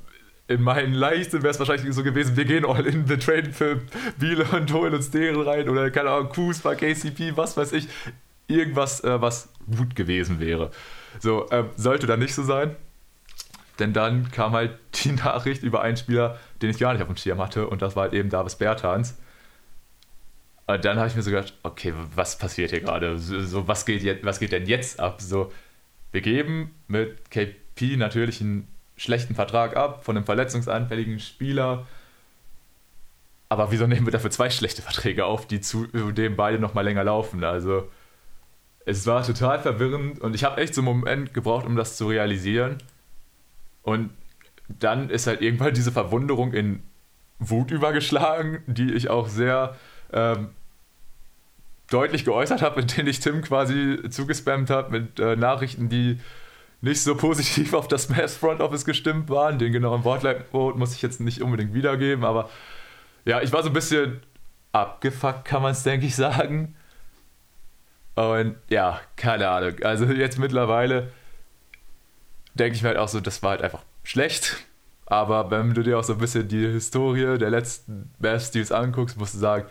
[0.48, 3.82] in meinen Leichten wäre es wahrscheinlich so gewesen, wir gehen all in, wir traden für
[4.20, 7.88] Biele und holen uns deren rein oder keine Ahnung, Kuzma, KCP, was weiß ich.
[8.48, 10.72] Irgendwas, äh, was gut gewesen wäre.
[11.20, 12.76] So, äh, sollte dann nicht so sein.
[13.80, 17.18] Denn dann kam halt die Nachricht über einen Spieler, den ich gar nicht auf dem
[17.18, 19.18] Schirm hatte, und das war halt eben Davis Bertans.
[20.66, 23.18] Und dann habe ich mir so gedacht, okay, was passiert hier gerade?
[23.18, 25.22] So, was, geht was geht denn jetzt ab?
[25.22, 25.52] So,
[26.12, 28.68] wir geben mit KP natürlich einen
[29.04, 31.86] schlechten Vertrag ab von einem verletzungsanfälligen Spieler.
[33.50, 36.82] Aber wieso nehmen wir dafür zwei schlechte Verträge auf, die zu dem beide noch mal
[36.82, 37.44] länger laufen?
[37.44, 37.90] Also
[38.86, 42.08] es war total verwirrend und ich habe echt so einen Moment gebraucht, um das zu
[42.08, 42.78] realisieren.
[43.82, 44.12] Und
[44.68, 46.82] dann ist halt irgendwann diese Verwunderung in
[47.40, 49.76] Wut übergeschlagen, die ich auch sehr
[50.14, 50.50] ähm,
[51.90, 56.20] deutlich geäußert habe, denen ich Tim quasi zugespammt habe mit äh, Nachrichten, die
[56.84, 59.58] nicht so positiv auf das Mavs Front Office gestimmt waren.
[59.58, 62.50] Den genauen Wortlaut muss ich jetzt nicht unbedingt wiedergeben, aber
[63.24, 64.22] ja, ich war so ein bisschen
[64.74, 66.76] abgefuckt, kann man es, denke ich, sagen.
[68.16, 69.82] Und ja, keine Ahnung.
[69.82, 71.10] Also jetzt mittlerweile
[72.54, 74.58] denke ich mir halt auch so, das war halt einfach schlecht.
[75.06, 79.36] Aber wenn du dir auch so ein bisschen die Historie der letzten Mavs-Deals anguckst, musst
[79.36, 79.68] du sagen,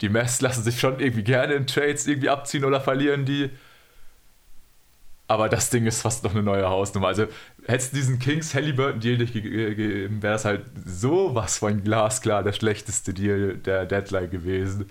[0.00, 3.50] die Mavs lassen sich schon irgendwie gerne in Trades irgendwie abziehen oder verlieren die.
[5.32, 7.06] Aber das Ding ist fast noch eine neue Hausnummer.
[7.06, 7.24] Also
[7.66, 12.52] hättest du diesen Kings Halliburton Deal nicht gegeben, wäre das halt sowas von glasklar der
[12.52, 14.90] schlechteste Deal der Deadline gewesen.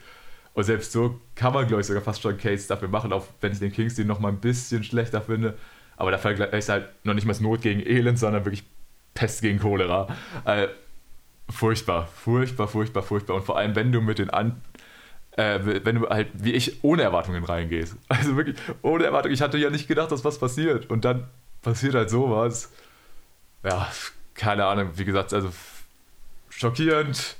[0.55, 3.51] Und selbst so kann man, glaube ich, sogar fast schon Case dafür machen, auch wenn
[3.51, 5.59] ich den Kings Deal noch mal ein bisschen schlechter finde.
[5.95, 8.63] Aber da ist halt noch nicht mal Not gegen Elend, sondern wirklich
[9.13, 10.07] Pest gegen Cholera.
[10.45, 10.69] Äh,
[11.51, 13.35] furchtbar, furchtbar, furchtbar, furchtbar.
[13.35, 14.59] Und vor allem, wenn du mit den An
[15.41, 17.95] äh, wenn du halt wie ich ohne Erwartungen reingehst.
[18.07, 19.33] Also wirklich ohne Erwartungen.
[19.33, 20.89] Ich hatte ja nicht gedacht, dass was passiert.
[20.89, 21.27] Und dann
[21.61, 22.71] passiert halt sowas.
[23.63, 23.89] Ja,
[24.35, 24.91] keine Ahnung.
[24.95, 25.51] Wie gesagt, also
[26.49, 27.37] schockierend.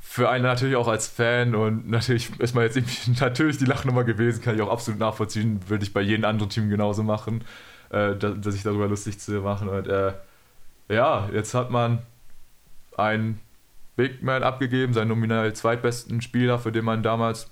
[0.00, 2.80] Für einen natürlich auch als Fan und natürlich ist man jetzt
[3.20, 6.70] natürlich die Lachnummer gewesen, kann ich auch absolut nachvollziehen, würde ich bei jedem anderen Team
[6.70, 7.42] genauso machen,
[7.90, 9.68] äh, dass, dass ich darüber lustig zu machen.
[9.68, 10.12] Und äh,
[10.88, 11.98] ja, jetzt hat man
[12.96, 13.40] einen
[13.96, 17.50] Big Man abgegeben, seinen nominell zweitbesten Spieler, für den man damals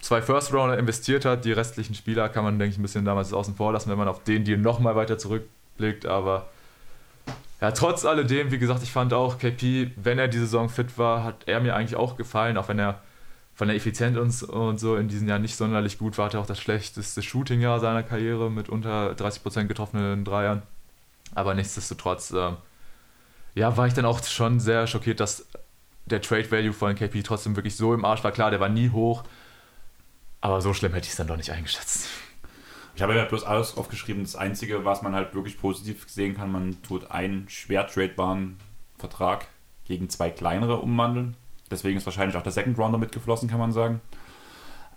[0.00, 1.44] zwei First Rounder investiert hat.
[1.44, 4.08] Die restlichen Spieler kann man, denke ich, ein bisschen damals außen vor lassen, wenn man
[4.08, 6.06] auf den Deal nochmal weiter zurückblickt.
[6.06, 6.48] Aber
[7.60, 11.24] ja, trotz alledem, wie gesagt, ich fand auch KP, wenn er die Saison fit war,
[11.24, 13.00] hat er mir eigentlich auch gefallen, auch wenn er
[13.54, 16.46] von der Effizienz und, und so in diesem Jahr nicht sonderlich gut war, hatte auch
[16.46, 20.62] das schlechteste Shooting-Jahr seiner Karriere mit unter 30% getroffenen Dreiern.
[21.34, 22.50] Aber nichtsdestotrotz, äh,
[23.54, 25.46] ja, war ich dann auch schon sehr schockiert, dass
[26.06, 28.32] der Trade Value von KP trotzdem wirklich so im Arsch war.
[28.32, 29.24] Klar, der war nie hoch,
[30.40, 32.08] aber so schlimm hätte ich es dann doch nicht eingeschätzt.
[32.94, 34.22] Ich habe ja bloß alles aufgeschrieben.
[34.22, 38.58] Das Einzige, was man halt wirklich positiv sehen kann, man tut einen schwer tradebaren
[38.98, 39.46] Vertrag
[39.86, 41.36] gegen zwei kleinere umwandeln.
[41.70, 44.00] Deswegen ist wahrscheinlich auch der Second Rounder mitgeflossen, kann man sagen.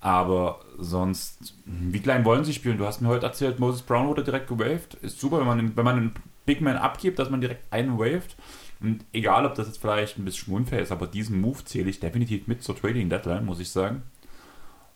[0.02, 2.77] Aber sonst, wie klein wollen sie spielen?
[2.77, 4.95] Du hast mir heute erzählt, Moses Brown wurde direkt gewaved.
[4.95, 6.15] Ist super, wenn man, wenn man einen
[6.45, 8.35] Big Man abgibt, dass man direkt einen waved.
[8.81, 11.99] Und egal, ob das jetzt vielleicht ein bisschen unfair ist, aber diesen Move zähle ich
[11.99, 14.03] definitiv mit zur Trading Deadline, muss ich sagen.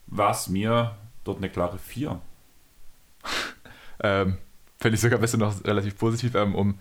[0.07, 2.19] Was mir dort eine klare 4.
[4.03, 4.38] ähm,
[4.77, 6.80] Fände ich sogar besser noch relativ positiv, ähm, um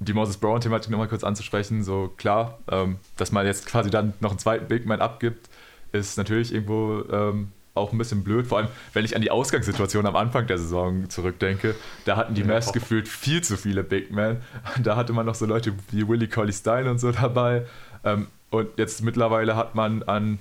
[0.00, 1.82] die Moses Brown-Thematik nochmal kurz anzusprechen.
[1.82, 5.48] So klar, ähm, dass man jetzt quasi dann noch einen zweiten Big Man abgibt,
[5.92, 10.06] ist natürlich irgendwo ähm, auch ein bisschen blöd, vor allem wenn ich an die Ausgangssituation
[10.06, 11.74] am Anfang der Saison zurückdenke.
[12.04, 14.38] Da hatten die Mavs gefühlt viel zu viele Big Men.
[14.82, 17.66] Da hatte man noch so Leute wie Willie Colley Stein und so dabei.
[18.04, 20.38] Ähm, und jetzt mittlerweile hat man an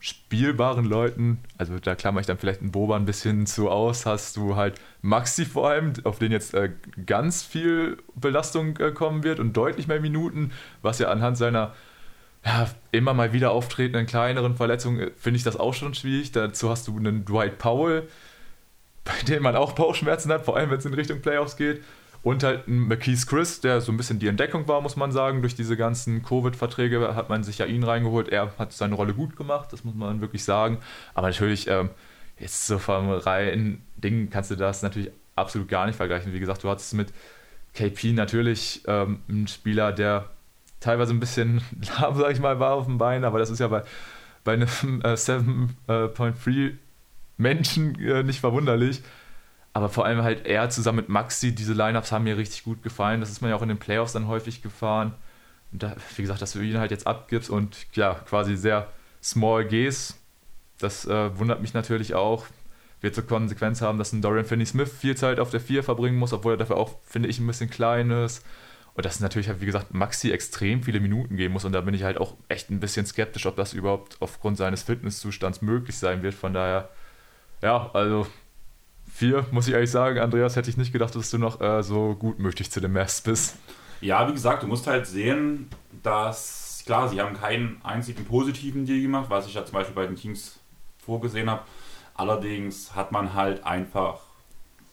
[0.00, 4.36] spielbaren Leuten, also da klammer ich dann vielleicht einen Boba ein bisschen zu aus, hast
[4.36, 6.70] du halt Maxi vor allem, auf den jetzt äh,
[7.04, 10.52] ganz viel Belastung äh, kommen wird und deutlich mehr Minuten,
[10.82, 11.74] was ja anhand seiner
[12.44, 16.32] ja, immer mal wieder auftretenden kleineren Verletzungen äh, finde ich das auch schon schwierig.
[16.32, 18.08] Dazu hast du einen Dwight Powell,
[19.04, 21.82] bei dem man auch Bauchschmerzen hat, vor allem wenn es in Richtung Playoffs geht.
[22.22, 25.40] Und halt ein McKees Chris, der so ein bisschen die Entdeckung war, muss man sagen.
[25.40, 28.28] Durch diese ganzen Covid-Verträge hat man sich ja ihn reingeholt.
[28.28, 30.78] Er hat seine Rolle gut gemacht, das muss man wirklich sagen.
[31.14, 31.90] Aber natürlich, ähm,
[32.38, 36.32] jetzt so vom reinen Ding kannst du das natürlich absolut gar nicht vergleichen.
[36.32, 37.12] Wie gesagt, du hattest mit
[37.74, 40.28] KP natürlich ähm, einen Spieler, der
[40.80, 41.60] teilweise ein bisschen
[41.98, 43.82] lahm, sag ich mal, war auf dem Bein, aber das ist ja bei,
[44.44, 44.68] bei einem
[45.02, 46.74] äh, 7.3
[47.36, 49.02] Menschen äh, nicht verwunderlich.
[49.72, 53.20] Aber vor allem halt er zusammen mit Maxi, diese Lineups haben mir richtig gut gefallen.
[53.20, 55.14] Das ist man ja auch in den Playoffs dann häufig gefahren.
[55.70, 58.88] Und da, wie gesagt, dass du ihn halt jetzt abgibst und ja, quasi sehr
[59.22, 60.18] small gehst,
[60.78, 62.46] das äh, wundert mich natürlich auch.
[63.00, 66.32] Wird zur Konsequenz haben, dass ein Dorian Finney-Smith viel Zeit auf der 4 verbringen muss,
[66.32, 68.44] obwohl er dafür auch, finde ich, ein bisschen klein ist.
[68.94, 71.64] Und dass natürlich halt, wie gesagt, Maxi extrem viele Minuten geben muss.
[71.64, 74.82] Und da bin ich halt auch echt ein bisschen skeptisch, ob das überhaupt aufgrund seines
[74.82, 76.34] Fitnesszustands möglich sein wird.
[76.34, 76.88] Von daher,
[77.62, 78.26] ja, also
[79.12, 82.14] vier, muss ich ehrlich sagen, Andreas, hätte ich nicht gedacht, dass du noch äh, so
[82.14, 83.56] gutmütig zu den Mavs bist.
[84.00, 85.68] Ja, wie gesagt, du musst halt sehen,
[86.02, 90.06] dass, klar, sie haben keinen einzigen positiven Deal gemacht, was ich ja zum Beispiel bei
[90.06, 90.58] den Teams
[91.04, 91.62] vorgesehen habe.
[92.14, 94.20] Allerdings hat man halt einfach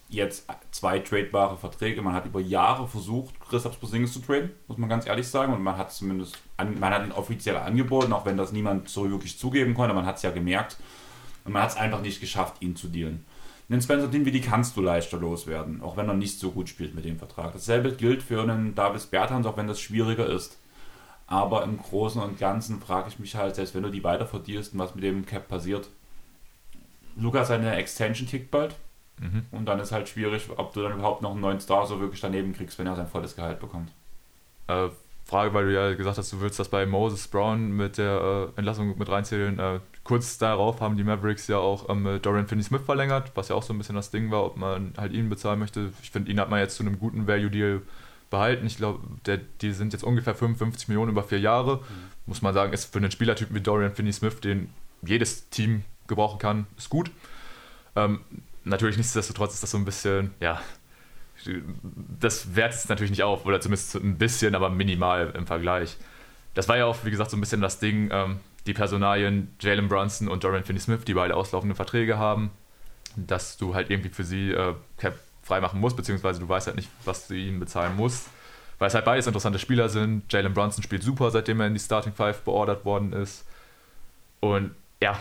[0.10, 2.02] jetzt zwei tradebare Verträge.
[2.02, 5.54] Man hat über Jahre versucht, Christoph Porzingis zu traden, muss man ganz ehrlich sagen.
[5.54, 9.10] Und man hat zumindest, an, man hat ihn offiziell angeboten, auch wenn das niemand so
[9.10, 9.94] wirklich zugeben konnte.
[9.94, 10.78] Man hat es ja gemerkt.
[11.44, 13.26] Und man hat es einfach nicht geschafft, ihn zu dealen.
[13.68, 17.04] Einen Spencer Dinwiddie kannst du leichter loswerden, auch wenn er nicht so gut spielt mit
[17.04, 17.54] dem Vertrag.
[17.54, 20.60] Dasselbe gilt für einen Davis Bertans, auch wenn das schwieriger ist.
[21.28, 24.78] Aber im Großen und Ganzen frage ich mich halt, selbst wenn du die weiter verdienst
[24.78, 25.90] was mit dem Cap passiert.
[27.16, 28.76] Lukas seine Extension tickt bald.
[29.20, 29.46] Mhm.
[29.52, 32.22] Und dann ist halt schwierig, ob du dann überhaupt noch einen neuen Star so wirklich
[32.22, 33.92] daneben kriegst, wenn er sein volles Gehalt bekommt.
[34.68, 34.90] Äh,
[35.26, 38.60] Frage, weil du ja gesagt hast, du würdest das bei Moses Brown mit der äh,
[38.60, 39.58] Entlassung mit reinzählen.
[39.58, 43.64] Äh, kurz darauf haben die Mavericks ja auch ähm, Dorian Finney-Smith verlängert, was ja auch
[43.64, 45.92] so ein bisschen das Ding war, ob man halt ihn bezahlen möchte.
[46.04, 47.82] Ich finde, ihn hat man jetzt zu einem guten Value-Deal
[48.30, 48.68] behalten.
[48.68, 49.00] Ich glaube,
[49.62, 51.78] die sind jetzt ungefähr 55 Millionen über vier Jahre.
[51.78, 51.82] Mhm.
[52.28, 54.70] Muss man sagen, ist für einen Spielertypen wie Dorian Finney-Smith, den
[55.02, 57.10] jedes Team gebrauchen kann, ist gut.
[57.96, 58.20] Ähm,
[58.66, 60.62] natürlich nichtsdestotrotz ist das so ein bisschen, ja,
[62.20, 65.98] das wertet es natürlich nicht auf, oder zumindest ein bisschen, aber minimal im Vergleich.
[66.54, 69.88] Das war ja auch, wie gesagt, so ein bisschen das Ding, ähm, die Personalien Jalen
[69.88, 72.52] Brunson und Dorian Finney-Smith, die beide auslaufende Verträge haben,
[73.16, 76.90] dass du halt irgendwie für sie äh, Cap freimachen musst, beziehungsweise du weißt halt nicht,
[77.04, 78.28] was du ihnen bezahlen musst.
[78.80, 80.32] Weil es halt beides interessante Spieler sind.
[80.34, 83.46] Jalen Brunson spielt super, seitdem er in die Starting Five beordert worden ist.
[84.40, 84.72] Und
[85.02, 85.18] ja,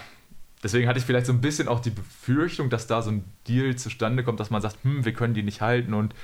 [0.64, 3.76] deswegen hatte ich vielleicht so ein bisschen auch die Befürchtung, dass da so ein Deal
[3.76, 6.14] zustande kommt, dass man sagt, hm, wir können die nicht halten und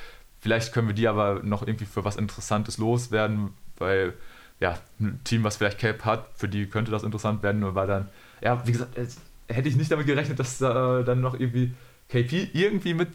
[0.40, 4.14] vielleicht können wir die aber noch irgendwie für was Interessantes loswerden, weil
[4.58, 8.08] ja, ein Team, was vielleicht Cap hat, für die könnte das interessant werden, war dann,
[8.42, 8.98] ja, wie gesagt,
[9.48, 11.72] hätte ich nicht damit gerechnet, dass da dann noch irgendwie
[12.08, 13.08] KP irgendwie mit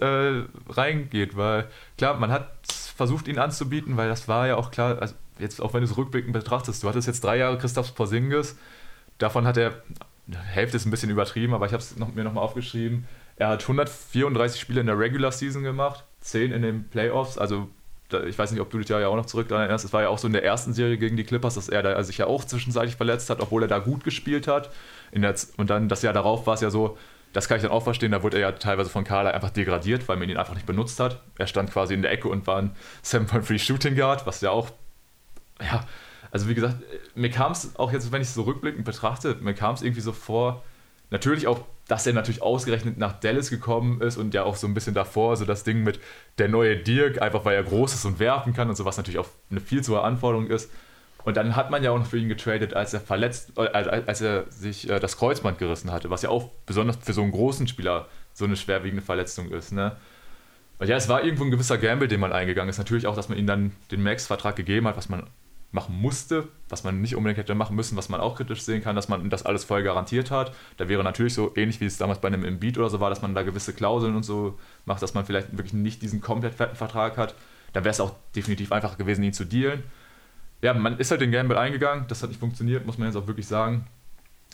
[0.00, 1.68] äh, reingeht, weil
[1.98, 2.50] klar, man hat
[2.96, 5.96] versucht, ihn anzubieten, weil das war ja auch klar, also jetzt auch wenn du es
[5.96, 8.56] rückblickend betrachtest, du hattest jetzt drei Jahre Christoph Porzingis,
[9.18, 9.82] davon hat er
[10.32, 13.06] Hälfte ist ein bisschen übertrieben, aber ich habe es noch, mir nochmal aufgeschrieben.
[13.36, 17.36] Er hat 134 Spiele in der Regular Season gemacht, 10 in den Playoffs.
[17.36, 17.68] Also,
[18.26, 19.84] ich weiß nicht, ob du dich da ja auch noch zurück daran erinnerst.
[19.84, 22.02] Es war ja auch so in der ersten Serie gegen die Clippers, dass er da
[22.02, 24.70] sich ja auch zwischenzeitlich verletzt hat, obwohl er da gut gespielt hat.
[25.12, 26.96] Der, und dann das Jahr darauf war es ja so,
[27.32, 30.08] das kann ich dann auch verstehen, da wurde er ja teilweise von Carla einfach degradiert,
[30.08, 31.20] weil man ihn einfach nicht benutzt hat.
[31.36, 34.70] Er stand quasi in der Ecke und war ein 7.3 Shooting Guard, was ja auch,
[35.60, 35.84] ja,
[36.34, 36.74] also wie gesagt,
[37.14, 40.00] mir kam es auch jetzt, wenn ich es so rückblickend betrachte, mir kam es irgendwie
[40.00, 40.64] so vor,
[41.10, 44.74] natürlich auch, dass er natürlich ausgerechnet nach Dallas gekommen ist und ja auch so ein
[44.74, 46.00] bisschen davor, so das Ding mit
[46.38, 49.20] der neue Dirk, einfach weil er groß ist und werfen kann und so, was natürlich
[49.20, 50.72] auch eine viel zu hohe Anforderung ist.
[51.24, 54.20] Und dann hat man ja auch noch für ihn getradet, als er verletzt, äh, als
[54.20, 57.68] er sich äh, das Kreuzband gerissen hatte, was ja auch besonders für so einen großen
[57.68, 59.70] Spieler so eine schwerwiegende Verletzung ist.
[59.70, 59.96] Ne?
[60.80, 62.78] Und ja, es war irgendwo ein gewisser Gamble, den man eingegangen ist.
[62.78, 65.28] Natürlich auch, dass man ihm dann den Max-Vertrag gegeben hat, was man
[65.74, 68.94] machen musste, was man nicht unbedingt hätte machen müssen, was man auch kritisch sehen kann,
[68.94, 70.54] dass man das alles voll garantiert hat.
[70.76, 73.22] Da wäre natürlich so ähnlich wie es damals bei einem Embiid oder so war, dass
[73.22, 76.76] man da gewisse Klauseln und so macht, dass man vielleicht wirklich nicht diesen komplett fetten
[76.76, 77.34] Vertrag hat.
[77.72, 79.82] Dann wäre es auch definitiv einfacher gewesen, ihn zu dealen.
[80.62, 83.26] Ja, man ist halt den Gamble eingegangen, das hat nicht funktioniert, muss man jetzt auch
[83.26, 83.86] wirklich sagen.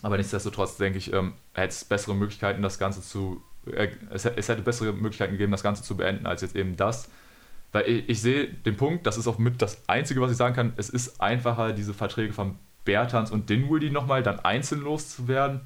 [0.03, 3.43] Aber nichtsdestotrotz denke ich, ähm, hätte es bessere Möglichkeiten, das Ganze zu.
[3.67, 7.11] Äh, es, es, hätte bessere Möglichkeiten gegeben, das Ganze zu beenden, als jetzt eben das.
[7.73, 10.55] Weil ich, ich, sehe den Punkt, das ist auch mit das Einzige, was ich sagen
[10.55, 15.61] kann, es ist einfacher, diese Verträge von Bertans und Dinwiddie nochmal dann einzeln loszuwerden.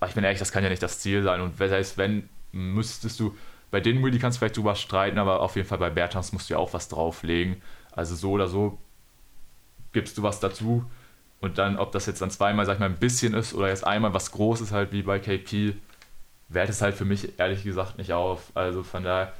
[0.00, 1.40] Aber ich bin ehrlich, das kann ja nicht das Ziel sein.
[1.40, 3.36] Und heißt, wenn, müsstest du.
[3.70, 6.54] Bei Dinwiddie kannst du vielleicht drüber streiten, aber auf jeden Fall bei Bertans musst du
[6.54, 7.60] ja auch was drauflegen.
[7.92, 8.78] Also so oder so
[9.92, 10.84] gibst du was dazu.
[11.40, 13.86] Und dann, ob das jetzt dann zweimal, sag ich mal, ein bisschen ist oder jetzt
[13.86, 15.74] einmal was Großes halt wie bei KP,
[16.48, 18.50] wertet es halt für mich ehrlich gesagt nicht auf.
[18.54, 19.32] Also von daher,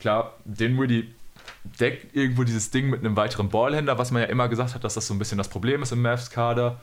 [0.00, 1.14] klar, Dinwiddie
[1.80, 4.94] deckt irgendwo dieses Ding mit einem weiteren Ballhänder, was man ja immer gesagt hat, dass
[4.94, 6.80] das so ein bisschen das Problem ist im Mavs-Kader.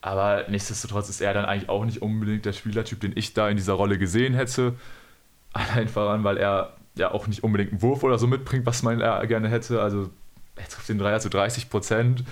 [0.00, 3.56] Aber nichtsdestotrotz ist er dann eigentlich auch nicht unbedingt der Spielertyp, den ich da in
[3.56, 4.74] dieser Rolle gesehen hätte.
[5.52, 8.98] Allein voran, weil er ja auch nicht unbedingt einen Wurf oder so mitbringt, was man
[8.98, 9.80] gerne hätte.
[9.80, 10.10] Also
[10.56, 12.24] er trifft den Dreier zu 30 Prozent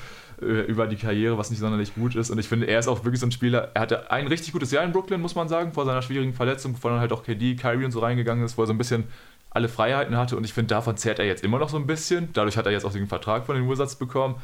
[0.43, 2.31] äh, über die Karriere, was nicht sonderlich gut ist.
[2.31, 3.71] Und ich finde, er ist auch wirklich so ein Spieler.
[3.75, 6.75] Er hatte ein richtig gutes Jahr in Brooklyn, muss man sagen, vor seiner schwierigen Verletzung,
[6.75, 9.05] bevor dann halt auch KD, Kyrie und so reingegangen ist, wo er so ein bisschen
[9.51, 10.37] alle Freiheiten hatte.
[10.37, 12.33] Und ich finde, davon zehrt er jetzt immer noch so ein bisschen.
[12.33, 14.41] Dadurch hat er jetzt auch den Vertrag von den Wizards bekommen.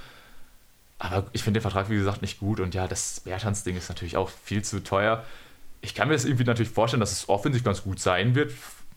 [0.99, 2.61] Aber ich finde den Vertrag, wie gesagt, nicht gut.
[2.61, 5.25] Und ja, das Bertans-Ding ist natürlich auch viel zu teuer.
[5.81, 8.53] Ich kann mir das irgendwie natürlich vorstellen, dass es offensiv ganz gut sein wird,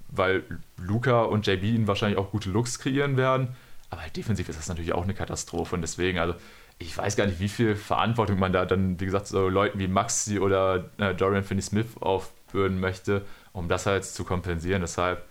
[0.08, 0.44] weil
[0.78, 3.50] Luca und JB ihn wahrscheinlich auch gute Looks kreieren werden.
[3.90, 5.76] Aber halt defensiv ist das natürlich auch eine Katastrophe.
[5.76, 6.36] Und deswegen, also
[6.80, 9.88] ich weiß gar nicht, wie viel Verantwortung man da dann, wie gesagt, so Leuten wie
[9.88, 14.82] Maxi oder äh, Dorian Finney-Smith aufbürden möchte, um das halt zu kompensieren.
[14.82, 15.24] Deshalb,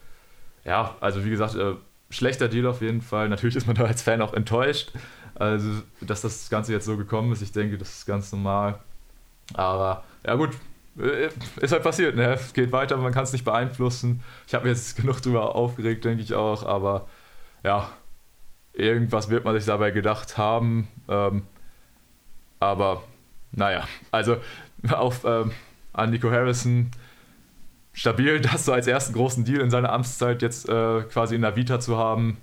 [0.68, 1.74] ja, also wie gesagt, äh,
[2.10, 3.28] schlechter Deal auf jeden Fall.
[3.28, 4.92] Natürlich ist man da als Fan auch enttäuscht,
[5.34, 7.42] also dass das Ganze jetzt so gekommen ist.
[7.42, 8.78] Ich denke, das ist ganz normal.
[9.55, 10.50] Aber ja gut,
[10.98, 11.28] äh,
[11.60, 12.34] ist halt passiert, ne?
[12.34, 14.22] Es geht weiter, man kann es nicht beeinflussen.
[14.47, 17.08] Ich habe mir jetzt genug drüber aufgeregt, denke ich auch, aber
[17.64, 17.90] ja,
[18.78, 20.86] Irgendwas wird man sich dabei gedacht haben.
[21.08, 21.42] Ähm,
[22.60, 23.02] aber
[23.50, 24.36] naja, also
[24.92, 25.50] auf ähm,
[25.92, 26.92] an Nico Harrison
[27.99, 31.57] stabil, das so als ersten großen Deal in seiner Amtszeit jetzt äh, quasi in der
[31.57, 32.39] Vita zu haben,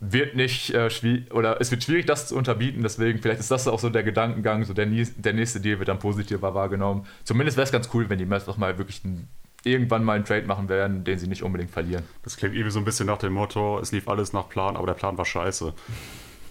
[0.00, 3.66] wird nicht äh, schwierig, oder es wird schwierig, das zu unterbieten, deswegen vielleicht ist das
[3.68, 7.06] auch so der Gedankengang, so der, der nächste Deal wird dann positiver wahrgenommen.
[7.24, 9.28] Zumindest wäre es ganz cool, wenn die Mavs doch mal wirklich ein
[9.66, 12.04] irgendwann mal einen Trade machen werden, den sie nicht unbedingt verlieren.
[12.22, 14.86] Das klingt irgendwie so ein bisschen nach dem Motto, es lief alles nach Plan, aber
[14.86, 15.72] der Plan war scheiße.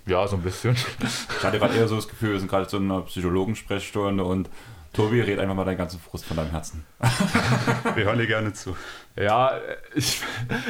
[0.05, 0.75] Ja, so ein bisschen.
[0.75, 4.49] Ich hatte gerade eher so das Gefühl, wir sind gerade so in einer Psychologensprechstunde und
[4.93, 6.85] Tobi, red einfach mal deinen ganzen Frust von deinem Herzen.
[7.95, 8.77] Wir hören dir gerne zu.
[9.15, 9.59] Ja,
[9.95, 10.21] ich,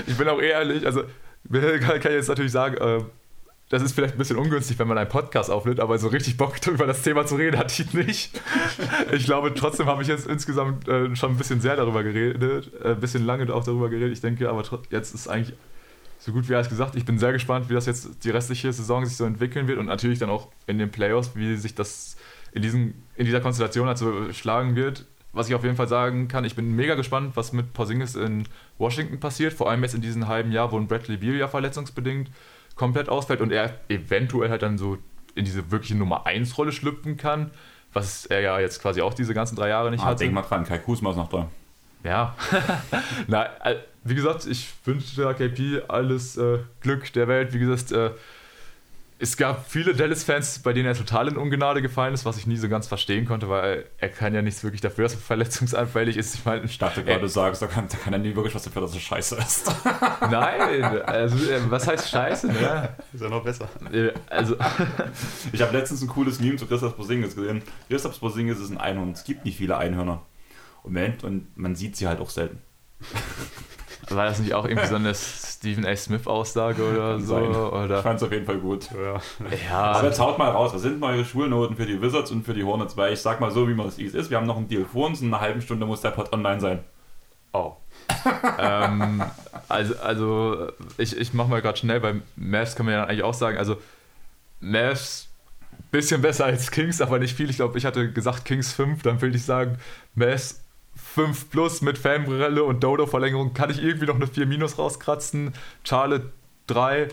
[0.07, 1.03] ich bin auch ehrlich, also
[1.51, 3.03] kann ich jetzt natürlich sagen, äh,
[3.69, 6.55] das ist vielleicht ein bisschen ungünstig, wenn man einen Podcast aufnimmt, aber so richtig Bock
[6.67, 8.39] über das Thema zu reden hatte ich nicht.
[9.11, 12.89] Ich glaube, trotzdem habe ich jetzt insgesamt äh, schon ein bisschen sehr darüber geredet, äh,
[12.89, 14.13] ein bisschen lange auch darüber geredet.
[14.13, 15.57] Ich denke, aber jetzt ist eigentlich
[16.19, 16.95] so gut wie alles gesagt.
[16.95, 19.87] Ich bin sehr gespannt, wie das jetzt die restliche Saison sich so entwickeln wird und
[19.87, 22.12] natürlich dann auch in den Playoffs, wie sich das
[22.53, 25.05] in, diesen, in dieser Konstellation also schlagen wird.
[25.31, 28.47] Was ich auf jeden Fall sagen kann, ich bin mega gespannt, was mit Porzingis in
[28.77, 32.29] Washington passiert, vor allem jetzt in diesem halben Jahr, wo ein Bradley Beal ja verletzungsbedingt
[32.75, 34.99] komplett ausfällt und er eventuell halt dann so
[35.35, 37.49] in diese wirkliche Nummer 1 Rolle schlüpfen kann,
[37.93, 40.19] was er ja jetzt quasi auch diese ganzen drei Jahre nicht ah, hatte.
[40.19, 41.49] Denk mal dran, Kai Kusma ist noch da.
[42.03, 42.35] Ja,
[43.27, 43.47] na,
[44.03, 47.53] wie gesagt, ich wünsche der KP alles äh, Glück der Welt.
[47.53, 48.11] Wie gesagt, äh,
[49.19, 52.57] es gab viele Dallas-Fans, bei denen er total in Ungnade gefallen ist, was ich nie
[52.57, 56.35] so ganz verstehen konnte, weil er kann ja nichts wirklich dafür, dass er verletzungsanfällig ist.
[56.35, 58.63] Ich meine, ich dachte gerade, du sagst, da kann, da kann er nie wirklich was
[58.63, 59.71] dafür, dass er scheiße ist.
[60.21, 62.47] Nein, also äh, was heißt scheiße?
[62.47, 62.95] Ne?
[63.13, 63.69] Ist ja noch besser.
[63.91, 64.55] Äh, also,
[65.51, 67.61] ich habe letztens ein cooles Meme zu Christoph Bosingis gesehen.
[67.89, 69.11] Christoph Bosingis ist ein Einhorn.
[69.11, 70.21] Es gibt nicht viele Einhörner.
[70.83, 72.61] Und man sieht sie halt auch selten.
[74.09, 75.95] War das nicht auch irgendwie so eine Stephen A.
[75.95, 77.35] Smith-Aussage oder so?
[77.35, 77.97] Oder?
[77.97, 78.89] Ich fand es auf jeden Fall gut.
[78.91, 79.21] Ja.
[79.69, 79.81] ja.
[79.93, 82.63] Aber jetzt haut mal raus, was sind neue Schulnoten für die Wizards und für die
[82.63, 82.97] Hornets?
[82.97, 84.29] Weil ich sag mal so, wie man es ist.
[84.29, 85.21] Wir haben noch einen Deal vor uns.
[85.21, 86.79] In einer halben Stunde muss der Pod online sein.
[87.53, 87.73] Oh.
[88.59, 89.23] ähm,
[89.69, 90.67] also, also
[90.97, 93.77] ich, ich mach mal gerade schnell, weil Mavs kann man ja eigentlich auch sagen, also
[94.59, 95.29] Mavs
[95.91, 97.49] bisschen besser als Kings, aber nicht viel.
[97.49, 99.77] Ich glaube, ich hatte gesagt Kings 5, dann will ich sagen,
[100.15, 100.62] Mavs
[100.95, 105.53] 5 Plus mit Fanbrille und Dodo-Verlängerung kann ich irgendwie noch eine 4 Minus rauskratzen.
[105.83, 106.31] Charlotte
[106.67, 107.09] 3.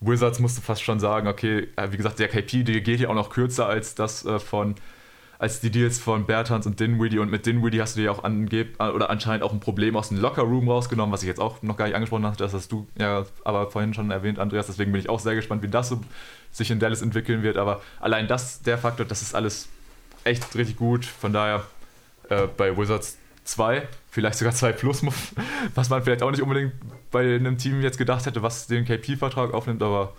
[0.00, 3.14] Wizards musste fast schon sagen, okay, äh, wie gesagt, der KP, der geht ja auch
[3.14, 4.74] noch kürzer als das äh, von
[5.42, 7.18] als die Deals von Bertans und Dinwiddie.
[7.18, 10.08] Und mit Dinwiddie hast du dir auch angeb äh, oder anscheinend auch ein Problem aus
[10.08, 12.86] dem Locker-Room rausgenommen, was ich jetzt auch noch gar nicht angesprochen hatte, das hast du
[12.96, 16.00] ja aber vorhin schon erwähnt, Andreas, deswegen bin ich auch sehr gespannt, wie das so
[16.52, 19.68] sich in Dallas entwickeln wird, aber allein das, der Faktor, das ist alles
[20.22, 21.64] echt richtig gut, von daher
[22.32, 25.02] äh, bei Wizards 2, vielleicht sogar 2 plus,
[25.74, 26.72] was man vielleicht auch nicht unbedingt
[27.10, 30.14] bei einem Team jetzt gedacht hätte, was den KP-Vertrag aufnimmt, aber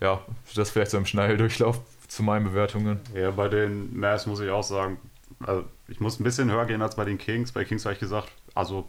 [0.00, 0.20] ja,
[0.54, 3.00] das vielleicht so im Schnelldurchlauf zu meinen Bewertungen.
[3.14, 4.98] Ja, bei den Mavs muss ich auch sagen,
[5.40, 7.52] also ich muss ein bisschen höher gehen als bei den Kings.
[7.52, 8.88] Bei Kings habe ich gesagt, also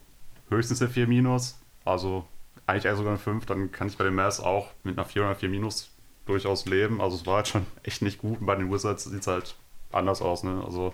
[0.49, 2.25] höchstens eine 4 minus, also
[2.65, 5.23] eigentlich eher sogar eine 5, dann kann ich bei den Mavs auch mit einer 4
[5.23, 5.89] oder 4 minus
[6.25, 7.01] durchaus leben.
[7.01, 8.41] Also es war halt schon echt nicht gut.
[8.41, 9.56] Und bei den Wizards sieht es halt
[9.91, 10.43] anders aus.
[10.43, 10.61] Ne?
[10.65, 10.93] Also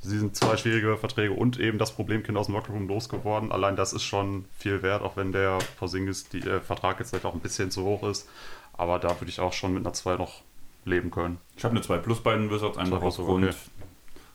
[0.00, 3.52] sie sind zwei schwierige Verträge und eben das Problemkind aus dem Lockerroom losgeworden.
[3.52, 7.26] Allein das ist schon viel wert, auch wenn der Porzingis die, äh, Vertrag jetzt vielleicht
[7.26, 8.28] auch ein bisschen zu hoch ist.
[8.76, 10.42] Aber da würde ich auch schon mit einer 2 noch
[10.84, 11.38] leben können.
[11.56, 13.54] Ich habe eine 2 plus bei den Wizards, einfach aufgrund, okay.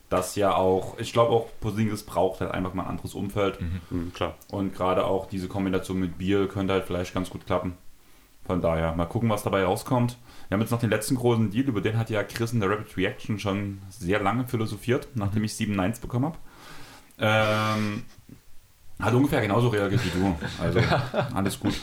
[0.09, 3.59] dass ja auch, ich glaube auch Porzingis braucht halt einfach mal ein anderes Umfeld.
[3.61, 3.81] Mhm.
[3.89, 4.35] Mhm, klar.
[4.49, 7.77] Und gerade auch diese Kombination mit Bier könnte halt vielleicht ganz gut klappen.
[8.45, 10.17] Von daher, mal gucken, was dabei rauskommt.
[10.47, 12.69] Wir haben jetzt noch den letzten großen Deal, über den hat ja Chris in der
[12.69, 16.37] Rapid Reaction schon sehr lange philosophiert, nachdem ich sieben Nines bekommen habe.
[17.19, 18.03] Ähm,
[18.99, 20.35] hat ungefähr genauso reagiert wie du.
[20.61, 20.79] Also
[21.33, 21.73] alles gut.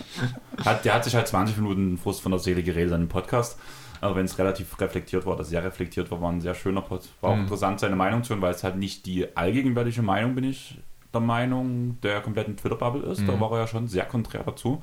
[0.65, 3.59] Hat, der hat sich halt 20 Minuten Frust von der Seele geredet an dem Podcast.
[4.01, 7.09] Aber wenn es relativ reflektiert war, oder sehr reflektiert war, war ein sehr schöner Pod.
[7.21, 7.43] War auch mhm.
[7.43, 10.79] interessant, seine Meinung zu hören, weil es halt nicht die allgegenwärtige Meinung, bin ich
[11.13, 13.21] der Meinung, der kompletten Twitter-Bubble ist.
[13.21, 13.27] Mhm.
[13.27, 14.83] Da war er ja schon sehr konträr dazu.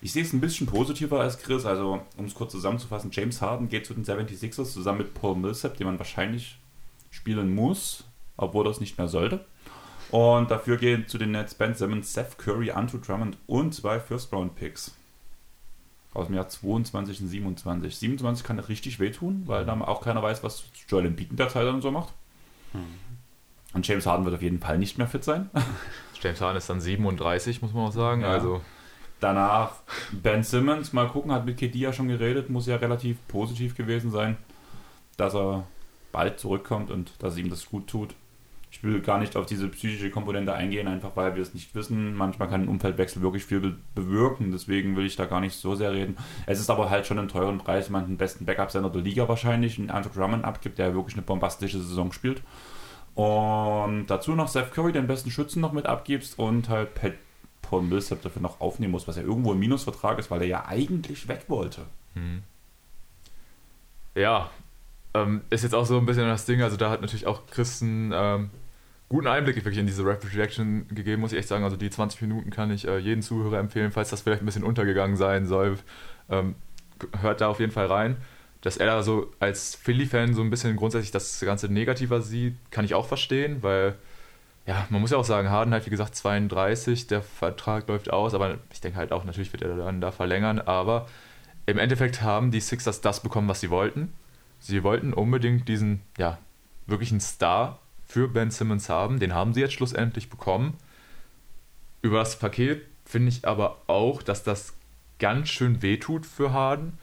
[0.00, 1.66] Ich sehe es ein bisschen positiver als Chris.
[1.66, 5.76] Also, um es kurz zusammenzufassen, James Harden geht zu den 76ers zusammen mit Paul Millsap,
[5.76, 6.58] den man wahrscheinlich
[7.10, 8.04] spielen muss,
[8.36, 9.44] obwohl das nicht mehr sollte.
[10.10, 14.94] Und dafür gehen zu den Nets Ben Simmons, Seth Curry, Andrew Drummond und zwei First-Round-Picks.
[16.14, 17.96] Aus dem Jahr 22 und 27.
[17.96, 21.66] 27 kann richtig wehtun, weil da auch keiner weiß, was Joel Embiid in der Zeit
[21.66, 22.14] dann so macht.
[22.72, 23.08] Mhm.
[23.74, 25.50] Und James Harden wird auf jeden Fall nicht mehr fit sein.
[26.22, 28.22] James Harden ist dann 37, muss man auch sagen.
[28.22, 28.28] Ja.
[28.28, 28.62] Also
[29.20, 29.72] Danach
[30.12, 34.10] Ben Simmons, mal gucken, hat mit KD ja schon geredet, muss ja relativ positiv gewesen
[34.10, 34.36] sein,
[35.16, 35.66] dass er
[36.12, 38.14] bald zurückkommt und dass ihm das gut tut.
[38.70, 42.14] Ich will gar nicht auf diese psychische Komponente eingehen, einfach weil wir es nicht wissen.
[42.14, 45.92] Manchmal kann ein Umfeldwechsel wirklich viel bewirken, deswegen will ich da gar nicht so sehr
[45.92, 46.16] reden.
[46.46, 49.26] Es ist aber halt schon einen teuren Preis, wenn man den besten Backup-Sender der Liga
[49.26, 52.42] wahrscheinlich, einen Andrew Drummond abgibt, der wirklich eine bombastische Saison spielt.
[53.14, 57.14] Und dazu noch Seth Curry, den besten Schützen noch mit abgibst und halt Pat
[57.68, 60.66] Paul Millsap dafür noch aufnehmen muss, was ja irgendwo ein Minusvertrag ist, weil er ja
[60.66, 61.82] eigentlich weg wollte.
[62.14, 62.42] Hm.
[64.14, 64.50] Ja,
[65.14, 68.10] ähm, ist jetzt auch so ein bisschen das Ding, also da hat natürlich auch Christen
[68.14, 68.50] ähm,
[69.08, 71.64] guten Einblick wirklich in diese Rapid Reaction gegeben, muss ich echt sagen.
[71.64, 74.64] Also die 20 Minuten kann ich äh, jeden Zuhörer empfehlen, falls das vielleicht ein bisschen
[74.64, 75.78] untergegangen sein soll.
[76.30, 76.54] Ähm,
[77.20, 78.16] hört da auf jeden Fall rein.
[78.60, 82.84] Dass er da so als Philly-Fan so ein bisschen grundsätzlich das Ganze negativer sieht, kann
[82.84, 83.94] ich auch verstehen, weil
[84.68, 88.34] ja, man muss ja auch sagen, Harden halt wie gesagt 32, der Vertrag läuft aus,
[88.34, 91.08] aber ich denke halt auch, natürlich wird er dann da verlängern, aber
[91.64, 94.12] im Endeffekt haben die Sixers das bekommen, was sie wollten.
[94.60, 96.36] Sie wollten unbedingt diesen, ja,
[96.86, 100.76] wirklichen Star für Ben Simmons haben, den haben sie jetzt schlussendlich bekommen.
[102.02, 104.74] Über das Paket finde ich aber auch, dass das
[105.18, 106.98] ganz schön wehtut für Harden.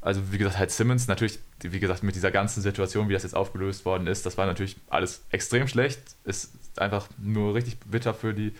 [0.00, 3.36] Also wie gesagt, halt Simmons natürlich, wie gesagt, mit dieser ganzen Situation, wie das jetzt
[3.36, 6.00] aufgelöst worden ist, das war natürlich alles extrem schlecht.
[6.24, 8.52] Ist einfach nur richtig bitter für die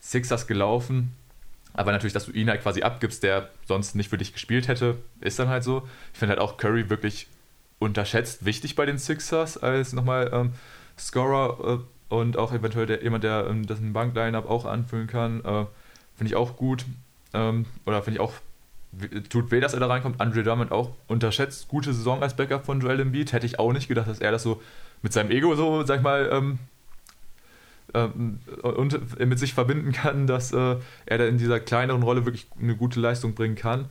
[0.00, 1.14] Sixers gelaufen.
[1.74, 4.98] Aber natürlich, dass du ihn halt quasi abgibst, der sonst nicht für dich gespielt hätte,
[5.20, 5.88] ist dann halt so.
[6.12, 7.28] Ich finde halt auch Curry wirklich
[7.78, 10.52] unterschätzt wichtig bei den Sixers als nochmal ähm,
[10.98, 15.40] Scorer äh, und auch eventuell der, jemand, der ähm, das Bankline-Up auch anfüllen kann.
[15.40, 15.66] Äh,
[16.14, 16.84] finde ich auch gut.
[17.32, 18.34] Ähm, oder finde ich auch,
[19.30, 20.20] tut weh, dass er da reinkommt.
[20.20, 21.68] Andre Drummond auch unterschätzt.
[21.68, 23.32] Gute Saison als Backup von Joel Embiid.
[23.32, 24.62] Hätte ich auch nicht gedacht, dass er das so
[25.00, 26.58] mit seinem Ego so, sag ich mal, ähm,
[27.94, 32.46] ähm, und mit sich verbinden kann, dass äh, er da in dieser kleineren Rolle wirklich
[32.60, 33.88] eine gute Leistung bringen kann.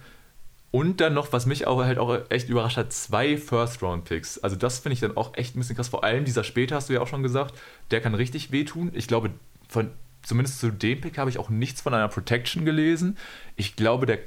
[0.72, 4.40] Und dann noch, was mich auch halt auch echt überrascht hat, zwei First-Round-Picks.
[4.40, 5.90] Also das finde ich dann auch echt ein bisschen krass.
[5.90, 7.56] Vor allem dieser später, hast du ja auch schon gesagt,
[7.92, 8.90] der kann richtig wehtun.
[8.94, 9.32] Ich glaube,
[9.68, 9.90] von,
[10.22, 13.18] zumindest zu dem Pick habe ich auch nichts von einer Protection gelesen.
[13.58, 14.20] Ich glaube, der,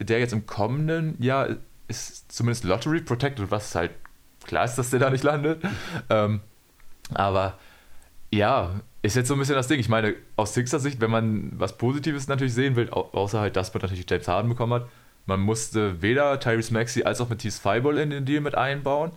[0.00, 1.48] der jetzt im kommenden Jahr
[1.86, 3.92] ist zumindest Lottery Protected, was halt
[4.44, 5.62] klar ist, dass der da nicht landet.
[6.10, 6.40] ähm,
[7.12, 7.56] aber
[8.36, 9.80] ja, ist jetzt so ein bisschen das Ding.
[9.80, 13.72] Ich meine, aus Sixer Sicht, wenn man was Positives natürlich sehen will, außer halt, dass
[13.72, 14.88] man natürlich James Harden bekommen hat,
[15.26, 19.12] man musste weder Tyrese Maxey als auch Matisse Fireball in den Deal mit einbauen.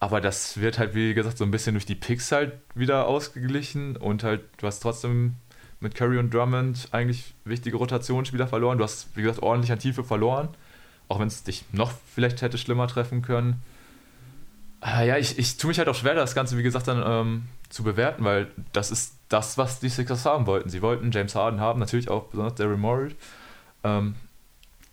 [0.00, 3.96] Aber das wird halt, wie gesagt, so ein bisschen durch die Picks halt wieder ausgeglichen
[3.96, 5.36] und halt, du hast trotzdem
[5.78, 8.78] mit Curry und Drummond eigentlich wichtige Rotationsspieler verloren.
[8.78, 10.48] Du hast, wie gesagt, ordentlich an Tiefe verloren.
[11.08, 13.62] Auch wenn es dich noch vielleicht hätte schlimmer treffen können.
[14.80, 17.42] Ah, ja, ich, ich tue mich halt auch schwer, das Ganze, wie gesagt, dann ähm,
[17.72, 20.68] zu bewerten, weil das ist das, was die Sixers haben wollten.
[20.68, 23.14] Sie wollten James Harden haben, natürlich auch besonders Daryl Morey.
[23.82, 24.14] Ähm,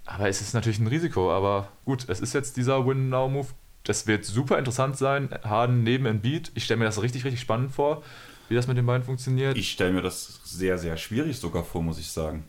[0.05, 1.31] aber es ist natürlich ein Risiko.
[1.31, 3.47] Aber gut, es ist jetzt dieser Win-Now-Move.
[3.83, 5.29] Das wird super interessant sein.
[5.43, 6.51] Harden neben Embiid.
[6.55, 8.01] Ich stelle mir das richtig, richtig spannend vor,
[8.47, 9.57] wie das mit den beiden funktioniert.
[9.57, 12.45] Ich stelle mir das sehr, sehr schwierig sogar vor, muss ich sagen.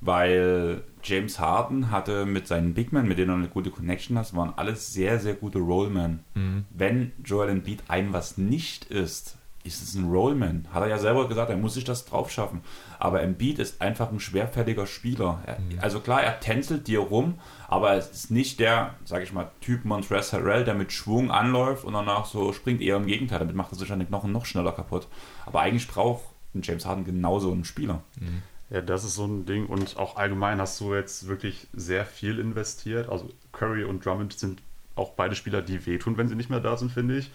[0.00, 4.34] Weil James Harden hatte mit seinen Big Men, mit denen er eine gute Connection hat,
[4.34, 6.20] waren alles sehr, sehr gute Rollmen.
[6.34, 6.64] Mhm.
[6.70, 10.66] Wenn Joel Embiid ein was nicht ist, ist es ein Rollman.
[10.72, 12.60] Hat er ja selber gesagt, er muss sich das drauf schaffen.
[12.98, 15.42] Aber Embiid ist einfach ein schwerfälliger Spieler.
[15.46, 15.78] Er, mhm.
[15.80, 17.38] Also klar, er tänzelt dir rum,
[17.68, 21.84] aber es ist nicht der, sag ich mal, Typ Montrezl Harrell, der mit Schwung anläuft
[21.84, 22.80] und danach so springt.
[22.80, 25.08] Eher im Gegenteil, damit macht er sich an den Knochen noch schneller kaputt.
[25.44, 28.02] Aber eigentlich braucht ein James Harden genauso einen Spieler.
[28.18, 28.42] Mhm.
[28.70, 29.66] Ja, das ist so ein Ding.
[29.66, 33.08] Und auch allgemein hast du jetzt wirklich sehr viel investiert.
[33.08, 34.60] Also Curry und Drummond sind
[34.96, 37.30] auch beide Spieler, die wehtun, wenn sie nicht mehr da sind, finde ich.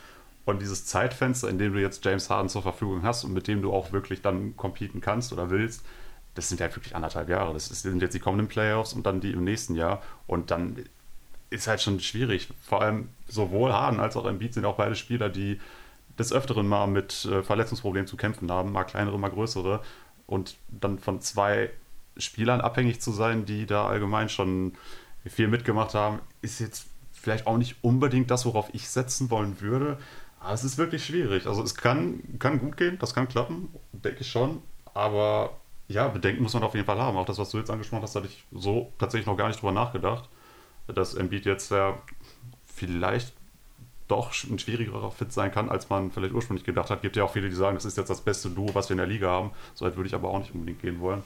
[0.46, 3.62] Und dieses Zeitfenster, in dem du jetzt James Harden zur Verfügung hast und mit dem
[3.62, 5.84] du auch wirklich dann competen kannst oder willst,
[6.34, 7.54] das sind ja wirklich anderthalb Jahre.
[7.54, 10.02] Das sind jetzt die kommenden Playoffs und dann die im nächsten Jahr.
[10.28, 10.78] Und dann
[11.50, 12.50] ist halt schon schwierig.
[12.64, 15.60] Vor allem sowohl Harden als auch Embiid sind auch beide Spieler, die
[16.18, 19.82] des Öfteren mal mit äh, Verletzungsproblemen zu kämpfen haben, mal kleinere, mal größere.
[20.28, 21.70] Und dann von zwei
[22.18, 24.74] Spielern abhängig zu sein, die da allgemein schon
[25.26, 29.98] viel mitgemacht haben, ist jetzt vielleicht auch nicht unbedingt das, worauf ich setzen wollen würde.
[30.42, 31.46] Aber es ist wirklich schwierig.
[31.46, 34.62] Also es kann, kann gut gehen, das kann klappen, denke ich schon.
[34.94, 37.16] Aber ja, Bedenken muss man auf jeden Fall haben.
[37.16, 39.72] Auch das, was du jetzt angesprochen hast, hatte ich so tatsächlich noch gar nicht drüber
[39.72, 40.28] nachgedacht.
[40.88, 41.98] Dass Embiid jetzt ja
[42.66, 43.34] vielleicht
[44.08, 47.04] doch ein schwierigerer Fit sein kann, als man vielleicht ursprünglich gedacht hat.
[47.04, 48.98] Gibt ja auch viele, die sagen, das ist jetzt das beste Duo, was wir in
[48.98, 49.52] der Liga haben.
[49.76, 51.24] So weit würde ich aber auch nicht unbedingt gehen wollen.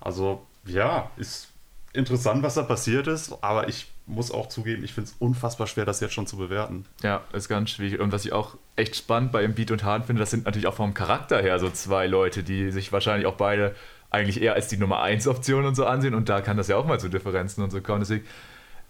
[0.00, 1.53] Also ja, ist
[1.94, 5.84] interessant, was da passiert ist, aber ich muss auch zugeben, ich finde es unfassbar schwer,
[5.84, 6.84] das jetzt schon zu bewerten.
[7.02, 8.00] Ja, ist ganz schwierig.
[8.00, 10.74] Und was ich auch echt spannend bei Embiid und Hahn finde, das sind natürlich auch
[10.74, 13.74] vom Charakter her so zwei Leute, die sich wahrscheinlich auch beide
[14.10, 16.14] eigentlich eher als die Nummer 1 Option und so ansehen.
[16.14, 18.00] Und da kann das ja auch mal zu Differenzen und so kommen.
[18.00, 18.26] Deswegen,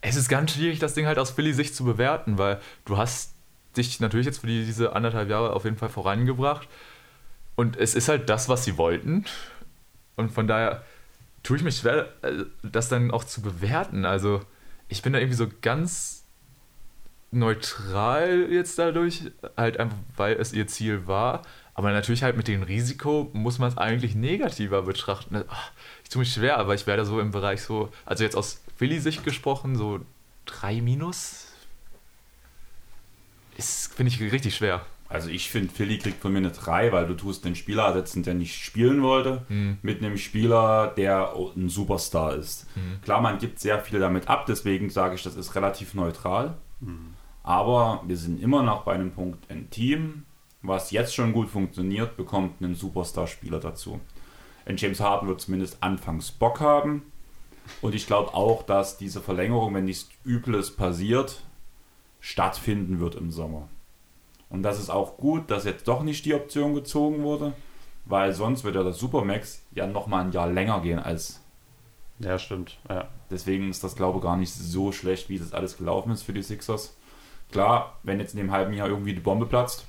[0.01, 3.35] es ist ganz schwierig, das Ding halt aus Philly-Sicht zu bewerten, weil du hast
[3.77, 6.69] dich natürlich jetzt für die, diese anderthalb Jahre auf jeden Fall vorangebracht.
[7.55, 9.25] Und es ist halt das, was sie wollten.
[10.17, 10.83] Und von daher
[11.45, 14.05] tue ich mich schwer, äh, das dann auch zu bewerten.
[14.05, 14.41] Also
[14.89, 16.25] ich bin da irgendwie so ganz
[17.31, 21.43] neutral jetzt dadurch, halt einfach, weil es ihr Ziel war.
[21.75, 25.45] Aber natürlich halt mit dem Risiko muss man es eigentlich negativer betrachten.
[25.49, 25.71] Ach,
[26.03, 29.25] ich tue mich schwer, aber ich werde so im Bereich so, also jetzt aus Philly-Sicht
[29.25, 30.01] gesprochen, so
[30.47, 31.49] 3 minus.
[33.57, 34.87] Ist, finde ich, richtig schwer.
[35.15, 38.25] Also ich finde, Philly kriegt von mir eine 3, weil du tust den Spieler ersetzen,
[38.25, 39.79] der nicht spielen wollte, mhm.
[39.81, 42.67] mit einem Spieler, der ein Superstar ist.
[42.75, 43.01] Mhm.
[43.01, 46.57] Klar, man gibt sehr viel damit ab, deswegen sage ich, das ist relativ neutral.
[46.81, 47.15] Mhm.
[47.45, 50.25] Aber wir sind immer noch bei einem Punkt, ein Team,
[50.63, 54.01] was jetzt schon gut funktioniert, bekommt einen Superstar-Spieler dazu.
[54.67, 57.03] Ein James Harden wird zumindest anfangs Bock haben.
[57.83, 61.41] Und ich glaube auch, dass diese Verlängerung, wenn nichts Übles passiert,
[62.19, 63.69] stattfinden wird im Sommer.
[64.55, 67.55] Und das ist auch gut, dass jetzt doch nicht die Option gezogen wurde,
[68.05, 71.43] weil sonst würde ja das Supermax ja nochmal ein Jahr länger gehen als.
[72.21, 72.79] Ja, stimmt.
[72.89, 73.09] Ja.
[73.33, 76.33] Deswegen ist das, glaube ich, gar nicht so schlecht, wie das alles gelaufen ist für
[76.33, 76.97] die Sixers.
[77.51, 79.87] Klar, wenn jetzt in dem halben Jahr irgendwie die Bombe platzt,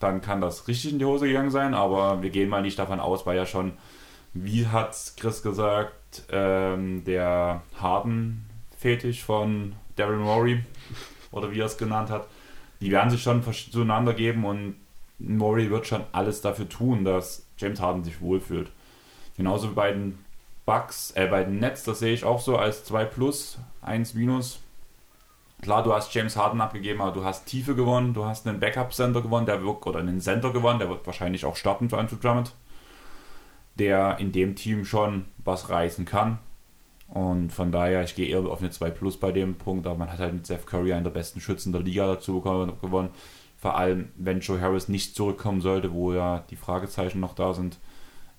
[0.00, 2.98] dann kann das richtig in die Hose gegangen sein, aber wir gehen mal nicht davon
[2.98, 3.74] aus, weil ja schon,
[4.34, 10.64] wie hat Chris gesagt, ähm, der Harden-Fetisch von Darren Morey
[11.30, 12.26] oder wie er es genannt hat,
[12.82, 14.74] die werden sich schon zueinander geben und
[15.20, 18.72] Murray wird schon alles dafür tun, dass James Harden sich wohlfühlt.
[19.36, 20.18] Genauso wie bei den
[20.66, 24.58] Bucks, äh, bei den Nets, das sehe ich auch so als 2 plus, 1 minus.
[25.60, 29.22] Klar, du hast James Harden abgegeben, aber du hast Tiefe gewonnen, du hast einen Backup-Center
[29.22, 32.52] gewonnen, der wird, oder einen Center gewonnen, der wird wahrscheinlich auch starten für Andrew Drummond,
[33.76, 36.40] der in dem Team schon was reißen kann.
[37.12, 40.10] Und von daher, ich gehe eher auf eine 2 Plus bei dem Punkt, aber man
[40.10, 43.10] hat halt mit Seth Curry einen der besten Schützen der Liga dazu gewonnen.
[43.58, 47.76] Vor allem, wenn Joe Harris nicht zurückkommen sollte, wo ja die Fragezeichen noch da sind,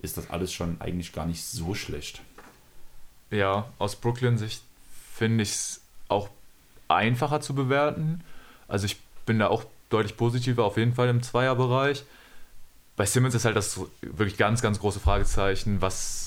[0.00, 2.20] ist das alles schon eigentlich gar nicht so schlecht.
[3.30, 4.62] Ja, aus Brooklyn-Sicht
[5.12, 6.28] finde ich es auch
[6.88, 8.24] einfacher zu bewerten.
[8.66, 12.04] Also ich bin da auch deutlich positiver, auf jeden Fall im Zweierbereich.
[12.96, 16.23] Bei Simmons ist halt das wirklich ganz, ganz große Fragezeichen, was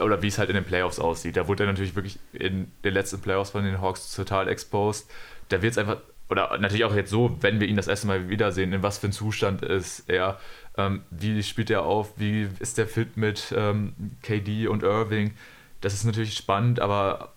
[0.00, 1.36] oder wie es halt in den Playoffs aussieht.
[1.36, 5.10] Da wurde er natürlich wirklich in den letzten Playoffs von den Hawks total exposed.
[5.48, 5.98] Da wird es einfach,
[6.28, 9.08] oder natürlich auch jetzt so, wenn wir ihn das erste Mal wiedersehen, in was für
[9.08, 10.38] ein Zustand ist er,
[10.76, 15.34] ähm, wie spielt er auf, wie ist der fit mit ähm, KD und Irving.
[15.80, 17.32] Das ist natürlich spannend, aber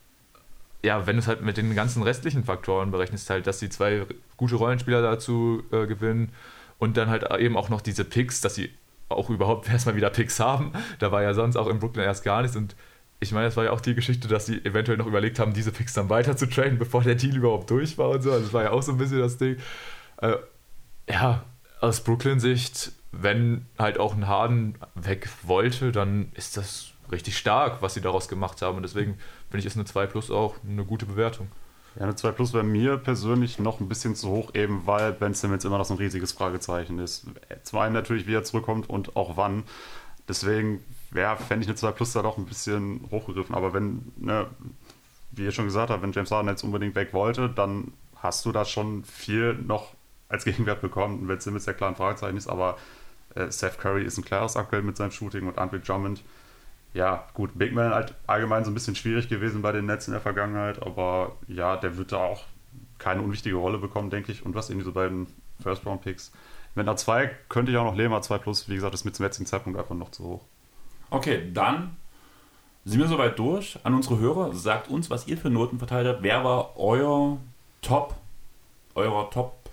[0.83, 4.05] ja, wenn du es halt mit den ganzen restlichen Faktoren berechnest, halt, dass die zwei
[4.37, 6.31] gute Rollenspieler dazu äh, gewinnen
[6.79, 8.71] und dann halt eben auch noch diese Picks, dass sie
[9.09, 10.73] auch überhaupt erstmal wieder Picks haben.
[10.99, 12.75] Da war ja sonst auch in Brooklyn erst gar nichts und
[13.19, 15.71] ich meine, es war ja auch die Geschichte, dass sie eventuell noch überlegt haben, diese
[15.71, 18.31] Picks dann weiter zu traden, bevor der Deal überhaupt durch war und so.
[18.31, 19.57] Also das war ja auch so ein bisschen das Ding.
[20.17, 20.35] Äh,
[21.09, 21.43] ja,
[21.81, 27.95] aus Brooklyn-Sicht, wenn halt auch ein Harden weg wollte, dann ist das richtig stark, was
[27.95, 28.77] sie daraus gemacht haben.
[28.77, 29.17] Und deswegen
[29.49, 31.47] finde ich, ist eine 2 Plus auch eine gute Bewertung.
[31.97, 35.33] Ja, eine 2 Plus wäre mir persönlich noch ein bisschen zu hoch, eben weil Ben
[35.33, 37.25] Simmons immer noch so ein riesiges Fragezeichen ist.
[37.63, 39.63] Zum einen natürlich, wie er zurückkommt und auch wann.
[40.27, 40.83] Deswegen
[41.15, 43.55] ja, fände ich eine 2 Plus da doch ein bisschen hochgegriffen.
[43.55, 44.45] Aber wenn, ne,
[45.31, 48.51] wie ihr schon gesagt habt, wenn James Harden jetzt unbedingt weg wollte, dann hast du
[48.51, 49.93] da schon viel noch
[50.29, 51.27] als Gegenwert bekommen.
[51.27, 52.77] Wenn Simmons ja klar ein Fragezeichen ist, aber
[53.33, 56.21] äh, Seth Curry ist ein klares Upgrade mit seinem Shooting und Andre Drummond
[56.97, 60.13] ja, gut, Big Man halt allgemein so ein bisschen schwierig gewesen bei den Nets in
[60.13, 62.43] der Vergangenheit, aber ja, der wird da auch
[62.97, 64.43] keine unwichtige Rolle bekommen, denke ich.
[64.43, 65.27] Und was eben diese beiden
[65.61, 66.31] First-Round-Picks.
[66.73, 69.15] Mit einer 2 könnte ich auch noch leben, aber 2 plus, wie gesagt, ist mit
[69.15, 70.41] zum jetzigen Zeitpunkt einfach noch zu hoch.
[71.11, 71.95] Okay, dann
[72.83, 73.77] sind wir soweit durch.
[73.83, 76.23] An unsere Hörer, sagt uns, was ihr für Noten verteilt habt.
[76.23, 77.37] Wer war euer
[77.83, 78.15] Top,
[78.95, 79.69] euer Top,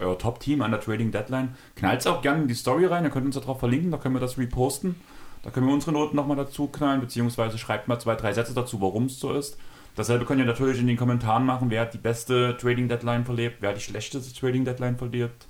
[0.00, 1.56] euer Top-Team an der Trading Deadline?
[1.76, 4.14] Knallt es auch gerne in die Story rein, ihr könnt uns darauf verlinken, da können
[4.14, 5.00] wir das reposten.
[5.42, 8.80] Da können wir unsere Noten nochmal dazu knallen, beziehungsweise schreibt mal zwei, drei Sätze dazu,
[8.80, 9.58] warum es so ist.
[9.96, 13.56] Dasselbe könnt ihr natürlich in den Kommentaren machen, wer hat die beste Trading Deadline verlebt,
[13.60, 15.46] wer hat die schlechteste Trading Deadline verlebt.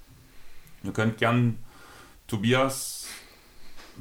[0.82, 1.58] Ihr könnt gern
[2.26, 3.06] Tobias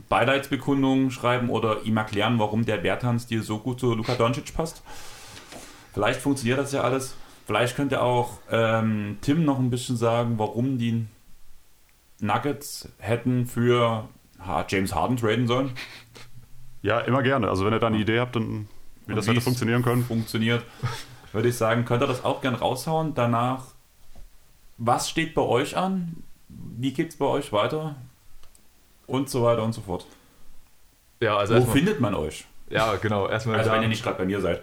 [0.09, 4.81] Beileidsbekundungen schreiben oder ihm erklären, warum der Bertan-Stil so gut zu Luka Doncic passt.
[5.93, 7.15] Vielleicht funktioniert das ja alles.
[7.45, 11.05] Vielleicht könnt ihr auch ähm, Tim noch ein bisschen sagen, warum die
[12.19, 14.07] Nuggets hätten für
[14.67, 15.71] James Harden traden sollen?
[16.81, 17.49] Ja, immer gerne.
[17.49, 18.67] Also wenn ihr da eine Idee habt, dann
[19.05, 20.03] wie das hätte funktionieren können.
[20.03, 20.63] Funktioniert,
[21.31, 23.13] würde ich sagen, könnt ihr das auch gern raushauen.
[23.13, 23.65] Danach,
[24.77, 26.23] was steht bei euch an?
[26.47, 27.95] Wie geht es bei euch weiter?
[29.07, 30.05] Und so weiter und so fort.
[31.19, 32.45] Ja, also Wo findet man euch?
[32.69, 33.27] Ja, genau.
[33.27, 34.61] Erstmal also, da, wenn ihr nicht gerade bei mir seid.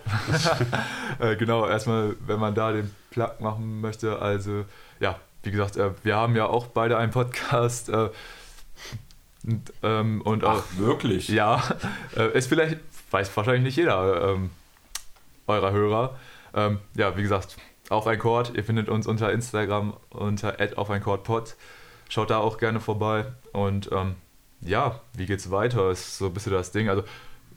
[1.18, 4.20] äh, genau, erstmal, wenn man da den Plug machen möchte.
[4.20, 4.65] Also,
[4.98, 7.90] ja, wie gesagt, äh, wir haben ja auch beide einen Podcast.
[7.90, 8.08] Äh,
[9.48, 11.28] und, ähm, und Ach, auch, wirklich?
[11.28, 11.62] Ja,
[12.16, 12.78] äh, ist vielleicht,
[13.10, 14.50] weiß wahrscheinlich nicht jeder ähm,
[15.46, 16.18] eurer Hörer.
[16.54, 17.56] Ähm, ja, wie gesagt,
[17.88, 18.52] auf ein Chord.
[18.54, 21.56] Ihr findet uns unter Instagram unter auf ein Pod.
[22.10, 23.24] Schaut da auch gerne vorbei.
[23.52, 24.16] Und ähm,
[24.60, 25.90] ja, wie geht's weiter?
[25.90, 26.90] Ist so ein bisschen das Ding.
[26.90, 27.04] Also,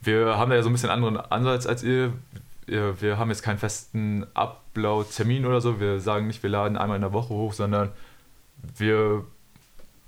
[0.02, 2.14] wir haben da ja so ein bisschen anderen Ansatz als ihr.
[2.68, 5.82] Wir haben jetzt keinen festen Upload-Termin oder so.
[5.82, 7.92] Wir sagen nicht, wir laden einmal in der Woche hoch, sondern
[8.78, 9.26] wir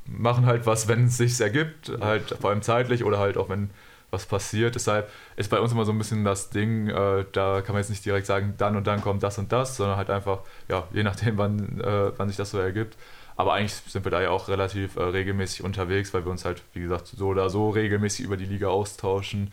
[0.05, 3.69] machen halt was, wenn es sich ergibt, halt vor allem zeitlich oder halt auch wenn
[4.13, 4.75] was passiert.
[4.75, 7.89] Deshalb ist bei uns immer so ein bisschen das Ding, äh, da kann man jetzt
[7.89, 11.03] nicht direkt sagen, dann und dann kommt das und das, sondern halt einfach, ja, je
[11.03, 12.95] nachdem, wann, äh, wann sich das so ergibt.
[13.35, 16.61] Aber eigentlich sind wir da ja auch relativ äh, regelmäßig unterwegs, weil wir uns halt,
[16.73, 19.51] wie gesagt, so oder so regelmäßig über die Liga austauschen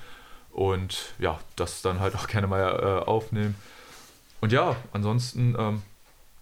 [0.52, 3.54] und ja, das dann halt auch gerne mal äh, aufnehmen.
[4.42, 5.82] Und ja, ansonsten ähm,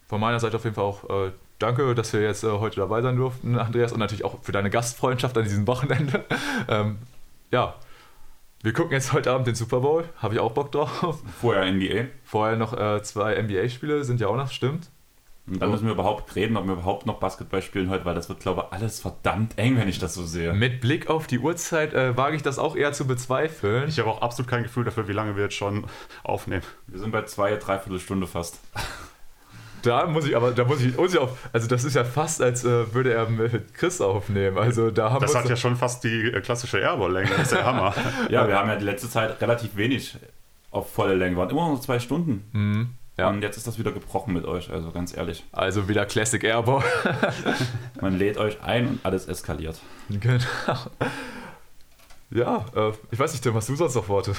[0.09, 3.03] von meiner Seite auf jeden Fall auch äh, danke, dass wir jetzt äh, heute dabei
[3.03, 6.25] sein durften, Andreas, und natürlich auch für deine Gastfreundschaft an diesem Wochenende.
[6.69, 6.99] ähm,
[7.51, 7.75] ja,
[8.63, 11.23] wir gucken jetzt heute Abend den Super Bowl, habe ich auch Bock drauf.
[11.41, 12.07] Vorher NBA.
[12.25, 14.91] Vorher noch äh, zwei NBA-Spiele, sind ja auch noch, stimmt.
[15.47, 18.29] Und dann müssen wir überhaupt reden, ob wir überhaupt noch Basketball spielen heute, weil das
[18.29, 20.53] wird, glaube ich, alles verdammt eng, wenn ich das so sehe.
[20.53, 23.89] Mit Blick auf die Uhrzeit äh, wage ich das auch eher zu bezweifeln.
[23.89, 25.87] Ich habe auch absolut kein Gefühl dafür, wie lange wir jetzt schon
[26.23, 26.63] aufnehmen.
[26.87, 28.61] Wir sind bei zwei, dreiviertel Stunde fast.
[29.83, 32.43] Da muss ich aber, da muss ich, muss ich auf, also das ist ja fast,
[32.43, 34.59] als äh, würde er mit Chris aufnehmen.
[34.59, 37.65] Also da haben das hat ja schon fast die äh, klassische Airball-Länge, das ist der
[37.65, 37.95] Hammer.
[38.31, 40.17] ja, wir haben ja die letzte Zeit relativ wenig
[40.71, 42.45] auf volle Länge, waren immer noch zwei Stunden.
[42.53, 42.91] Mhm.
[43.17, 43.29] Ja.
[43.31, 45.45] Und jetzt ist das wieder gebrochen mit euch, also ganz ehrlich.
[45.51, 46.85] Also wieder Classic Airball.
[48.01, 49.81] Man lädt euch ein und alles eskaliert.
[50.09, 50.39] Genau.
[52.31, 54.35] Ja, äh, ich weiß nicht, Tim, hast du sonst noch Worte?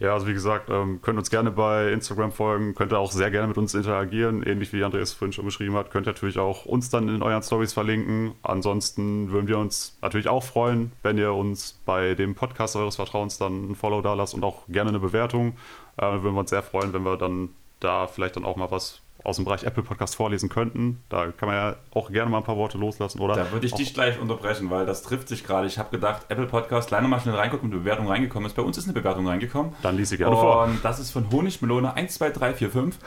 [0.00, 3.30] Ja, also wie gesagt, ähm, könnt uns gerne bei Instagram folgen, könnt ihr auch sehr
[3.30, 5.90] gerne mit uns interagieren, ähnlich wie Andreas vorhin schon beschrieben hat.
[5.90, 8.32] Könnt ihr natürlich auch uns dann in euren Stories verlinken.
[8.42, 13.36] Ansonsten würden wir uns natürlich auch freuen, wenn ihr uns bei dem Podcast eures Vertrauens
[13.36, 15.58] dann ein Follow da lasst und auch gerne eine Bewertung.
[15.98, 19.02] Äh, würden wir uns sehr freuen, wenn wir dann da vielleicht dann auch mal was
[19.24, 21.02] aus dem Bereich Apple Podcast vorlesen könnten.
[21.08, 23.34] Da kann man ja auch gerne mal ein paar Worte loslassen, oder?
[23.34, 25.66] Da würde ich dich gleich unterbrechen, weil das trifft sich gerade.
[25.66, 28.54] Ich habe gedacht, Apple Podcast, kleiner mal schnell reingucken, eine Bewertung reingekommen ist.
[28.54, 29.72] Bei uns ist eine Bewertung reingekommen.
[29.82, 30.64] Dann lies sie gerne und vor.
[30.64, 32.98] Und das ist von Honigmelone 1, 2, 3, 4, 5.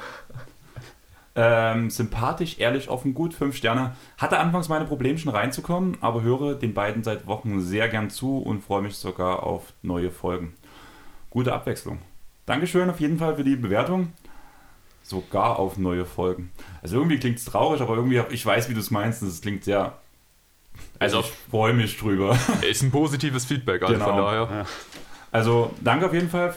[1.36, 3.96] Ähm, sympathisch, ehrlich, offen, gut, 5 Sterne.
[4.20, 8.64] Hatte anfangs meine Problemchen reinzukommen, aber höre den beiden seit Wochen sehr gern zu und
[8.64, 10.54] freue mich sogar auf neue Folgen.
[11.32, 12.00] Gute Abwechslung.
[12.46, 14.14] Dankeschön auf jeden Fall für die Bewertung
[15.04, 16.52] sogar auf neue Folgen.
[16.82, 19.64] Also irgendwie klingt es traurig, aber irgendwie, ich weiß, wie du es meinst, es klingt
[19.64, 20.00] sehr.
[20.98, 22.38] Also, ich freue mich drüber.
[22.70, 24.06] Ist ein positives Feedback, also genau.
[24.06, 24.48] von daher.
[24.50, 24.66] Ja.
[25.32, 26.56] Also, danke auf jeden Fall.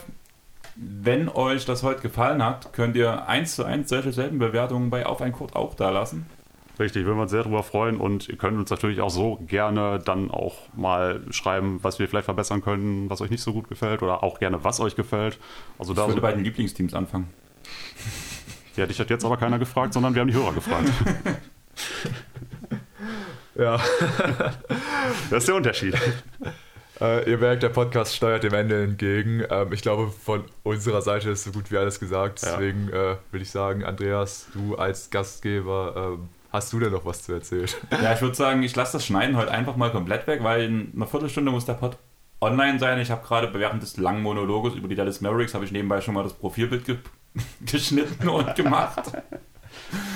[0.75, 5.05] Wenn euch das heute gefallen hat, könnt ihr eins zu eins solche selben Bewertungen bei
[5.05, 6.27] Auf ein Code auch da lassen.
[6.79, 9.97] Richtig, würden wir uns sehr darüber freuen und ihr könnt uns natürlich auch so gerne
[9.97, 14.03] dann auch mal schreiben, was wir vielleicht verbessern können, was euch nicht so gut gefällt
[14.03, 15.39] oder auch gerne, was euch gefällt.
[15.79, 17.29] Also da ich würde so bei den Lieblingsteams anfangen.
[18.77, 20.89] Ja, dich hat jetzt aber keiner gefragt, sondern wir haben die Hörer gefragt.
[23.57, 23.79] Ja.
[25.29, 25.95] Das ist der Unterschied.
[26.99, 29.43] Äh, ihr merkt, der Podcast steuert dem Ende entgegen.
[29.49, 32.41] Ähm, ich glaube, von unserer Seite ist so gut wie alles gesagt.
[32.41, 32.51] Ja.
[32.51, 37.23] Deswegen äh, würde ich sagen, Andreas, du als Gastgeber, ähm, hast du denn noch was
[37.23, 37.67] zu erzählen?
[37.91, 40.91] Ja, ich würde sagen, ich lasse das Schneiden heute einfach mal komplett weg, weil in
[40.95, 41.97] einer Viertelstunde muss der Pod
[42.41, 42.99] online sein.
[42.99, 46.13] Ich habe gerade während des langen Monologes über die Dallas Mavericks habe ich nebenbei schon
[46.13, 46.97] mal das Profilbild ge
[47.61, 49.11] geschnitten und gemacht.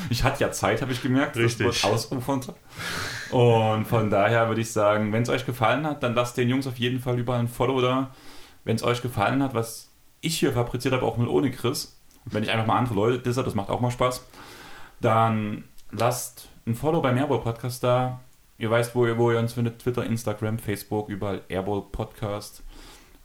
[0.10, 1.38] Ich hatte ja Zeit, habe ich gemerkt.
[1.38, 1.68] Richtig.
[1.68, 2.54] Das wird ausufernd.
[3.32, 6.68] Und von daher würde ich sagen, wenn es euch gefallen hat, dann lasst den Jungs
[6.68, 8.12] auf jeden Fall überall ein Follow da.
[8.64, 12.44] Wenn es euch gefallen hat, was ich hier fabriziert habe, auch mit ohne Chris, wenn
[12.44, 14.26] ich einfach mal andere Leute disse, das macht auch mal Spaß,
[15.00, 18.20] dann lasst ein Follow beim Airball Podcast da.
[18.58, 22.64] Ihr weißt, wo ihr, wo ihr uns findet: Twitter, Instagram, Facebook, überall Airball Podcast.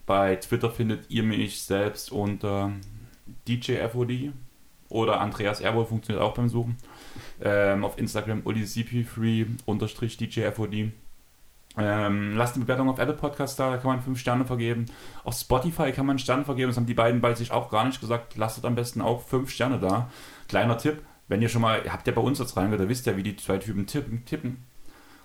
[0.06, 2.72] Bei Twitter findet ihr mich selbst unter
[3.48, 4.32] DJFOD
[4.88, 6.76] oder Andreas Airball funktioniert auch beim Suchen.
[7.40, 10.92] Ähm, auf Instagram ulicp3 unterstrich DJFOD.
[11.78, 14.86] Ähm, lasst eine Bewertung auf Apple Podcast da, da kann man 5 Sterne vergeben.
[15.24, 18.00] Auf Spotify kann man Sterne vergeben, das haben die beiden bei sich auch gar nicht
[18.00, 18.36] gesagt.
[18.36, 20.10] Lasst am besten auch 5 Sterne da.
[20.48, 23.06] Kleiner Tipp, wenn ihr schon mal, ihr habt ja bei uns jetzt reingehört, ihr wisst
[23.06, 24.24] ja, wie die zwei Typen tippen.
[24.24, 24.64] tippen.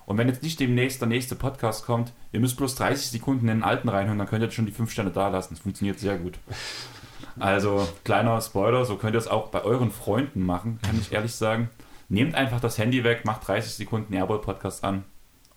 [0.06, 3.60] Und wenn jetzt nicht demnächst der nächste Podcast kommt, ihr müsst bloß 30 Sekunden in
[3.60, 5.54] den alten reinhören, dann könnt ihr schon die 5 Sterne da lassen.
[5.54, 6.38] Das funktioniert sehr gut.
[7.40, 11.36] Also, kleiner Spoiler, so könnt ihr es auch bei euren Freunden machen, kann ich ehrlich
[11.36, 11.70] sagen.
[12.10, 15.06] Nehmt einfach das Handy weg, macht 30 Sekunden Airball Podcast an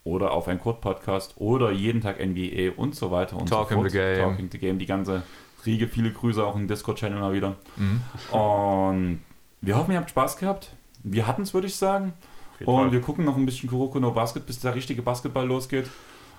[0.04, 3.82] oder auf ein Kurt Podcast oder jeden Tag NBA und so weiter und Talking so
[3.82, 3.90] fort.
[3.90, 4.18] the Game.
[4.18, 5.22] Talking the Game, die ganze
[5.66, 7.56] Riege, viele Grüße auch im Discord-Channel mal wieder.
[7.76, 8.02] Mhm.
[8.30, 9.24] Und
[9.62, 10.74] wir hoffen, ihr habt Spaß gehabt.
[11.02, 12.12] Wir hatten es, würde ich sagen.
[12.60, 12.92] Und Fall.
[12.92, 15.90] wir gucken noch ein bisschen Kuroko no Basket, bis der richtige Basketball losgeht.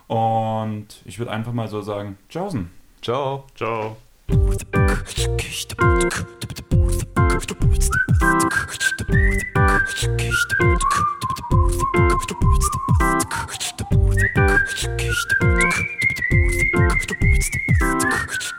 [0.08, 2.70] Und ich würde einfach mal so sagen, tschaußen.
[3.02, 3.46] Ciao.
[3.56, 3.98] Ciao.
[4.28, 4.66] the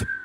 [0.00, 0.15] you.